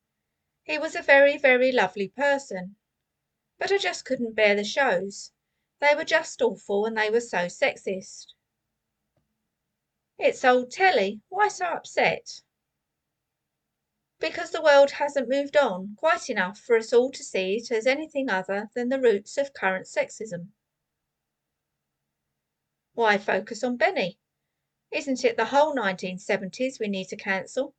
He 0.62 0.78
was 0.78 0.96
a 0.96 1.02
very, 1.02 1.36
very 1.36 1.70
lovely 1.70 2.08
person. 2.08 2.76
But 3.58 3.70
I 3.70 3.76
just 3.76 4.06
couldn't 4.06 4.32
bear 4.32 4.54
the 4.54 4.64
shows. 4.64 5.32
They 5.78 5.94
were 5.94 6.06
just 6.06 6.40
awful 6.40 6.86
and 6.86 6.96
they 6.96 7.10
were 7.10 7.20
so 7.20 7.48
sexist. 7.50 8.32
It's 10.18 10.42
old 10.42 10.70
telly. 10.70 11.20
Why 11.28 11.48
so 11.48 11.66
upset? 11.66 12.40
Because 14.18 14.52
the 14.52 14.62
world 14.62 14.92
hasn't 14.92 15.28
moved 15.28 15.58
on 15.58 15.96
quite 15.98 16.30
enough 16.30 16.58
for 16.58 16.78
us 16.78 16.94
all 16.94 17.10
to 17.10 17.22
see 17.22 17.56
it 17.56 17.70
as 17.70 17.86
anything 17.86 18.30
other 18.30 18.70
than 18.74 18.88
the 18.88 18.98
roots 18.98 19.36
of 19.36 19.52
current 19.52 19.84
sexism. 19.84 20.52
Why 22.94 23.18
focus 23.18 23.62
on 23.62 23.76
Benny? 23.76 24.18
Isn't 24.92 25.24
it 25.24 25.36
the 25.36 25.46
whole 25.46 25.74
1970s 25.74 26.80
we 26.80 26.88
need 26.88 27.08
to 27.08 27.16
cancel? 27.16 27.74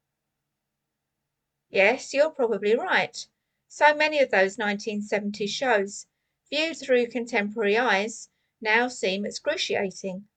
Yes, 1.69 2.13
you're 2.13 2.29
probably 2.29 2.75
right. 2.75 3.27
So 3.67 3.93
many 3.93 4.19
of 4.19 4.31
those 4.31 4.57
1970s 4.57 5.49
shows, 5.49 6.07
viewed 6.49 6.77
through 6.77 7.07
contemporary 7.07 7.77
eyes, 7.77 8.29
now 8.61 8.87
seem 8.87 9.25
excruciating. 9.25 10.27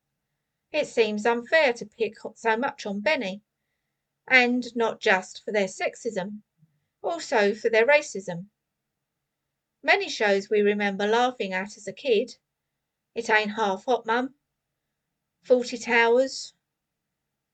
It 0.72 0.86
seems 0.86 1.26
unfair 1.26 1.72
to 1.74 1.86
pick 1.86 2.16
so 2.34 2.56
much 2.56 2.86
on 2.86 3.00
Benny, 3.00 3.42
and 4.26 4.64
not 4.76 5.00
just 5.00 5.44
for 5.44 5.52
their 5.52 5.68
sexism, 5.68 6.42
also 7.02 7.54
for 7.54 7.68
their 7.68 7.86
racism. 7.86 8.46
Many 9.82 10.08
shows 10.08 10.50
we 10.50 10.60
remember 10.60 11.06
laughing 11.06 11.52
at 11.52 11.76
as 11.76 11.86
a 11.86 11.92
kid. 11.92 12.36
It 13.14 13.30
ain't 13.30 13.56
half 13.56 13.84
hot, 13.84 14.06
mum. 14.06 14.34
Fawlty 15.44 15.82
Towers, 15.82 16.54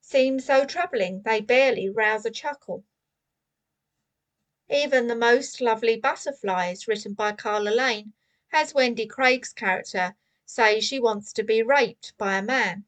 seem 0.09 0.39
so 0.39 0.65
troubling 0.65 1.21
they 1.23 1.41
barely 1.41 1.89
rouse 1.89 2.25
a 2.25 2.31
chuckle. 2.31 2.85
Even 4.71 5.09
the 5.09 5.17
most 5.17 5.61
lovely 5.61 5.97
butterflies, 5.97 6.87
written 6.87 7.13
by 7.13 7.33
Carla 7.33 7.71
Lane, 7.71 8.13
has 8.47 8.73
Wendy 8.73 9.05
Craig's 9.05 9.53
character 9.53 10.15
say 10.45 10.79
she 10.79 11.01
wants 11.01 11.33
to 11.33 11.43
be 11.43 11.61
raped 11.61 12.17
by 12.17 12.39
a 12.39 12.43
man. 12.43 12.85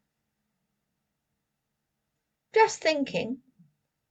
Just 2.55 2.81
thinking, 2.81 3.43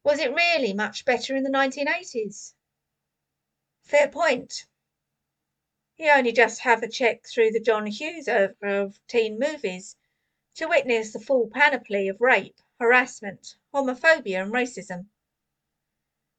was 0.04 0.20
it 0.20 0.34
really 0.34 0.74
much 0.74 1.06
better 1.06 1.34
in 1.34 1.44
the 1.44 1.50
1980s? 1.50 2.56
Fair 3.84 4.10
point. 4.10 4.66
You 5.96 6.10
only 6.10 6.34
just 6.34 6.60
have 6.60 6.84
a 6.84 6.90
check 6.90 7.26
through 7.26 7.52
the 7.52 7.62
John 7.62 7.86
Hughes 7.86 8.28
of, 8.28 8.58
of 8.62 9.00
teen 9.08 9.40
movies 9.40 9.96
to 10.56 10.68
witness 10.68 11.14
the 11.14 11.22
full 11.22 11.50
panoply 11.50 12.10
of 12.10 12.20
rape 12.20 12.60
harassment, 12.80 13.56
homophobia, 13.74 14.44
and 14.44 14.54
racism. 14.54 15.08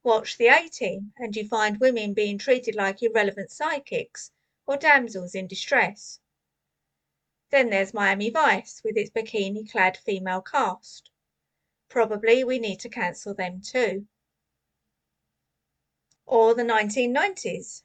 Watch 0.05 0.39
the 0.39 0.47
A 0.47 0.68
Team, 0.68 1.12
and 1.16 1.34
you 1.34 1.47
find 1.47 1.80
women 1.80 2.14
being 2.14 2.39
treated 2.39 2.74
like 2.74 3.03
irrelevant 3.03 3.51
sidekicks 3.51 4.30
or 4.66 4.76
damsels 4.76 5.34
in 5.34 5.47
distress. 5.49 6.20
Then 7.51 7.70
there's 7.70 7.95
Miami 7.95 8.30
Vice 8.30 8.82
with 8.84 8.97
its 8.97 9.11
bikini 9.11 9.70
clad 9.70 9.97
female 9.97 10.43
cast. 10.43 11.11
Probably 11.89 12.45
we 12.45 12.59
need 12.59 12.80
to 12.80 12.89
cancel 12.89 13.34
them 13.34 13.61
too. 13.61 14.07
Or 16.26 16.55
the 16.55 16.62
1990s. 16.62 17.82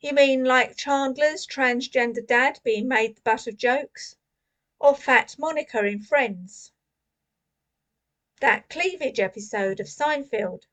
You 0.00 0.12
mean 0.12 0.44
like 0.44 0.76
Chandler's 0.76 1.46
transgender 1.46 2.24
dad 2.24 2.60
being 2.62 2.86
made 2.86 3.16
the 3.16 3.22
butt 3.22 3.46
of 3.46 3.56
jokes? 3.56 4.16
Or 4.78 4.94
Fat 4.94 5.36
Monica 5.38 5.84
in 5.84 6.00
Friends. 6.00 6.72
That 8.40 8.68
cleavage 8.68 9.18
episode 9.18 9.80
of 9.80 9.86
Seinfeld. 9.86 10.64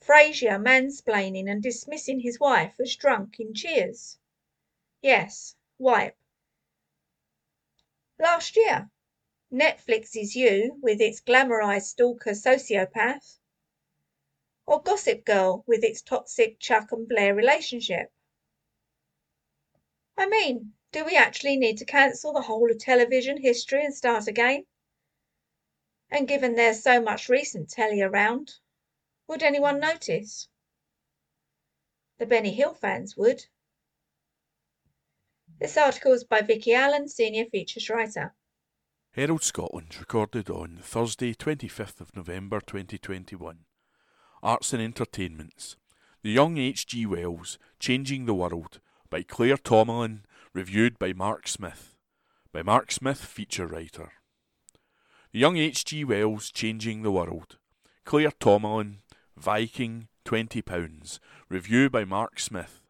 Frasier 0.00 0.58
mansplaining 0.58 1.50
and 1.50 1.62
dismissing 1.62 2.20
his 2.20 2.40
wife 2.40 2.80
as 2.80 2.96
drunk 2.96 3.38
in 3.38 3.54
Cheers. 3.54 4.18
Yes, 5.02 5.54
wipe. 5.78 6.16
Last 8.18 8.56
year, 8.56 8.90
Netflix's 9.52 10.34
You 10.34 10.78
with 10.82 11.00
its 11.00 11.20
glamorized 11.20 11.84
stalker 11.84 12.30
sociopath. 12.30 13.38
Or 14.66 14.82
Gossip 14.82 15.24
Girl 15.24 15.62
with 15.66 15.84
its 15.84 16.00
toxic 16.00 16.58
Chuck 16.58 16.90
and 16.92 17.06
Blair 17.06 17.34
relationship. 17.34 18.10
I 20.16 20.26
mean, 20.26 20.72
do 20.94 21.04
we 21.04 21.16
actually 21.16 21.56
need 21.56 21.76
to 21.76 21.84
cancel 21.84 22.32
the 22.32 22.42
whole 22.42 22.70
of 22.70 22.78
television 22.78 23.36
history 23.42 23.84
and 23.84 23.92
start 23.92 24.28
again? 24.28 24.64
And 26.08 26.28
given 26.28 26.54
there's 26.54 26.84
so 26.84 27.02
much 27.02 27.28
recent 27.28 27.68
telly 27.68 28.00
around, 28.00 28.52
would 29.26 29.42
anyone 29.42 29.80
notice? 29.80 30.46
The 32.18 32.26
Benny 32.26 32.54
Hill 32.54 32.74
fans 32.74 33.16
would. 33.16 33.46
This 35.58 35.76
article 35.76 36.12
is 36.12 36.22
by 36.22 36.42
Vicky 36.42 36.72
Allan, 36.72 37.08
Senior 37.08 37.46
Features 37.46 37.90
Writer. 37.90 38.32
Herald 39.10 39.42
Scotland 39.42 39.96
recorded 39.98 40.48
on 40.48 40.78
Thursday, 40.80 41.34
25th 41.34 42.00
of 42.00 42.14
November 42.14 42.60
2021. 42.60 43.64
Arts 44.44 44.72
and 44.72 44.82
Entertainments. 44.82 45.76
The 46.22 46.30
Young 46.30 46.56
H.G. 46.56 47.04
Wells, 47.06 47.58
Changing 47.80 48.26
the 48.26 48.34
World, 48.34 48.80
by 49.10 49.22
Claire 49.22 49.56
Tomalin 49.56 50.20
Reviewed 50.54 51.00
by 51.00 51.12
Mark 51.12 51.48
Smith. 51.48 51.96
By 52.52 52.62
Mark 52.62 52.92
Smith, 52.92 53.24
feature 53.24 53.66
writer. 53.66 54.12
The 55.32 55.40
young 55.40 55.56
H.G. 55.56 56.04
Wells 56.04 56.52
changing 56.52 57.02
the 57.02 57.10
world. 57.10 57.58
Claire 58.04 58.30
Tomalin, 58.30 58.98
Viking, 59.36 60.06
£20. 60.24 61.18
Review 61.48 61.90
by 61.90 62.04
Mark 62.04 62.38
Smith. 62.38 62.82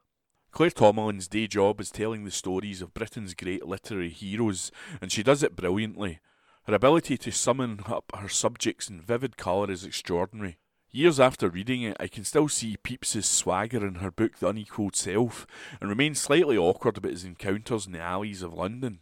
Claire 0.50 0.72
Tomalin's 0.72 1.26
day 1.26 1.46
job 1.46 1.80
is 1.80 1.90
telling 1.90 2.26
the 2.26 2.30
stories 2.30 2.82
of 2.82 2.92
Britain's 2.92 3.32
great 3.32 3.64
literary 3.64 4.10
heroes, 4.10 4.70
and 5.00 5.10
she 5.10 5.22
does 5.22 5.42
it 5.42 5.56
brilliantly. 5.56 6.20
Her 6.64 6.74
ability 6.74 7.16
to 7.16 7.32
summon 7.32 7.80
up 7.86 8.12
her 8.14 8.28
subjects 8.28 8.90
in 8.90 9.00
vivid 9.00 9.38
colour 9.38 9.70
is 9.70 9.86
extraordinary. 9.86 10.58
Years 10.96 11.18
after 11.18 11.48
reading 11.48 11.82
it, 11.82 11.96
I 11.98 12.06
can 12.06 12.22
still 12.22 12.48
see 12.48 12.76
Pepys's 12.76 13.26
swagger 13.26 13.84
in 13.84 13.96
her 13.96 14.12
book 14.12 14.38
The 14.38 14.46
Unequalled 14.46 14.94
Self, 14.94 15.44
and 15.80 15.90
remain 15.90 16.14
slightly 16.14 16.56
awkward 16.56 16.96
about 16.96 17.10
his 17.10 17.24
encounters 17.24 17.84
in 17.84 17.90
the 17.94 18.00
alleys 18.00 18.42
of 18.42 18.54
London. 18.54 19.00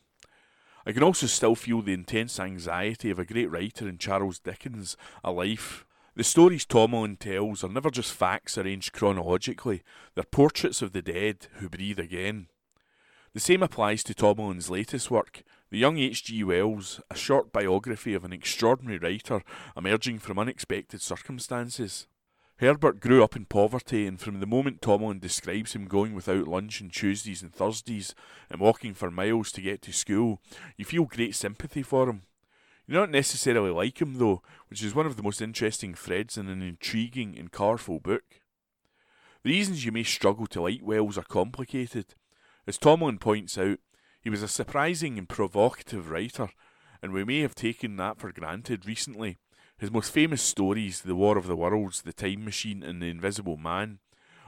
I 0.86 0.92
can 0.92 1.02
also 1.02 1.26
still 1.26 1.54
feel 1.54 1.82
the 1.82 1.92
intense 1.92 2.40
anxiety 2.40 3.10
of 3.10 3.18
a 3.18 3.26
great 3.26 3.50
writer 3.50 3.86
in 3.86 3.98
Charles 3.98 4.38
Dickens' 4.38 4.96
A 5.22 5.30
Life. 5.30 5.84
The 6.16 6.24
stories 6.24 6.64
Tomalin 6.64 7.18
tells 7.18 7.62
are 7.62 7.68
never 7.68 7.90
just 7.90 8.14
facts 8.14 8.56
arranged 8.56 8.94
chronologically, 8.94 9.82
they're 10.14 10.24
portraits 10.24 10.80
of 10.80 10.94
the 10.94 11.02
dead 11.02 11.48
who 11.56 11.68
breathe 11.68 11.98
again. 11.98 12.46
The 13.34 13.40
same 13.40 13.62
applies 13.62 14.02
to 14.04 14.14
Tomalin's 14.14 14.70
latest 14.70 15.10
work, 15.10 15.42
The 15.72 15.78
Young 15.78 15.96
H.G. 15.96 16.44
Wells, 16.44 17.00
a 17.10 17.14
short 17.14 17.50
biography 17.50 18.12
of 18.12 18.26
an 18.26 18.32
extraordinary 18.34 18.98
writer 18.98 19.42
emerging 19.74 20.18
from 20.18 20.38
unexpected 20.38 21.00
circumstances. 21.00 22.06
Herbert 22.58 23.00
grew 23.00 23.24
up 23.24 23.36
in 23.36 23.46
poverty, 23.46 24.06
and 24.06 24.20
from 24.20 24.40
the 24.40 24.46
moment 24.46 24.82
Tomalin 24.82 25.18
describes 25.18 25.74
him 25.74 25.86
going 25.86 26.14
without 26.14 26.46
lunch 26.46 26.82
on 26.82 26.90
Tuesdays 26.90 27.40
and 27.40 27.54
Thursdays 27.54 28.14
and 28.50 28.60
walking 28.60 28.92
for 28.92 29.10
miles 29.10 29.50
to 29.52 29.62
get 29.62 29.80
to 29.80 29.94
school, 29.94 30.42
you 30.76 30.84
feel 30.84 31.04
great 31.06 31.34
sympathy 31.34 31.82
for 31.82 32.06
him. 32.06 32.20
You 32.86 32.92
don't 32.92 33.10
necessarily 33.10 33.70
like 33.70 33.98
him, 33.98 34.18
though, 34.18 34.42
which 34.68 34.82
is 34.82 34.94
one 34.94 35.06
of 35.06 35.16
the 35.16 35.22
most 35.22 35.40
interesting 35.40 35.94
threads 35.94 36.36
in 36.36 36.50
an 36.50 36.60
intriguing 36.60 37.38
and 37.38 37.50
colourful 37.50 38.00
book. 38.00 38.42
The 39.42 39.52
reasons 39.52 39.86
you 39.86 39.92
may 39.92 40.02
struggle 40.02 40.46
to 40.48 40.60
like 40.60 40.80
Wells 40.82 41.16
are 41.16 41.22
complicated. 41.22 42.14
As 42.66 42.76
Tomlin 42.76 43.16
points 43.16 43.56
out, 43.56 43.78
he 44.22 44.30
was 44.30 44.42
a 44.42 44.48
surprising 44.48 45.18
and 45.18 45.28
provocative 45.28 46.08
writer, 46.08 46.50
and 47.02 47.12
we 47.12 47.24
may 47.24 47.40
have 47.40 47.54
taken 47.54 47.96
that 47.96 48.18
for 48.18 48.30
granted 48.32 48.86
recently. 48.86 49.36
His 49.76 49.90
most 49.90 50.12
famous 50.12 50.40
stories, 50.40 51.00
The 51.00 51.16
War 51.16 51.36
of 51.36 51.48
the 51.48 51.56
Worlds, 51.56 52.02
The 52.02 52.12
Time 52.12 52.44
Machine, 52.44 52.84
and 52.84 53.02
The 53.02 53.10
Invisible 53.10 53.56
Man, 53.56 53.98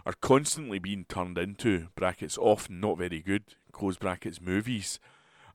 are 0.07 0.13
constantly 0.13 0.79
being 0.79 1.07
turned 1.09 1.39
into, 1.39 1.89
brackets, 1.97 2.39
often 2.39 2.79
not 2.79 2.99
very 2.99 3.21
good, 3.21 3.57
close 3.73 3.97
brackets, 3.97 4.41
movies, 4.41 5.01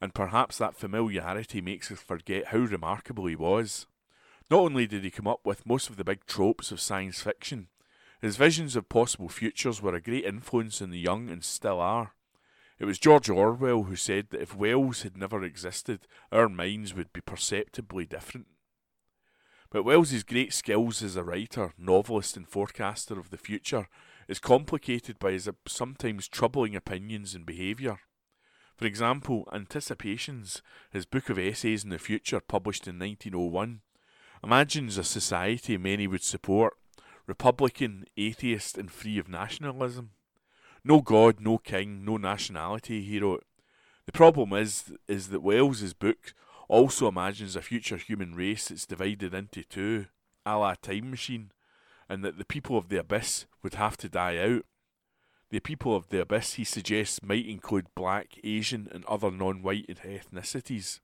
and 0.01 0.13
perhaps 0.13 0.57
that 0.57 0.75
familiarity 0.75 1.61
makes 1.61 1.89
us 1.89 1.99
forget 1.99 2.47
how 2.47 2.59
remarkable 2.59 3.25
he 3.25 3.37
was. 3.37 3.85
Not 4.51 4.59
only 4.59 4.85
did 4.85 5.03
he 5.05 5.11
come 5.11 5.27
up 5.27 5.41
with 5.45 5.65
most 5.65 5.89
of 5.89 5.95
the 5.95 6.03
big 6.03 6.25
tropes 6.25 6.71
of 6.71 6.81
science 6.81 7.21
fiction, 7.21 7.67
his 8.21 8.35
visions 8.35 8.75
of 8.75 8.89
possible 8.89 9.29
futures 9.29 9.81
were 9.81 9.95
a 9.95 10.01
great 10.01 10.25
influence 10.25 10.81
on 10.81 10.89
the 10.89 10.99
young 10.99 11.29
and 11.29 11.43
still 11.43 11.79
are. 11.79 12.13
It 12.79 12.85
was 12.85 12.97
George 12.97 13.29
Orwell 13.29 13.83
who 13.83 13.97
said 13.97 14.27
that 14.29 14.41
if 14.41 14.55
Wells 14.55 15.01
had 15.01 15.17
never 15.17 15.43
existed, 15.43 16.07
our 16.31 16.47
minds 16.47 16.93
would 16.93 17.11
be 17.11 17.19
perceptibly 17.19 18.05
different. 18.05 18.47
But 19.69 19.83
Wells's 19.83 20.23
great 20.23 20.53
skills 20.53 21.03
as 21.03 21.15
a 21.15 21.23
writer, 21.23 21.73
novelist, 21.77 22.37
and 22.37 22.47
forecaster 22.47 23.19
of 23.19 23.29
the 23.29 23.37
future 23.37 23.87
is 24.27 24.39
complicated 24.39 25.19
by 25.19 25.33
his 25.33 25.49
sometimes 25.67 26.27
troubling 26.27 26.75
opinions 26.75 27.35
and 27.35 27.45
behaviour. 27.45 27.99
For 28.77 28.85
example, 28.85 29.47
Anticipations, 29.51 30.61
his 30.89 31.05
book 31.05 31.29
of 31.29 31.37
essays 31.37 31.83
in 31.83 31.89
the 31.89 31.99
future 31.99 32.39
published 32.39 32.87
in 32.87 32.97
1901, 32.97 33.81
imagines 34.41 34.97
a 34.97 35.03
society 35.03 35.77
many 35.77 36.07
would 36.07 36.23
support, 36.23 36.77
republican, 37.27 38.05
atheist, 38.15 38.77
and 38.77 38.89
free 38.89 39.19
of 39.19 39.27
nationalism. 39.27 40.11
No 40.83 41.01
God, 41.01 41.39
no 41.39 41.57
king, 41.57 42.05
no 42.05 42.17
nationality, 42.17 43.01
he 43.03 43.19
wrote. 43.19 43.45
The 44.05 44.11
problem 44.11 44.53
is, 44.53 44.91
is 45.07 45.29
that 45.29 45.41
Wells's 45.41 45.93
book 45.93 46.33
also 46.67 47.07
imagines 47.07 47.55
a 47.55 47.61
future 47.61 47.97
human 47.97 48.35
race 48.35 48.69
that's 48.69 48.85
divided 48.85 49.33
into 49.33 49.63
two, 49.63 50.05
a 50.45 50.57
la 50.57 50.75
Time 50.75 51.11
Machine, 51.11 51.51
and 52.07 52.23
that 52.23 52.37
the 52.37 52.45
people 52.45 52.77
of 52.77 52.89
the 52.89 52.99
abyss 52.99 53.45
would 53.61 53.75
have 53.75 53.97
to 53.97 54.09
die 54.09 54.37
out. 54.37 54.65
The 55.51 55.59
people 55.59 55.95
of 55.95 56.09
the 56.09 56.21
abyss, 56.21 56.53
he 56.53 56.63
suggests, 56.63 57.23
might 57.23 57.47
include 57.47 57.87
black, 57.95 58.39
Asian, 58.43 58.87
and 58.91 59.03
other 59.05 59.31
non 59.31 59.63
white 59.63 59.87
ethnicities. 59.87 60.99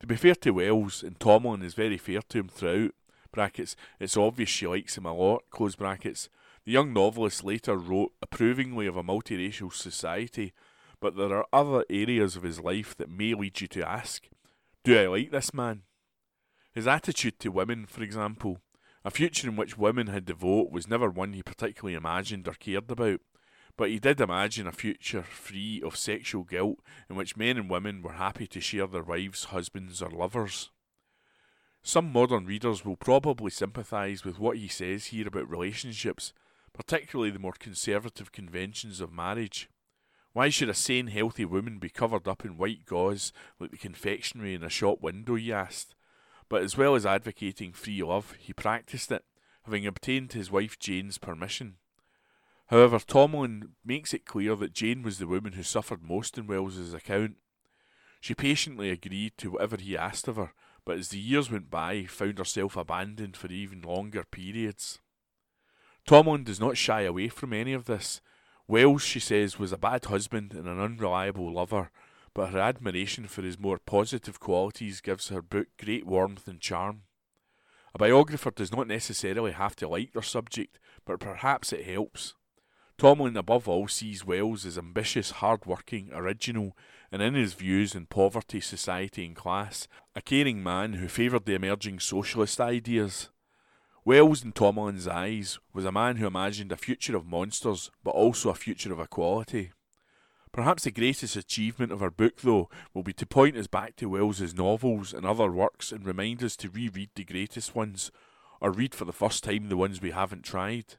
To 0.00 0.06
be 0.06 0.16
fair 0.16 0.36
to 0.36 0.52
Wells, 0.52 1.02
and 1.02 1.18
Tomlin 1.18 1.62
is 1.62 1.74
very 1.74 1.98
fair 1.98 2.20
to 2.28 2.38
him 2.38 2.48
throughout, 2.48 2.92
brackets, 3.32 3.74
it's 3.98 4.16
obvious 4.16 4.48
she 4.48 4.66
likes 4.66 4.96
him 4.96 5.06
a 5.06 5.12
lot, 5.12 5.42
close 5.50 5.74
brackets. 5.74 6.28
The 6.68 6.74
young 6.74 6.92
novelist 6.92 7.44
later 7.44 7.78
wrote 7.78 8.12
approvingly 8.20 8.86
of 8.86 8.94
a 8.98 9.02
multiracial 9.02 9.72
society, 9.72 10.52
but 11.00 11.16
there 11.16 11.34
are 11.34 11.46
other 11.50 11.82
areas 11.88 12.36
of 12.36 12.42
his 12.42 12.60
life 12.60 12.94
that 12.98 13.08
may 13.08 13.32
lead 13.32 13.62
you 13.62 13.68
to 13.68 13.88
ask 13.88 14.28
do 14.84 15.00
I 15.00 15.06
like 15.06 15.30
this 15.30 15.54
man? 15.54 15.84
His 16.74 16.86
attitude 16.86 17.38
to 17.38 17.48
women, 17.48 17.86
for 17.86 18.02
example, 18.02 18.58
a 19.02 19.10
future 19.10 19.48
in 19.48 19.56
which 19.56 19.78
women 19.78 20.08
had 20.08 20.26
to 20.26 20.34
vote 20.34 20.70
was 20.70 20.86
never 20.86 21.08
one 21.08 21.32
he 21.32 21.42
particularly 21.42 21.94
imagined 21.94 22.46
or 22.46 22.52
cared 22.52 22.90
about, 22.90 23.22
but 23.78 23.88
he 23.88 23.98
did 23.98 24.20
imagine 24.20 24.66
a 24.66 24.72
future 24.72 25.22
free 25.22 25.80
of 25.82 25.96
sexual 25.96 26.44
guilt 26.44 26.80
in 27.08 27.16
which 27.16 27.34
men 27.34 27.56
and 27.56 27.70
women 27.70 28.02
were 28.02 28.12
happy 28.12 28.46
to 28.46 28.60
share 28.60 28.86
their 28.86 29.02
wives, 29.02 29.44
husbands, 29.44 30.02
or 30.02 30.10
lovers. 30.10 30.68
Some 31.82 32.12
modern 32.12 32.44
readers 32.44 32.84
will 32.84 32.96
probably 32.96 33.50
sympathise 33.50 34.22
with 34.22 34.38
what 34.38 34.58
he 34.58 34.68
says 34.68 35.06
here 35.06 35.28
about 35.28 35.48
relationships, 35.48 36.34
particularly 36.78 37.32
the 37.32 37.40
more 37.40 37.54
conservative 37.58 38.30
conventions 38.30 39.00
of 39.00 39.12
marriage. 39.12 39.68
Why 40.32 40.48
should 40.48 40.68
a 40.68 40.74
sane, 40.74 41.08
healthy 41.08 41.44
woman 41.44 41.80
be 41.80 41.88
covered 41.88 42.28
up 42.28 42.44
in 42.44 42.56
white 42.56 42.86
gauze 42.86 43.32
like 43.58 43.72
the 43.72 43.76
confectionery 43.76 44.54
in 44.54 44.62
a 44.62 44.70
shop 44.70 45.00
window? 45.00 45.34
he 45.34 45.52
asked. 45.52 45.96
But 46.48 46.62
as 46.62 46.76
well 46.76 46.94
as 46.94 47.04
advocating 47.04 47.72
free 47.72 48.00
love, 48.00 48.36
he 48.38 48.52
practiced 48.52 49.10
it, 49.10 49.24
having 49.64 49.88
obtained 49.88 50.34
his 50.34 50.52
wife 50.52 50.78
Jane's 50.78 51.18
permission. 51.18 51.78
However, 52.68 53.00
Tomlin 53.00 53.70
makes 53.84 54.14
it 54.14 54.24
clear 54.24 54.54
that 54.54 54.72
Jane 54.72 55.02
was 55.02 55.18
the 55.18 55.26
woman 55.26 55.54
who 55.54 55.64
suffered 55.64 56.04
most 56.04 56.38
in 56.38 56.46
Wells's 56.46 56.94
account. 56.94 57.38
She 58.20 58.36
patiently 58.36 58.90
agreed 58.90 59.32
to 59.38 59.50
whatever 59.50 59.78
he 59.78 59.96
asked 59.96 60.28
of 60.28 60.36
her, 60.36 60.52
but 60.84 60.98
as 60.98 61.08
the 61.08 61.18
years 61.18 61.50
went 61.50 61.70
by, 61.70 62.04
found 62.04 62.38
herself 62.38 62.76
abandoned 62.76 63.36
for 63.36 63.48
even 63.48 63.82
longer 63.82 64.22
periods. 64.22 65.00
Tomlin 66.08 66.42
does 66.42 66.58
not 66.58 66.78
shy 66.78 67.02
away 67.02 67.28
from 67.28 67.52
any 67.52 67.74
of 67.74 67.84
this, 67.84 68.22
Wells, 68.66 69.02
she 69.02 69.20
says, 69.20 69.58
was 69.58 69.72
a 69.72 69.76
bad 69.76 70.06
husband 70.06 70.54
and 70.54 70.66
an 70.66 70.80
unreliable 70.80 71.52
lover, 71.52 71.90
but 72.32 72.48
her 72.48 72.58
admiration 72.58 73.26
for 73.26 73.42
his 73.42 73.58
more 73.58 73.76
positive 73.76 74.40
qualities 74.40 75.02
gives 75.02 75.28
her 75.28 75.42
book 75.42 75.66
great 75.78 76.06
warmth 76.06 76.48
and 76.48 76.62
charm. 76.62 77.02
A 77.94 77.98
biographer 77.98 78.50
does 78.50 78.72
not 78.72 78.88
necessarily 78.88 79.52
have 79.52 79.76
to 79.76 79.86
like 79.86 80.14
their 80.14 80.22
subject, 80.22 80.78
but 81.04 81.20
perhaps 81.20 81.74
it 81.74 81.84
helps. 81.84 82.32
Tomlin, 82.96 83.36
above 83.36 83.68
all, 83.68 83.86
sees 83.86 84.24
Wells 84.24 84.64
as 84.64 84.78
ambitious, 84.78 85.32
hard 85.32 85.66
working, 85.66 86.08
original, 86.14 86.74
and 87.12 87.20
in 87.20 87.34
his 87.34 87.52
views 87.52 87.94
on 87.94 88.06
poverty, 88.06 88.62
society, 88.62 89.26
and 89.26 89.36
class, 89.36 89.86
a 90.16 90.22
caring 90.22 90.62
man 90.62 90.94
who 90.94 91.06
favoured 91.06 91.44
the 91.44 91.54
emerging 91.54 92.00
socialist 92.00 92.62
ideas. 92.62 93.28
Wells, 94.08 94.42
in 94.42 94.52
Tomlin's 94.52 95.06
eyes, 95.06 95.58
was 95.74 95.84
a 95.84 95.92
man 95.92 96.16
who 96.16 96.26
imagined 96.26 96.72
a 96.72 96.78
future 96.78 97.14
of 97.14 97.26
monsters, 97.26 97.90
but 98.02 98.12
also 98.12 98.48
a 98.48 98.54
future 98.54 98.90
of 98.90 98.98
equality. 98.98 99.72
Perhaps 100.50 100.84
the 100.84 100.90
greatest 100.90 101.36
achievement 101.36 101.92
of 101.92 102.02
our 102.02 102.10
book, 102.10 102.40
though, 102.40 102.70
will 102.94 103.02
be 103.02 103.12
to 103.12 103.26
point 103.26 103.54
us 103.54 103.66
back 103.66 103.96
to 103.96 104.08
Wells's 104.08 104.54
novels 104.54 105.12
and 105.12 105.26
other 105.26 105.52
works 105.52 105.92
and 105.92 106.06
remind 106.06 106.42
us 106.42 106.56
to 106.56 106.70
reread 106.70 107.10
the 107.14 107.24
greatest 107.24 107.74
ones, 107.74 108.10
or 108.62 108.70
read 108.70 108.94
for 108.94 109.04
the 109.04 109.12
first 109.12 109.44
time 109.44 109.68
the 109.68 109.76
ones 109.76 110.00
we 110.00 110.12
haven't 110.12 110.42
tried. 110.42 110.94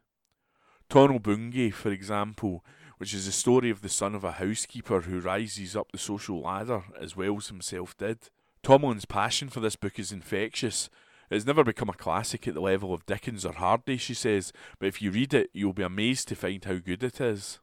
Tono 0.88 1.18
Bungay, 1.18 1.72
for 1.72 1.90
example, 1.90 2.64
which 3.00 3.16
is 3.16 3.26
the 3.26 3.32
story 3.32 3.72
of 3.72 3.82
the 3.82 3.90
son 3.90 4.14
of 4.14 4.24
a 4.24 4.34
housekeeper 4.34 5.02
who 5.02 5.20
rises 5.20 5.76
up 5.76 5.92
the 5.92 5.98
social 5.98 6.42
ladder, 6.42 6.84
as 7.02 7.16
Wells 7.16 7.48
himself 7.48 7.98
did. 7.98 8.30
Tomlin's 8.62 9.06
passion 9.06 9.50
for 9.50 9.62
this 9.62 9.76
book 9.76 9.98
is 9.98 10.12
infectious, 10.12 10.92
it's 11.30 11.46
never 11.46 11.64
become 11.64 11.90
a 11.90 11.94
classic 11.94 12.48
at 12.48 12.54
the 12.54 12.62
level 12.62 12.94
of 12.94 13.06
Dickens 13.06 13.46
or 13.46 13.54
Hardy, 13.54 13.98
she 13.98 14.14
says, 14.14 14.52
but 14.80 14.88
if 14.88 15.02
you 15.02 15.12
read 15.12 15.34
it, 15.34 15.50
you'll 15.54 15.74
be 15.74 15.84
amazed 15.84 16.28
to 16.30 16.36
find 16.36 16.64
how 16.66 16.76
good 16.76 17.04
it 17.04 17.22
is. 17.22 17.60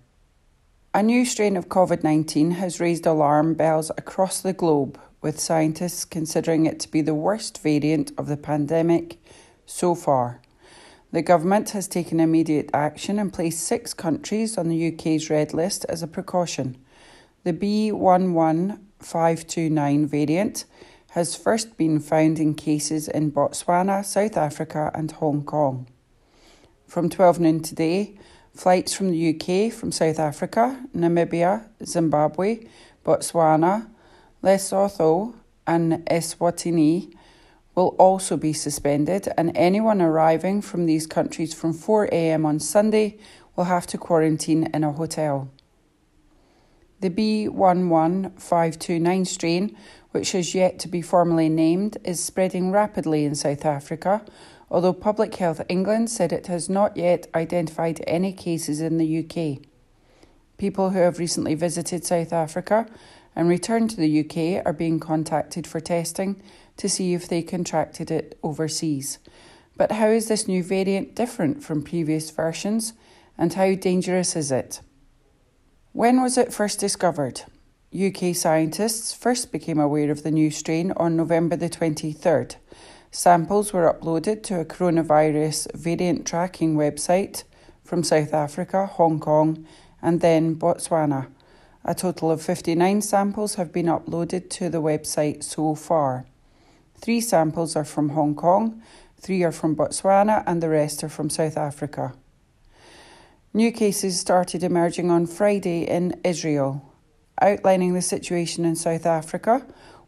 A 0.94 1.02
new 1.02 1.24
strain 1.24 1.56
of 1.56 1.68
COVID 1.68 2.04
19 2.04 2.52
has 2.52 2.78
raised 2.78 3.06
alarm 3.06 3.54
bells 3.54 3.90
across 3.98 4.40
the 4.40 4.52
globe, 4.52 5.00
with 5.20 5.40
scientists 5.40 6.04
considering 6.04 6.66
it 6.66 6.78
to 6.78 6.88
be 6.88 7.00
the 7.00 7.12
worst 7.12 7.60
variant 7.60 8.12
of 8.16 8.28
the 8.28 8.36
pandemic 8.36 9.20
so 9.66 9.96
far. 9.96 10.40
The 11.10 11.22
government 11.22 11.70
has 11.70 11.88
taken 11.88 12.20
immediate 12.20 12.68
action 12.74 13.18
and 13.18 13.32
placed 13.32 13.60
six 13.60 13.94
countries 13.94 14.58
on 14.58 14.68
the 14.68 14.92
UK's 14.92 15.30
red 15.30 15.54
list 15.54 15.86
as 15.88 16.02
a 16.02 16.06
precaution. 16.06 16.76
The 17.44 17.54
B11529 17.54 20.06
variant 20.06 20.66
has 21.12 21.34
first 21.34 21.78
been 21.78 21.98
found 21.98 22.38
in 22.38 22.52
cases 22.54 23.08
in 23.08 23.32
Botswana, 23.32 24.04
South 24.04 24.36
Africa, 24.36 24.90
and 24.94 25.10
Hong 25.12 25.44
Kong. 25.44 25.86
From 26.86 27.08
12 27.08 27.40
noon 27.40 27.62
today, 27.62 28.18
flights 28.54 28.92
from 28.92 29.10
the 29.10 29.34
UK, 29.34 29.72
from 29.72 29.90
South 29.90 30.18
Africa, 30.18 30.78
Namibia, 30.94 31.64
Zimbabwe, 31.82 32.66
Botswana, 33.02 33.88
Lesotho, 34.42 35.32
and 35.66 36.04
Eswatini 36.06 37.14
will 37.78 37.94
also 37.96 38.36
be 38.36 38.52
suspended, 38.52 39.28
and 39.36 39.56
anyone 39.56 40.02
arriving 40.02 40.60
from 40.60 40.84
these 40.84 41.06
countries 41.06 41.54
from 41.54 41.72
4 41.72 42.12
am 42.12 42.44
on 42.44 42.58
Sunday 42.58 43.16
will 43.54 43.66
have 43.66 43.86
to 43.86 43.96
quarantine 43.96 44.68
in 44.74 44.82
a 44.82 44.90
hotel. 44.90 45.48
The 46.98 47.10
B11529 47.10 49.26
strain, 49.28 49.76
which 50.10 50.32
has 50.32 50.56
yet 50.56 50.80
to 50.80 50.88
be 50.88 51.00
formally 51.00 51.48
named, 51.48 51.98
is 52.02 52.18
spreading 52.18 52.72
rapidly 52.72 53.24
in 53.24 53.36
South 53.36 53.64
Africa, 53.64 54.24
although 54.68 54.92
Public 54.92 55.36
Health 55.36 55.60
England 55.68 56.10
said 56.10 56.32
it 56.32 56.48
has 56.48 56.68
not 56.68 56.96
yet 56.96 57.28
identified 57.32 58.02
any 58.08 58.32
cases 58.32 58.80
in 58.80 58.98
the 58.98 59.20
UK. 59.20 59.58
People 60.56 60.90
who 60.90 60.98
have 60.98 61.20
recently 61.20 61.54
visited 61.54 62.04
South 62.04 62.32
Africa 62.32 62.88
and 63.36 63.48
returned 63.48 63.90
to 63.90 63.96
the 63.96 64.18
UK 64.18 64.60
are 64.66 64.72
being 64.72 64.98
contacted 64.98 65.64
for 65.64 65.78
testing 65.78 66.42
to 66.78 66.88
see 66.88 67.14
if 67.14 67.28
they 67.28 67.42
contracted 67.42 68.10
it 68.10 68.38
overseas. 68.42 69.18
But 69.76 69.92
how 69.92 70.08
is 70.08 70.26
this 70.26 70.48
new 70.48 70.62
variant 70.62 71.14
different 71.14 71.62
from 71.62 71.82
previous 71.82 72.30
versions 72.30 72.94
and 73.36 73.52
how 73.54 73.74
dangerous 73.74 74.34
is 74.34 74.50
it? 74.50 74.80
When 75.92 76.20
was 76.20 76.36
it 76.36 76.52
first 76.52 76.80
discovered? 76.80 77.42
UK 77.94 78.34
scientists 78.34 79.14
first 79.14 79.50
became 79.50 79.78
aware 79.78 80.10
of 80.10 80.22
the 80.22 80.30
new 80.30 80.50
strain 80.50 80.92
on 80.96 81.16
November 81.16 81.56
the 81.56 81.70
23rd. 81.70 82.56
Samples 83.10 83.72
were 83.72 83.90
uploaded 83.92 84.42
to 84.42 84.60
a 84.60 84.64
coronavirus 84.64 85.72
variant 85.74 86.26
tracking 86.26 86.76
website 86.76 87.44
from 87.82 88.02
South 88.02 88.34
Africa, 88.34 88.84
Hong 88.84 89.18
Kong, 89.18 89.66
and 90.02 90.20
then 90.20 90.54
Botswana. 90.54 91.28
A 91.84 91.94
total 91.94 92.30
of 92.30 92.42
59 92.42 93.00
samples 93.00 93.54
have 93.54 93.72
been 93.72 93.86
uploaded 93.86 94.50
to 94.50 94.68
the 94.68 94.82
website 94.82 95.42
so 95.42 95.74
far. 95.74 96.26
Three 97.00 97.20
samples 97.20 97.76
are 97.76 97.84
from 97.84 98.10
Hong 98.10 98.34
Kong, 98.34 98.82
three 99.20 99.42
are 99.44 99.52
from 99.52 99.76
Botswana, 99.76 100.42
and 100.46 100.62
the 100.62 100.68
rest 100.68 101.04
are 101.04 101.08
from 101.08 101.30
South 101.30 101.56
Africa. 101.56 102.12
New 103.54 103.72
cases 103.72 104.18
started 104.18 104.62
emerging 104.62 105.10
on 105.10 105.26
Friday 105.26 105.84
in 105.84 106.20
Israel. 106.24 106.84
Outlining 107.40 107.94
the 107.94 108.02
situation 108.02 108.64
in 108.64 108.74
South 108.74 109.06
Africa, 109.06 109.64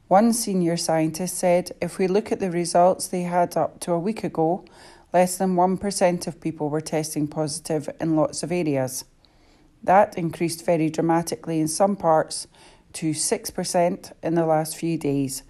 one 0.09 0.33
senior 0.33 0.77
scientist 0.77 1.39
said 1.39 1.71
if 1.81 1.97
we 1.97 2.09
look 2.09 2.33
at 2.33 2.41
the 2.41 2.51
results 2.51 3.07
they 3.07 3.23
had 3.23 3.57
up 3.57 3.79
to 3.81 3.93
a 3.93 3.99
week 3.99 4.25
ago, 4.25 4.65
less 5.13 5.39
than 5.39 5.55
1% 5.55 6.27
of 6.27 6.41
people 6.41 6.69
were 6.69 6.81
testing 6.81 7.29
positive 7.29 7.89
in 8.01 8.17
lots 8.17 8.43
of 8.43 8.51
areas. 8.51 9.05
That 9.83 10.19
increased 10.19 10.67
very 10.67 10.91
dramatically 10.91 11.61
in 11.61 11.69
some 11.69 11.95
parts 11.97 12.49
to 12.95 13.11
6% 13.13 14.13
in 14.23 14.35
the 14.35 14.47
last 14.47 14.77
few 14.77 14.99
days 14.99 15.45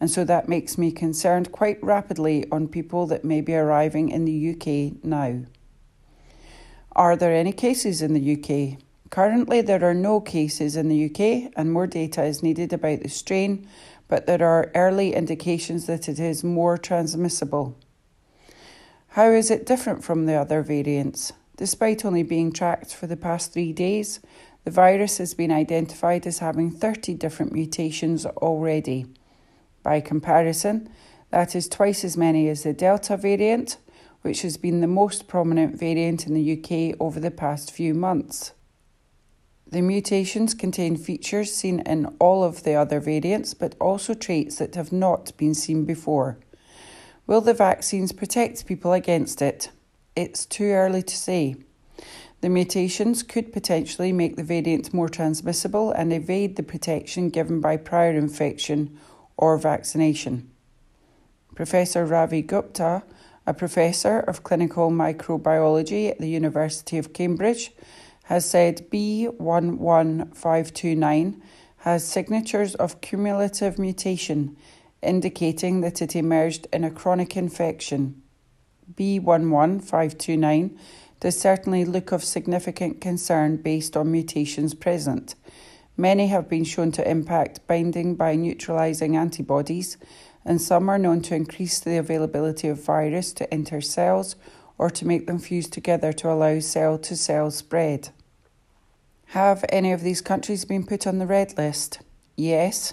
and 0.00 0.10
so 0.10 0.24
that 0.24 0.48
makes 0.48 0.76
me 0.76 0.92
concerned 0.92 1.52
quite 1.52 1.82
rapidly 1.82 2.44
on 2.52 2.68
people 2.68 3.06
that 3.06 3.24
may 3.24 3.40
be 3.40 3.54
arriving 3.54 4.10
in 4.10 4.24
the 4.24 4.50
UK 4.50 5.04
now. 5.04 5.42
Are 6.94 7.16
there 7.16 7.34
any 7.34 7.52
cases 7.52 8.02
in 8.02 8.14
the 8.14 8.32
UK? 8.34 8.78
Currently, 9.10 9.60
there 9.60 9.84
are 9.84 9.94
no 9.94 10.20
cases 10.20 10.76
in 10.76 10.88
the 10.88 11.04
UK, 11.06 11.52
and 11.56 11.72
more 11.72 11.86
data 11.86 12.24
is 12.24 12.42
needed 12.42 12.72
about 12.72 13.00
the 13.00 13.08
strain, 13.08 13.68
but 14.08 14.26
there 14.26 14.42
are 14.42 14.70
early 14.74 15.14
indications 15.14 15.86
that 15.86 16.08
it 16.08 16.18
is 16.18 16.42
more 16.42 16.76
transmissible. 16.76 17.76
How 19.08 19.30
is 19.30 19.50
it 19.50 19.66
different 19.66 20.04
from 20.04 20.26
the 20.26 20.34
other 20.34 20.62
variants? 20.62 21.32
Despite 21.56 22.04
only 22.04 22.22
being 22.22 22.52
tracked 22.52 22.94
for 22.94 23.06
the 23.06 23.16
past 23.16 23.52
three 23.52 23.72
days, 23.72 24.20
the 24.64 24.70
virus 24.70 25.18
has 25.18 25.32
been 25.32 25.52
identified 25.52 26.26
as 26.26 26.40
having 26.40 26.70
30 26.70 27.14
different 27.14 27.52
mutations 27.52 28.26
already. 28.26 29.06
By 29.86 30.00
comparison, 30.00 30.88
that 31.30 31.54
is 31.54 31.68
twice 31.68 32.02
as 32.02 32.16
many 32.16 32.48
as 32.48 32.64
the 32.64 32.72
Delta 32.72 33.16
variant, 33.16 33.76
which 34.22 34.42
has 34.42 34.56
been 34.56 34.80
the 34.80 34.88
most 34.88 35.28
prominent 35.28 35.78
variant 35.78 36.26
in 36.26 36.34
the 36.34 36.54
UK 36.54 36.96
over 37.00 37.20
the 37.20 37.30
past 37.30 37.70
few 37.70 37.94
months. 37.94 38.52
The 39.64 39.82
mutations 39.82 40.54
contain 40.54 40.96
features 40.96 41.54
seen 41.54 41.78
in 41.86 42.06
all 42.18 42.42
of 42.42 42.64
the 42.64 42.74
other 42.74 42.98
variants, 42.98 43.54
but 43.54 43.76
also 43.80 44.12
traits 44.12 44.56
that 44.56 44.74
have 44.74 44.90
not 44.90 45.30
been 45.36 45.54
seen 45.54 45.84
before. 45.84 46.40
Will 47.28 47.40
the 47.40 47.54
vaccines 47.54 48.10
protect 48.10 48.66
people 48.66 48.92
against 48.92 49.40
it? 49.40 49.70
It's 50.16 50.46
too 50.46 50.64
early 50.64 51.04
to 51.04 51.16
say. 51.16 51.54
The 52.40 52.48
mutations 52.48 53.22
could 53.22 53.52
potentially 53.52 54.10
make 54.12 54.34
the 54.34 54.42
variant 54.42 54.92
more 54.92 55.08
transmissible 55.08 55.92
and 55.92 56.12
evade 56.12 56.56
the 56.56 56.64
protection 56.64 57.30
given 57.30 57.60
by 57.60 57.76
prior 57.76 58.16
infection 58.16 58.98
or 59.36 59.58
vaccination. 59.58 60.50
Professor 61.54 62.04
Ravi 62.04 62.42
Gupta, 62.42 63.04
a 63.46 63.54
professor 63.54 64.18
of 64.20 64.42
clinical 64.42 64.90
microbiology 64.90 66.10
at 66.10 66.18
the 66.18 66.28
University 66.28 66.98
of 66.98 67.12
Cambridge, 67.12 67.70
has 68.24 68.44
said 68.48 68.90
B11529 68.90 71.40
has 71.78 72.04
signatures 72.04 72.74
of 72.74 73.00
cumulative 73.00 73.78
mutation, 73.78 74.56
indicating 75.02 75.82
that 75.82 76.02
it 76.02 76.16
emerged 76.16 76.66
in 76.72 76.82
a 76.82 76.90
chronic 76.90 77.36
infection. 77.36 78.20
B11529 78.94 80.76
does 81.20 81.38
certainly 81.38 81.84
look 81.84 82.10
of 82.10 82.24
significant 82.24 83.00
concern 83.00 83.56
based 83.56 83.96
on 83.96 84.10
mutations 84.10 84.74
present 84.74 85.36
Many 85.96 86.26
have 86.26 86.48
been 86.48 86.64
shown 86.64 86.92
to 86.92 87.10
impact 87.10 87.66
binding 87.66 88.16
by 88.16 88.36
neutralizing 88.36 89.16
antibodies, 89.16 89.96
and 90.44 90.60
some 90.60 90.88
are 90.90 90.98
known 90.98 91.22
to 91.22 91.34
increase 91.34 91.80
the 91.80 91.96
availability 91.96 92.68
of 92.68 92.84
virus 92.84 93.32
to 93.34 93.52
enter 93.52 93.80
cells 93.80 94.36
or 94.78 94.90
to 94.90 95.06
make 95.06 95.26
them 95.26 95.38
fuse 95.38 95.68
together 95.68 96.12
to 96.12 96.30
allow 96.30 96.60
cell 96.60 96.98
to 96.98 97.16
cell 97.16 97.50
spread. 97.50 98.10
Have 99.28 99.64
any 99.70 99.90
of 99.90 100.02
these 100.02 100.20
countries 100.20 100.66
been 100.66 100.84
put 100.84 101.06
on 101.06 101.18
the 101.18 101.26
red 101.26 101.56
list? 101.56 102.00
Yes. 102.36 102.92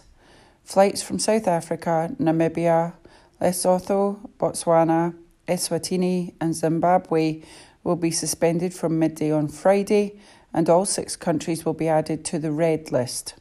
Flights 0.63 1.03
from 1.03 1.19
South 1.19 1.47
Africa, 1.47 2.15
Namibia, 2.19 2.93
Lesotho, 3.41 4.29
Botswana, 4.39 5.13
Eswatini, 5.47 6.33
and 6.39 6.55
Zimbabwe 6.55 7.41
will 7.83 7.97
be 7.97 8.11
suspended 8.11 8.73
from 8.73 8.97
midday 8.97 9.29
on 9.29 9.49
Friday 9.49 10.19
and 10.53 10.69
all 10.69 10.85
six 10.85 11.15
countries 11.15 11.65
will 11.65 11.73
be 11.73 11.87
added 11.87 12.23
to 12.25 12.39
the 12.39 12.51
red 12.51 12.91
list. 12.91 13.35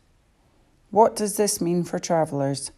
What 0.91 1.17
does 1.17 1.37
this 1.37 1.61
mean 1.61 1.85
for 1.85 1.99
travellers? 1.99 2.71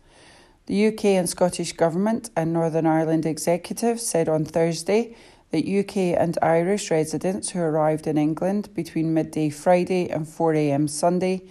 The 0.66 0.86
UK 0.86 1.04
and 1.06 1.28
Scottish 1.28 1.72
Government 1.72 2.30
and 2.36 2.52
Northern 2.52 2.86
Ireland 2.86 3.26
Executive 3.26 4.00
said 4.00 4.28
on 4.28 4.44
Thursday 4.44 5.14
that 5.50 5.68
UK 5.68 6.18
and 6.18 6.38
Irish 6.42 6.90
residents 6.90 7.50
who 7.50 7.60
arrived 7.60 8.06
in 8.06 8.16
England 8.16 8.74
between 8.74 9.14
midday 9.14 9.50
Friday 9.50 10.08
and 10.08 10.26
4am 10.26 10.88
Sunday 10.88 11.42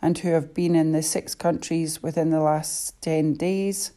and 0.00 0.18
who 0.18 0.30
have 0.30 0.54
been 0.54 0.74
in 0.74 0.92
the 0.92 1.02
six 1.02 1.34
countries 1.34 2.02
within 2.02 2.30
the 2.30 2.40
last 2.40 3.00
10 3.02 3.34
days 3.34 3.92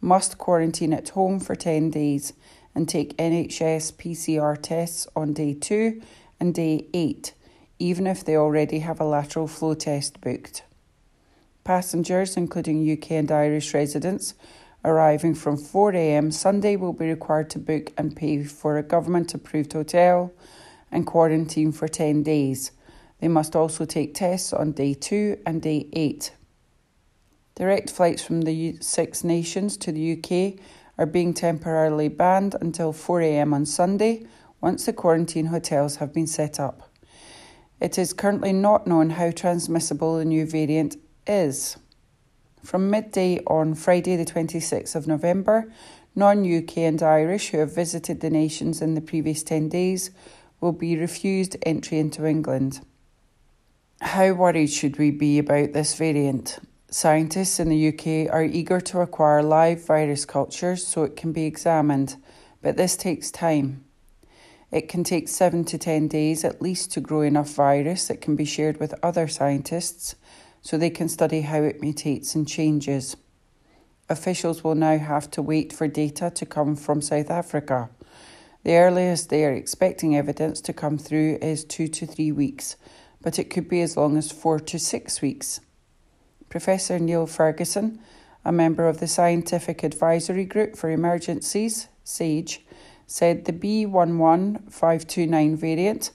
must 0.00 0.38
quarantine 0.38 0.92
at 0.92 1.10
home 1.10 1.40
for 1.40 1.54
10 1.54 1.90
days 1.90 2.32
and 2.74 2.88
take 2.88 3.16
NHS 3.16 3.94
PCR 3.94 4.60
tests 4.60 5.06
on 5.16 5.32
day 5.32 5.54
2 5.54 6.00
and 6.38 6.54
day 6.54 6.86
8 6.94 7.34
even 7.80 8.06
if 8.06 8.24
they 8.24 8.36
already 8.36 8.78
have 8.80 9.00
a 9.00 9.04
lateral 9.04 9.48
flow 9.48 9.74
test 9.74 10.20
booked. 10.20 10.62
Passengers, 11.64 12.36
including 12.36 12.90
UK 12.90 13.12
and 13.12 13.32
Irish 13.32 13.74
residents, 13.74 14.34
arriving 14.84 15.34
from 15.34 15.56
4am 15.56 16.32
Sunday 16.32 16.76
will 16.76 16.92
be 16.92 17.08
required 17.08 17.50
to 17.50 17.58
book 17.58 17.92
and 17.96 18.14
pay 18.14 18.44
for 18.44 18.78
a 18.78 18.82
government 18.82 19.34
approved 19.34 19.72
hotel 19.72 20.32
and 20.92 21.06
quarantine 21.06 21.72
for 21.72 21.88
10 21.88 22.22
days. 22.22 22.70
They 23.20 23.28
must 23.28 23.56
also 23.56 23.84
take 23.84 24.14
tests 24.14 24.52
on 24.52 24.72
day 24.72 24.94
2 24.94 25.40
and 25.46 25.60
day 25.60 25.88
8. 25.92 26.32
Direct 27.54 27.90
flights 27.90 28.22
from 28.22 28.42
the 28.42 28.78
Six 28.80 29.24
Nations 29.24 29.76
to 29.78 29.92
the 29.92 30.12
UK 30.12 30.64
are 30.96 31.06
being 31.06 31.34
temporarily 31.34 32.08
banned 32.08 32.56
until 32.60 32.92
4am 32.92 33.52
on 33.54 33.66
Sunday 33.66 34.26
once 34.60 34.86
the 34.86 34.92
quarantine 34.92 35.46
hotels 35.46 35.96
have 35.96 36.12
been 36.12 36.26
set 36.26 36.60
up. 36.60 36.89
It 37.80 37.98
is 37.98 38.12
currently 38.12 38.52
not 38.52 38.86
known 38.86 39.10
how 39.10 39.30
transmissible 39.30 40.18
the 40.18 40.24
new 40.24 40.44
variant 40.44 40.96
is. 41.26 41.78
From 42.62 42.90
midday 42.90 43.40
on 43.46 43.74
Friday, 43.74 44.16
the 44.16 44.26
26th 44.26 44.94
of 44.94 45.06
November, 45.06 45.72
non 46.14 46.40
UK 46.44 46.78
and 46.78 47.02
Irish 47.02 47.48
who 47.48 47.58
have 47.58 47.74
visited 47.74 48.20
the 48.20 48.28
nations 48.28 48.82
in 48.82 48.94
the 48.94 49.00
previous 49.00 49.42
10 49.42 49.70
days 49.70 50.10
will 50.60 50.72
be 50.72 50.96
refused 50.96 51.56
entry 51.62 51.98
into 51.98 52.26
England. 52.26 52.84
How 54.02 54.32
worried 54.32 54.70
should 54.70 54.98
we 54.98 55.10
be 55.10 55.38
about 55.38 55.72
this 55.72 55.94
variant? 55.94 56.58
Scientists 56.90 57.60
in 57.60 57.68
the 57.68 57.88
UK 57.88 58.32
are 58.32 58.44
eager 58.44 58.80
to 58.80 59.00
acquire 59.00 59.42
live 59.42 59.86
virus 59.86 60.26
cultures 60.26 60.86
so 60.86 61.04
it 61.04 61.16
can 61.16 61.32
be 61.32 61.44
examined, 61.44 62.16
but 62.60 62.76
this 62.76 62.96
takes 62.96 63.30
time. 63.30 63.84
It 64.70 64.88
can 64.88 65.02
take 65.02 65.28
seven 65.28 65.64
to 65.64 65.78
ten 65.78 66.06
days 66.06 66.44
at 66.44 66.62
least 66.62 66.92
to 66.92 67.00
grow 67.00 67.22
enough 67.22 67.50
virus 67.50 68.06
that 68.08 68.20
can 68.20 68.36
be 68.36 68.44
shared 68.44 68.78
with 68.78 68.94
other 69.02 69.26
scientists 69.26 70.14
so 70.62 70.76
they 70.76 70.90
can 70.90 71.08
study 71.08 71.40
how 71.40 71.62
it 71.62 71.80
mutates 71.80 72.34
and 72.34 72.46
changes. 72.46 73.16
Officials 74.08 74.62
will 74.62 74.74
now 74.74 74.98
have 74.98 75.30
to 75.32 75.42
wait 75.42 75.72
for 75.72 75.88
data 75.88 76.30
to 76.30 76.46
come 76.46 76.76
from 76.76 77.00
South 77.00 77.30
Africa. 77.30 77.90
The 78.62 78.76
earliest 78.76 79.30
they 79.30 79.44
are 79.44 79.52
expecting 79.52 80.16
evidence 80.16 80.60
to 80.62 80.72
come 80.72 80.98
through 80.98 81.38
is 81.40 81.64
two 81.64 81.88
to 81.88 82.06
three 82.06 82.30
weeks, 82.30 82.76
but 83.22 83.38
it 83.38 83.50
could 83.50 83.68
be 83.68 83.80
as 83.80 83.96
long 83.96 84.16
as 84.16 84.30
four 84.30 84.60
to 84.60 84.78
six 84.78 85.22
weeks. 85.22 85.60
Professor 86.48 86.98
Neil 86.98 87.26
Ferguson, 87.26 88.00
a 88.44 88.52
member 88.52 88.88
of 88.88 89.00
the 89.00 89.06
Scientific 89.06 89.82
Advisory 89.82 90.44
Group 90.44 90.76
for 90.76 90.90
Emergencies, 90.90 91.88
SAGE, 92.04 92.64
said 93.10 93.44
the 93.44 93.52
B11529 93.52 95.56
variant 95.56 96.12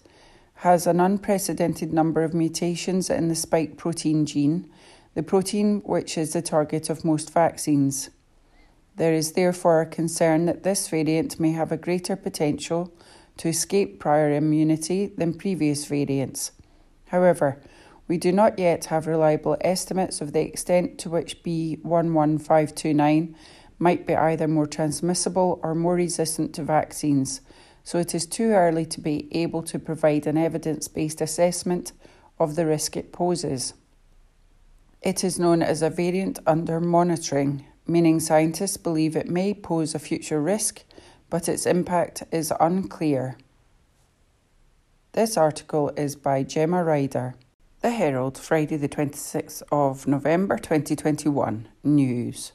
has 0.60 0.88
an 0.88 1.02
unprecedented 1.02 1.92
number 1.92 2.24
of 2.24 2.34
mutations 2.34 3.10
in 3.10 3.28
the 3.28 3.36
spike 3.36 3.76
protein 3.76 4.26
gene, 4.26 4.72
the 5.14 5.22
protein 5.22 5.82
which 5.84 6.18
is 6.18 6.32
the 6.32 6.42
target 6.42 6.90
of 6.90 7.04
most 7.04 7.34
vaccines. 7.34 8.10
There 8.96 9.14
is 9.14 9.34
therefore 9.34 9.82
a 9.82 9.86
concern 9.86 10.46
that 10.46 10.64
this 10.64 10.88
variant 10.88 11.38
may 11.38 11.52
have 11.52 11.74
a 11.74 11.78
greater 11.78 12.16
potential 12.16 12.94
to 13.38 13.50
escape 13.50 14.00
prior 14.00 14.32
immunity 14.32 15.08
than 15.18 15.34
previous 15.34 15.84
variants. 15.84 16.54
However, 17.08 17.62
we 18.08 18.18
do 18.18 18.32
not 18.32 18.58
yet 18.58 18.86
have 18.86 19.06
reliable 19.06 19.58
estimates 19.60 20.22
of 20.22 20.32
the 20.32 20.40
extent 20.40 20.98
to 21.00 21.10
which 21.10 21.44
B11529 21.44 23.36
might 23.80 24.08
be 24.08 24.16
either 24.16 24.48
more 24.48 24.68
transmissible 24.68 25.60
or 25.64 25.76
more 25.76 25.96
resistant 25.96 26.54
to 26.56 26.64
vaccines, 26.64 27.42
so 27.84 28.00
it 28.00 28.16
is 28.16 28.26
too 28.26 28.50
early 28.50 28.86
to 28.86 29.02
be 29.02 29.28
able 29.32 29.62
to 29.64 29.80
provide 29.80 30.26
an 30.26 30.38
evidence 30.38 30.88
based 30.88 31.22
assessment 31.22 31.92
of 32.40 32.56
the 32.56 32.66
risk 32.66 32.98
it 32.98 33.12
poses. 33.12 33.74
It 35.02 35.24
is 35.24 35.40
known 35.40 35.62
as 35.62 35.82
a 35.82 35.90
variant 35.90 36.40
under 36.48 36.80
monitoring, 36.80 37.66
meaning 37.86 38.20
scientists 38.20 38.78
believe 38.78 39.16
it 39.16 39.30
may 39.30 39.54
pose 39.54 39.94
a 39.94 40.00
future 40.00 40.42
risk, 40.42 40.84
but 41.30 41.48
its 41.48 41.66
impact 41.66 42.24
is 42.32 42.52
unclear. 42.60 43.38
This 45.14 45.38
article 45.38 45.92
is 45.96 46.16
by 46.16 46.44
Gemma 46.44 46.84
Ryder. 46.84 47.36
The 47.82 47.92
Herald, 47.92 48.38
Friday, 48.38 48.78
the 48.78 48.90
26th 48.90 49.62
of 49.72 50.08
November 50.08 50.58
2021. 50.58 51.68
News. 51.84 52.52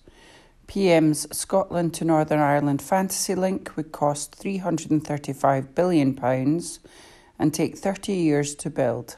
PM's 0.71 1.27
Scotland 1.37 1.93
to 1.95 2.05
Northern 2.05 2.39
Ireland 2.39 2.81
fantasy 2.81 3.35
link 3.35 3.73
would 3.75 3.91
cost 3.91 4.41
£335 4.41 5.75
billion 5.75 6.17
and 7.41 7.53
take 7.53 7.77
30 7.77 8.13
years 8.13 8.55
to 8.55 8.71
build. 8.71 9.17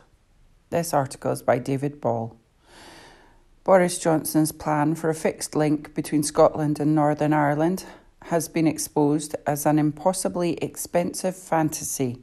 This 0.71 0.95
article 0.95 1.31
is 1.31 1.43
by 1.43 1.59
David 1.59 2.01
Ball. 2.01 2.35
Boris 3.65 3.99
Johnson's 3.99 4.51
plan 4.51 4.95
for 4.95 5.11
a 5.11 5.15
fixed 5.15 5.55
link 5.55 5.95
between 5.95 6.23
Scotland 6.23 6.81
and 6.81 6.95
Northern 6.95 7.35
Ireland 7.35 7.85
has 8.23 8.49
been 8.49 8.67
exposed 8.67 9.37
as 9.47 9.67
an 9.67 9.79
impossibly 9.79 10.55
expensive 10.55 11.37
fantasy 11.37 12.23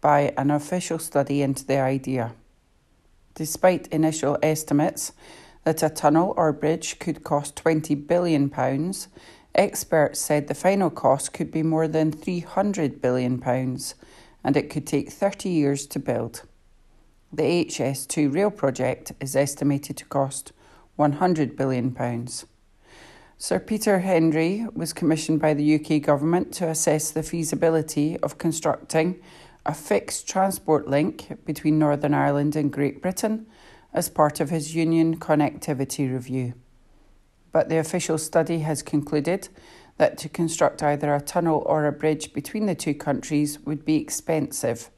by 0.00 0.34
an 0.36 0.50
official 0.50 0.98
study 0.98 1.40
into 1.40 1.64
the 1.64 1.78
idea. 1.78 2.34
Despite 3.36 3.86
initial 3.92 4.38
estimates 4.42 5.12
that 5.66 5.82
a 5.82 5.90
tunnel 5.90 6.32
or 6.36 6.52
bridge 6.52 7.00
could 7.00 7.24
cost 7.24 7.56
£20 7.56 8.06
billion, 8.06 8.48
experts 9.52 10.20
said 10.20 10.46
the 10.46 10.54
final 10.54 10.88
cost 10.88 11.32
could 11.32 11.50
be 11.50 11.64
more 11.64 11.88
than 11.88 12.12
£300 12.12 13.00
billion 13.00 13.42
and 14.44 14.56
it 14.56 14.70
could 14.70 14.86
take 14.86 15.10
30 15.10 15.48
years 15.48 15.84
to 15.88 15.98
build. 15.98 16.42
The 17.32 17.64
HS2 17.64 18.32
rail 18.32 18.52
project 18.52 19.10
is 19.20 19.34
estimated 19.34 19.96
to 19.96 20.04
cost 20.04 20.52
£100 21.00 21.56
billion. 21.56 22.28
Sir 23.36 23.58
Peter 23.58 23.98
Hendy 23.98 24.66
was 24.72 24.92
commissioned 24.92 25.40
by 25.40 25.52
the 25.52 25.74
UK 25.74 26.00
government 26.00 26.52
to 26.54 26.68
assess 26.68 27.10
the 27.10 27.24
feasibility 27.24 28.16
of 28.20 28.38
constructing 28.38 29.20
a 29.66 29.74
fixed 29.74 30.28
transport 30.28 30.86
link 30.86 31.44
between 31.44 31.76
Northern 31.76 32.14
Ireland 32.14 32.54
and 32.54 32.72
Great 32.72 33.02
Britain 33.02 33.46
as 33.96 34.10
part 34.10 34.40
of 34.40 34.50
his 34.50 34.76
Union 34.76 35.16
Connectivity 35.16 36.12
Review. 36.12 36.52
But 37.50 37.70
the 37.70 37.78
official 37.78 38.18
study 38.18 38.58
has 38.58 38.82
concluded 38.82 39.48
that 39.96 40.18
to 40.18 40.28
construct 40.28 40.82
either 40.82 41.14
a 41.14 41.22
tunnel 41.22 41.62
or 41.64 41.86
a 41.86 41.92
bridge 41.92 42.34
between 42.34 42.66
the 42.66 42.74
two 42.74 42.92
countries 42.92 43.58
would 43.60 43.86
be 43.86 43.96
expensive. 43.96 44.90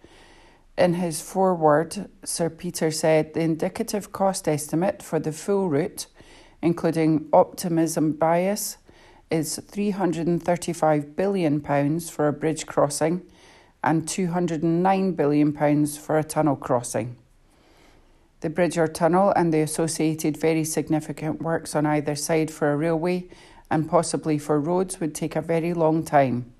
In 0.76 0.94
his 0.94 1.20
foreword, 1.20 2.10
Sir 2.24 2.50
Peter 2.50 2.90
said 2.90 3.34
the 3.34 3.40
indicative 3.40 4.12
cost 4.12 4.48
estimate 4.48 5.00
for 5.00 5.20
the 5.20 5.32
full 5.32 5.68
route, 5.68 6.08
including 6.60 7.28
optimism 7.32 8.12
bias, 8.12 8.78
is 9.30 9.60
£335 9.70 11.14
billion 11.14 12.00
for 12.00 12.26
a 12.26 12.32
bridge 12.32 12.66
crossing 12.66 13.22
and 13.84 14.06
£209 14.06 15.14
billion 15.14 15.86
for 15.86 16.18
a 16.18 16.24
tunnel 16.24 16.56
crossing. 16.56 17.16
The 18.40 18.50
bridge 18.50 18.78
or 18.78 18.86
tunnel 18.86 19.32
and 19.34 19.52
the 19.52 19.60
associated 19.60 20.36
very 20.36 20.64
significant 20.64 21.42
works 21.42 21.74
on 21.74 21.86
either 21.86 22.14
side 22.14 22.50
for 22.50 22.72
a 22.72 22.76
railway 22.76 23.28
and 23.70 23.88
possibly 23.88 24.38
for 24.38 24.60
roads 24.60 25.00
would 25.00 25.14
take 25.14 25.34
a 25.34 25.42
very 25.42 25.74
long 25.74 26.04
time. 26.04 26.52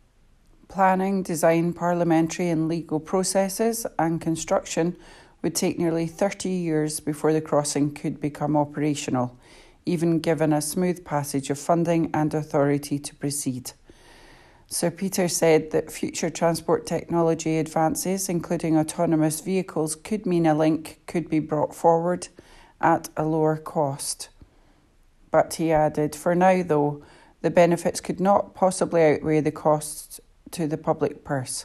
Planning, 0.68 1.22
design, 1.22 1.72
parliamentary 1.72 2.48
and 2.48 2.68
legal 2.68 3.00
processes 3.00 3.86
and 3.98 4.20
construction 4.20 4.96
would 5.40 5.54
take 5.54 5.78
nearly 5.78 6.06
30 6.06 6.50
years 6.50 7.00
before 7.00 7.32
the 7.32 7.40
crossing 7.40 7.94
could 7.94 8.20
become 8.20 8.56
operational, 8.56 9.38
even 9.86 10.18
given 10.18 10.52
a 10.52 10.60
smooth 10.60 11.04
passage 11.04 11.48
of 11.48 11.58
funding 11.58 12.10
and 12.12 12.34
authority 12.34 12.98
to 12.98 13.14
proceed. 13.14 13.72
Sir 14.70 14.90
Peter 14.90 15.28
said 15.28 15.70
that 15.70 15.90
future 15.90 16.28
transport 16.28 16.84
technology 16.84 17.56
advances, 17.56 18.28
including 18.28 18.76
autonomous 18.76 19.40
vehicles, 19.40 19.96
could 19.96 20.26
mean 20.26 20.44
a 20.44 20.54
link 20.54 21.00
could 21.06 21.30
be 21.30 21.38
brought 21.38 21.74
forward 21.74 22.28
at 22.78 23.08
a 23.16 23.24
lower 23.24 23.56
cost. 23.56 24.28
But 25.30 25.54
he 25.54 25.72
added, 25.72 26.14
for 26.14 26.34
now, 26.34 26.62
though, 26.62 27.02
the 27.40 27.50
benefits 27.50 28.02
could 28.02 28.20
not 28.20 28.54
possibly 28.54 29.02
outweigh 29.02 29.40
the 29.40 29.50
costs 29.50 30.20
to 30.50 30.66
the 30.66 30.76
public 30.76 31.24
purse. 31.24 31.64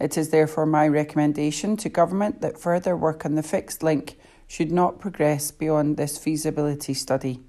It 0.00 0.16
is 0.16 0.30
therefore 0.30 0.64
my 0.64 0.88
recommendation 0.88 1.76
to 1.78 1.90
Government 1.90 2.40
that 2.40 2.58
further 2.58 2.96
work 2.96 3.26
on 3.26 3.34
the 3.34 3.42
fixed 3.42 3.82
link 3.82 4.18
should 4.46 4.72
not 4.72 5.00
progress 5.00 5.50
beyond 5.50 5.98
this 5.98 6.16
feasibility 6.16 6.94
study. 6.94 7.40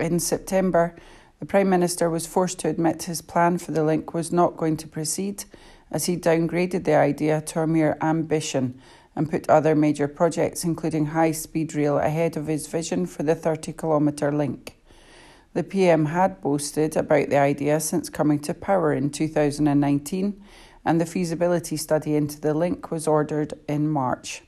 In 0.00 0.20
September, 0.20 0.96
the 1.38 1.46
Prime 1.46 1.68
Minister 1.68 2.08
was 2.08 2.26
forced 2.26 2.58
to 2.60 2.68
admit 2.68 3.04
his 3.04 3.20
plan 3.20 3.58
for 3.58 3.72
the 3.72 3.84
link 3.84 4.14
was 4.14 4.32
not 4.32 4.56
going 4.56 4.76
to 4.78 4.88
proceed 4.88 5.44
as 5.90 6.06
he 6.06 6.16
downgraded 6.16 6.84
the 6.84 6.94
idea 6.94 7.40
to 7.40 7.60
a 7.60 7.66
mere 7.66 7.96
ambition 8.00 8.80
and 9.14 9.30
put 9.30 9.48
other 9.48 9.74
major 9.74 10.08
projects, 10.08 10.64
including 10.64 11.06
high 11.06 11.32
speed 11.32 11.74
rail, 11.74 11.98
ahead 11.98 12.36
of 12.36 12.46
his 12.46 12.66
vision 12.66 13.06
for 13.06 13.22
the 13.22 13.34
30 13.34 13.72
kilometre 13.72 14.32
link. 14.32 14.76
The 15.54 15.64
PM 15.64 16.06
had 16.06 16.42
boasted 16.42 16.96
about 16.96 17.30
the 17.30 17.38
idea 17.38 17.80
since 17.80 18.10
coming 18.10 18.38
to 18.40 18.52
power 18.52 18.92
in 18.92 19.10
2019, 19.10 20.42
and 20.84 21.00
the 21.00 21.06
feasibility 21.06 21.76
study 21.76 22.14
into 22.14 22.40
the 22.40 22.52
link 22.52 22.90
was 22.90 23.08
ordered 23.08 23.54
in 23.66 23.88
March. 23.88 24.42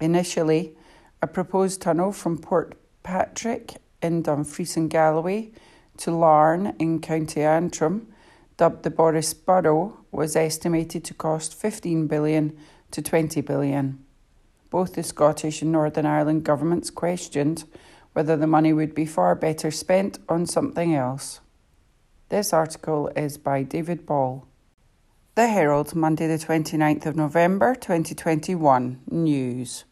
Initially, 0.00 0.74
a 1.20 1.26
proposed 1.26 1.82
tunnel 1.82 2.12
from 2.12 2.38
Port 2.38 2.74
Patrick 3.02 3.76
in 4.00 4.22
Dumfries 4.22 4.76
and 4.76 4.88
Galloway 4.88 5.52
to 5.98 6.10
Larne 6.10 6.74
in 6.78 7.00
County 7.00 7.42
Antrim, 7.42 8.12
dubbed 8.56 8.82
the 8.82 8.90
Boris 8.90 9.34
Burrow, 9.34 9.98
was 10.10 10.36
estimated 10.36 11.04
to 11.04 11.14
cost 11.14 11.54
15 11.54 12.06
billion 12.06 12.56
to 12.90 13.02
20 13.02 13.40
billion. 13.40 14.04
Both 14.70 14.94
the 14.94 15.02
Scottish 15.02 15.62
and 15.62 15.72
Northern 15.72 16.06
Ireland 16.06 16.44
governments 16.44 16.90
questioned 16.90 17.64
whether 18.12 18.36
the 18.36 18.46
money 18.46 18.72
would 18.72 18.94
be 18.94 19.06
far 19.06 19.34
better 19.34 19.70
spent 19.70 20.18
on 20.28 20.46
something 20.46 20.94
else. 20.94 21.40
This 22.28 22.52
article 22.52 23.10
is 23.16 23.36
by 23.38 23.62
David 23.62 24.06
Ball. 24.06 24.46
The 25.34 25.48
Herald, 25.48 25.94
Monday, 25.94 26.26
the 26.26 26.38
29th 26.38 27.06
of 27.06 27.16
November 27.16 27.74
2021. 27.74 29.00
News. 29.10 29.84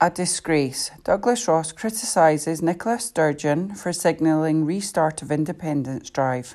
A 0.00 0.10
disgrace. 0.10 0.92
Douglas 1.02 1.48
Ross 1.48 1.72
criticises 1.72 2.62
Nicola 2.62 3.00
Sturgeon 3.00 3.74
for 3.74 3.92
signalling 3.92 4.64
restart 4.64 5.22
of 5.22 5.32
independence 5.32 6.08
drive. 6.08 6.54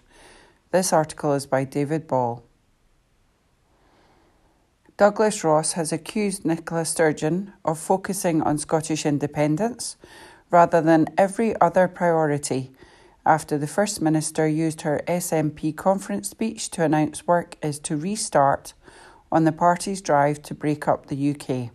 This 0.71 0.93
article 0.93 1.33
is 1.33 1.45
by 1.45 1.65
David 1.65 2.07
Ball. 2.07 2.41
Douglas 4.95 5.43
Ross 5.43 5.73
has 5.73 5.91
accused 5.91 6.45
Nicola 6.45 6.85
Sturgeon 6.85 7.51
of 7.65 7.77
focusing 7.77 8.41
on 8.41 8.57
Scottish 8.57 9.05
independence 9.05 9.97
rather 10.49 10.79
than 10.79 11.09
every 11.17 11.53
other 11.59 11.89
priority 11.89 12.71
after 13.25 13.57
the 13.57 13.67
First 13.67 14.01
Minister 14.01 14.47
used 14.47 14.83
her 14.83 15.01
SNP 15.05 15.75
conference 15.75 16.29
speech 16.29 16.69
to 16.71 16.83
announce 16.83 17.27
work 17.27 17.57
is 17.61 17.77
to 17.79 17.97
restart 17.97 18.73
on 19.33 19.43
the 19.43 19.51
party's 19.51 20.01
drive 20.01 20.41
to 20.43 20.53
break 20.53 20.87
up 20.87 21.07
the 21.07 21.31
UK. 21.31 21.73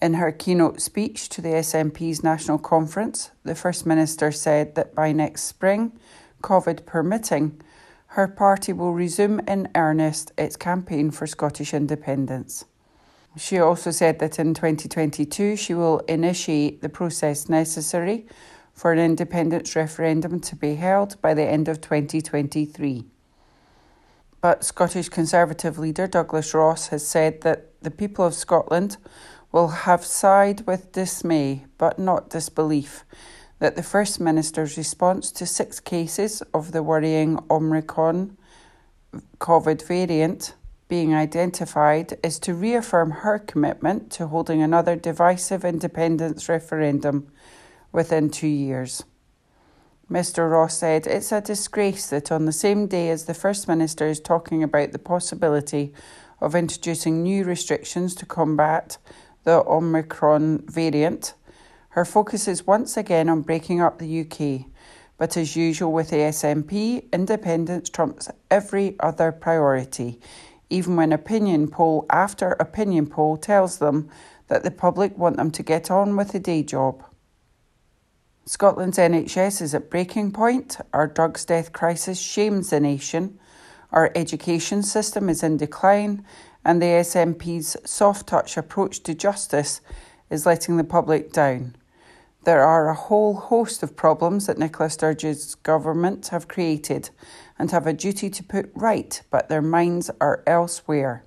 In 0.00 0.14
her 0.14 0.30
keynote 0.30 0.80
speech 0.82 1.28
to 1.30 1.40
the 1.40 1.48
SNP's 1.48 2.22
national 2.22 2.58
conference, 2.58 3.30
the 3.44 3.54
First 3.54 3.86
Minister 3.86 4.30
said 4.30 4.74
that 4.74 4.94
by 4.94 5.12
next 5.12 5.42
spring, 5.44 5.92
COVID 6.42 6.84
permitting, 6.84 7.60
her 8.08 8.28
party 8.28 8.72
will 8.72 8.92
resume 8.92 9.40
in 9.40 9.68
earnest 9.74 10.32
its 10.36 10.56
campaign 10.56 11.10
for 11.10 11.26
Scottish 11.26 11.72
independence. 11.72 12.66
She 13.38 13.58
also 13.58 13.90
said 13.90 14.18
that 14.18 14.38
in 14.38 14.54
2022 14.54 15.56
she 15.56 15.74
will 15.74 15.98
initiate 16.00 16.82
the 16.82 16.88
process 16.88 17.48
necessary 17.48 18.26
for 18.72 18.92
an 18.92 18.98
independence 18.98 19.74
referendum 19.74 20.40
to 20.40 20.56
be 20.56 20.74
held 20.74 21.20
by 21.22 21.32
the 21.34 21.42
end 21.42 21.68
of 21.68 21.80
2023. 21.80 23.04
But 24.42 24.64
Scottish 24.64 25.08
Conservative 25.08 25.78
leader 25.78 26.06
Douglas 26.06 26.54
Ross 26.54 26.88
has 26.88 27.06
said 27.06 27.40
that 27.40 27.82
the 27.82 27.90
people 27.90 28.24
of 28.24 28.34
Scotland 28.34 28.98
will 29.56 29.68
have 29.68 30.04
sighed 30.04 30.66
with 30.66 30.92
dismay 30.92 31.64
but 31.78 31.98
not 31.98 32.28
disbelief 32.28 33.06
that 33.58 33.74
the 33.74 33.82
First 33.82 34.20
Minister's 34.20 34.76
response 34.76 35.32
to 35.32 35.46
six 35.46 35.80
cases 35.80 36.42
of 36.52 36.72
the 36.72 36.82
worrying 36.82 37.38
Omicron 37.50 38.36
COVID 39.38 39.80
variant 39.82 40.54
being 40.88 41.14
identified 41.14 42.18
is 42.22 42.38
to 42.40 42.52
reaffirm 42.52 43.10
her 43.22 43.38
commitment 43.38 44.10
to 44.10 44.26
holding 44.26 44.60
another 44.60 44.94
divisive 44.94 45.64
independence 45.64 46.50
referendum 46.50 47.26
within 47.92 48.28
two 48.28 48.46
years. 48.46 49.04
Mr. 50.10 50.50
Ross 50.50 50.76
said, 50.76 51.06
It's 51.06 51.32
a 51.32 51.40
disgrace 51.40 52.10
that 52.10 52.30
on 52.30 52.44
the 52.44 52.52
same 52.52 52.88
day 52.88 53.08
as 53.08 53.24
the 53.24 53.32
First 53.32 53.68
Minister 53.68 54.06
is 54.06 54.20
talking 54.20 54.62
about 54.62 54.92
the 54.92 54.98
possibility 54.98 55.94
of 56.42 56.54
introducing 56.54 57.22
new 57.22 57.42
restrictions 57.42 58.14
to 58.16 58.26
combat 58.26 58.98
the 59.46 59.64
Omicron 59.64 60.64
variant, 60.66 61.34
her 61.90 62.04
focus 62.04 62.48
is 62.48 62.66
once 62.66 62.96
again 62.96 63.28
on 63.28 63.42
breaking 63.42 63.80
up 63.80 63.98
the 63.98 64.20
UK. 64.20 64.66
But 65.18 65.36
as 65.36 65.54
usual 65.54 65.92
with 65.92 66.10
the 66.10 66.16
SNP, 66.16 67.12
independence 67.12 67.88
trumps 67.88 68.28
every 68.50 68.96
other 68.98 69.30
priority, 69.30 70.20
even 70.68 70.96
when 70.96 71.12
opinion 71.12 71.68
poll 71.68 72.06
after 72.10 72.52
opinion 72.58 73.06
poll 73.06 73.36
tells 73.36 73.78
them 73.78 74.10
that 74.48 74.64
the 74.64 74.72
public 74.72 75.16
want 75.16 75.36
them 75.36 75.52
to 75.52 75.62
get 75.62 75.92
on 75.92 76.16
with 76.16 76.32
the 76.32 76.40
day 76.40 76.64
job. 76.64 77.04
Scotland's 78.46 78.98
NHS 78.98 79.62
is 79.62 79.74
at 79.76 79.90
breaking 79.90 80.32
point. 80.32 80.78
Our 80.92 81.06
drugs 81.06 81.44
death 81.44 81.72
crisis 81.72 82.18
shames 82.18 82.70
the 82.70 82.80
nation. 82.80 83.38
Our 83.92 84.10
education 84.16 84.82
system 84.82 85.28
is 85.28 85.44
in 85.44 85.56
decline, 85.56 86.24
and 86.66 86.82
the 86.82 86.86
SNP's 86.86 87.76
soft 87.88 88.26
touch 88.26 88.56
approach 88.56 89.00
to 89.04 89.14
justice 89.14 89.80
is 90.30 90.44
letting 90.44 90.76
the 90.76 90.82
public 90.82 91.32
down. 91.32 91.76
There 92.42 92.60
are 92.60 92.88
a 92.88 92.94
whole 92.94 93.34
host 93.34 93.84
of 93.84 93.94
problems 93.94 94.46
that 94.46 94.58
Nicola 94.58 94.90
Sturgeon's 94.90 95.54
government 95.54 96.26
have 96.28 96.48
created 96.48 97.10
and 97.56 97.70
have 97.70 97.86
a 97.86 97.92
duty 97.92 98.28
to 98.30 98.42
put 98.42 98.72
right, 98.74 99.22
but 99.30 99.48
their 99.48 99.62
minds 99.62 100.10
are 100.20 100.42
elsewhere. 100.44 101.24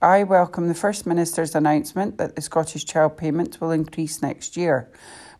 I 0.00 0.22
welcome 0.22 0.68
the 0.68 0.74
First 0.74 1.08
Minister's 1.08 1.56
announcement 1.56 2.16
that 2.18 2.36
the 2.36 2.42
Scottish 2.42 2.84
Child 2.84 3.16
Payment 3.16 3.60
will 3.60 3.72
increase 3.72 4.22
next 4.22 4.56
year 4.56 4.88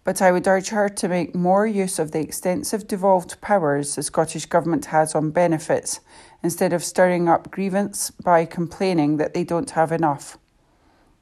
but 0.07 0.23
I 0.23 0.31
would 0.31 0.47
urge 0.47 0.69
her 0.69 0.89
to 0.89 1.09
make 1.09 1.35
more 1.35 1.67
use 1.67 1.99
of 1.99 2.13
the 2.13 2.21
extensive 2.21 2.87
devolved 2.87 3.41
powers 3.41 3.97
the 3.97 4.05
Scottish 4.05 4.47
Government 4.47 4.85
has 4.87 5.17
on 5.17 5.33
benefits 5.33 5.99
instead 6.43 6.73
of 6.73 6.85
stirring 6.85 7.29
up 7.29 7.51
grievance 7.51 8.11
by 8.11 8.45
complaining 8.45 9.17
that 9.17 9.35
they 9.35 9.45
don't 9.45 9.71
have 9.71 9.93
enough. 9.93 10.39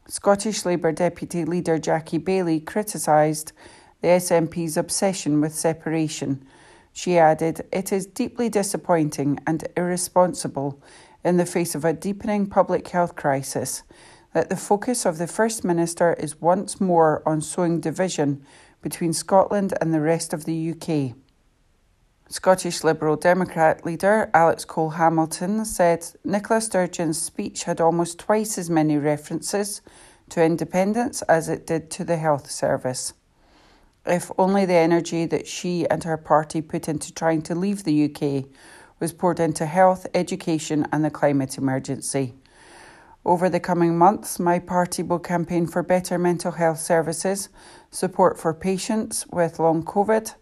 Scottish 0.07 0.65
Labour 0.65 0.93
Deputy 0.93 1.45
Leader 1.45 1.79
Jackie 1.79 2.19
Baillie 2.19 2.65
criticised 2.65 3.53
the 4.03 4.09
SNP's 4.09 4.77
obsession 4.77 5.41
with 5.41 5.55
separation. 5.55 6.45
She 6.93 7.19
added, 7.19 7.67
It 7.73 7.91
is 7.91 8.07
deeply 8.07 8.49
disappointing 8.49 9.41
and 9.47 9.67
irresponsible 9.77 10.83
in 11.25 11.39
the 11.39 11.47
face 11.47 11.75
of 11.75 11.85
a 11.85 11.95
deepening 11.95 12.47
public 12.47 12.89
health 12.89 13.17
crisis 13.17 13.83
that 14.35 14.51
the 14.51 14.57
focus 14.57 15.07
of 15.07 15.17
the 15.17 15.27
First 15.27 15.65
Minister 15.65 16.13
is 16.15 16.41
once 16.41 16.81
more 16.81 17.23
on 17.27 17.41
sowing 17.41 17.81
division 17.81 18.45
between 18.83 19.15
Scotland 19.15 19.73
and 19.81 19.95
the 19.95 20.01
rest 20.01 20.35
of 20.35 20.45
the 20.45 20.71
UK. 20.73 21.17
Scottish 22.29 22.83
Liberal 22.83 23.17
Democrat 23.17 23.85
leader 23.85 24.31
Alex 24.33 24.65
Cole 24.65 24.91
Hamilton 24.91 25.65
said 25.67 26.07
Nicola 26.25 26.61
Sturgeon's 26.61 27.21
speech 27.21 27.65
had 27.65 27.83
almost 27.83 28.19
twice 28.19 28.57
as 28.57 28.71
many 28.71 28.97
references 28.97 29.83
to 30.31 30.43
independence 30.43 31.21
as 31.23 31.51
it 31.51 31.67
did 31.67 31.91
to 31.91 32.03
the 32.03 32.17
health 32.17 32.51
service. 32.51 33.13
If 34.07 34.31
only 34.39 34.65
the 34.65 34.75
energy 34.75 35.27
that 35.27 35.47
she 35.47 35.87
and 35.89 36.03
her 36.05 36.17
party 36.17 36.63
put 36.63 36.89
into 36.89 37.13
trying 37.13 37.43
to 37.43 37.55
leave 37.55 37.85
the 37.85 38.05
UK 38.05 38.47
was 39.01 39.13
poured 39.13 39.39
into 39.39 39.67
health, 39.67 40.07
education, 40.15 40.87
and 40.91 41.05
the 41.05 41.11
climate 41.11 41.59
emergency. 41.59 42.35
Over 43.27 43.51
the 43.51 43.61
coming 43.61 43.99
months, 43.99 44.39
my 44.39 44.59
party 44.59 45.03
will 45.03 45.19
campaign 45.19 45.67
for 45.67 45.83
better 45.83 46.19
mental 46.19 46.53
health 46.53 46.79
services, 46.79 47.51
support 47.91 48.39
for 48.39 48.55
patients 48.55 49.27
with 49.31 49.59
long 49.59 49.83
COVID, 49.83 50.35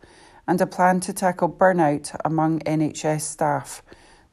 and 0.52 0.60
a 0.60 0.66
plan 0.66 1.00
to 1.00 1.14
tackle 1.14 1.48
burnout 1.48 2.14
among 2.26 2.60
NHS 2.60 3.22
staff. 3.22 3.82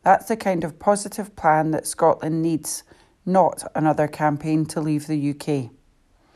That's 0.04 0.28
the 0.28 0.36
kind 0.36 0.66
of 0.66 0.78
positive 0.78 1.34
plan 1.38 1.72
that 1.72 1.88
Scotland 1.88 2.42
needs, 2.42 2.84
not 3.26 3.64
another 3.74 4.06
campaign 4.10 4.66
to 4.66 4.82
leave 4.82 5.08
the 5.08 5.30
UK. 5.30 5.72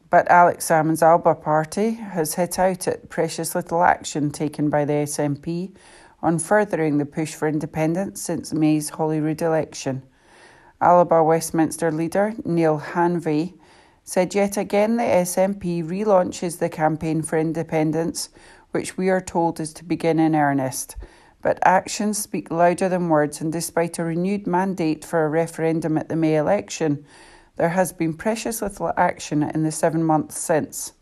But 0.10 0.32
Alex 0.32 0.64
Salmond's 0.64 1.04
Alba 1.04 1.36
party 1.36 1.96
has 1.96 2.36
hit 2.36 2.58
out 2.58 2.88
at 2.88 3.10
precious 3.10 3.56
little 3.56 3.84
action 3.84 4.32
taken 4.32 4.70
by 4.70 4.86
the 4.86 4.94
SNP 4.94 5.76
on 6.22 6.40
furthering 6.40 6.98
the 6.98 7.06
push 7.06 7.36
for 7.36 7.50
independence 7.50 8.22
since 8.22 8.54
May's 8.54 8.88
Holyrood 8.88 9.42
election. 9.42 10.04
Alba 10.80 11.22
Westminster 11.22 11.92
leader 11.92 12.36
Neale 12.46 12.80
Hanvey 12.80 13.60
said 14.06 14.34
yet 14.34 14.56
again 14.56 14.96
the 14.96 15.04
SNP 15.04 15.84
relaunches 15.84 16.60
the 16.60 16.70
campaign 16.70 17.22
for 17.22 17.38
independence, 17.38 18.30
which 18.74 18.98
we 18.98 19.10
are 19.10 19.22
told 19.22 19.60
is 19.60 19.74
to 19.74 19.86
begin 19.86 20.20
in 20.20 20.36
earnest. 20.36 20.96
But 21.42 21.60
actions 21.64 22.18
speak 22.18 22.50
louder 22.50 22.90
than 22.90 23.10
words, 23.10 23.42
and 23.42 23.52
despite 23.52 24.00
a 24.00 24.04
renewed 24.04 24.48
mandate 24.48 25.06
for 25.06 25.26
a 25.26 25.30
referendum 25.30 25.98
at 25.98 26.10
the 26.10 26.16
May 26.16 26.36
election, 26.36 27.06
there 27.56 27.70
has 27.70 27.94
been 27.94 28.16
precious 28.16 28.62
little 28.62 28.92
action 28.98 29.44
in 29.44 29.64
the 29.64 29.72
seven 29.72 30.04
months 30.04 30.40
since. 30.40 30.94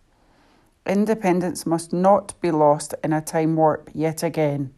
Independence 0.86 1.66
must 1.66 1.94
not 1.94 2.34
be 2.42 2.52
lost 2.52 2.94
in 3.04 3.14
a 3.14 3.22
time 3.22 3.56
warp 3.56 3.90
yet 3.94 4.24
again. 4.24 4.74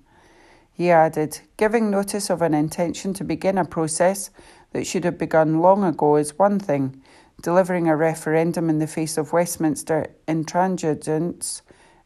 He 0.72 0.92
added, 0.92 1.40
giving 1.58 1.90
notice 1.90 2.30
of 2.30 2.42
an 2.42 2.54
intention 2.54 3.14
to 3.16 3.24
begin 3.24 3.58
a 3.58 3.66
process 3.66 4.30
that 4.72 4.86
should 4.86 5.06
have 5.06 5.18
begun 5.18 5.62
long 5.62 5.84
ago 5.84 6.18
is 6.18 6.38
one 6.38 6.60
thing. 6.60 7.02
Delivering 7.42 7.88
a 7.88 7.96
referendum 7.96 8.70
in 8.70 8.80
the 8.80 8.88
face 8.88 9.18
of 9.18 9.34
Westminster 9.34 10.08
intransigence 10.28 11.62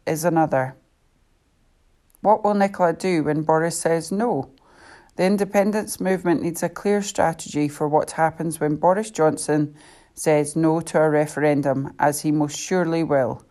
is 0.08 0.24
another. 0.24 0.76
What 2.22 2.44
will 2.44 2.54
Nicola 2.54 2.94
do 2.94 3.24
when 3.24 3.44
Boris 3.44 3.80
says 3.80 4.12
no? 4.12 4.52
The 5.16 5.26
independence 5.26 6.00
movement 6.00 6.42
needs 6.42 6.64
a 6.64 6.70
clear 6.70 7.02
strategy 7.02 7.68
for 7.68 7.88
what 7.88 8.12
happens 8.12 8.60
when 8.60 8.76
Boris 8.76 9.12
Johnson 9.12 9.76
says 10.14 10.56
no 10.56 10.82
to 10.82 11.00
a 11.00 11.10
referendum, 11.10 11.94
as 12.00 12.22
he 12.22 12.32
most 12.32 12.58
surely 12.58 13.04
will. 13.04 13.44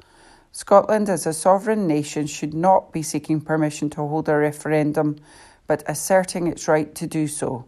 Scotland, 0.53 1.09
as 1.09 1.27
a 1.27 1.33
sovereign 1.33 1.87
nation, 1.87 2.27
should 2.27 2.55
not 2.55 2.93
be 2.93 3.03
seeking 3.03 3.41
permission 3.41 3.91
to 3.91 4.07
hold 4.07 4.29
a 4.29 4.37
referendum, 4.37 5.17
but 5.67 5.83
asserting 5.87 6.47
its 6.47 6.67
right 6.67 6.95
to 6.95 7.07
do 7.07 7.27
so. 7.27 7.67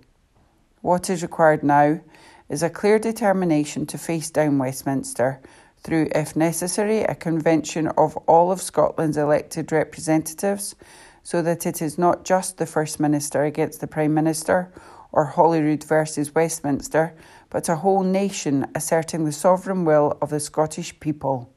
What 0.81 1.11
is 1.11 1.23
required 1.23 1.63
now 1.63 2.01
is 2.49 2.63
a 2.63 2.71
clear 2.71 2.99
determination 2.99 3.85
to 3.87 3.99
face 3.99 4.31
down 4.31 4.59
Westminster, 4.59 5.41
through, 5.83 6.09
if 6.15 6.37
necessary, 6.37 7.03
a 7.03 7.15
convention 7.15 7.89
of 7.89 8.17
all 8.29 8.51
of 8.51 8.61
Scotland's 8.61 9.17
elected 9.17 9.73
representatives 9.73 10.75
so 11.23 11.43
that 11.43 11.67
it 11.67 11.83
is 11.83 11.99
not 11.99 12.25
just 12.25 12.59
the 12.59 12.67
First 12.67 12.99
Minister 12.99 13.45
against 13.45 13.81
the 13.81 13.87
Prime 13.87 14.15
Minister 14.15 14.73
or 15.13 15.25
Holyrood 15.25 15.85
versus 15.85 16.35
Westminster, 16.35 17.15
but 17.51 17.69
a 17.69 17.77
whole 17.77 18.03
nation 18.03 18.67
asserting 18.75 19.25
the 19.25 19.33
sovereign 19.33 19.85
will 19.85 20.17
of 20.21 20.31
the 20.31 20.41
Scottish 20.41 20.99
people. 21.01 21.53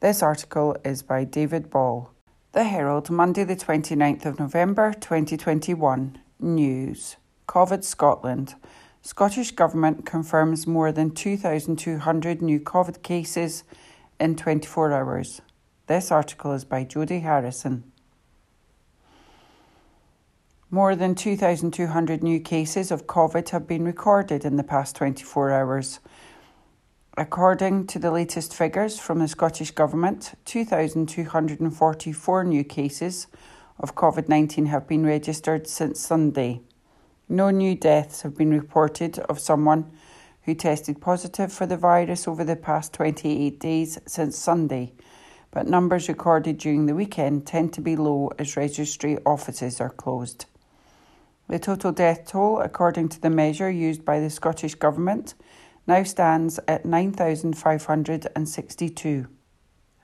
This 0.00 0.22
article 0.22 0.76
is 0.84 1.02
by 1.02 1.24
David 1.24 1.70
Ball. 1.70 2.10
The 2.52 2.64
Herald, 2.64 3.10
Monday, 3.10 3.44
the 3.44 3.56
29th 3.56 4.26
of 4.26 4.38
November 4.38 4.92
2021. 4.92 6.18
News 6.40 7.16
COVID 7.48 7.84
Scotland. 7.84 8.54
Scottish 9.06 9.50
Government 9.50 10.06
confirms 10.06 10.66
more 10.66 10.90
than 10.90 11.10
2,200 11.10 12.40
new 12.40 12.58
COVID 12.58 13.02
cases 13.02 13.62
in 14.18 14.34
24 14.34 14.94
hours. 14.94 15.42
This 15.88 16.10
article 16.10 16.52
is 16.52 16.64
by 16.64 16.86
Jodie 16.86 17.20
Harrison. 17.20 17.84
More 20.70 20.96
than 20.96 21.14
2,200 21.14 22.22
new 22.22 22.40
cases 22.40 22.90
of 22.90 23.06
COVID 23.06 23.50
have 23.50 23.66
been 23.66 23.84
recorded 23.84 24.42
in 24.42 24.56
the 24.56 24.64
past 24.64 24.96
24 24.96 25.52
hours. 25.52 26.00
According 27.14 27.88
to 27.88 27.98
the 27.98 28.10
latest 28.10 28.54
figures 28.54 28.98
from 28.98 29.18
the 29.18 29.28
Scottish 29.28 29.72
Government, 29.72 30.32
2,244 30.46 32.44
new 32.44 32.64
cases 32.64 33.26
of 33.78 33.94
COVID 33.94 34.30
19 34.30 34.64
have 34.66 34.88
been 34.88 35.04
registered 35.04 35.66
since 35.66 36.00
Sunday. 36.00 36.62
No 37.34 37.50
new 37.50 37.74
deaths 37.74 38.22
have 38.22 38.36
been 38.36 38.52
reported 38.52 39.18
of 39.18 39.40
someone 39.40 39.90
who 40.42 40.54
tested 40.54 41.00
positive 41.00 41.52
for 41.52 41.66
the 41.66 41.76
virus 41.76 42.28
over 42.28 42.44
the 42.44 42.54
past 42.54 42.92
28 42.92 43.58
days 43.58 43.98
since 44.06 44.38
Sunday, 44.38 44.92
but 45.50 45.66
numbers 45.66 46.08
recorded 46.08 46.58
during 46.58 46.86
the 46.86 46.94
weekend 46.94 47.44
tend 47.44 47.72
to 47.72 47.80
be 47.80 47.96
low 47.96 48.30
as 48.38 48.56
registry 48.56 49.18
offices 49.26 49.80
are 49.80 49.90
closed. 49.90 50.46
The 51.48 51.58
total 51.58 51.90
death 51.90 52.24
toll, 52.24 52.60
according 52.60 53.08
to 53.08 53.20
the 53.20 53.30
measure 53.30 53.68
used 53.68 54.04
by 54.04 54.20
the 54.20 54.30
Scottish 54.30 54.76
Government, 54.76 55.34
now 55.88 56.04
stands 56.04 56.60
at 56.68 56.86
9,562. 56.86 59.26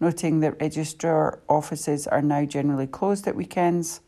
noting 0.00 0.40
that 0.40 0.60
registrar 0.60 1.40
offices 1.48 2.06
are 2.06 2.20
now 2.20 2.44
generally 2.44 2.86
closed 2.86 3.26
at 3.26 3.34
weekends. 3.34 4.02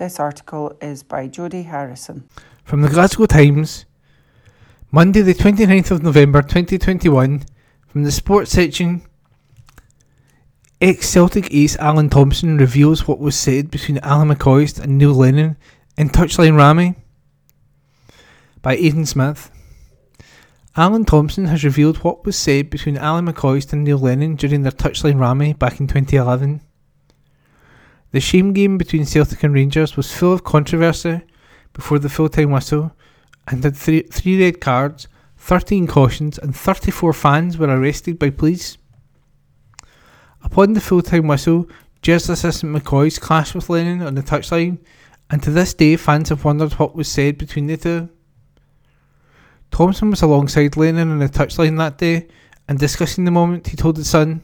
This 0.03 0.19
article 0.19 0.77
is 0.83 1.05
by 1.05 1.29
Jodie 1.29 1.67
Harrison. 1.67 2.29
From 2.65 2.83
the 2.83 2.89
Glasgow 2.89 3.27
Times, 3.27 3.85
Monday, 4.91 5.21
the 5.21 5.33
29th 5.33 5.93
of 5.93 6.03
November 6.03 6.43
2021, 6.43 7.45
from 7.87 8.03
the 8.03 8.11
sports 8.11 8.51
section. 8.51 9.03
Ex 10.81 11.09
Celtic 11.09 11.55
ace 11.55 11.77
Alan 11.77 12.11
Thompson 12.11 12.59
reveals 12.59 13.07
what 13.07 13.21
was 13.21 13.37
said 13.37 13.71
between 13.71 13.99
Alan 13.99 14.29
McCoist 14.29 14.81
and 14.81 14.99
Neil 14.99 15.15
Lennon 15.15 15.57
in 15.97 16.09
Touchline 16.09 16.57
Ramie 16.57 16.97
by 18.61 18.75
Aidan 18.75 19.07
Smith. 19.07 19.53
Alan 20.77 21.05
Thompson 21.05 21.45
has 21.45 21.63
revealed 21.63 21.99
what 21.99 22.27
was 22.27 22.37
said 22.37 22.71
between 22.71 22.97
Alan 22.97 23.33
McCoist 23.33 23.73
and 23.73 23.85
Neil 23.85 23.99
Lennon 23.99 24.35
during 24.35 24.63
their 24.63 24.73
touchline 24.73 25.21
Ramie 25.21 25.53
back 25.53 25.79
in 25.79 25.87
2011. 25.87 26.61
The 28.13 28.21
shame 28.21 28.53
game 28.53 28.77
between 28.79 29.07
Celtic 29.07 29.43
and 29.43 29.55
Rangers 29.55 29.97
was 29.97 30.15
full 30.15 30.35
of 30.35 30.45
controversy 30.45 31.23
before 31.73 31.99
the 31.99 32.11
full 32.11 32.29
time 32.29 32.51
whistle 32.51 32.93
and 33.49 33.65
had 33.65 33.75
three, 33.75 34.03
three 34.03 34.43
red 34.43 34.61
cards, 34.61 35.09
13 35.39 35.87
cautions, 35.87 36.39
and 36.39 36.55
34 36.55 37.15
fans 37.15 37.57
were 37.57 37.69
arrested 37.69 38.19
by 38.19 38.29
police. 38.31 38.77
Upon 40.45 40.75
the 40.75 40.81
full 40.81 41.03
time 41.03 41.27
whistle, 41.27 41.69
Gers 42.03 42.29
assistant 42.29 42.77
McCoist 42.77 43.21
clashed 43.21 43.55
with 43.55 43.71
Lennon 43.71 44.03
on 44.03 44.15
the 44.15 44.23
touchline, 44.23 44.79
and 45.31 45.43
to 45.43 45.51
this 45.51 45.73
day 45.73 45.97
fans 45.97 46.29
have 46.29 46.45
wondered 46.45 46.73
what 46.75 46.95
was 46.95 47.09
said 47.09 47.39
between 47.39 47.67
the 47.67 47.79
two. 47.79 48.11
Thompson 49.71 50.11
was 50.11 50.21
alongside 50.21 50.77
Lennon 50.77 51.11
on 51.13 51.19
the 51.19 51.29
touchline 51.31 51.79
that 51.79 51.97
day, 51.97 52.29
and 52.69 52.79
discussing 52.79 53.25
the 53.25 53.31
moment, 53.31 53.69
he 53.69 53.77
told 53.77 53.97
the 53.97 54.05
Sun, 54.05 54.43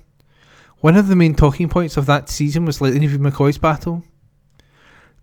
One 0.80 0.96
of 0.96 1.08
the 1.08 1.16
main 1.16 1.34
talking 1.34 1.68
points 1.68 1.96
of 1.96 2.06
that 2.06 2.28
season 2.28 2.64
was 2.64 2.80
Lennon 2.80 3.08
v 3.08 3.18
McCoist 3.18 3.60
battle. 3.60 4.04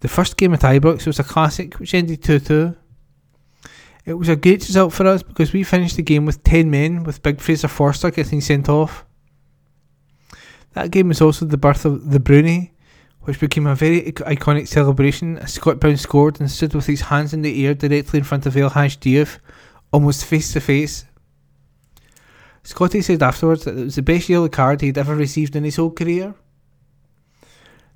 The 0.02 0.10
first 0.10 0.36
game 0.36 0.54
at 0.54 0.60
Ibrox 0.62 1.08
was 1.08 1.20
a 1.20 1.24
classic, 1.24 1.76
which 1.76 1.94
ended 1.94 2.22
2 2.22 2.40
2. 2.40 2.76
It 4.06 4.14
was 4.14 4.30
a 4.30 4.36
great 4.36 4.68
result 4.68 4.94
for 4.94 5.08
us 5.08 5.24
because 5.24 5.54
we 5.54 5.64
finished 5.64 5.96
the 5.96 6.04
game 6.04 6.26
with 6.26 6.44
10 6.44 6.70
men, 6.70 7.04
with 7.04 7.24
Big 7.24 7.40
Fraser 7.40 7.70
Forster 7.70 8.12
getting 8.12 8.42
sent 8.42 8.68
off. 8.68 9.06
That 10.74 10.92
game 10.92 11.08
was 11.08 11.22
also 11.22 11.46
the 11.46 11.58
birth 11.58 11.86
of 11.86 12.12
the 12.12 12.20
Brownie, 12.20 12.74
which 13.22 13.40
became 13.40 13.66
a 13.66 13.76
very 13.76 14.12
iconic 14.12 14.68
celebration 14.68 15.38
as 15.40 15.54
Scott 15.54 15.80
Brown 15.80 15.98
scored 15.98 16.40
and 16.40 16.52
stood 16.52 16.76
with 16.76 16.86
his 16.86 17.02
hands 17.02 17.34
in 17.34 17.42
the 17.42 17.66
air 17.66 17.74
directly 17.74 18.20
in 18.20 18.26
front 18.26 18.46
of 18.46 18.58
El 18.58 18.70
Diouf 18.70 19.40
almost 19.92 20.26
face 20.26 20.52
to 20.54 20.60
face. 20.60 21.06
Scotty 22.66 23.02
said 23.02 23.22
afterwards 23.22 23.64
that 23.64 23.78
it 23.78 23.84
was 23.84 23.96
the 23.96 24.02
best 24.02 24.28
yellow 24.28 24.50
card 24.50 24.82
he'd 24.82 24.98
ever 24.98 25.16
received 25.16 25.56
in 25.56 25.64
his 25.64 25.76
whole 25.76 25.92
career. 25.92 26.34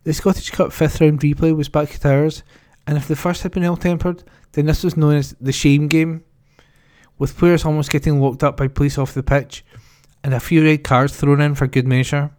The 0.03 0.13
Scottish 0.13 0.51
Cup 0.51 0.71
fifth 0.71 1.01
round 1.01 1.21
replay 1.21 1.55
was 1.55 1.69
back 1.69 1.95
at 1.95 2.05
ours, 2.05 2.43
and 2.85 2.95
if 2.95 3.07
the 3.07 3.15
first 3.15 3.41
had 3.41 3.51
been 3.51 3.63
ill 3.63 3.77
tempered, 3.77 4.23
then 4.51 4.67
this 4.67 4.83
was 4.83 4.95
known 4.95 5.15
as 5.15 5.35
the 5.41 5.51
shame 5.51 5.87
game, 5.87 6.23
with 7.17 7.35
players 7.35 7.65
almost 7.65 7.91
getting 7.91 8.21
locked 8.21 8.43
up 8.43 8.57
by 8.57 8.67
police 8.67 8.99
off 8.99 9.15
the 9.15 9.23
pitch, 9.23 9.65
and 10.23 10.35
a 10.35 10.39
few 10.39 10.63
red 10.63 10.83
cards 10.83 11.17
thrown 11.17 11.41
in 11.41 11.55
for 11.55 11.65
good 11.65 11.87
measure. 11.87 12.29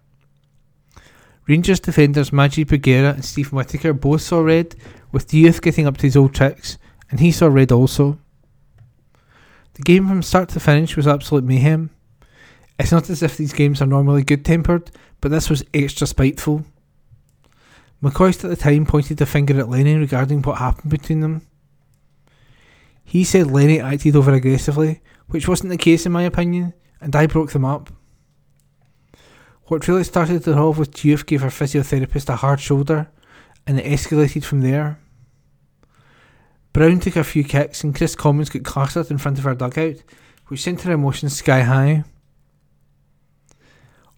Rangers 1.49 1.81
defenders 1.81 2.31
Madjid 2.31 2.69
Bougherra 2.69 3.15
and 3.15 3.25
Steve 3.25 3.53
Whittaker 3.53 3.93
both 3.93 4.23
saw 4.23 4.39
red, 4.39 4.77
with 5.11 5.27
the 5.29 5.39
youth 5.39 5.61
getting 5.61 5.89
up 5.89 5.97
to 5.97 6.07
his 6.07 6.17
old 6.17 6.33
tricks, 6.33 6.79
and 7.11 7.19
he 7.19 7.33
saw 7.33 7.49
red 7.49 7.73
also. 7.73 8.21
The 9.75 9.83
game 9.83 10.07
from 10.07 10.23
start 10.23 10.49
to 10.51 10.61
finish 10.61 10.97
was 10.97 11.09
absolute 11.09 11.43
mayhem. 11.43 11.91
It's 12.81 12.93
not 12.93 13.11
as 13.11 13.23
if 13.23 13.37
these 13.37 13.53
games 13.53 13.83
are 13.83 13.87
normally 13.87 14.23
good 14.23 14.43
tempered, 14.43 14.91
but 15.21 15.31
this 15.31 15.51
was 15.51 15.63
extra 15.75 16.07
spiteful. 16.07 16.65
McCoist 18.03 18.43
at 18.43 18.49
the 18.49 18.57
time 18.57 18.87
pointed 18.87 19.21
a 19.21 19.27
finger 19.27 19.61
at 19.61 19.69
Lenny 19.69 19.97
regarding 19.97 20.41
what 20.41 20.57
happened 20.57 20.91
between 20.91 21.21
them. 21.21 21.43
He 23.05 23.23
said 23.23 23.51
Lenny 23.51 23.81
acted 23.81 24.17
over 24.17 24.33
aggressively, 24.33 25.03
which 25.29 25.47
wasn't 25.47 25.69
the 25.69 25.77
case 25.77 26.07
in 26.07 26.13
my 26.13 26.23
opinion, 26.23 26.73
and 27.03 27.15
I 27.15 27.27
broke 27.27 27.53
them 27.53 27.67
up. 27.67 27.91
What 29.65 29.87
really 29.87 30.05
started 30.05 30.49
it 30.49 30.57
off 30.57 30.79
was 30.79 30.89
Diouf 30.89 31.27
gave 31.27 31.43
her 31.43 31.49
physiotherapist 31.49 32.31
a 32.31 32.37
hard 32.37 32.61
shoulder, 32.61 33.11
and 33.67 33.79
it 33.79 33.85
escalated 33.85 34.43
from 34.43 34.63
there. 34.63 34.99
Brown 36.73 36.99
took 37.01 37.17
a 37.17 37.25
few 37.25 37.45
kicks, 37.45 37.85
and 37.85 37.95
Kris 37.95 38.15
Commons 38.15 38.49
got 38.49 38.65
clattered 38.65 39.11
in 39.11 39.19
front 39.19 39.37
of 39.37 39.45
her 39.45 39.55
dugout, 39.55 39.97
which 40.47 40.63
sent 40.63 40.81
her 40.83 40.93
emotions 40.93 41.37
sky 41.37 41.61
high. 41.61 42.05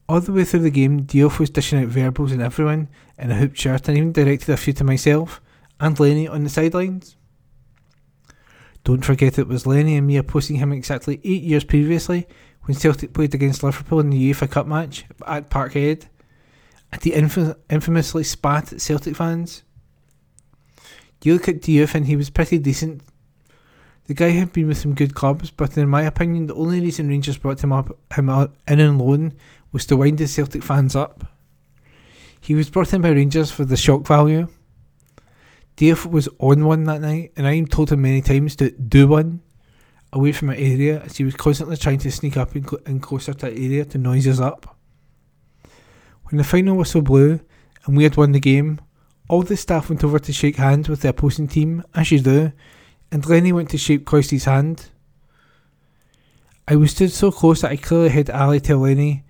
All 0.08 0.20
the 0.20 0.32
way 0.32 0.44
through 0.44 0.60
the 0.60 0.70
game, 0.70 1.04
Diouf 1.04 1.38
was 1.38 1.50
dishing 1.50 1.82
out 1.82 1.88
verbals 1.88 2.32
at 2.32 2.40
everyone 2.40 2.88
in 3.18 3.30
a 3.30 3.36
hoop 3.36 3.54
shirt 3.54 3.88
and 3.88 3.96
even 3.96 4.12
directed 4.12 4.52
a 4.52 4.56
few 4.56 4.72
to 4.74 4.84
myself 4.84 5.40
and 5.80 5.98
Lenny 5.98 6.28
on 6.28 6.44
the 6.44 6.50
sidelines. 6.50 7.16
Don't 8.84 9.04
forget 9.04 9.38
it 9.38 9.46
was 9.46 9.66
Lenny 9.66 9.96
and 9.96 10.06
me 10.06 10.16
opposing 10.16 10.56
him 10.56 10.72
exactly 10.72 11.20
eight 11.24 11.42
years 11.42 11.64
previously 11.64 12.26
when 12.64 12.76
Celtic 12.76 13.12
played 13.12 13.34
against 13.34 13.62
Liverpool 13.62 14.00
in 14.00 14.10
the 14.10 14.32
UEFA 14.32 14.50
Cup 14.50 14.66
match 14.66 15.04
at 15.26 15.50
Parkhead, 15.50 16.06
and 16.92 17.02
he 17.02 17.10
infam- 17.10 17.56
infamously 17.70 18.24
spat 18.24 18.72
at 18.72 18.80
Celtic 18.80 19.16
fans. 19.16 19.62
You 21.22 21.34
look 21.34 21.48
at 21.48 21.60
Diouf 21.60 21.94
and 21.94 22.06
he 22.06 22.16
was 22.16 22.30
pretty 22.30 22.58
decent. 22.58 23.02
The 24.06 24.14
guy 24.14 24.30
had 24.30 24.52
been 24.52 24.66
with 24.66 24.78
some 24.78 24.94
good 24.94 25.14
clubs, 25.14 25.52
but 25.52 25.76
in 25.76 25.88
my 25.88 26.02
opinion, 26.02 26.46
the 26.46 26.54
only 26.54 26.80
reason 26.80 27.08
Rangers 27.08 27.38
brought 27.38 27.62
him 27.62 27.72
up 27.72 27.96
him 28.12 28.28
in 28.28 28.80
on 28.80 28.98
loan 28.98 29.32
was 29.72 29.86
to 29.86 29.96
wind 29.96 30.18
the 30.18 30.28
Celtic 30.28 30.62
fans 30.62 30.94
up. 30.94 31.26
He 32.40 32.54
was 32.54 32.70
brought 32.70 32.92
in 32.92 33.02
by 33.02 33.10
Rangers 33.10 33.50
for 33.50 33.64
the 33.64 33.76
shock 33.76 34.06
value. 34.06 34.48
Diouf 35.76 36.04
was 36.04 36.28
on 36.38 36.64
one 36.64 36.84
that 36.84 37.00
night, 37.00 37.32
and 37.36 37.46
I 37.46 37.60
told 37.62 37.90
him 37.90 38.02
many 38.02 38.20
times 38.20 38.56
to 38.56 38.70
do 38.70 39.08
one 39.08 39.40
away 40.12 40.32
from 40.32 40.48
my 40.48 40.56
area 40.56 41.00
as 41.00 41.16
he 41.16 41.24
was 41.24 41.34
constantly 41.34 41.76
trying 41.76 41.98
to 41.98 42.10
sneak 42.10 42.36
up 42.36 42.54
in, 42.54 42.66
cl- 42.68 42.98
closer 43.00 43.32
to 43.32 43.46
that 43.46 43.58
area 43.58 43.84
to 43.86 43.98
noise 43.98 44.28
us 44.28 44.40
up. 44.40 44.76
When 46.24 46.36
the 46.36 46.44
final 46.44 46.76
whistle 46.76 47.00
blew 47.00 47.40
and 47.86 47.96
we 47.96 48.04
had 48.04 48.16
won 48.16 48.32
the 48.32 48.40
game, 48.40 48.80
all 49.28 49.42
the 49.42 49.56
staff 49.56 49.88
went 49.88 50.04
over 50.04 50.18
to 50.18 50.32
shake 50.32 50.56
hands 50.56 50.88
with 50.88 51.00
the 51.00 51.08
opposing 51.08 51.48
team, 51.48 51.82
as 51.94 52.10
you 52.10 52.20
do, 52.20 52.52
and 53.10 53.26
Lenny 53.26 53.52
went 53.52 53.70
to 53.70 53.78
shake 53.78 54.04
Coisty's 54.04 54.44
hand. 54.44 54.90
I 56.68 56.76
was 56.76 56.90
stood 56.90 57.10
so 57.10 57.30
close 57.30 57.62
that 57.62 57.70
I 57.70 57.76
clearly 57.76 58.10
heard 58.10 58.30
Ali 58.30 58.60
tell 58.60 58.78
Lenny 58.78 59.24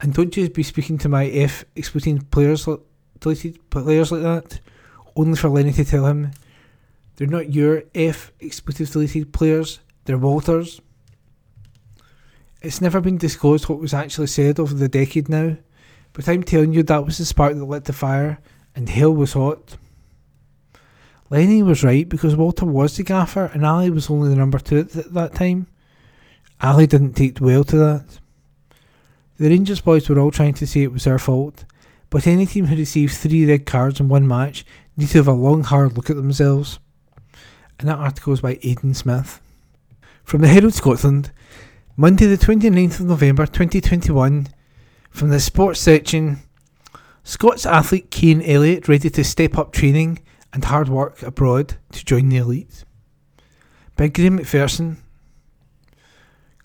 and 0.00 0.12
don't 0.12 0.32
just 0.32 0.52
be 0.52 0.62
speaking 0.62 0.98
to 0.98 1.08
my 1.08 1.26
F 1.26 1.64
exploiting 1.74 2.20
players, 2.22 2.68
deleted 3.20 3.70
players 3.70 4.12
like 4.12 4.22
that, 4.22 4.60
only 5.14 5.36
for 5.36 5.48
Lenny 5.48 5.72
to 5.72 5.84
tell 5.84 6.06
him 6.06 6.32
they're 7.16 7.26
not 7.26 7.54
your 7.54 7.84
F 7.94 8.32
expletive 8.40 8.90
deleted 8.90 9.32
players, 9.32 9.80
they're 10.04 10.18
Walter's. 10.18 10.80
It's 12.62 12.80
never 12.80 13.00
been 13.00 13.18
disclosed 13.18 13.68
what 13.68 13.80
was 13.80 13.94
actually 13.94 14.26
said 14.26 14.58
over 14.58 14.74
the 14.74 14.88
decade 14.88 15.28
now, 15.28 15.56
but 16.12 16.28
I'm 16.28 16.42
telling 16.42 16.72
you 16.72 16.82
that 16.82 17.04
was 17.04 17.18
the 17.18 17.24
spark 17.24 17.54
that 17.54 17.64
lit 17.64 17.84
the 17.84 17.92
fire, 17.92 18.38
and 18.74 18.88
hell 18.88 19.14
was 19.14 19.32
hot. 19.32 19.76
Lenny 21.28 21.62
was 21.62 21.82
right 21.82 22.08
because 22.08 22.36
Walter 22.36 22.66
was 22.66 22.96
the 22.96 23.02
gaffer 23.02 23.50
and 23.52 23.66
Ali 23.66 23.90
was 23.90 24.08
only 24.10 24.28
the 24.28 24.36
number 24.36 24.58
two 24.58 24.80
at 24.80 24.92
th- 24.92 25.06
that 25.06 25.34
time. 25.34 25.66
Ali 26.60 26.86
didn't 26.86 27.14
take 27.14 27.40
well 27.40 27.64
to 27.64 27.76
that. 27.76 28.18
The 29.38 29.50
Rangers 29.50 29.82
boys 29.82 30.08
were 30.08 30.18
all 30.18 30.30
trying 30.30 30.54
to 30.54 30.66
say 30.66 30.82
it 30.82 30.92
was 30.92 31.04
their 31.04 31.18
fault, 31.18 31.64
but 32.08 32.26
any 32.26 32.46
team 32.46 32.66
who 32.66 32.76
receives 32.76 33.18
three 33.18 33.44
red 33.44 33.66
cards 33.66 34.00
in 34.00 34.08
one 34.08 34.26
match 34.26 34.64
need 34.96 35.08
to 35.10 35.18
have 35.18 35.28
a 35.28 35.32
long, 35.32 35.62
hard 35.62 35.94
look 35.94 36.08
at 36.08 36.16
themselves. 36.16 36.78
And 37.78 37.88
that 37.88 37.98
article 37.98 38.32
is 38.32 38.40
by 38.40 38.58
Aidan 38.62 38.94
Smith. 38.94 39.40
From 40.24 40.40
the 40.40 40.48
Herald 40.48 40.72
Scotland, 40.72 41.32
Monday 41.96 42.26
the 42.26 42.38
29th 42.38 43.00
of 43.00 43.06
November 43.06 43.44
2021, 43.44 44.48
from 45.10 45.28
the 45.28 45.40
sports 45.40 45.80
section, 45.80 46.38
Scots 47.22 47.66
athlete 47.66 48.10
Cian 48.14 48.40
Elliott 48.40 48.88
ready 48.88 49.10
to 49.10 49.24
step 49.24 49.58
up 49.58 49.72
training 49.72 50.20
and 50.52 50.64
hard 50.64 50.88
work 50.88 51.22
abroad 51.22 51.76
to 51.92 52.04
join 52.04 52.28
the 52.28 52.36
elite. 52.36 52.84
By 53.96 54.08
Graham 54.08 54.38
McPherson. 54.38 54.98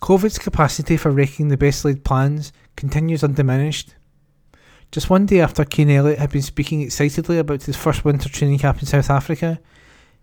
COVID's 0.01 0.39
capacity 0.39 0.97
for 0.97 1.11
wrecking 1.11 1.49
the 1.49 1.57
best 1.57 1.85
laid 1.85 2.03
plans 2.03 2.51
continues 2.75 3.23
undiminished. 3.23 3.93
Just 4.91 5.11
one 5.11 5.27
day 5.27 5.39
after 5.39 5.63
Cian 5.63 5.91
Elliott 5.91 6.17
had 6.17 6.31
been 6.31 6.41
speaking 6.41 6.81
excitedly 6.81 7.37
about 7.37 7.63
his 7.63 7.77
first 7.77 8.03
winter 8.03 8.27
training 8.27 8.57
camp 8.57 8.79
in 8.79 8.87
South 8.87 9.11
Africa, 9.11 9.59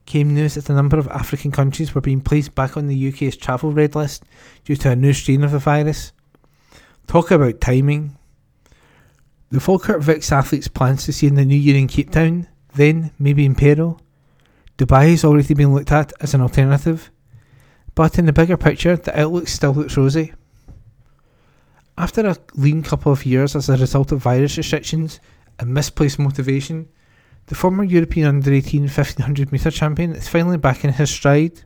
came 0.05 0.35
news 0.35 0.55
that 0.55 0.69
a 0.69 0.75
number 0.75 0.99
of 0.99 1.07
African 1.09 1.53
countries 1.53 1.95
were 1.95 2.01
being 2.01 2.21
placed 2.21 2.57
back 2.57 2.77
on 2.77 2.89
the 2.89 3.09
UK's 3.09 3.37
travel 3.37 3.73
red 3.73 3.95
list 3.95 4.25
due 4.65 4.75
to 4.77 4.91
a 4.91 4.97
new 4.97 5.13
strain 5.13 5.45
of 5.45 5.53
the 5.53 5.59
virus. 5.61 6.13
Talk 7.07 7.31
about 7.31 7.61
timing. 7.61 8.17
The 9.51 9.61
Falkirk 9.61 10.03
Vics 10.03 10.33
athletes 10.33 10.69
plans 10.69 11.05
to 11.05 11.13
see 11.13 11.29
in 11.29 11.37
the 11.37 11.45
new 11.45 11.57
year 11.57 11.77
in 11.77 11.87
Cape 11.87 12.11
Town, 12.11 12.49
then 12.75 13.13
maybe 13.19 13.47
in 13.47 13.55
peril. 13.55 14.01
Dubai 14.77 15.11
has 15.11 15.25
already 15.25 15.55
been 15.55 15.73
looked 15.73 15.93
at 15.93 16.13
as 16.21 16.35
an 16.35 16.41
alternative, 16.41 17.11
but 17.99 18.17
in 18.17 18.27
the 18.27 18.33
bigger 18.33 18.57
picture, 18.57 18.97
the 18.97 19.21
outlook 19.21 19.49
still 19.49 19.73
looks 19.73 19.97
rosy. 19.97 20.33
After 21.99 22.25
a 22.29 22.37
lean 22.55 22.85
couple 22.85 23.11
of 23.11 23.27
years 23.27 23.57
as 23.57 23.69
a 23.69 23.77
result 23.77 24.13
of 24.13 24.23
virus 24.23 24.57
restrictions 24.57 25.19
and 25.59 25.75
misplaced 25.75 26.21
motivation, 26.21 26.89
the 27.47 27.57
former 27.57 27.83
European 27.83 28.29
under 28.29 28.53
18 28.53 28.83
1500 28.83 29.51
metre 29.51 29.73
champion 29.73 30.13
is 30.13 30.29
finally 30.29 30.59
back 30.59 30.85
in 30.85 30.93
his 30.93 31.11
stride. 31.11 31.65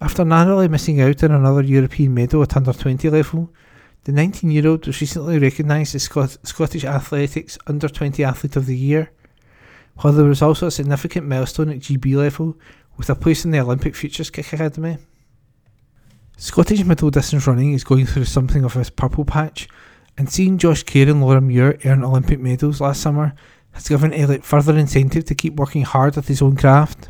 After 0.00 0.24
narrowly 0.24 0.66
missing 0.66 1.00
out 1.00 1.22
on 1.22 1.30
another 1.30 1.62
European 1.62 2.12
medal 2.12 2.42
at 2.42 2.56
under 2.56 2.72
20 2.72 3.08
level, 3.08 3.52
the 4.02 4.10
19 4.10 4.50
year 4.50 4.66
old 4.66 4.84
was 4.88 5.00
recently 5.00 5.38
recognised 5.38 5.94
as 5.94 6.02
Scot- 6.02 6.38
Scottish 6.42 6.84
Athletics 6.84 7.56
Under 7.68 7.88
20 7.88 8.24
Athlete 8.24 8.56
of 8.56 8.66
the 8.66 8.76
Year, 8.76 9.12
while 9.98 10.12
there 10.12 10.24
was 10.24 10.42
also 10.42 10.66
a 10.66 10.72
significant 10.72 11.28
milestone 11.28 11.68
at 11.68 11.78
GB 11.78 12.16
level 12.16 12.56
with 12.96 13.10
a 13.10 13.14
place 13.14 13.44
in 13.44 13.50
the 13.50 13.60
Olympic 13.60 13.94
Futures 13.94 14.30
Kick 14.30 14.52
Academy. 14.52 14.98
Scottish 16.36 16.84
middle 16.84 17.10
distance 17.10 17.46
running 17.46 17.72
is 17.72 17.84
going 17.84 18.06
through 18.06 18.24
something 18.24 18.64
of 18.64 18.76
a 18.76 18.90
purple 18.90 19.24
patch, 19.24 19.68
and 20.18 20.30
seeing 20.30 20.58
Josh 20.58 20.82
Kerr 20.82 21.08
and 21.08 21.20
Laura 21.20 21.40
Muir 21.40 21.78
earn 21.84 22.04
Olympic 22.04 22.40
medals 22.40 22.80
last 22.80 23.00
summer 23.00 23.34
has 23.72 23.88
given 23.88 24.12
Elliot 24.12 24.44
further 24.44 24.76
incentive 24.76 25.24
to 25.24 25.34
keep 25.34 25.54
working 25.54 25.82
hard 25.82 26.18
at 26.18 26.26
his 26.26 26.42
own 26.42 26.56
craft. 26.56 27.08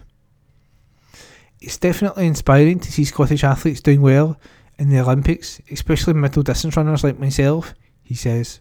It's 1.60 1.78
definitely 1.78 2.26
inspiring 2.26 2.80
to 2.80 2.92
see 2.92 3.04
Scottish 3.04 3.44
athletes 3.44 3.80
doing 3.80 4.00
well 4.00 4.38
in 4.78 4.88
the 4.88 5.00
Olympics, 5.00 5.60
especially 5.70 6.14
middle 6.14 6.42
distance 6.42 6.76
runners 6.76 7.04
like 7.04 7.18
myself, 7.18 7.74
he 8.02 8.14
says. 8.14 8.60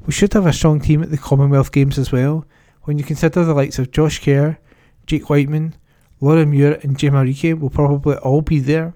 We 0.00 0.12
should 0.12 0.32
have 0.32 0.46
a 0.46 0.52
strong 0.52 0.80
team 0.80 1.02
at 1.02 1.10
the 1.10 1.18
Commonwealth 1.18 1.72
Games 1.72 1.98
as 1.98 2.10
well, 2.10 2.46
when 2.84 2.98
you 2.98 3.04
consider 3.04 3.44
the 3.44 3.54
likes 3.54 3.78
of 3.78 3.90
Josh 3.90 4.24
Kerr, 4.24 4.58
Jake 5.06 5.28
Wightman, 5.28 5.74
Laura 6.20 6.44
Muir, 6.44 6.78
and 6.82 6.98
Gemma 6.98 7.24
Reekie 7.24 7.58
will 7.58 7.70
probably 7.70 8.16
all 8.16 8.42
be 8.42 8.58
there. 8.58 8.94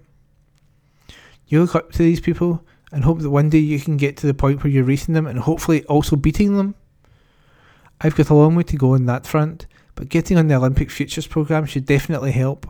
You 1.46 1.62
look 1.62 1.74
up 1.74 1.92
to 1.92 1.98
these 1.98 2.20
people 2.20 2.64
and 2.92 3.04
hope 3.04 3.20
that 3.20 3.30
one 3.30 3.50
day 3.50 3.58
you 3.58 3.80
can 3.80 3.96
get 3.96 4.16
to 4.18 4.26
the 4.26 4.34
point 4.34 4.62
where 4.62 4.70
you're 4.70 4.84
racing 4.84 5.14
them 5.14 5.26
and 5.26 5.38
hopefully 5.38 5.84
also 5.84 6.16
beating 6.16 6.56
them. 6.56 6.74
I've 8.00 8.16
got 8.16 8.30
a 8.30 8.34
long 8.34 8.54
way 8.54 8.62
to 8.64 8.76
go 8.76 8.94
on 8.94 9.06
that 9.06 9.26
front, 9.26 9.66
but 9.94 10.08
getting 10.08 10.36
on 10.36 10.48
the 10.48 10.54
Olympic 10.54 10.90
Futures 10.90 11.26
programme 11.26 11.66
should 11.66 11.86
definitely 11.86 12.32
help. 12.32 12.66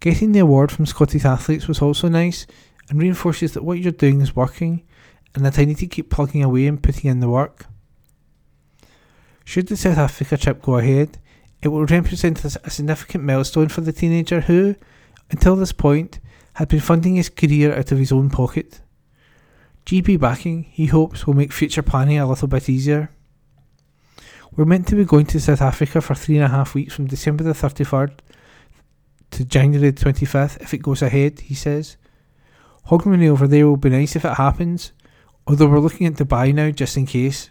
Getting 0.00 0.32
the 0.32 0.40
award 0.40 0.70
from 0.70 0.86
Scottish 0.86 1.24
athletes 1.24 1.66
was 1.66 1.82
also 1.82 2.08
nice 2.08 2.46
and 2.88 3.00
reinforces 3.00 3.52
that 3.52 3.64
what 3.64 3.78
you're 3.78 3.92
doing 3.92 4.20
is 4.20 4.36
working 4.36 4.84
and 5.34 5.44
that 5.44 5.58
I 5.58 5.64
need 5.64 5.78
to 5.78 5.86
keep 5.86 6.10
plugging 6.10 6.42
away 6.42 6.66
and 6.66 6.82
putting 6.82 7.10
in 7.10 7.20
the 7.20 7.28
work. 7.28 7.66
Should 9.44 9.68
the 9.68 9.76
South 9.76 9.98
Africa 9.98 10.36
trip 10.36 10.62
go 10.62 10.76
ahead, 10.78 11.18
It 11.62 11.68
will 11.68 11.86
represent 11.86 12.44
a 12.44 12.70
significant 12.70 13.24
milestone 13.24 13.68
for 13.68 13.80
the 13.80 13.92
teenager 13.92 14.42
who, 14.42 14.76
until 15.30 15.56
this 15.56 15.72
point, 15.72 16.20
had 16.54 16.68
been 16.68 16.80
funding 16.80 17.16
his 17.16 17.28
career 17.28 17.76
out 17.76 17.92
of 17.92 17.98
his 17.98 18.12
own 18.12 18.30
pocket. 18.30 18.80
GB 19.86 20.20
backing, 20.20 20.64
he 20.64 20.86
hopes, 20.86 21.26
will 21.26 21.34
make 21.34 21.52
future 21.52 21.82
planning 21.82 22.18
a 22.18 22.28
little 22.28 22.48
bit 22.48 22.68
easier. 22.68 23.10
We're 24.56 24.64
meant 24.64 24.88
to 24.88 24.96
be 24.96 25.04
going 25.04 25.26
to 25.26 25.40
South 25.40 25.62
Africa 25.62 26.00
for 26.00 26.14
three 26.14 26.36
and 26.36 26.44
a 26.44 26.48
half 26.48 26.74
weeks 26.74 26.94
from 26.94 27.06
December 27.06 27.44
the 27.44 27.52
33rd 27.52 28.18
to 29.30 29.44
January 29.44 29.90
the 29.90 30.04
25th 30.04 30.60
if 30.60 30.74
it 30.74 30.82
goes 30.82 31.02
ahead, 31.02 31.40
he 31.40 31.54
says. 31.54 31.96
Hogmanay 32.88 33.28
over 33.28 33.46
there 33.46 33.66
will 33.66 33.76
be 33.76 33.90
nice 33.90 34.16
if 34.16 34.24
it 34.24 34.34
happens, 34.34 34.92
although 35.46 35.66
we're 35.66 35.78
looking 35.78 36.06
at 36.06 36.14
Dubai 36.14 36.54
now 36.54 36.70
just 36.70 36.96
in 36.96 37.06
case. 37.06 37.50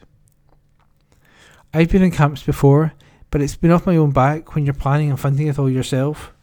I've 1.74 1.90
been 1.90 2.02
in 2.02 2.12
camps 2.12 2.44
before, 2.44 2.94
but 3.30 3.42
it's 3.42 3.56
been 3.56 3.72
off 3.72 3.86
my 3.86 3.98
own 3.98 4.12
back 4.12 4.56
when 4.56 4.66
you're 4.66 4.74
planning 4.74 5.10
and 5.10 5.20
funding 5.20 5.48
it 5.48 5.60
all 5.60 5.70
yourself. 5.70 6.34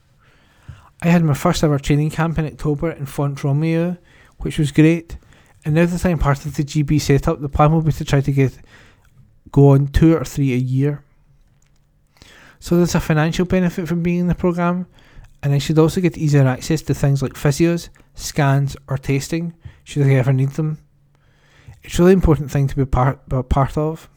I 1.03 1.09
had 1.09 1.25
my 1.25 1.35
first 1.35 1.63
ever 1.63 1.79
training 1.79 2.11
camp 2.11 2.39
in 2.39 2.47
October 2.47 2.91
in 2.91 3.07
Font 3.07 3.39
Romeu, 3.39 3.99
which 4.39 4.59
was 4.59 4.73
great, 4.73 5.17
and 5.65 5.75
now 5.75 5.87
that 5.87 6.05
I'm 6.05 6.19
part 6.19 6.45
of 6.45 6.57
the 6.57 6.65
GB 6.65 7.01
setup, 7.01 7.41
the 7.41 7.49
plan 7.49 7.73
will 7.73 7.83
be 7.83 7.93
to 7.93 8.05
try 8.05 8.21
to 8.21 8.33
get 8.33 8.59
go 9.51 9.71
on 9.71 9.89
two 9.89 10.17
or 10.17 10.25
three 10.25 10.53
a 10.53 10.57
year. 10.57 11.05
So 12.59 12.77
there's 12.77 12.95
a 12.95 13.01
financial 13.01 13.45
benefit 13.45 13.87
from 13.87 14.03
being 14.03 14.21
in 14.21 14.27
the 14.27 14.35
programme, 14.35 14.87
and 15.43 15.53
I 15.53 15.59
should 15.59 15.79
also 15.79 16.01
get 16.01 16.17
easier 16.17 16.47
access 16.47 16.83
to 16.83 16.95
things 16.95 17.23
like 17.23 17.35
physios, 17.35 17.91
scans, 18.15 18.77
or 18.89 18.97
tasting, 18.99 19.55
should 19.85 20.07
I 20.07 20.15
ever 20.15 20.33
need 20.33 20.51
them. 20.51 20.79
It's 21.83 21.99
a 21.99 22.03
really 22.03 22.15
important 22.15 22.51
thing 22.51 22.67
to 22.67 22.77
be 22.77 22.87
part, 22.87 23.29
be 23.29 23.43
part 23.43 23.77
of. 23.77 24.09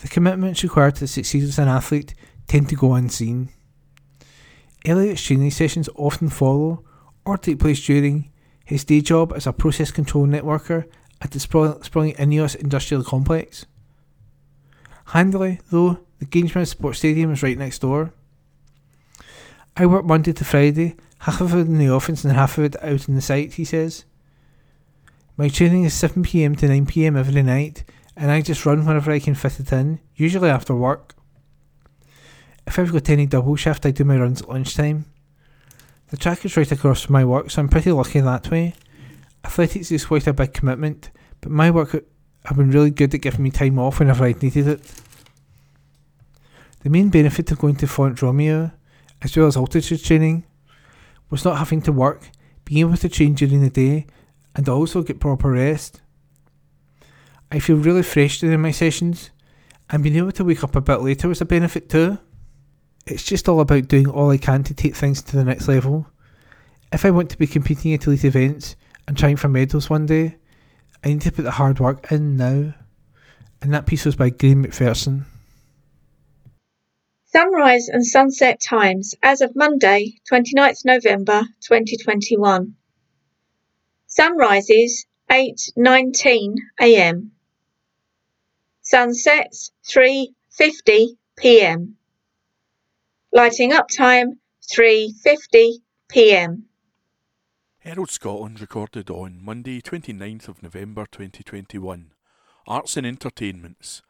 The 0.00 0.08
commitments 0.08 0.62
required 0.62 0.96
to 0.96 1.06
succeed 1.06 1.44
as 1.44 1.58
an 1.58 1.68
athlete 1.68 2.14
tend 2.46 2.68
to 2.68 2.76
go 2.76 2.94
unseen. 2.94 3.48
Elliot's 4.84 5.22
training 5.22 5.50
sessions 5.50 5.88
often 5.96 6.28
follow, 6.28 6.84
or 7.24 7.36
take 7.36 7.58
place 7.58 7.84
during, 7.84 8.30
his 8.64 8.84
day 8.84 9.00
job 9.00 9.32
as 9.34 9.46
a 9.46 9.52
process 9.52 9.90
control 9.90 10.26
networker 10.26 10.86
at 11.20 11.30
the 11.30 11.40
sprawling 11.40 12.14
Ineos 12.14 12.54
Industrial 12.56 13.02
Complex. 13.02 13.66
Handily, 15.06 15.60
though, 15.70 16.00
the 16.18 16.26
Grangemouth 16.26 16.68
Sports 16.68 16.98
Stadium 16.98 17.32
is 17.32 17.42
right 17.42 17.58
next 17.58 17.80
door. 17.80 18.12
I 19.76 19.86
work 19.86 20.04
Monday 20.04 20.32
to 20.32 20.44
Friday, 20.44 20.96
half 21.20 21.40
of 21.40 21.54
it 21.54 21.66
in 21.66 21.78
the 21.78 21.90
office 21.90 22.24
and 22.24 22.32
half 22.32 22.58
of 22.58 22.64
it 22.64 22.82
out 22.82 23.08
in 23.08 23.14
the 23.14 23.20
site, 23.20 23.54
he 23.54 23.64
says. 23.64 24.04
My 25.36 25.48
training 25.48 25.84
is 25.84 25.94
7pm 25.94 26.58
to 26.58 26.66
9pm 26.66 27.18
every 27.18 27.42
night, 27.42 27.84
and 28.16 28.30
I 28.30 28.40
just 28.40 28.64
run 28.64 28.84
whenever 28.84 29.10
I 29.10 29.18
can 29.18 29.34
fit 29.34 29.60
it 29.60 29.72
in, 29.72 30.00
usually 30.14 30.48
after 30.48 30.74
work. 30.74 31.14
If 32.66 32.78
I've 32.78 32.92
got 32.92 33.10
any 33.10 33.26
double 33.26 33.56
shift, 33.56 33.86
I 33.86 33.90
do 33.90 34.04
my 34.04 34.18
runs 34.18 34.42
at 34.42 34.48
lunchtime. 34.48 35.04
The 36.08 36.16
track 36.16 36.44
is 36.44 36.56
right 36.56 36.70
across 36.70 37.02
from 37.02 37.12
my 37.12 37.24
work, 37.24 37.50
so 37.50 37.60
I'm 37.60 37.68
pretty 37.68 37.92
lucky 37.92 38.20
that 38.20 38.50
way. 38.50 38.74
Athletics 39.44 39.92
is 39.92 40.06
quite 40.06 40.26
a 40.26 40.32
big 40.32 40.52
commitment, 40.54 41.10
but 41.40 41.52
my 41.52 41.70
work 41.70 41.92
have 41.92 42.56
been 42.56 42.70
really 42.70 42.90
good 42.90 43.14
at 43.14 43.20
giving 43.20 43.42
me 43.42 43.50
time 43.50 43.78
off 43.78 43.98
whenever 43.98 44.24
I 44.24 44.32
needed 44.32 44.66
it. 44.66 44.80
The 46.82 46.90
main 46.90 47.10
benefit 47.10 47.50
of 47.50 47.58
going 47.58 47.76
to 47.76 47.86
Font 47.86 48.18
Romeu 48.18 48.72
as 49.22 49.36
well 49.36 49.46
as 49.46 49.56
altitude 49.56 50.02
training, 50.04 50.44
was 51.30 51.44
not 51.44 51.58
having 51.58 51.82
to 51.82 51.92
work, 51.92 52.30
being 52.64 52.80
able 52.80 52.96
to 52.96 53.08
train 53.08 53.34
during 53.34 53.60
the 53.60 53.70
day, 53.70 54.06
and 54.54 54.68
also 54.68 55.02
get 55.02 55.20
proper 55.20 55.50
rest. 55.50 56.00
I 57.50 57.58
feel 57.58 57.76
really 57.76 58.02
fresh 58.02 58.40
during 58.40 58.60
my 58.60 58.72
sessions, 58.72 59.30
and 59.90 60.02
being 60.02 60.16
able 60.16 60.32
to 60.32 60.44
wake 60.44 60.64
up 60.64 60.74
a 60.76 60.80
bit 60.80 61.00
later 61.00 61.28
was 61.28 61.40
a 61.40 61.44
benefit 61.44 61.88
too. 61.88 62.18
It's 63.06 63.22
just 63.22 63.48
all 63.48 63.60
about 63.60 63.88
doing 63.88 64.08
all 64.08 64.30
I 64.30 64.36
can 64.36 64.64
to 64.64 64.74
take 64.74 64.96
things 64.96 65.22
to 65.22 65.36
the 65.36 65.44
next 65.44 65.68
level. 65.68 66.06
If 66.92 67.04
I 67.04 67.10
want 67.10 67.30
to 67.30 67.38
be 67.38 67.46
competing 67.46 67.94
at 67.94 68.06
elite 68.06 68.24
events 68.24 68.74
and 69.06 69.16
trying 69.16 69.36
for 69.36 69.48
medals 69.48 69.88
one 69.88 70.06
day, 70.06 70.36
I 71.04 71.08
need 71.08 71.20
to 71.22 71.32
put 71.32 71.42
the 71.42 71.52
hard 71.52 71.78
work 71.78 72.10
in 72.10 72.36
now. 72.36 72.74
And 73.62 73.72
that 73.72 73.86
piece 73.86 74.04
was 74.04 74.16
by 74.16 74.30
Graham 74.30 74.64
McPherson. 74.64 75.24
Sunrise 77.26 77.88
and 77.88 78.04
sunset 78.04 78.60
times 78.60 79.14
as 79.22 79.40
of 79.40 79.54
Monday, 79.54 80.14
29th 80.30 80.84
November 80.84 81.42
2021. 81.60 82.74
Sunrises 84.06 85.06
8:19 85.30 86.54
a.m. 86.80 87.32
Sunsets 88.88 89.72
3:50 89.84 91.16
p.m. 91.36 91.96
Lighting 93.32 93.72
up 93.72 93.88
time 93.88 94.38
3:50 94.72 95.78
p.m. 96.08 96.66
Herald 97.80 98.10
Scotland 98.10 98.60
recorded 98.60 99.10
on 99.10 99.44
Monday 99.44 99.80
29th 99.80 100.46
of 100.46 100.62
November 100.62 101.04
2021. 101.10 102.12
Arts 102.68 102.96
and 102.96 103.04
Entertainments. 103.04 104.02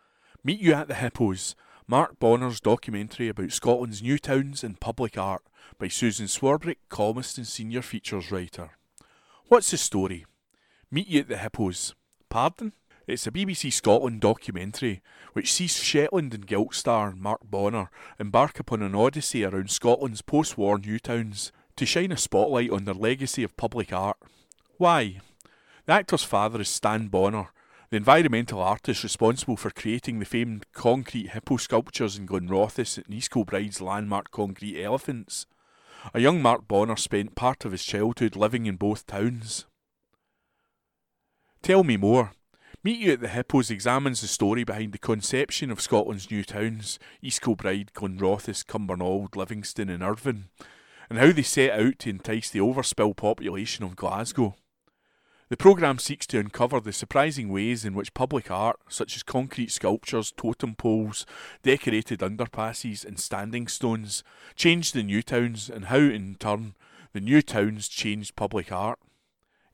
Meet 0.45 0.61
you 0.61 0.75
at 0.75 0.89
the 0.89 0.95
Hippos 0.97 1.55
Mark 1.87 2.19
Bonnar's 2.19 2.61
documentary 2.61 3.29
about 3.29 3.53
Scotland's 3.53 4.03
new 4.03 4.19
towns 4.19 4.63
and 4.63 4.79
public 4.79 5.17
art 5.17 5.43
by 5.79 5.89
Susan 5.89 6.27
Swarbrick, 6.27 6.77
columnist 6.91 7.39
and 7.39 7.47
senior 7.47 7.81
features 7.81 8.31
writer. 8.31 8.73
What's 9.47 9.71
the 9.71 9.79
story? 9.79 10.27
Meet 10.91 11.09
you 11.09 11.21
at 11.21 11.29
the 11.29 11.39
Hippos. 11.39 11.95
Pardon? 12.29 12.75
It's 13.07 13.25
a 13.25 13.31
BBC 13.31 13.73
Scotland 13.73 14.21
documentary 14.21 15.01
which 15.33 15.53
sees 15.53 15.77
Shetland 15.77 16.35
and 16.35 16.45
Guilt 16.45 16.75
star 16.75 17.13
Mark 17.13 17.41
Bonnar 17.49 17.89
embark 18.19 18.59
upon 18.59 18.83
an 18.83 18.97
odyssey 18.97 19.45
around 19.45 19.71
Scotland's 19.71 20.23
post 20.23 20.59
war 20.59 20.77
new 20.77 20.99
towns 20.99 21.53
to 21.77 21.87
shine 21.87 22.11
a 22.11 22.17
spotlight 22.17 22.71
on 22.71 22.85
their 22.85 22.95
legacy 22.95 23.45
of 23.45 23.57
public 23.57 23.93
art. 23.93 24.17
Why? 24.79 25.21
The 25.85 25.93
actor's 25.93 26.25
father 26.25 26.61
is 26.61 26.69
Stan 26.69 27.07
Bonnar, 27.07 27.51
the 27.91 27.97
environmental 27.97 28.61
artist 28.61 29.05
responsible 29.05 29.57
for 29.57 29.71
creating 29.71 30.19
the 30.19 30.25
famed 30.25 30.67
concrete 30.73 31.31
hippo 31.31 31.59
sculptures 31.59 32.19
in 32.19 32.27
Glenrothes 32.27 32.97
and 32.97 33.15
East 33.15 33.31
Kilbride's 33.31 33.81
landmark 33.81 34.33
concrete 34.33 34.83
elephants. 34.83 35.47
A 36.13 36.19
young 36.19 36.43
Mark 36.43 36.67
Bonnar 36.67 36.97
spent 36.97 37.37
part 37.37 37.65
of 37.65 37.71
his 37.71 37.85
childhood 37.85 38.35
living 38.35 38.67
in 38.67 38.75
both 38.75 39.07
towns. 39.07 39.67
Tell 41.63 41.85
me 41.85 41.97
more. 41.97 42.33
Meet 42.87 43.01
You 43.01 43.13
at 43.15 43.21
the 43.21 43.27
Hippos 43.27 43.69
examines 43.69 44.21
the 44.21 44.29
story 44.29 44.63
behind 44.63 44.93
the 44.93 44.99
conception 44.99 45.73
of 45.73 45.81
Scotland's 45.81 46.31
new 46.31 46.45
towns, 46.45 47.01
East 47.21 47.43
Kilbride, 47.43 47.93
Glenrothes, 47.95 48.65
Cumbernauld, 48.65 49.35
Livingston 49.35 49.91
and 49.91 50.05
Irvine, 50.05 50.45
and 51.11 51.19
how 51.19 51.33
they 51.33 51.43
set 51.43 51.77
out 51.77 51.99
to 51.99 52.11
entice 52.11 52.49
the 52.49 52.61
overspill 52.61 53.17
population 53.17 53.85
of 53.85 53.97
Glasgow. 53.97 54.55
The 55.49 55.57
programme 55.57 55.99
seeks 55.99 56.29
to 56.29 56.39
uncover 56.39 56.79
the 56.79 56.93
surprising 56.93 57.49
ways 57.49 57.85
in 57.85 57.93
which 57.93 58.15
public 58.15 58.53
art, 58.53 58.79
such 58.89 59.17
as 59.17 59.25
concrete 59.25 59.73
sculptures, 59.73 60.33
totem 60.37 60.77
poles, 60.77 61.27
decorated 61.65 62.21
underpasses, 62.21 63.05
and 63.05 63.19
standing 63.19 63.67
stones, 63.67 64.23
changed 64.55 64.95
the 64.95 65.03
new 65.03 65.23
towns 65.23 65.69
and 65.69 65.87
how, 65.87 65.99
in 65.99 66.37
turn, 66.39 66.77
the 67.13 67.21
new 67.21 67.43
towns 67.43 67.89
changed 67.89 68.37
public 68.37 68.71
art. 68.71 69.01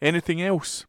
Anything 0.00 0.40
else? 0.40 0.86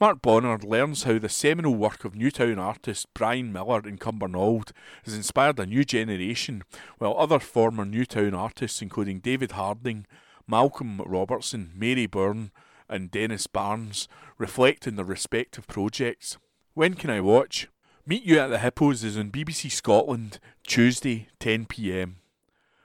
Mark 0.00 0.22
Bonnar 0.22 0.58
learns 0.58 1.04
how 1.04 1.18
the 1.18 1.28
seminal 1.28 1.76
work 1.76 2.04
of 2.04 2.16
Newtown 2.16 2.58
artist 2.58 3.06
Brian 3.14 3.52
Miller 3.52 3.86
in 3.86 3.96
Cumbernauld 3.96 4.72
has 5.04 5.14
inspired 5.14 5.60
a 5.60 5.66
new 5.66 5.84
generation, 5.84 6.64
while 6.98 7.16
other 7.16 7.38
former 7.38 7.84
Newtown 7.84 8.34
artists, 8.34 8.82
including 8.82 9.20
David 9.20 9.52
Harding, 9.52 10.06
Malcolm 10.48 11.00
Robertson, 11.06 11.70
Mary 11.76 12.06
Byrne, 12.06 12.50
and 12.88 13.10
Dennis 13.10 13.46
Barnes 13.46 14.08
reflect 14.36 14.88
in 14.88 14.96
their 14.96 15.04
respective 15.04 15.66
projects. 15.68 16.38
When 16.74 16.94
can 16.94 17.10
I 17.10 17.20
watch? 17.20 17.68
Meet 18.04 18.24
You 18.24 18.40
at 18.40 18.48
the 18.48 18.58
Hippos 18.58 19.04
is 19.04 19.16
on 19.16 19.30
BBC 19.30 19.70
Scotland, 19.70 20.40
Tuesday, 20.66 21.28
10pm. 21.38 22.14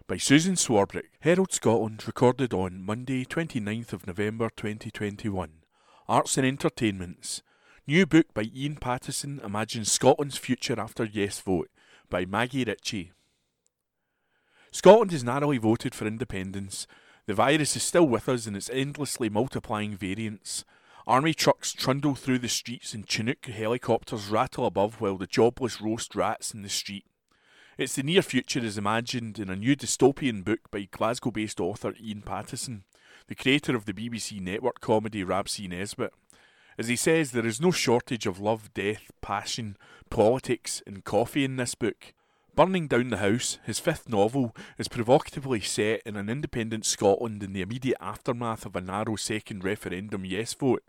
By 0.05 0.17
Susan 0.17 0.53
Swarbrick, 0.53 1.09
Herald 1.21 1.51
Scotland, 1.51 2.05
recorded 2.05 2.53
on 2.53 2.83
Monday, 2.83 3.25
29th 3.25 3.93
of 3.93 4.05
November 4.05 4.49
2021. 4.55 5.49
Arts 6.09 6.39
and 6.39 6.47
Entertainments. 6.47 7.43
New 7.85 8.07
book 8.07 8.33
by 8.33 8.49
Ian 8.55 8.77
Pattison 8.77 9.39
imagines 9.45 9.91
Scotland's 9.91 10.39
future 10.39 10.79
after 10.79 11.03
Yes 11.03 11.39
Vote 11.39 11.69
by 12.09 12.25
Maggie 12.25 12.63
Ritchie. 12.63 13.11
Scotland 14.71 15.11
has 15.11 15.23
narrowly 15.23 15.59
voted 15.59 15.93
for 15.93 16.07
independence, 16.07 16.87
the 17.27 17.35
virus 17.35 17.75
is 17.75 17.83
still 17.83 18.07
with 18.07 18.27
us 18.27 18.47
in 18.47 18.55
its 18.55 18.71
endlessly 18.71 19.29
multiplying 19.29 19.95
variants. 19.95 20.65
Army 21.05 21.35
trucks 21.35 21.73
trundle 21.73 22.15
through 22.15 22.39
the 22.39 22.49
streets 22.49 22.95
and 22.95 23.07
Chinook 23.07 23.45
helicopters 23.45 24.29
rattle 24.29 24.65
above 24.65 24.99
while 24.99 25.15
the 25.15 25.27
jobless 25.27 25.79
roast 25.79 26.15
rats 26.15 26.55
in 26.55 26.63
the 26.63 26.69
street. 26.69 27.05
It's 27.77 27.93
the 27.93 28.01
near 28.01 28.23
future 28.23 28.65
as 28.65 28.79
imagined 28.79 29.37
in 29.37 29.51
a 29.51 29.55
new 29.55 29.75
dystopian 29.75 30.43
book 30.43 30.71
by 30.71 30.87
Glasgow 30.89 31.29
based 31.29 31.59
author 31.59 31.93
Ian 32.01 32.23
Pattison, 32.23 32.81
the 33.29 33.35
creator 33.35 33.75
of 33.75 33.85
the 33.85 33.93
BBC 33.93 34.41
network 34.41 34.81
comedy 34.81 35.23
C. 35.45 35.67
Nesbitt. 35.67 36.11
As 36.79 36.87
he 36.87 36.95
says, 36.95 37.31
there 37.31 37.45
is 37.45 37.61
no 37.61 37.69
shortage 37.69 38.25
of 38.25 38.39
love, 38.39 38.73
death, 38.73 39.11
passion, 39.21 39.77
politics, 40.09 40.81
and 40.87 41.05
coffee 41.05 41.45
in 41.45 41.55
this 41.55 41.75
book. 41.75 42.13
Burning 42.55 42.87
Down 42.87 43.09
the 43.09 43.17
House, 43.17 43.59
his 43.63 43.77
fifth 43.77 44.09
novel, 44.09 44.55
is 44.79 44.87
provocatively 44.87 45.61
set 45.61 46.01
in 46.07 46.15
an 46.15 46.27
independent 46.27 46.87
Scotland 46.87 47.43
in 47.43 47.53
the 47.53 47.61
immediate 47.61 47.97
aftermath 48.01 48.65
of 48.65 48.75
a 48.75 48.81
narrow 48.81 49.15
second 49.15 49.63
referendum 49.63 50.25
yes 50.25 50.55
vote. 50.55 50.83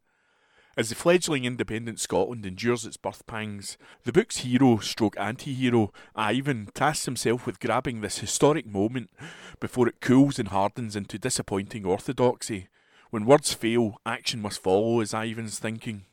As 0.77 0.89
the 0.89 0.95
fledgling 0.95 1.45
independent 1.45 1.99
Scotland 1.99 2.47
endures 2.47 2.87
its 2.87 2.97
birth 2.97 3.27
pangs, 3.27 3.77
the 4.05 4.13
book's 4.13 4.39
hero 4.39 4.79
stroke 4.79 5.19
anti 5.19 5.53
hero, 5.53 5.93
Ivan, 6.15 6.69
tasks 6.75 7.07
himself 7.07 7.45
with 7.45 7.59
grabbing 7.59 8.01
this 8.01 8.19
historic 8.19 8.67
moment 8.67 9.11
before 9.59 9.89
it 9.89 10.01
cools 10.01 10.39
and 10.39 10.49
hardens 10.49 10.95
into 10.95 11.19
disappointing 11.19 11.85
orthodoxy. 11.85 12.69
When 13.11 13.27
words 13.27 13.53
fail, 13.53 14.01
action 14.07 14.41
must 14.41 14.63
follow, 14.63 15.01
is 15.01 15.13
Ivan's 15.13 15.59
thinking. 15.59 16.05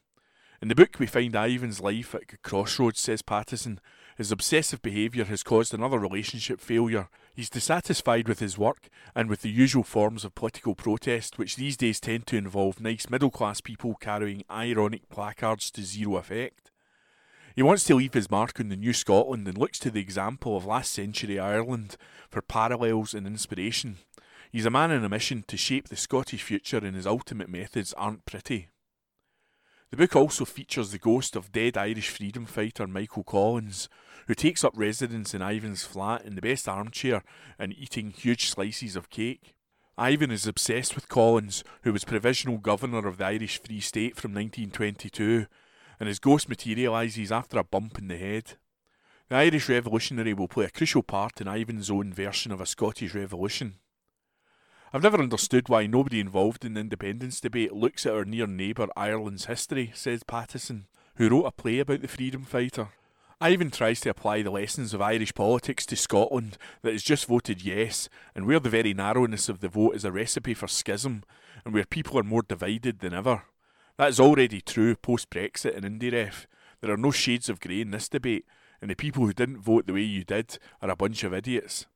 In 0.60 0.70
the 0.70 0.76
book, 0.76 0.98
we 0.98 1.06
find 1.06 1.36
Ivan's 1.36 1.80
life 1.80 2.16
at 2.16 2.34
a 2.34 2.38
crossroads, 2.38 3.00
says 3.00 3.22
Pattison. 3.22 3.80
His 4.18 4.32
obsessive 4.32 4.82
behaviour 4.82 5.26
has 5.26 5.44
caused 5.44 5.76
another 5.76 6.00
relationship 6.00 6.60
failure. 6.60 7.08
He's 7.36 7.52
dissatisfied 7.52 8.28
with 8.28 8.40
his 8.40 8.58
work 8.58 8.90
and 9.14 9.30
with 9.30 9.44
the 9.44 9.50
usual 9.52 9.84
forms 9.84 10.26
of 10.26 10.34
political 10.34 10.74
protest, 10.74 11.38
which 11.38 11.56
these 11.56 11.78
days 11.78 12.00
tend 12.00 12.26
to 12.28 12.38
involve 12.38 12.82
nice 12.82 13.12
middle 13.12 13.30
class 13.30 13.62
people 13.62 13.94
carrying 13.94 14.44
ironic 14.50 15.08
placards 15.10 15.70
to 15.70 15.84
zero 15.84 16.16
effect. 16.18 16.72
He 17.56 17.62
wants 17.62 17.84
to 17.86 17.96
leave 17.96 18.16
his 18.16 18.32
mark 18.32 18.60
on 18.60 18.70
the 18.70 18.76
new 18.76 18.92
Scotland 18.92 19.48
and 19.48 19.56
looks 19.56 19.78
to 19.80 19.92
the 19.92 20.02
example 20.02 20.58
of 20.58 20.66
last 20.66 20.94
century 20.94 21.40
Ireland 21.40 21.96
for 22.28 22.42
parallels 22.42 23.14
and 23.14 23.28
inspiration. 23.28 23.98
He's 24.52 24.66
a 24.66 24.72
man 24.72 24.90
on 24.90 25.04
a 25.04 25.10
mission 25.10 25.44
to 25.48 25.58
shape 25.58 25.90
the 25.90 25.96
Scottish 25.96 26.42
future, 26.42 26.78
and 26.78 26.96
his 26.96 27.06
ultimate 27.06 27.50
methods 27.50 27.94
aren't 27.94 28.26
pretty. 28.26 28.70
The 29.90 29.98
book 29.98 30.18
also 30.18 30.44
features 30.44 30.92
the 30.92 30.98
ghost 30.98 31.38
of 31.38 31.54
dead 31.54 31.78
Irish 31.78 32.10
freedom 32.10 32.46
fighter 32.46 32.88
Michael 32.88 33.24
Collins, 33.24 33.88
who 34.28 34.36
takes 34.36 34.66
up 34.66 34.74
residence 34.76 35.34
in 35.34 35.42
Ivan's 35.42 35.86
flat 35.86 36.26
in 36.26 36.36
the 36.36 36.42
best 36.42 36.68
armchair 36.68 37.24
and 37.58 37.74
eating 37.74 38.12
huge 38.12 38.50
slices 38.50 38.98
of 38.98 39.10
cake. 39.10 39.56
Ivan 39.98 40.30
is 40.30 40.46
obsessed 40.46 40.94
with 40.94 41.08
Collins, 41.08 41.64
who 41.84 41.94
was 41.94 42.04
provisional 42.04 42.58
governor 42.58 43.08
of 43.08 43.18
the 43.18 43.26
Irish 43.26 43.62
Free 43.64 43.80
State 43.80 44.18
from 44.18 44.34
1922, 44.34 45.46
and 46.02 46.08
his 46.08 46.20
ghost 46.20 46.50
materialises 46.50 47.32
after 47.32 47.58
a 47.58 47.64
bump 47.64 47.98
in 47.98 48.10
the 48.10 48.18
head. 48.18 48.56
The 49.30 49.38
Irish 49.38 49.70
Revolutionary 49.70 50.34
will 50.34 50.50
play 50.50 50.66
a 50.66 50.70
crucial 50.70 51.02
part 51.02 51.40
in 51.40 51.48
Ivan's 51.48 51.90
own 51.90 52.14
version 52.14 52.52
of 52.52 52.60
a 52.60 52.66
Scottish 52.66 53.16
Revolution. 53.16 53.76
I've 54.94 55.04
never 55.04 55.20
understood 55.20 55.68
why 55.68 55.86
nobody 55.86 56.22
involved 56.22 56.64
in 56.64 56.74
the 56.74 56.80
independence 56.80 57.42
debate 57.42 57.74
looks 57.74 58.06
at 58.06 58.14
our 58.14 58.24
near 58.24 58.48
neighbour 58.48 58.88
Ireland's 58.96 59.46
history, 59.46 59.92
says 59.94 60.24
Pattison, 60.24 60.86
who 61.16 61.28
wrote 61.28 61.46
a 61.46 61.52
play 61.52 61.80
about 61.80 62.02
the 62.02 62.08
freedom 62.08 62.46
fighter. 62.46 62.88
Ivan 63.42 63.70
tries 63.70 64.00
to 64.02 64.10
apply 64.10 64.44
the 64.44 64.50
lessons 64.50 64.94
of 64.94 65.02
Irish 65.02 65.34
politics 65.34 65.86
to 65.88 65.98
Scotland 65.98 66.58
that 66.84 66.94
has 66.94 67.04
just 67.04 67.26
voted 67.26 67.62
yes, 67.62 68.08
and 68.34 68.48
where 68.48 68.62
the 68.62 68.70
very 68.70 68.94
narrowness 68.94 69.50
of 69.50 69.60
the 69.60 69.68
vote 69.68 69.94
is 69.96 70.06
a 70.06 70.12
recipe 70.12 70.54
for 70.54 70.70
schism, 70.70 71.24
and 71.66 71.74
where 71.74 71.86
people 71.86 72.18
are 72.18 72.24
more 72.24 72.42
divided 72.42 73.00
than 73.00 73.14
ever. 73.14 73.44
That 73.98 74.10
is 74.10 74.22
already 74.22 74.62
true 74.62 74.96
post 74.96 75.30
Brexit 75.30 75.76
and 75.76 75.84
IndyRef. 75.86 76.46
There 76.80 76.94
are 76.94 76.98
no 76.98 77.12
shades 77.12 77.50
of 77.50 77.60
grey 77.60 77.82
in 77.82 77.92
this 77.92 78.08
debate, 78.08 78.46
and 78.82 78.90
the 78.90 78.96
people 78.96 79.26
who 79.26 79.34
didn't 79.34 79.60
vote 79.60 79.86
the 79.86 79.94
way 79.94 80.04
you 80.04 80.24
did 80.24 80.58
are 80.82 80.90
a 80.90 80.96
bunch 80.96 81.26
of 81.26 81.34
idiots. 81.34 81.88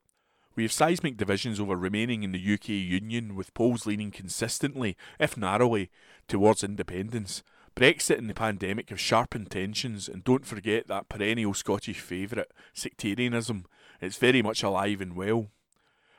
We 0.56 0.64
have 0.64 0.72
seismic 0.72 1.18
divisions 1.18 1.60
over 1.60 1.76
remaining 1.76 2.24
in 2.24 2.34
the 2.34 2.54
UK 2.54 2.70
Union, 2.70 3.36
with 3.36 3.54
polls 3.54 3.86
leaning 3.86 4.12
consistently, 4.12 4.98
if 5.20 5.38
narrowly, 5.38 5.90
towards 6.28 6.64
independence. 6.64 7.42
Brexit 7.76 8.18
and 8.18 8.30
the 8.30 8.34
pandemic 8.34 8.90
have 8.90 9.00
sharpened 9.00 9.50
tensions, 9.50 10.10
and 10.10 10.24
don't 10.24 10.46
forget 10.46 10.88
that 10.88 11.08
perennial 11.08 11.54
Scottish 11.54 12.02
favourite, 12.02 12.52
sectarianism. 12.74 13.66
It's 14.02 14.18
very 14.18 14.42
much 14.42 14.62
alive 14.62 15.00
and 15.00 15.16
well. 15.16 15.48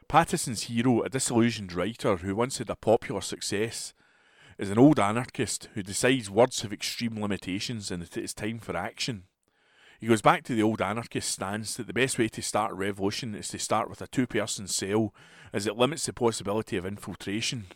Pattison's 0.09 0.62
hero, 0.64 1.02
a 1.02 1.10
disillusioned 1.10 1.72
writer 1.72 2.16
who 2.16 2.34
once 2.34 2.59
had 2.59 2.70
a 2.70 2.76
popular 2.76 3.20
success, 3.20 3.92
is 4.59 4.70
an 4.70 4.78
old 4.78 4.98
anarchist 4.98 5.68
who 5.74 5.82
decides 5.82 6.30
words 6.30 6.62
have 6.62 6.72
extreme 6.72 7.20
limitations 7.20 7.90
and 7.90 8.02
that 8.02 8.16
it 8.16 8.24
is 8.24 8.34
time 8.34 8.59
for 8.59 8.76
action. 8.76 9.24
He 10.02 10.08
goes 10.08 10.20
back 10.20 10.42
to 10.44 10.56
the 10.56 10.64
old 10.64 10.82
anarchist 10.82 11.30
stance 11.30 11.76
that 11.76 11.86
the 11.86 11.92
best 11.92 12.18
way 12.18 12.26
to 12.26 12.42
start 12.42 12.72
a 12.72 12.74
revolution 12.74 13.36
is 13.36 13.46
to 13.50 13.58
start 13.60 13.88
with 13.88 14.02
a 14.02 14.08
two 14.08 14.26
person 14.26 14.66
cell, 14.66 15.14
as 15.52 15.64
it 15.64 15.76
limits 15.76 16.06
the 16.06 16.12
possibility 16.12 16.76
of 16.76 16.84
infiltration. 16.84 17.66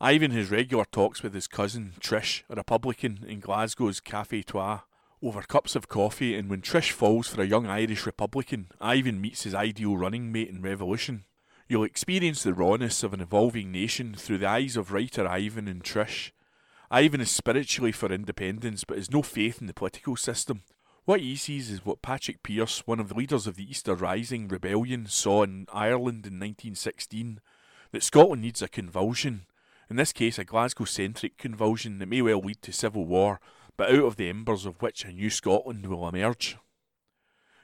Ivan 0.00 0.30
has 0.30 0.50
regular 0.50 0.86
talks 0.86 1.22
with 1.22 1.34
his 1.34 1.46
cousin, 1.46 1.92
Trish, 2.00 2.44
a 2.48 2.54
Republican, 2.54 3.26
in 3.28 3.40
Glasgow's 3.40 4.00
Cafe 4.00 4.40
Trois, 4.44 4.80
over 5.22 5.42
cups 5.42 5.76
of 5.76 5.86
coffee, 5.86 6.34
and 6.34 6.48
when 6.48 6.62
Trish 6.62 6.92
falls 6.92 7.28
for 7.28 7.42
a 7.42 7.46
young 7.46 7.66
Irish 7.66 8.06
Republican, 8.06 8.68
Ivan 8.80 9.20
meets 9.20 9.42
his 9.42 9.54
ideal 9.54 9.98
running 9.98 10.32
mate 10.32 10.48
in 10.48 10.62
revolution. 10.62 11.26
You'll 11.68 11.84
experience 11.84 12.42
the 12.42 12.54
rawness 12.54 13.02
of 13.02 13.12
an 13.12 13.20
evolving 13.20 13.70
nation 13.70 14.14
through 14.14 14.38
the 14.38 14.48
eyes 14.48 14.78
of 14.78 14.92
writer 14.94 15.28
Ivan 15.28 15.68
and 15.68 15.84
Trish. 15.84 16.30
Ivan 16.90 17.20
is 17.20 17.30
spiritually 17.30 17.92
for 17.92 18.10
independence, 18.10 18.84
but 18.84 18.96
has 18.96 19.10
no 19.10 19.20
faith 19.20 19.60
in 19.60 19.66
the 19.66 19.74
political 19.74 20.16
system. 20.16 20.62
What 21.04 21.20
he 21.20 21.36
sees 21.36 21.70
is 21.70 21.84
what 21.84 22.00
Patrick 22.00 22.42
Pearse, 22.42 22.86
one 22.86 22.98
of 22.98 23.10
the 23.10 23.14
leaders 23.14 23.46
of 23.46 23.56
the 23.56 23.70
Easter 23.70 23.94
Rising 23.94 24.48
rebellion, 24.48 25.04
saw 25.06 25.42
in 25.42 25.66
Ireland 25.70 26.24
in 26.24 26.40
1916 26.40 27.40
that 27.92 28.02
Scotland 28.02 28.40
needs 28.40 28.62
a 28.62 28.68
convulsion, 28.68 29.44
in 29.90 29.96
this 29.96 30.14
case 30.14 30.38
a 30.38 30.44
Glasgow 30.44 30.86
centric 30.86 31.36
convulsion 31.36 31.98
that 31.98 32.08
may 32.08 32.22
well 32.22 32.40
lead 32.40 32.62
to 32.62 32.72
civil 32.72 33.04
war, 33.04 33.38
but 33.76 33.90
out 33.90 34.04
of 34.04 34.16
the 34.16 34.30
embers 34.30 34.64
of 34.64 34.80
which 34.80 35.04
a 35.04 35.12
new 35.12 35.28
Scotland 35.28 35.84
will 35.84 36.08
emerge. 36.08 36.56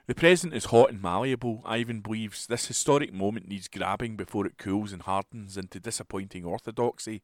The 0.06 0.14
present 0.14 0.52
is 0.52 0.66
hot 0.66 0.90
and 0.90 1.00
malleable, 1.00 1.62
Ivan 1.64 2.00
believes. 2.00 2.46
This 2.46 2.66
historic 2.66 3.10
moment 3.10 3.48
needs 3.48 3.68
grabbing 3.68 4.16
before 4.16 4.44
it 4.44 4.58
cools 4.58 4.92
and 4.92 5.00
hardens 5.00 5.56
into 5.56 5.80
disappointing 5.80 6.44
orthodoxy. 6.44 7.22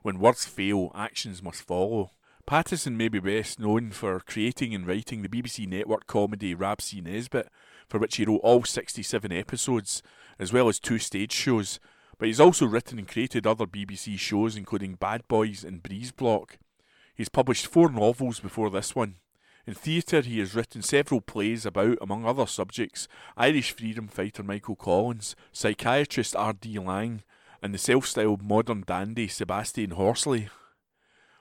When 0.00 0.18
words 0.18 0.46
fail, 0.46 0.92
actions 0.94 1.42
must 1.42 1.60
follow. 1.60 2.12
Pattison 2.48 2.96
may 2.96 3.08
be 3.08 3.20
best 3.20 3.60
known 3.60 3.90
for 3.90 4.20
creating 4.20 4.74
and 4.74 4.86
writing 4.86 5.20
the 5.20 5.28
BBC 5.28 5.68
network 5.68 6.06
comedy 6.06 6.54
Rab 6.54 6.80
C. 6.80 7.02
Nesbitt, 7.02 7.50
for 7.86 7.98
which 7.98 8.16
he 8.16 8.24
wrote 8.24 8.40
all 8.42 8.64
67 8.64 9.30
episodes, 9.30 10.02
as 10.38 10.50
well 10.50 10.66
as 10.66 10.80
two 10.80 10.98
stage 10.98 11.30
shows, 11.30 11.78
but 12.16 12.24
he's 12.24 12.40
also 12.40 12.64
written 12.64 12.98
and 12.98 13.06
created 13.06 13.46
other 13.46 13.66
BBC 13.66 14.18
shows, 14.18 14.56
including 14.56 14.94
Bad 14.94 15.28
Boys 15.28 15.62
and 15.62 15.82
Breeze 15.82 16.10
Block. 16.10 16.56
He's 17.14 17.28
published 17.28 17.66
four 17.66 17.90
novels 17.90 18.40
before 18.40 18.70
this 18.70 18.96
one. 18.96 19.16
In 19.66 19.74
theatre, 19.74 20.22
he 20.22 20.38
has 20.38 20.54
written 20.54 20.80
several 20.80 21.20
plays 21.20 21.66
about, 21.66 21.98
among 22.00 22.24
other 22.24 22.46
subjects, 22.46 23.08
Irish 23.36 23.72
freedom 23.72 24.08
fighter 24.08 24.42
Michael 24.42 24.76
Collins, 24.76 25.36
psychiatrist 25.52 26.34
R.D. 26.34 26.78
Laing, 26.78 27.24
and 27.62 27.74
the 27.74 27.78
self 27.78 28.06
styled 28.06 28.40
modern 28.40 28.84
dandy 28.86 29.28
Sebastian 29.28 29.90
Horsley. 29.90 30.48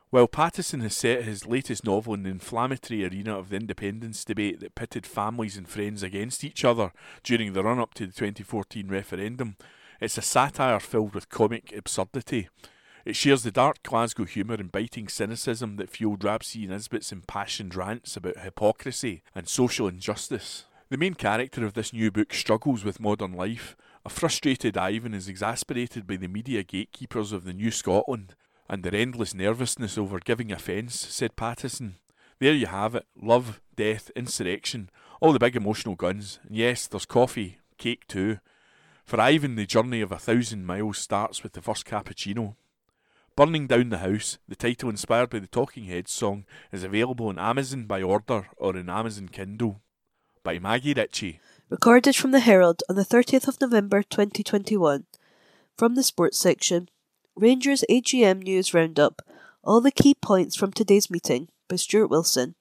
While 0.10 0.30
Pattison 0.30 0.80
has 0.82 0.96
set 0.96 1.26
his 1.26 1.46
latest 1.46 1.84
novel 1.84 2.14
in 2.14 2.24
the 2.24 2.30
inflammatory 2.30 3.04
arena 3.04 3.38
of 3.38 3.50
the 3.50 3.58
independence 3.58 4.24
debate 4.24 4.62
that 4.62 4.74
pitted 4.74 5.06
families 5.06 5.58
and 5.58 5.68
friends 5.68 6.02
against 6.02 6.46
each 6.46 6.64
other 6.64 6.94
during 7.24 7.52
the 7.52 7.62
run 7.62 7.78
up 7.78 7.94
to 7.96 8.08
the 8.08 8.14
2014 8.14 8.88
referendum, 8.88 9.58
it's 10.00 10.18
a 10.18 10.22
satire 10.22 10.80
filled 10.80 11.14
with 11.14 11.28
comic 11.28 11.74
absurdity. 11.76 12.48
It 13.04 13.18
shares 13.18 13.44
the 13.44 13.52
dark 13.52 13.84
Glasgow 13.84 14.24
humour 14.24 14.56
and 14.56 14.72
biting 14.72 15.10
cynicism 15.10 15.76
that 15.76 15.90
fueled 15.90 16.24
Rab 16.24 16.42
C. 16.42 16.66
Nesbitt's 16.66 17.12
impassioned 17.12 17.76
rants 17.76 18.16
about 18.16 18.40
hypocrisy 18.40 19.24
and 19.36 19.50
social 19.50 19.90
injustice. 19.90 20.66
The 20.90 20.98
main 20.98 21.16
character 21.16 21.66
of 21.66 21.74
this 21.74 21.92
new 21.92 22.12
book 22.12 22.34
struggles 22.34 22.86
with 22.86 23.02
modern 23.02 23.34
life. 23.34 23.76
A 24.06 24.10
frustrated 24.10 24.78
Ivan 24.78 25.14
is 25.14 25.28
exasperated 25.28 26.08
by 26.08 26.16
the 26.16 26.30
media 26.30 26.64
gatekeepers 26.64 27.34
of 27.34 27.44
the 27.44 27.54
new 27.54 27.72
Scotland 27.72 28.36
and 28.70 28.84
their 28.84 28.96
endless 28.96 29.34
nervousness 29.34 29.98
over 29.98 30.20
giving 30.20 30.52
offence, 30.52 31.00
said 31.00 31.36
Pattison. 31.36 31.96
There 32.40 32.54
you 32.54 32.68
have 32.68 32.96
it 32.96 33.06
love, 33.20 33.62
death, 33.76 34.12
insurrection, 34.16 34.90
all 35.22 35.34
the 35.34 35.40
big 35.40 35.56
emotional 35.56 35.96
guns. 35.96 36.40
And 36.48 36.56
yes, 36.56 36.88
there's 36.88 37.06
coffee, 37.06 37.58
cake 37.78 38.08
too. 38.08 38.40
For 39.06 39.20
Ivan, 39.22 39.56
the 39.56 39.66
journey 39.66 40.02
of 40.02 40.12
a 40.12 40.20
thousand 40.20 40.66
miles 40.66 40.98
starts 40.98 41.42
with 41.42 41.54
the 41.54 41.62
first 41.62 41.86
cappuccino. 41.86 42.56
Burning 43.38 43.68
Down 43.68 43.90
the 43.90 44.00
House, 44.00 44.40
the 44.48 44.56
title 44.56 44.90
inspired 44.90 45.30
by 45.30 45.40
the 45.40 45.48
Talking 45.48 45.86
Heads 45.86 46.12
song, 46.12 46.46
is 46.72 46.84
available 46.84 47.28
on 47.28 47.40
Amazon 47.40 47.86
by 47.86 48.02
order 48.02 48.48
or 48.58 48.76
in 48.76 48.90
Amazon 48.90 49.30
Kindle. 49.30 49.80
By 50.44 50.60
Maggie 50.60 50.94
Ritchie. 50.94 51.40
Recorded 51.70 52.16
from 52.16 52.32
the 52.32 52.40
Herald 52.40 52.82
on 52.90 52.96
the 52.96 53.06
30th 53.06 53.48
of 53.48 53.62
November 53.62 54.02
2021. 54.02 55.06
From 55.78 55.96
the 55.96 56.04
sports 56.04 56.40
section. 56.40 56.90
Rangers 57.40 57.86
AGM 57.88 58.42
News 58.42 58.74
Roundup 58.74 59.22
All 59.64 59.80
the 59.80 59.92
Key 59.92 60.16
Points 60.16 60.56
from 60.56 60.74
Today's 60.74 61.12
Meeting 61.12 61.50
by 61.68 61.76
Stuart 61.76 62.08
Wilson. 62.08 62.56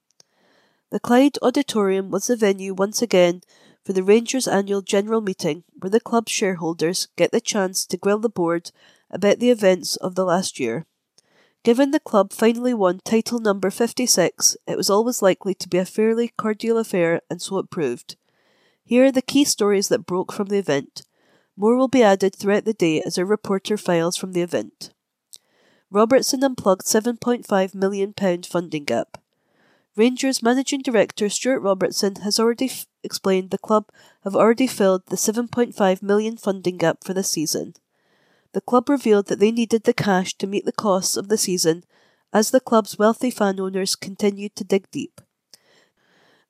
The 0.91 1.01
Clyde 1.01 1.39
Auditorium 1.41 2.11
was 2.11 2.27
the 2.27 2.37
venue 2.37 2.75
once 2.75 3.01
again 3.01 3.41
for 3.83 3.95
the 3.95 4.03
Rangers 4.03 4.47
annual 4.47 4.83
general 4.83 5.23
meeting, 5.23 5.65
where 5.79 5.89
the 5.89 5.99
club's 5.99 6.31
shareholders 6.31 7.09
get 7.17 7.33
the 7.33 7.41
chance 7.41 7.87
to 7.87 7.97
grill 7.97 8.19
the 8.19 8.29
board 8.29 8.71
about 9.11 9.39
the 9.39 9.49
events 9.49 9.97
of 9.97 10.15
the 10.15 10.27
last 10.27 10.61
year. 10.61 10.85
Given 11.63 11.91
the 11.91 11.99
club 11.99 12.35
finally 12.35 12.75
won 12.75 13.01
title 13.03 13.39
number 13.39 13.71
56, 13.71 14.59
it 14.67 14.77
was 14.77 14.91
always 14.91 15.23
likely 15.23 15.55
to 15.55 15.71
be 15.71 15.79
a 15.79 15.87
fairly 15.87 16.35
cordial 16.37 16.77
affair, 16.77 17.23
and 17.31 17.41
so 17.41 17.57
it 17.57 17.71
proved. 17.71 18.17
Here 18.85 19.07
are 19.07 19.13
the 19.13 19.23
key 19.23 19.47
stories 19.47 19.89
that 19.89 20.05
broke 20.05 20.35
from 20.35 20.49
the 20.49 20.59
event. 20.59 21.06
More 21.57 21.77
will 21.77 21.89
be 21.89 22.03
added 22.03 22.35
throughout 22.35 22.65
the 22.65 22.75
day 22.75 23.01
as 23.01 23.17
a 23.17 23.25
reporter 23.25 23.77
files 23.77 24.17
from 24.17 24.33
the 24.33 24.43
event. 24.43 24.91
Robertson 25.91 26.45
unplugged 26.45 26.85
£7.5 26.85 27.75
million 27.75 28.13
funding 28.43 28.85
gap. 28.85 29.19
Rangers 29.97 30.43
managing 30.43 30.83
director 30.83 31.31
Stuart 31.31 31.61
Robertson 31.61 32.17
has 32.17 32.39
already 32.39 32.67
f- 32.67 32.87
explained 33.03 33.51
the 33.51 33.57
club 33.57 33.89
have 34.25 34.37
already 34.37 34.67
filled 34.67 35.07
the 35.07 35.17
7.5 35.17 36.03
million 36.03 36.37
funding 36.37 36.77
gap 36.77 36.99
for 37.03 37.15
the 37.15 37.23
season. 37.23 37.73
The 38.53 38.61
club 38.61 38.91
revealed 38.91 39.29
that 39.29 39.39
they 39.39 39.51
needed 39.51 39.85
the 39.85 39.95
cash 39.95 40.35
to 40.35 40.47
meet 40.47 40.67
the 40.67 40.73
costs 40.73 41.17
of 41.17 41.29
the 41.29 41.39
season 41.39 41.85
as 42.33 42.51
the 42.51 42.61
club's 42.61 42.99
wealthy 42.99 43.31
fan 43.31 43.59
owners 43.59 43.97
continued 43.97 44.55
to 44.57 44.65
dig 44.65 44.91
deep. 44.91 45.23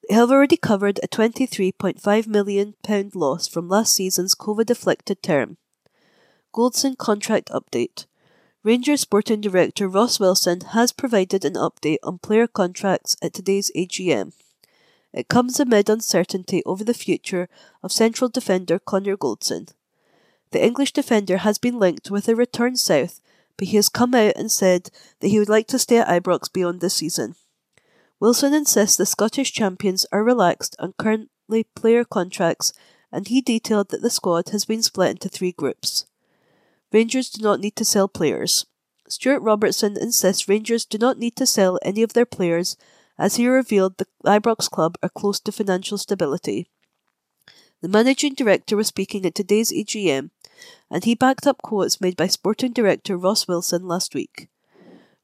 They 0.09 0.15
have 0.15 0.31
already 0.31 0.57
covered 0.57 1.01
a 1.03 1.09
£23.5 1.09 2.27
million 2.29 2.75
loss 3.15 3.49
from 3.49 3.69
last 3.69 3.93
season's 3.93 4.37
COVID 4.37 4.71
afflicted 4.71 5.21
term. 5.21 5.57
Goldson 6.55 6.97
contract 6.97 7.51
update. 7.51 8.07
Rangers 8.63 9.01
sporting 9.01 9.41
director 9.41 9.89
Ross 9.89 10.21
Wilson 10.21 10.61
has 10.73 10.93
provided 10.93 11.45
an 11.45 11.55
update 11.55 11.99
on 12.05 12.19
player 12.19 12.47
contracts 12.47 13.17
at 13.21 13.33
today's 13.33 13.73
AGM. 13.77 14.33
It 15.13 15.29
comes 15.29 15.59
amid 15.59 15.89
uncertainty 15.89 16.63
over 16.65 16.85
the 16.85 16.95
future 16.95 17.49
of 17.83 17.91
central 17.91 18.29
defender 18.29 18.79
Connor 18.79 19.17
Goldson. 19.17 19.73
The 20.53 20.65
English 20.65 20.93
defender 20.93 21.39
has 21.39 21.59
been 21.59 21.79
linked 21.81 22.11
with 22.11 22.29
a 22.29 22.37
return 22.37 22.77
south, 22.77 23.21
but 23.57 23.69
he 23.69 23.77
has 23.77 23.89
come 23.89 24.15
out 24.15 24.35
and 24.37 24.53
said 24.53 24.91
that 25.21 25.29
he 25.29 25.39
would 25.39 25.49
like 25.49 25.67
to 25.69 25.79
stay 25.79 25.99
at 25.99 26.09
Ibrox 26.09 26.53
beyond 26.53 26.81
this 26.81 26.95
season. 26.95 27.35
Wilson 28.19 28.55
insists 28.55 28.97
the 28.97 29.05
Scottish 29.05 29.53
champions 29.53 30.07
are 30.11 30.25
relaxed 30.25 30.75
on 30.79 30.95
currently 30.99 31.65
player 31.75 32.05
contracts, 32.05 32.73
and 33.13 33.29
he 33.29 33.41
detailed 33.41 33.91
that 33.91 34.01
the 34.03 34.11
squad 34.11 34.49
has 34.51 34.65
been 34.65 34.83
split 34.83 35.11
into 35.11 35.29
three 35.29 35.53
groups. 35.53 36.07
Rangers 36.93 37.29
do 37.29 37.43
not 37.43 37.61
need 37.61 37.77
to 37.77 37.85
sell 37.85 38.09
players. 38.09 38.65
Stuart 39.09 39.41
Robertson 39.41 39.97
insists 40.01 40.49
Rangers 40.49 40.85
do 40.85 40.99
not 40.99 41.19
need 41.19 41.37
to 41.37 41.47
sell 41.47 41.79
any 41.83 42.03
of 42.03 42.15
their 42.15 42.27
players, 42.27 42.77
as 43.19 43.37
he 43.37 43.47
revealed 43.47 43.99
the 43.99 44.07
Ibrox 44.25 44.71
club 44.71 44.97
are 45.03 45.09
close 45.11 45.39
to 45.41 45.53
financial 45.53 45.99
stability. 45.99 46.69
The 47.83 47.89
managing 47.89 48.35
director 48.35 48.77
was 48.77 48.89
speaking 48.89 49.27
at 49.27 49.35
today's 49.35 49.71
EGM, 49.71 50.31
and 50.91 51.05
he 51.05 51.15
backed 51.15 51.47
up 51.47 51.63
quotes 51.63 52.01
made 52.01 52.17
by 52.17 52.27
sporting 52.27 52.73
director 52.73 53.17
Ross 53.17 53.47
Wilson 53.47 53.87
last 53.87 54.15
week. 54.15 54.49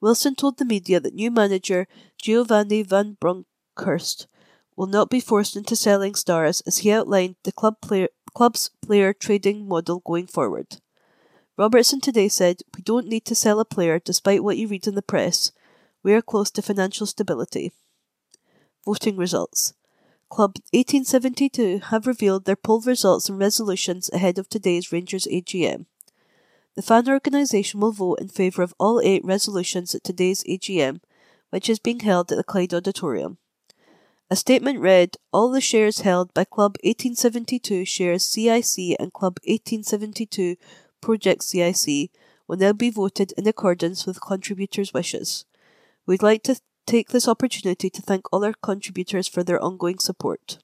Wilson 0.02 0.34
told 0.34 0.58
the 0.58 0.64
media 0.64 0.98
that 0.98 1.14
new 1.14 1.30
manager 1.30 1.86
Giovanni 2.20 2.82
van 2.82 3.16
Bronckhorst 3.20 4.26
will 4.74 4.88
not 4.88 5.08
be 5.08 5.20
forced 5.20 5.54
into 5.54 5.76
selling 5.76 6.16
stars 6.16 6.60
as 6.62 6.78
he 6.78 6.90
outlined 6.90 7.36
the 7.44 7.52
club 7.52 7.80
player, 7.80 8.08
club's 8.34 8.70
player 8.84 9.12
trading 9.12 9.68
model 9.68 10.00
going 10.00 10.26
forward. 10.26 10.78
Robertson 11.56 12.00
today 12.00 12.28
said, 12.28 12.62
We 12.76 12.82
don't 12.82 13.06
need 13.06 13.24
to 13.26 13.36
sell 13.36 13.60
a 13.60 13.64
player 13.64 14.00
despite 14.00 14.42
what 14.42 14.56
you 14.56 14.66
read 14.66 14.88
in 14.88 14.96
the 14.96 15.02
press. 15.02 15.52
We 16.02 16.14
are 16.14 16.22
close 16.22 16.50
to 16.52 16.62
financial 16.62 17.06
stability. 17.06 17.70
Voting 18.84 19.16
results. 19.16 19.72
Club 20.28 20.56
1872 20.72 21.78
have 21.90 22.08
revealed 22.08 22.44
their 22.44 22.56
poll 22.56 22.80
results 22.80 23.28
and 23.28 23.38
resolutions 23.38 24.10
ahead 24.12 24.36
of 24.36 24.48
today's 24.48 24.90
Rangers 24.90 25.28
AGM. 25.30 25.86
The 26.74 26.82
fan 26.82 27.08
organisation 27.08 27.80
will 27.80 27.92
vote 27.92 28.20
in 28.20 28.28
favour 28.28 28.62
of 28.62 28.74
all 28.78 29.00
eight 29.00 29.24
resolutions 29.24 29.94
at 29.94 30.02
today's 30.02 30.42
AGM, 30.44 31.00
which 31.50 31.68
is 31.68 31.78
being 31.78 32.00
held 32.00 32.32
at 32.32 32.38
the 32.38 32.44
Clyde 32.44 32.72
Auditorium. 32.72 33.36
A 34.30 34.36
statement 34.36 34.80
read, 34.80 35.18
All 35.32 35.50
the 35.50 35.60
shares 35.60 36.00
held 36.00 36.32
by 36.32 36.44
Club 36.44 36.76
1872 36.82 37.84
shares 37.84 38.24
CIC 38.24 38.96
and 38.98 39.12
Club 39.12 39.38
1872 39.44 40.56
Project 41.02 41.42
CIC 41.42 42.10
will 42.48 42.56
now 42.56 42.72
be 42.72 42.88
voted 42.88 43.32
in 43.36 43.46
accordance 43.46 44.06
with 44.06 44.22
contributors' 44.22 44.94
wishes. 44.94 45.44
We'd 46.06 46.22
like 46.22 46.42
to 46.44 46.58
take 46.86 47.10
this 47.10 47.28
opportunity 47.28 47.90
to 47.90 48.00
thank 48.00 48.32
all 48.32 48.44
our 48.44 48.54
contributors 48.62 49.28
for 49.28 49.44
their 49.44 49.62
ongoing 49.62 49.98
support. 49.98 50.58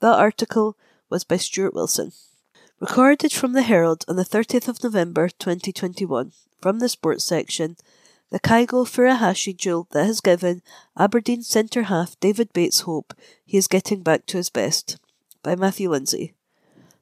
That 0.00 0.16
article 0.16 0.76
was 1.10 1.24
by 1.24 1.38
Stuart 1.38 1.74
Wilson. 1.74 2.12
Recorded 2.78 3.32
from 3.32 3.54
the 3.54 3.62
Herald 3.62 4.04
on 4.06 4.16
the 4.16 4.22
30th 4.22 4.68
of 4.68 4.84
November 4.84 5.30
2021, 5.30 6.32
from 6.60 6.78
the 6.78 6.90
sports 6.90 7.24
section, 7.24 7.78
the 8.28 8.38
Kyogo 8.38 8.84
Furuhashi 8.84 9.56
duel 9.56 9.88
that 9.92 10.04
has 10.04 10.20
given 10.20 10.60
Aberdeen 10.94 11.42
centre 11.42 11.84
half 11.84 12.20
David 12.20 12.52
Bates 12.52 12.80
hope 12.80 13.14
he 13.46 13.56
is 13.56 13.66
getting 13.66 14.02
back 14.02 14.26
to 14.26 14.36
his 14.36 14.50
best, 14.50 14.98
by 15.42 15.56
Matthew 15.56 15.88
Lindsay. 15.88 16.34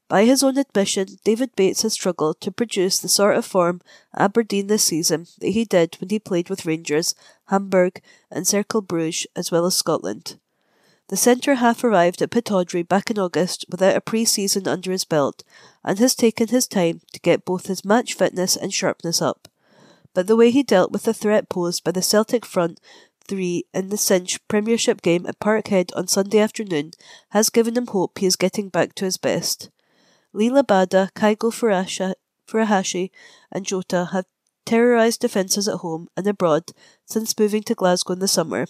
By 0.07 0.23
his 0.23 0.43
own 0.43 0.57
admission, 0.57 1.19
David 1.25 1.53
Bates 1.57 1.81
has 1.81 1.91
struggled 1.91 2.39
to 2.39 2.53
produce 2.53 2.97
the 2.99 3.09
sort 3.09 3.35
of 3.35 3.43
form 3.43 3.81
Aberdeen 4.15 4.67
this 4.67 4.85
season 4.85 5.27
that 5.39 5.49
he 5.49 5.65
did 5.65 5.97
when 5.99 6.09
he 6.09 6.19
played 6.19 6.49
with 6.49 6.65
Rangers, 6.65 7.15
Hamburg, 7.47 8.01
and 8.31 8.47
Cercle 8.47 8.87
Bruges, 8.87 9.27
as 9.35 9.51
well 9.51 9.65
as 9.65 9.75
Scotland. 9.75 10.39
The 11.07 11.17
centre 11.17 11.55
half 11.55 11.83
arrived 11.83 12.21
at 12.21 12.31
Pittodrie 12.31 12.87
back 12.87 13.11
in 13.11 13.19
August 13.19 13.65
without 13.69 13.95
a 13.95 14.01
pre 14.01 14.25
season 14.25 14.67
under 14.67 14.91
his 14.91 15.05
belt 15.05 15.43
and 15.83 15.99
has 15.99 16.15
taken 16.15 16.47
his 16.47 16.67
time 16.67 17.01
to 17.13 17.19
get 17.19 17.45
both 17.45 17.67
his 17.67 17.85
match 17.85 18.15
fitness 18.15 18.55
and 18.55 18.73
sharpness 18.73 19.21
up. 19.21 19.47
But 20.15 20.27
the 20.27 20.35
way 20.35 20.49
he 20.49 20.63
dealt 20.63 20.91
with 20.91 21.03
the 21.03 21.13
threat 21.13 21.47
posed 21.47 21.83
by 21.83 21.91
the 21.91 22.01
Celtic 22.01 22.45
front 22.45 22.79
three 23.27 23.65
in 23.73 23.89
the 23.89 23.97
cinch 23.97 24.39
Premiership 24.47 25.01
game 25.01 25.25
at 25.25 25.39
Parkhead 25.39 25.91
on 25.95 26.07
Sunday 26.07 26.39
afternoon 26.39 26.91
has 27.29 27.49
given 27.49 27.77
him 27.77 27.87
hope 27.87 28.17
he 28.17 28.25
is 28.25 28.35
getting 28.35 28.69
back 28.69 28.95
to 28.95 29.05
his 29.05 29.17
best. 29.17 29.69
Liel 30.33 30.61
Abada, 30.61 31.11
Kyogo 31.13 31.51
Furuhashi, 32.47 33.11
and 33.51 33.65
Jota 33.65 34.11
have 34.11 34.25
terrorised 34.65 35.21
defences 35.21 35.67
at 35.67 35.77
home 35.77 36.07
and 36.17 36.25
abroad 36.27 36.71
since 37.05 37.37
moving 37.37 37.63
to 37.63 37.75
Glasgow 37.75 38.13
in 38.13 38.19
the 38.19 38.27
summer. 38.27 38.67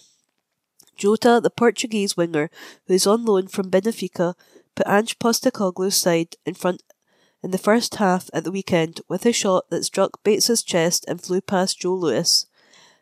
Jota, 0.96 1.40
the 1.42 1.50
Portuguese 1.50 2.16
winger 2.16 2.50
who 2.86 2.94
is 2.94 3.06
on 3.06 3.24
loan 3.24 3.48
from 3.48 3.70
Benfica, 3.70 4.34
put 4.74 4.86
Ange 4.86 5.18
Postecoglou's 5.18 5.96
side 5.96 6.36
in 6.44 6.54
front 6.54 6.82
in 7.42 7.50
the 7.50 7.58
first 7.58 7.96
half 7.96 8.28
at 8.32 8.44
the 8.44 8.50
weekend 8.50 9.00
with 9.08 9.24
a 9.26 9.32
shot 9.32 9.70
that 9.70 9.84
struck 9.84 10.22
Bates's 10.24 10.62
chest 10.62 11.04
and 11.06 11.20
flew 11.20 11.40
past 11.40 11.80
Joe 11.80 11.94
Lewis. 11.94 12.46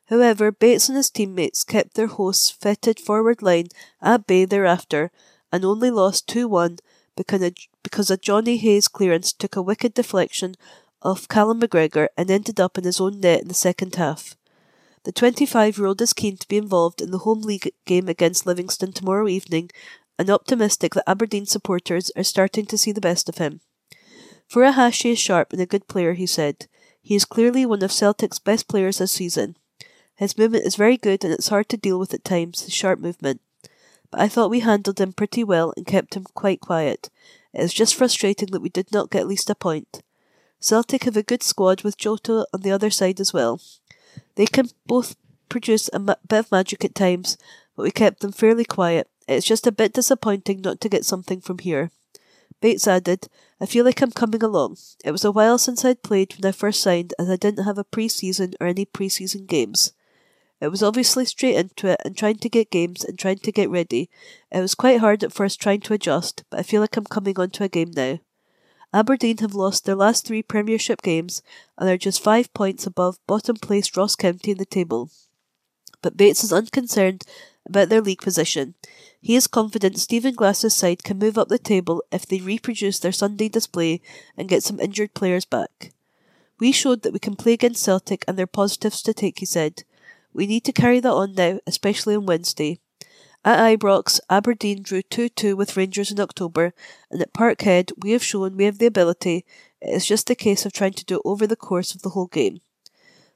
However, 0.07 0.53
Bates 0.53 0.89
and 0.89 0.97
his 0.97 1.11
teammates 1.11 1.65
kept 1.65 1.95
their 1.95 2.09
host's 2.09 2.51
fetid 2.51 3.01
forward 3.01 3.41
line 3.43 3.69
at 4.03 4.27
bay 4.27 4.45
thereafter 4.45 5.11
and 5.51 5.65
only 5.65 5.91
lost 5.91 6.29
2 6.29 6.47
1 6.47 6.79
because 7.17 8.11
a, 8.11 8.17
Johnny 8.17 8.57
Hayes 8.59 8.89
clearance 8.89 9.33
took 9.33 9.57
a 9.57 9.63
wicked 9.63 9.95
deflection 9.95 10.57
off 11.01 11.29
Callum 11.29 11.61
McGregor 11.61 12.09
and 12.17 12.31
ended 12.31 12.61
up 12.61 12.77
in 12.77 12.85
his 12.85 13.01
own 13.01 13.21
net 13.21 13.43
in 13.43 13.49
the 13.49 13.55
second 13.55 13.95
half. 13.95 14.37
The 15.05 15.13
25 15.13 15.79
year 15.79 15.87
old 15.87 16.03
is 16.03 16.13
keen 16.13 16.37
to 16.39 16.49
be 16.49 16.57
involved 16.57 17.01
in 17.01 17.11
the 17.11 17.19
home 17.19 17.43
league 17.43 17.73
game 17.85 18.09
against 18.09 18.47
Livingston 18.47 18.93
tomorrow 18.93 19.29
evening 19.29 19.71
and 20.19 20.31
optimistic 20.31 20.95
that 20.95 21.09
Aberdeen 21.09 21.47
supporters 21.47 22.11
are 22.17 22.23
starting 22.23 22.67
to 22.67 22.79
see 22.79 22.93
the 22.93 23.01
best 23.01 23.29
of 23.29 23.39
him. 23.39 23.61
Furuhashi 24.51 25.13
is 25.13 25.19
sharp 25.19 25.53
and 25.53 25.61
a 25.61 25.67
good 25.67 25.89
player, 25.89 26.15
he 26.15 26.27
said. 26.27 26.67
He 27.03 27.15
is 27.15 27.25
clearly 27.25 27.67
one 27.67 27.83
of 27.83 27.93
Celtic's 27.93 28.39
best 28.39 28.69
players 28.69 28.99
this 28.99 29.13
season. 29.13 29.57
His 30.17 30.39
movement 30.39 30.67
is 30.67 30.77
very 30.77 30.97
good 30.97 31.25
and 31.25 31.33
it's 31.33 31.49
hard 31.49 31.69
to 31.71 31.77
deal 31.77 31.99
with 31.99 32.15
at 32.15 32.25
times, 32.25 32.63
his 32.63 32.73
sharp 32.73 32.99
movement 33.01 33.41
but 34.15 34.23
I 34.23 34.29
thought 34.29 34.51
we 34.51 34.61
handled 34.61 35.01
him 35.01 35.13
pretty 35.13 35.43
well 35.43 35.75
and 35.77 35.85
kept 35.85 36.15
him 36.15 36.23
quite 36.35 36.61
quiet. 36.61 37.11
It 37.53 37.63
is 37.63 37.75
just 37.75 37.97
frustrating 37.97 38.51
that 38.53 38.61
we 38.61 38.69
did 38.69 38.93
not 38.93 39.11
get 39.11 39.23
at 39.23 39.27
least 39.27 39.51
a 39.51 39.57
point. 39.57 40.03
Celtic 40.61 41.03
have 41.03 41.17
a 41.17 41.23
good 41.25 41.43
squad 41.43 41.83
with 41.83 41.99
Jota 41.99 42.47
on 42.55 42.61
the 42.61 42.71
other 42.71 42.91
side 42.91 43.19
as 43.19 43.33
well. 43.33 43.61
They 44.37 44.47
can 44.47 44.69
both 44.87 45.17
produce 45.49 45.89
a 45.93 46.01
bit 46.01 46.19
of 46.31 46.53
magic 46.53 46.85
at 46.85 46.95
times, 46.95 47.37
but 47.77 47.85
we 47.85 47.91
kept 47.91 48.21
them 48.21 48.33
fairly 48.33 48.65
quiet. 48.65 49.09
It's 49.29 49.47
just 49.47 49.67
a 49.67 49.73
bit 49.73 49.93
disappointing 49.93 50.61
not 50.61 50.81
to 50.81 50.89
get 50.89 51.05
something 51.05 51.41
from 51.41 51.59
here. 51.59 51.91
Bates 52.61 52.89
added, 52.89 53.29
I 53.61 53.67
feel 53.67 53.85
like 53.85 54.01
I'm 54.01 54.11
coming 54.11 54.43
along. 54.43 54.79
It 55.05 55.11
was 55.11 55.25
a 55.25 55.33
while 55.33 55.59
since 55.59 55.85
I'd 55.85 56.03
played 56.03 56.35
when 56.35 56.49
I 56.49 56.53
first 56.53 56.81
signed 56.81 57.15
as 57.19 57.29
I 57.29 57.37
didn't 57.37 57.65
have 57.65 57.79
a 57.79 57.85
pre-season 57.85 58.55
or 58.61 58.67
any 58.67 58.85
pre-season 58.85 59.47
games. 59.47 59.93
It 60.61 60.69
was 60.69 60.83
obviously 60.83 61.27
straight 61.27 61.57
into 61.57 61.89
it 61.89 62.01
and 62.05 62.17
trying 62.17 62.39
to 62.39 62.49
get 62.49 62.71
games 62.71 63.05
and 63.05 63.19
trying 63.19 63.39
to 63.39 63.53
get 63.53 63.71
ready. 63.71 64.09
It 64.51 64.61
was 64.61 64.75
quite 64.75 65.01
hard 65.01 65.23
at 65.23 65.33
first 65.33 65.61
trying 65.61 65.81
to 65.83 65.95
adjust, 65.95 66.45
but 66.49 66.61
I 66.61 66.63
feel 66.63 66.81
like 66.81 66.97
I'm 66.97 67.05
coming 67.05 67.39
onto 67.39 67.65
a 67.65 67.69
game 67.69 67.91
now. 67.95 68.19
Aberdeen 68.95 69.39
have 69.39 69.57
lost 69.57 69.85
their 69.85 69.97
last 69.97 70.25
three 70.25 70.41
Premiership 70.41 71.03
games 71.03 71.43
and 71.77 71.89
are 71.89 71.99
just 71.99 72.23
five 72.23 72.55
points 72.55 72.87
above 72.87 73.19
bottom 73.27 73.57
placed 73.57 73.97
Ross 73.97 74.15
County 74.15 74.53
in 74.53 74.59
the 74.59 74.65
table. 74.65 75.11
But 76.01 76.17
Bates 76.17 76.45
is 76.45 76.53
unconcerned 76.53 77.25
about 77.67 77.89
their 77.89 78.01
league 78.01 78.21
position. 78.21 78.75
He 79.21 79.35
is 79.35 79.49
confident 79.49 79.99
Stephen 79.99 80.35
Glass's 80.35 80.75
side 80.75 81.03
can 81.03 81.19
move 81.19 81.37
up 81.37 81.49
the 81.49 81.59
table 81.59 82.05
if 82.13 82.25
they 82.25 82.39
reproduce 82.39 83.01
their 83.01 83.11
Sunday 83.11 83.49
display 83.49 84.01
and 84.37 84.49
get 84.49 84.63
some 84.63 84.79
injured 84.79 85.13
players 85.13 85.45
back. 85.45 85.91
We 86.61 86.71
showed 86.71 87.03
that 87.03 87.13
we 87.13 87.19
can 87.19 87.35
play 87.35 87.55
against 87.55 87.83
Celtic 87.83 88.25
and 88.29 88.39
their 88.39 88.47
positives 88.47 89.03
to 89.03 89.13
take, 89.13 89.41
he 89.41 89.47
said. 89.47 89.83
We 90.33 90.47
need 90.47 90.63
to 90.67 90.73
carry 90.73 91.01
that 91.01 91.13
on 91.13 91.35
now, 91.35 91.59
especially 91.67 92.15
on 92.15 92.27
Wednesday. 92.27 92.79
At 93.47 93.79
Ibrox, 93.79 94.21
Aberdeen 94.31 94.83
drew 94.83 95.03
2 95.03 95.29
2 95.29 95.55
with 95.55 95.77
Rangers 95.77 96.11
in 96.11 96.19
October, 96.19 96.73
and 97.11 97.21
at 97.21 97.35
Parkhead, 97.35 97.93
we 97.99 98.13
have 98.13 98.25
shown 98.25 98.57
we 98.57 98.65
have 98.65 98.79
the 98.79 98.87
ability. 98.87 99.45
It 99.83 99.91
is 99.91 100.07
just 100.07 100.31
a 100.31 100.35
case 100.35 100.65
of 100.65 100.73
trying 100.73 100.95
to 100.95 101.05
do 101.05 101.17
it 101.17 101.23
over 101.27 101.47
the 101.47 101.55
course 101.55 101.95
of 101.95 102.01
the 102.01 102.11
whole 102.11 102.27
game. 102.27 102.63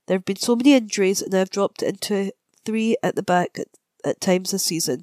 There 0.07 0.17
have 0.17 0.25
been 0.25 0.37
so 0.37 0.57
many 0.57 0.73
injuries, 0.73 1.21
and 1.21 1.35
I 1.35 1.39
have 1.41 1.51
dropped 1.51 1.83
into 1.83 2.33
three 2.65 2.97
at 3.03 3.17
the 3.17 3.23
back 3.23 3.59
at, 3.59 3.69
at 4.03 4.21
times 4.23 4.53
this 4.53 4.65
season. 4.65 5.03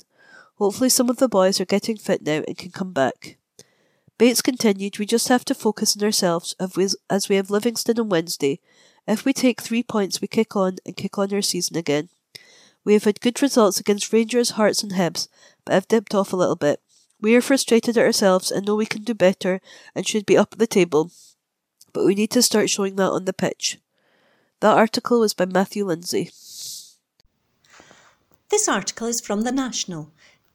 Hopefully, 0.55 0.89
some 0.89 1.11
of 1.11 1.17
the 1.17 1.29
boys 1.29 1.61
are 1.61 1.65
getting 1.65 1.97
fit 1.97 2.23
now 2.23 2.41
and 2.47 2.57
can 2.57 2.71
come 2.71 2.91
back. 2.91 3.37
Bates 4.17 4.41
continued, 4.41 4.97
We 4.97 5.05
just 5.05 5.27
have 5.27 5.45
to 5.45 5.53
focus 5.53 5.95
on 5.95 6.03
ourselves 6.03 6.55
as 7.09 7.29
we 7.29 7.35
have 7.35 7.51
Livingston 7.51 7.99
on 7.99 8.09
Wednesday. 8.09 8.59
If 9.07 9.23
we 9.23 9.33
take 9.33 9.61
three 9.61 9.83
points, 9.83 10.19
we 10.19 10.27
kick 10.27 10.55
on 10.55 10.77
and 10.83 10.97
kick 10.97 11.19
on 11.19 11.31
our 11.31 11.43
season 11.43 11.77
again. 11.77 12.09
We 12.85 12.93
have 12.93 13.03
had 13.03 13.19
good 13.19 13.41
results 13.41 13.79
against 13.79 14.13
Rangers, 14.13 14.51
Hearts, 14.51 14.83
and 14.83 14.93
Hibs, 14.93 15.27
but 15.65 15.73
have 15.73 15.87
dipped 15.87 16.13
off 16.13 16.31
a 16.31 16.35
little 16.35 16.55
bit. 16.55 16.79
We 17.19 17.35
are 17.35 17.41
frustrated 17.41 17.97
at 17.97 18.05
ourselves 18.05 18.51
and 18.51 18.65
know 18.65 18.75
we 18.75 18.85
can 18.85 19.01
do 19.01 19.15
better 19.15 19.59
and 19.95 20.07
should 20.07 20.27
be 20.27 20.37
up 20.37 20.53
at 20.53 20.59
the 20.59 20.67
table, 20.67 21.11
but 21.91 22.05
we 22.05 22.13
need 22.13 22.29
to 22.31 22.43
start 22.43 22.69
showing 22.69 22.95
that 22.97 23.09
on 23.09 23.25
the 23.25 23.33
pitch. 23.33 23.79
That 24.59 24.77
article 24.77 25.21
was 25.21 25.33
by 25.33 25.45
Matthew 25.45 25.83
Lindsay. 25.83 26.29
This 28.49 28.67
article 28.69 29.07
is 29.07 29.19
from 29.19 29.41
The 29.41 29.51
National, 29.51 30.11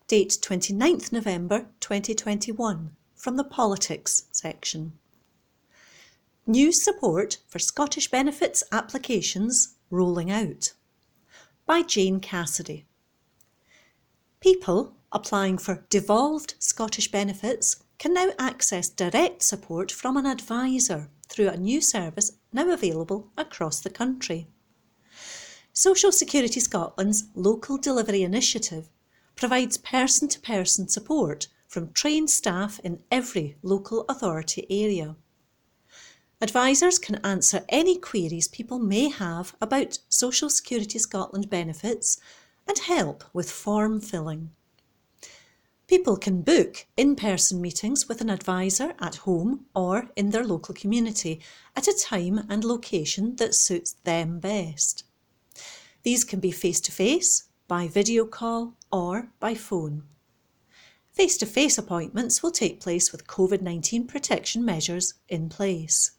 date 0.07 0.39
29th 0.40 1.12
November 1.12 1.66
2021, 1.81 2.93
from 3.16 3.36
the 3.36 3.44
Politics 3.44 4.24
section. 4.31 4.93
New 6.47 6.73
support 6.73 7.39
for 7.48 7.59
Scottish 7.59 8.09
benefits 8.09 8.62
applications 8.70 9.74
rolling 9.90 10.31
out 10.31 10.73
by 11.71 11.83
Jane 11.83 12.19
Cassidy. 12.19 12.85
People 14.41 14.97
applying 15.13 15.57
for 15.57 15.85
devolved 15.89 16.55
Scottish 16.59 17.13
benefits 17.13 17.85
can 17.97 18.13
now 18.13 18.31
access 18.41 18.89
direct 18.89 19.45
support 19.45 19.93
from 19.93 20.17
an 20.17 20.27
advisor 20.27 21.11
through 21.29 21.47
a 21.49 21.57
new 21.57 21.81
service 21.81 22.33
now 22.53 22.69
available 22.73 23.31
across 23.39 23.79
the 23.79 23.89
country. 23.89 24.49
Social 25.73 26.11
Security 26.11 26.59
Scotland's 26.59 27.29
Local 27.37 27.79
Delivery 27.79 28.25
Initiative 28.25 28.89
provides 29.37 29.77
person 29.77 30.27
to 30.27 30.41
person 30.41 30.89
support 30.89 31.47
from 31.69 31.93
trained 31.93 32.31
staff 32.31 32.81
in 32.83 32.99
every 33.13 33.59
local 33.63 34.07
authority 34.09 34.67
area. 34.69 35.15
Advisors 36.43 36.99
can 36.99 37.17
answer 37.17 37.67
any 37.69 37.99
queries 37.99 38.49
people 38.49 38.79
may 38.79 39.11
have 39.11 39.55
about 39.61 39.99
Social 40.09 40.49
Security 40.49 40.99
Scotland 40.99 41.51
benefits 41.51 42.19
and 42.67 42.79
help 42.79 43.25
with 43.35 43.51
form 43.51 44.01
filling. 44.01 44.51
People 45.87 46.17
can 46.17 46.41
book 46.41 46.87
in 46.97 47.15
person 47.15 47.61
meetings 47.61 48.09
with 48.09 48.23
an 48.23 48.31
advisor 48.31 48.95
at 49.01 49.17
home 49.17 49.67
or 49.75 50.09
in 50.17 50.31
their 50.31 50.47
local 50.47 50.75
community 50.75 51.43
at 51.77 51.89
a 51.89 51.93
time 51.93 52.47
and 52.49 52.65
location 52.65 53.37
that 53.37 53.55
suits 53.55 53.93
them 54.05 54.39
best. 54.39 55.05
These 56.05 56.25
can 56.25 56.41
be 56.41 56.53
face 56.53 56.81
to 56.83 56.93
face, 56.93 57.49
by 57.69 57.87
video 57.87 58.25
call, 58.25 58.79
or 58.91 59.29
by 59.41 59.55
phone. 59.55 60.05
Face 61.12 61.37
to 61.37 61.45
face 61.45 61.77
appointments 61.77 62.43
will 62.43 62.51
take 62.51 62.81
place 62.81 63.12
with 63.12 63.27
COVID 63.27 63.61
19 63.61 64.07
protection 64.07 64.65
measures 64.65 65.12
in 65.29 65.51
place. 65.51 66.12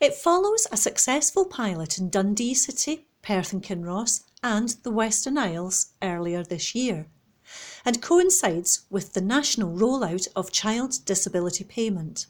It 0.00 0.14
follows 0.14 0.66
a 0.70 0.76
successful 0.76 1.46
pilot 1.46 1.96
in 1.96 2.10
Dundee 2.10 2.54
City, 2.54 3.06
Perth 3.22 3.52
and 3.52 3.62
Kinross, 3.62 4.24
and 4.42 4.70
the 4.82 4.90
Western 4.90 5.38
Isles 5.38 5.94
earlier 6.02 6.42
this 6.42 6.74
year, 6.74 7.08
and 7.84 8.02
coincides 8.02 8.84
with 8.90 9.14
the 9.14 9.22
national 9.22 9.74
rollout 9.74 10.28
of 10.36 10.52
child 10.52 10.98
disability 11.06 11.64
payment. 11.64 12.26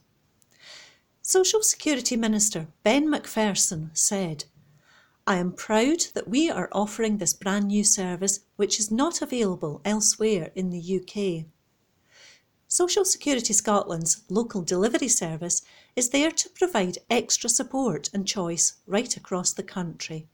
Social 1.23 1.61
Security 1.63 2.17
Minister 2.17 2.69
Ben 2.85 3.11
Macpherson 3.11 3.91
said, 3.95 4.45
I 5.27 5.39
am 5.39 5.51
proud 5.51 6.03
that 6.15 6.29
we 6.29 6.49
are 6.49 6.69
offering 6.71 7.19
this 7.19 7.35
brand 7.35 7.67
new 7.67 7.83
service 7.83 8.41
which 8.55 8.79
is 8.79 8.93
not 8.93 9.23
available 9.23 9.81
elsewhere 9.85 10.53
in 10.55 10.71
the 10.71 11.01
UK. 11.01 11.47
Social 12.69 13.05
Security 13.05 13.53
Scotland's 13.53 14.23
local 14.29 14.61
delivery 14.61 15.07
service 15.07 15.63
is 15.95 16.11
there 16.11 16.33
to 16.33 16.51
provide 16.51 16.99
extra 17.09 17.49
support 17.49 18.11
and 18.13 18.27
choice 18.27 18.75
right 18.89 19.17
across 19.17 19.53
the 19.53 19.63
country. 19.63 20.27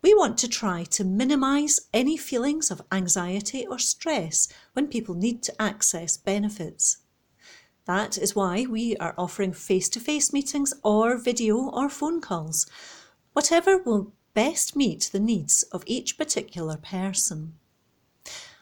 We 0.00 0.14
want 0.14 0.38
to 0.38 0.48
try 0.48 0.84
to 0.84 1.04
minimise 1.04 1.80
any 1.92 2.16
feelings 2.16 2.70
of 2.70 2.82
anxiety 2.92 3.66
or 3.66 3.80
stress 3.80 4.48
when 4.74 4.86
people 4.86 5.16
need 5.16 5.42
to 5.42 5.62
access 5.62 6.16
benefits. 6.16 6.98
That 7.84 8.16
is 8.16 8.36
why 8.36 8.66
we 8.70 8.96
are 8.98 9.14
offering 9.18 9.52
face 9.52 9.88
to 9.90 10.00
face 10.00 10.32
meetings 10.32 10.72
or 10.84 11.18
video 11.18 11.58
or 11.58 11.88
phone 11.88 12.20
calls, 12.20 12.66
whatever 13.32 13.76
will 13.76 14.12
best 14.34 14.76
meet 14.76 15.10
the 15.12 15.18
needs 15.18 15.64
of 15.64 15.82
each 15.86 16.16
particular 16.16 16.76
person. 16.76 17.54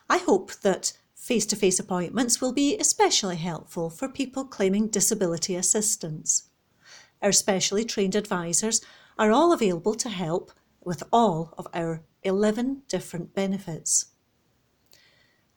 I 0.09 0.17
hope 0.17 0.55
that 0.63 0.95
Face 1.29 1.45
to 1.45 1.57
face 1.57 1.79
appointments 1.79 2.41
will 2.41 2.55
be 2.55 2.79
especially 2.79 3.37
helpful 3.37 3.91
for 3.91 4.09
people 4.09 4.47
claiming 4.47 4.89
disability 4.89 5.57
assistance. 5.57 6.49
Our 7.21 7.33
specially 7.33 7.85
trained 7.85 8.15
advisors 8.15 8.81
are 9.19 9.31
all 9.31 9.53
available 9.53 9.95
to 9.97 10.09
help 10.09 10.53
with 10.83 11.03
all 11.13 11.53
of 11.59 11.67
our 11.75 12.03
11 12.23 12.85
different 12.89 13.35
benefits. 13.35 14.07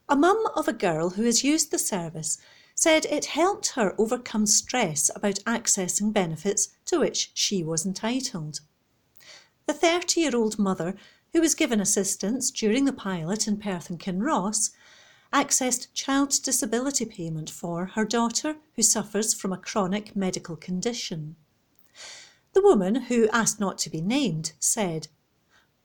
A 0.10 0.18
mum 0.18 0.44
of 0.58 0.68
a 0.68 0.74
girl 0.74 1.12
who 1.12 1.24
has 1.24 1.42
used 1.42 1.72
the 1.72 1.80
service 1.80 2.38
said 2.76 3.06
it 3.06 3.28
helped 3.28 3.76
her 3.76 3.96
overcome 3.98 4.48
stress 4.48 5.10
about 5.16 5.36
accessing 5.46 6.12
benefits 6.12 6.68
to 6.88 7.00
which 7.00 7.32
she 7.34 7.64
was 7.64 7.86
entitled. 7.86 8.60
The 9.68 9.74
30 9.74 10.20
year 10.20 10.36
old 10.36 10.60
mother, 10.60 10.98
who 11.32 11.40
was 11.40 11.56
given 11.56 11.80
assistance 11.80 12.52
during 12.52 12.84
the 12.84 12.92
pilot 12.92 13.48
in 13.48 13.56
Perth 13.56 13.90
and 13.90 13.98
Kinross, 13.98 14.72
accessed 15.34 15.88
child 15.94 16.32
disability 16.44 17.06
payment 17.06 17.50
for 17.50 17.86
her 17.88 18.06
daughter 18.06 18.58
who 18.76 18.82
suffers 18.82 19.34
from 19.34 19.54
a 19.54 19.58
chronic 19.58 20.16
medical 20.16 20.56
condition. 20.56 21.36
The 22.54 22.62
woman, 22.62 22.96
who 23.04 23.30
asked 23.30 23.60
not 23.60 23.78
to 23.80 23.90
be 23.90 24.02
named, 24.02 24.52
said, 24.60 25.08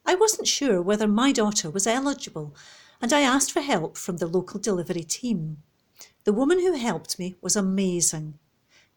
I 0.05 0.15
wasn't 0.15 0.49
sure 0.49 0.83
whether 0.83 1.07
my 1.07 1.33
daughter 1.33 1.71
was 1.71 1.87
eligible, 1.87 2.55
and 3.01 3.13
I 3.13 3.21
asked 3.21 3.53
for 3.53 3.61
help 3.61 3.97
from 3.97 4.17
the 4.17 4.27
local 4.27 4.59
delivery 4.59 5.05
team. 5.05 5.59
The 6.25 6.33
woman 6.33 6.61
who 6.61 6.73
helped 6.73 7.19
me 7.19 7.37
was 7.41 7.55
amazing. 7.55 8.39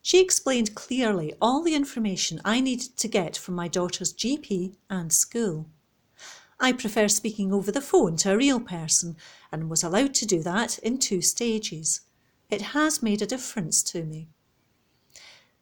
She 0.01 0.19
explained 0.19 0.76
clearly 0.76 1.34
all 1.41 1.61
the 1.61 1.76
information 1.76 2.41
I 2.43 2.61
needed 2.61 2.97
to 2.97 3.07
get 3.07 3.38
from 3.38 3.55
my 3.55 3.67
daughter's 3.67 4.13
GP 4.13 4.77
and 4.89 5.11
school. 5.11 5.67
I 6.61 6.73
prefer 6.73 7.07
speaking 7.07 7.53
over 7.53 7.72
the 7.72 7.81
phone 7.81 8.18
to 8.18 8.34
a 8.34 8.38
real 8.38 8.60
person 8.60 9.15
and 9.52 9.69
was 9.69 9.81
allowed 9.81 10.14
to 10.15 10.26
do 10.26 10.44
that 10.44 10.77
in 10.80 10.98
two 10.98 11.22
stages. 11.22 12.02
It 12.49 12.61
has 12.73 13.02
made 13.02 13.22
a 13.22 13.27
difference 13.27 13.81
to 13.84 14.03
me. 14.03 14.27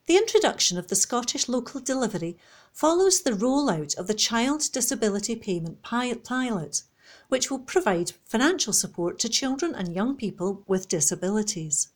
The 0.07 0.17
introduction 0.17 0.77
of 0.77 0.87
the 0.87 0.95
Scottish 0.95 1.47
local 1.47 1.81
delivery 1.81 2.37
follows 2.71 3.21
the 3.21 3.31
rollout 3.31 3.95
of 3.97 4.07
the 4.07 4.13
Child 4.13 4.71
Disability 4.71 5.35
Payment 5.35 5.83
Pilot, 5.83 6.83
which 7.27 7.51
will 7.51 7.59
provide 7.59 8.13
financial 8.25 8.73
support 8.73 9.19
to 9.19 9.29
children 9.29 9.75
and 9.75 9.93
young 9.93 10.15
people 10.15 10.63
with 10.65 10.87
disabilities. 10.87 11.89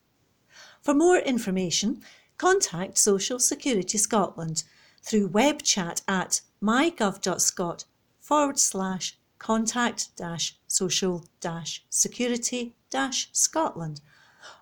For 0.82 0.94
more 0.94 1.18
information, 1.19 2.03
contact 2.38 2.98
Social 2.98 3.40
Security 3.40 3.98
Scotland 3.98 4.64
through 5.02 5.28
web 5.28 5.64
chat 5.64 6.02
at 6.07 6.41
mygov.scot 6.61 7.86
forward 8.22 8.60
slash 8.60 9.18
contact 9.39 10.15
dash 10.15 10.56
social 10.68 11.26
dash 11.41 11.84
security 11.89 12.76
dash 12.91 13.30
Scotland 13.34 13.99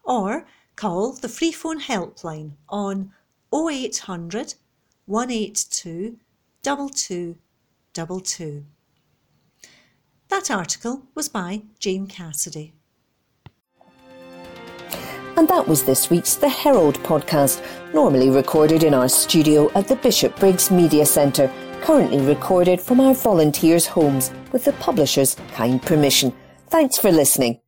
or 0.03 0.45
call 0.76 1.11
the 1.11 1.30
free 1.30 1.52
phone 1.52 1.81
helpline 1.81 2.53
on 2.69 3.11
0800 3.53 4.56
182 5.06 6.18
2222. 6.64 8.65
That 10.30 10.52
article 10.52 11.03
was 11.15 11.27
by 11.27 11.64
Jane 11.80 12.07
Cassidy. 12.07 12.73
And 15.36 15.48
that 15.48 15.68
was 15.68 15.84
this 15.84 16.10
week's 16.10 16.36
The 16.36 16.49
Herald 16.49 16.99
podcast, 16.99 17.64
normally 17.94 18.30
recorded 18.30 18.84
in 18.84 18.94
our 18.94 19.10
studio 19.10 19.72
at 19.73 19.88
the 19.88 19.95
Bishopbriggs 19.95 20.69
Media 20.69 21.06
Centre 21.06 21.52
currently 21.81 22.22
recorded 22.22 22.80
from 22.81 22.99
our 22.99 23.14
volunteers' 23.14 23.88
homes 23.88 24.31
with 24.51 24.65
the 24.65 24.73
publisher's 24.73 25.35
kind 25.53 25.81
permission. 25.81 26.34
Thanks 26.69 26.97
for 26.97 27.11
listening. 27.11 27.60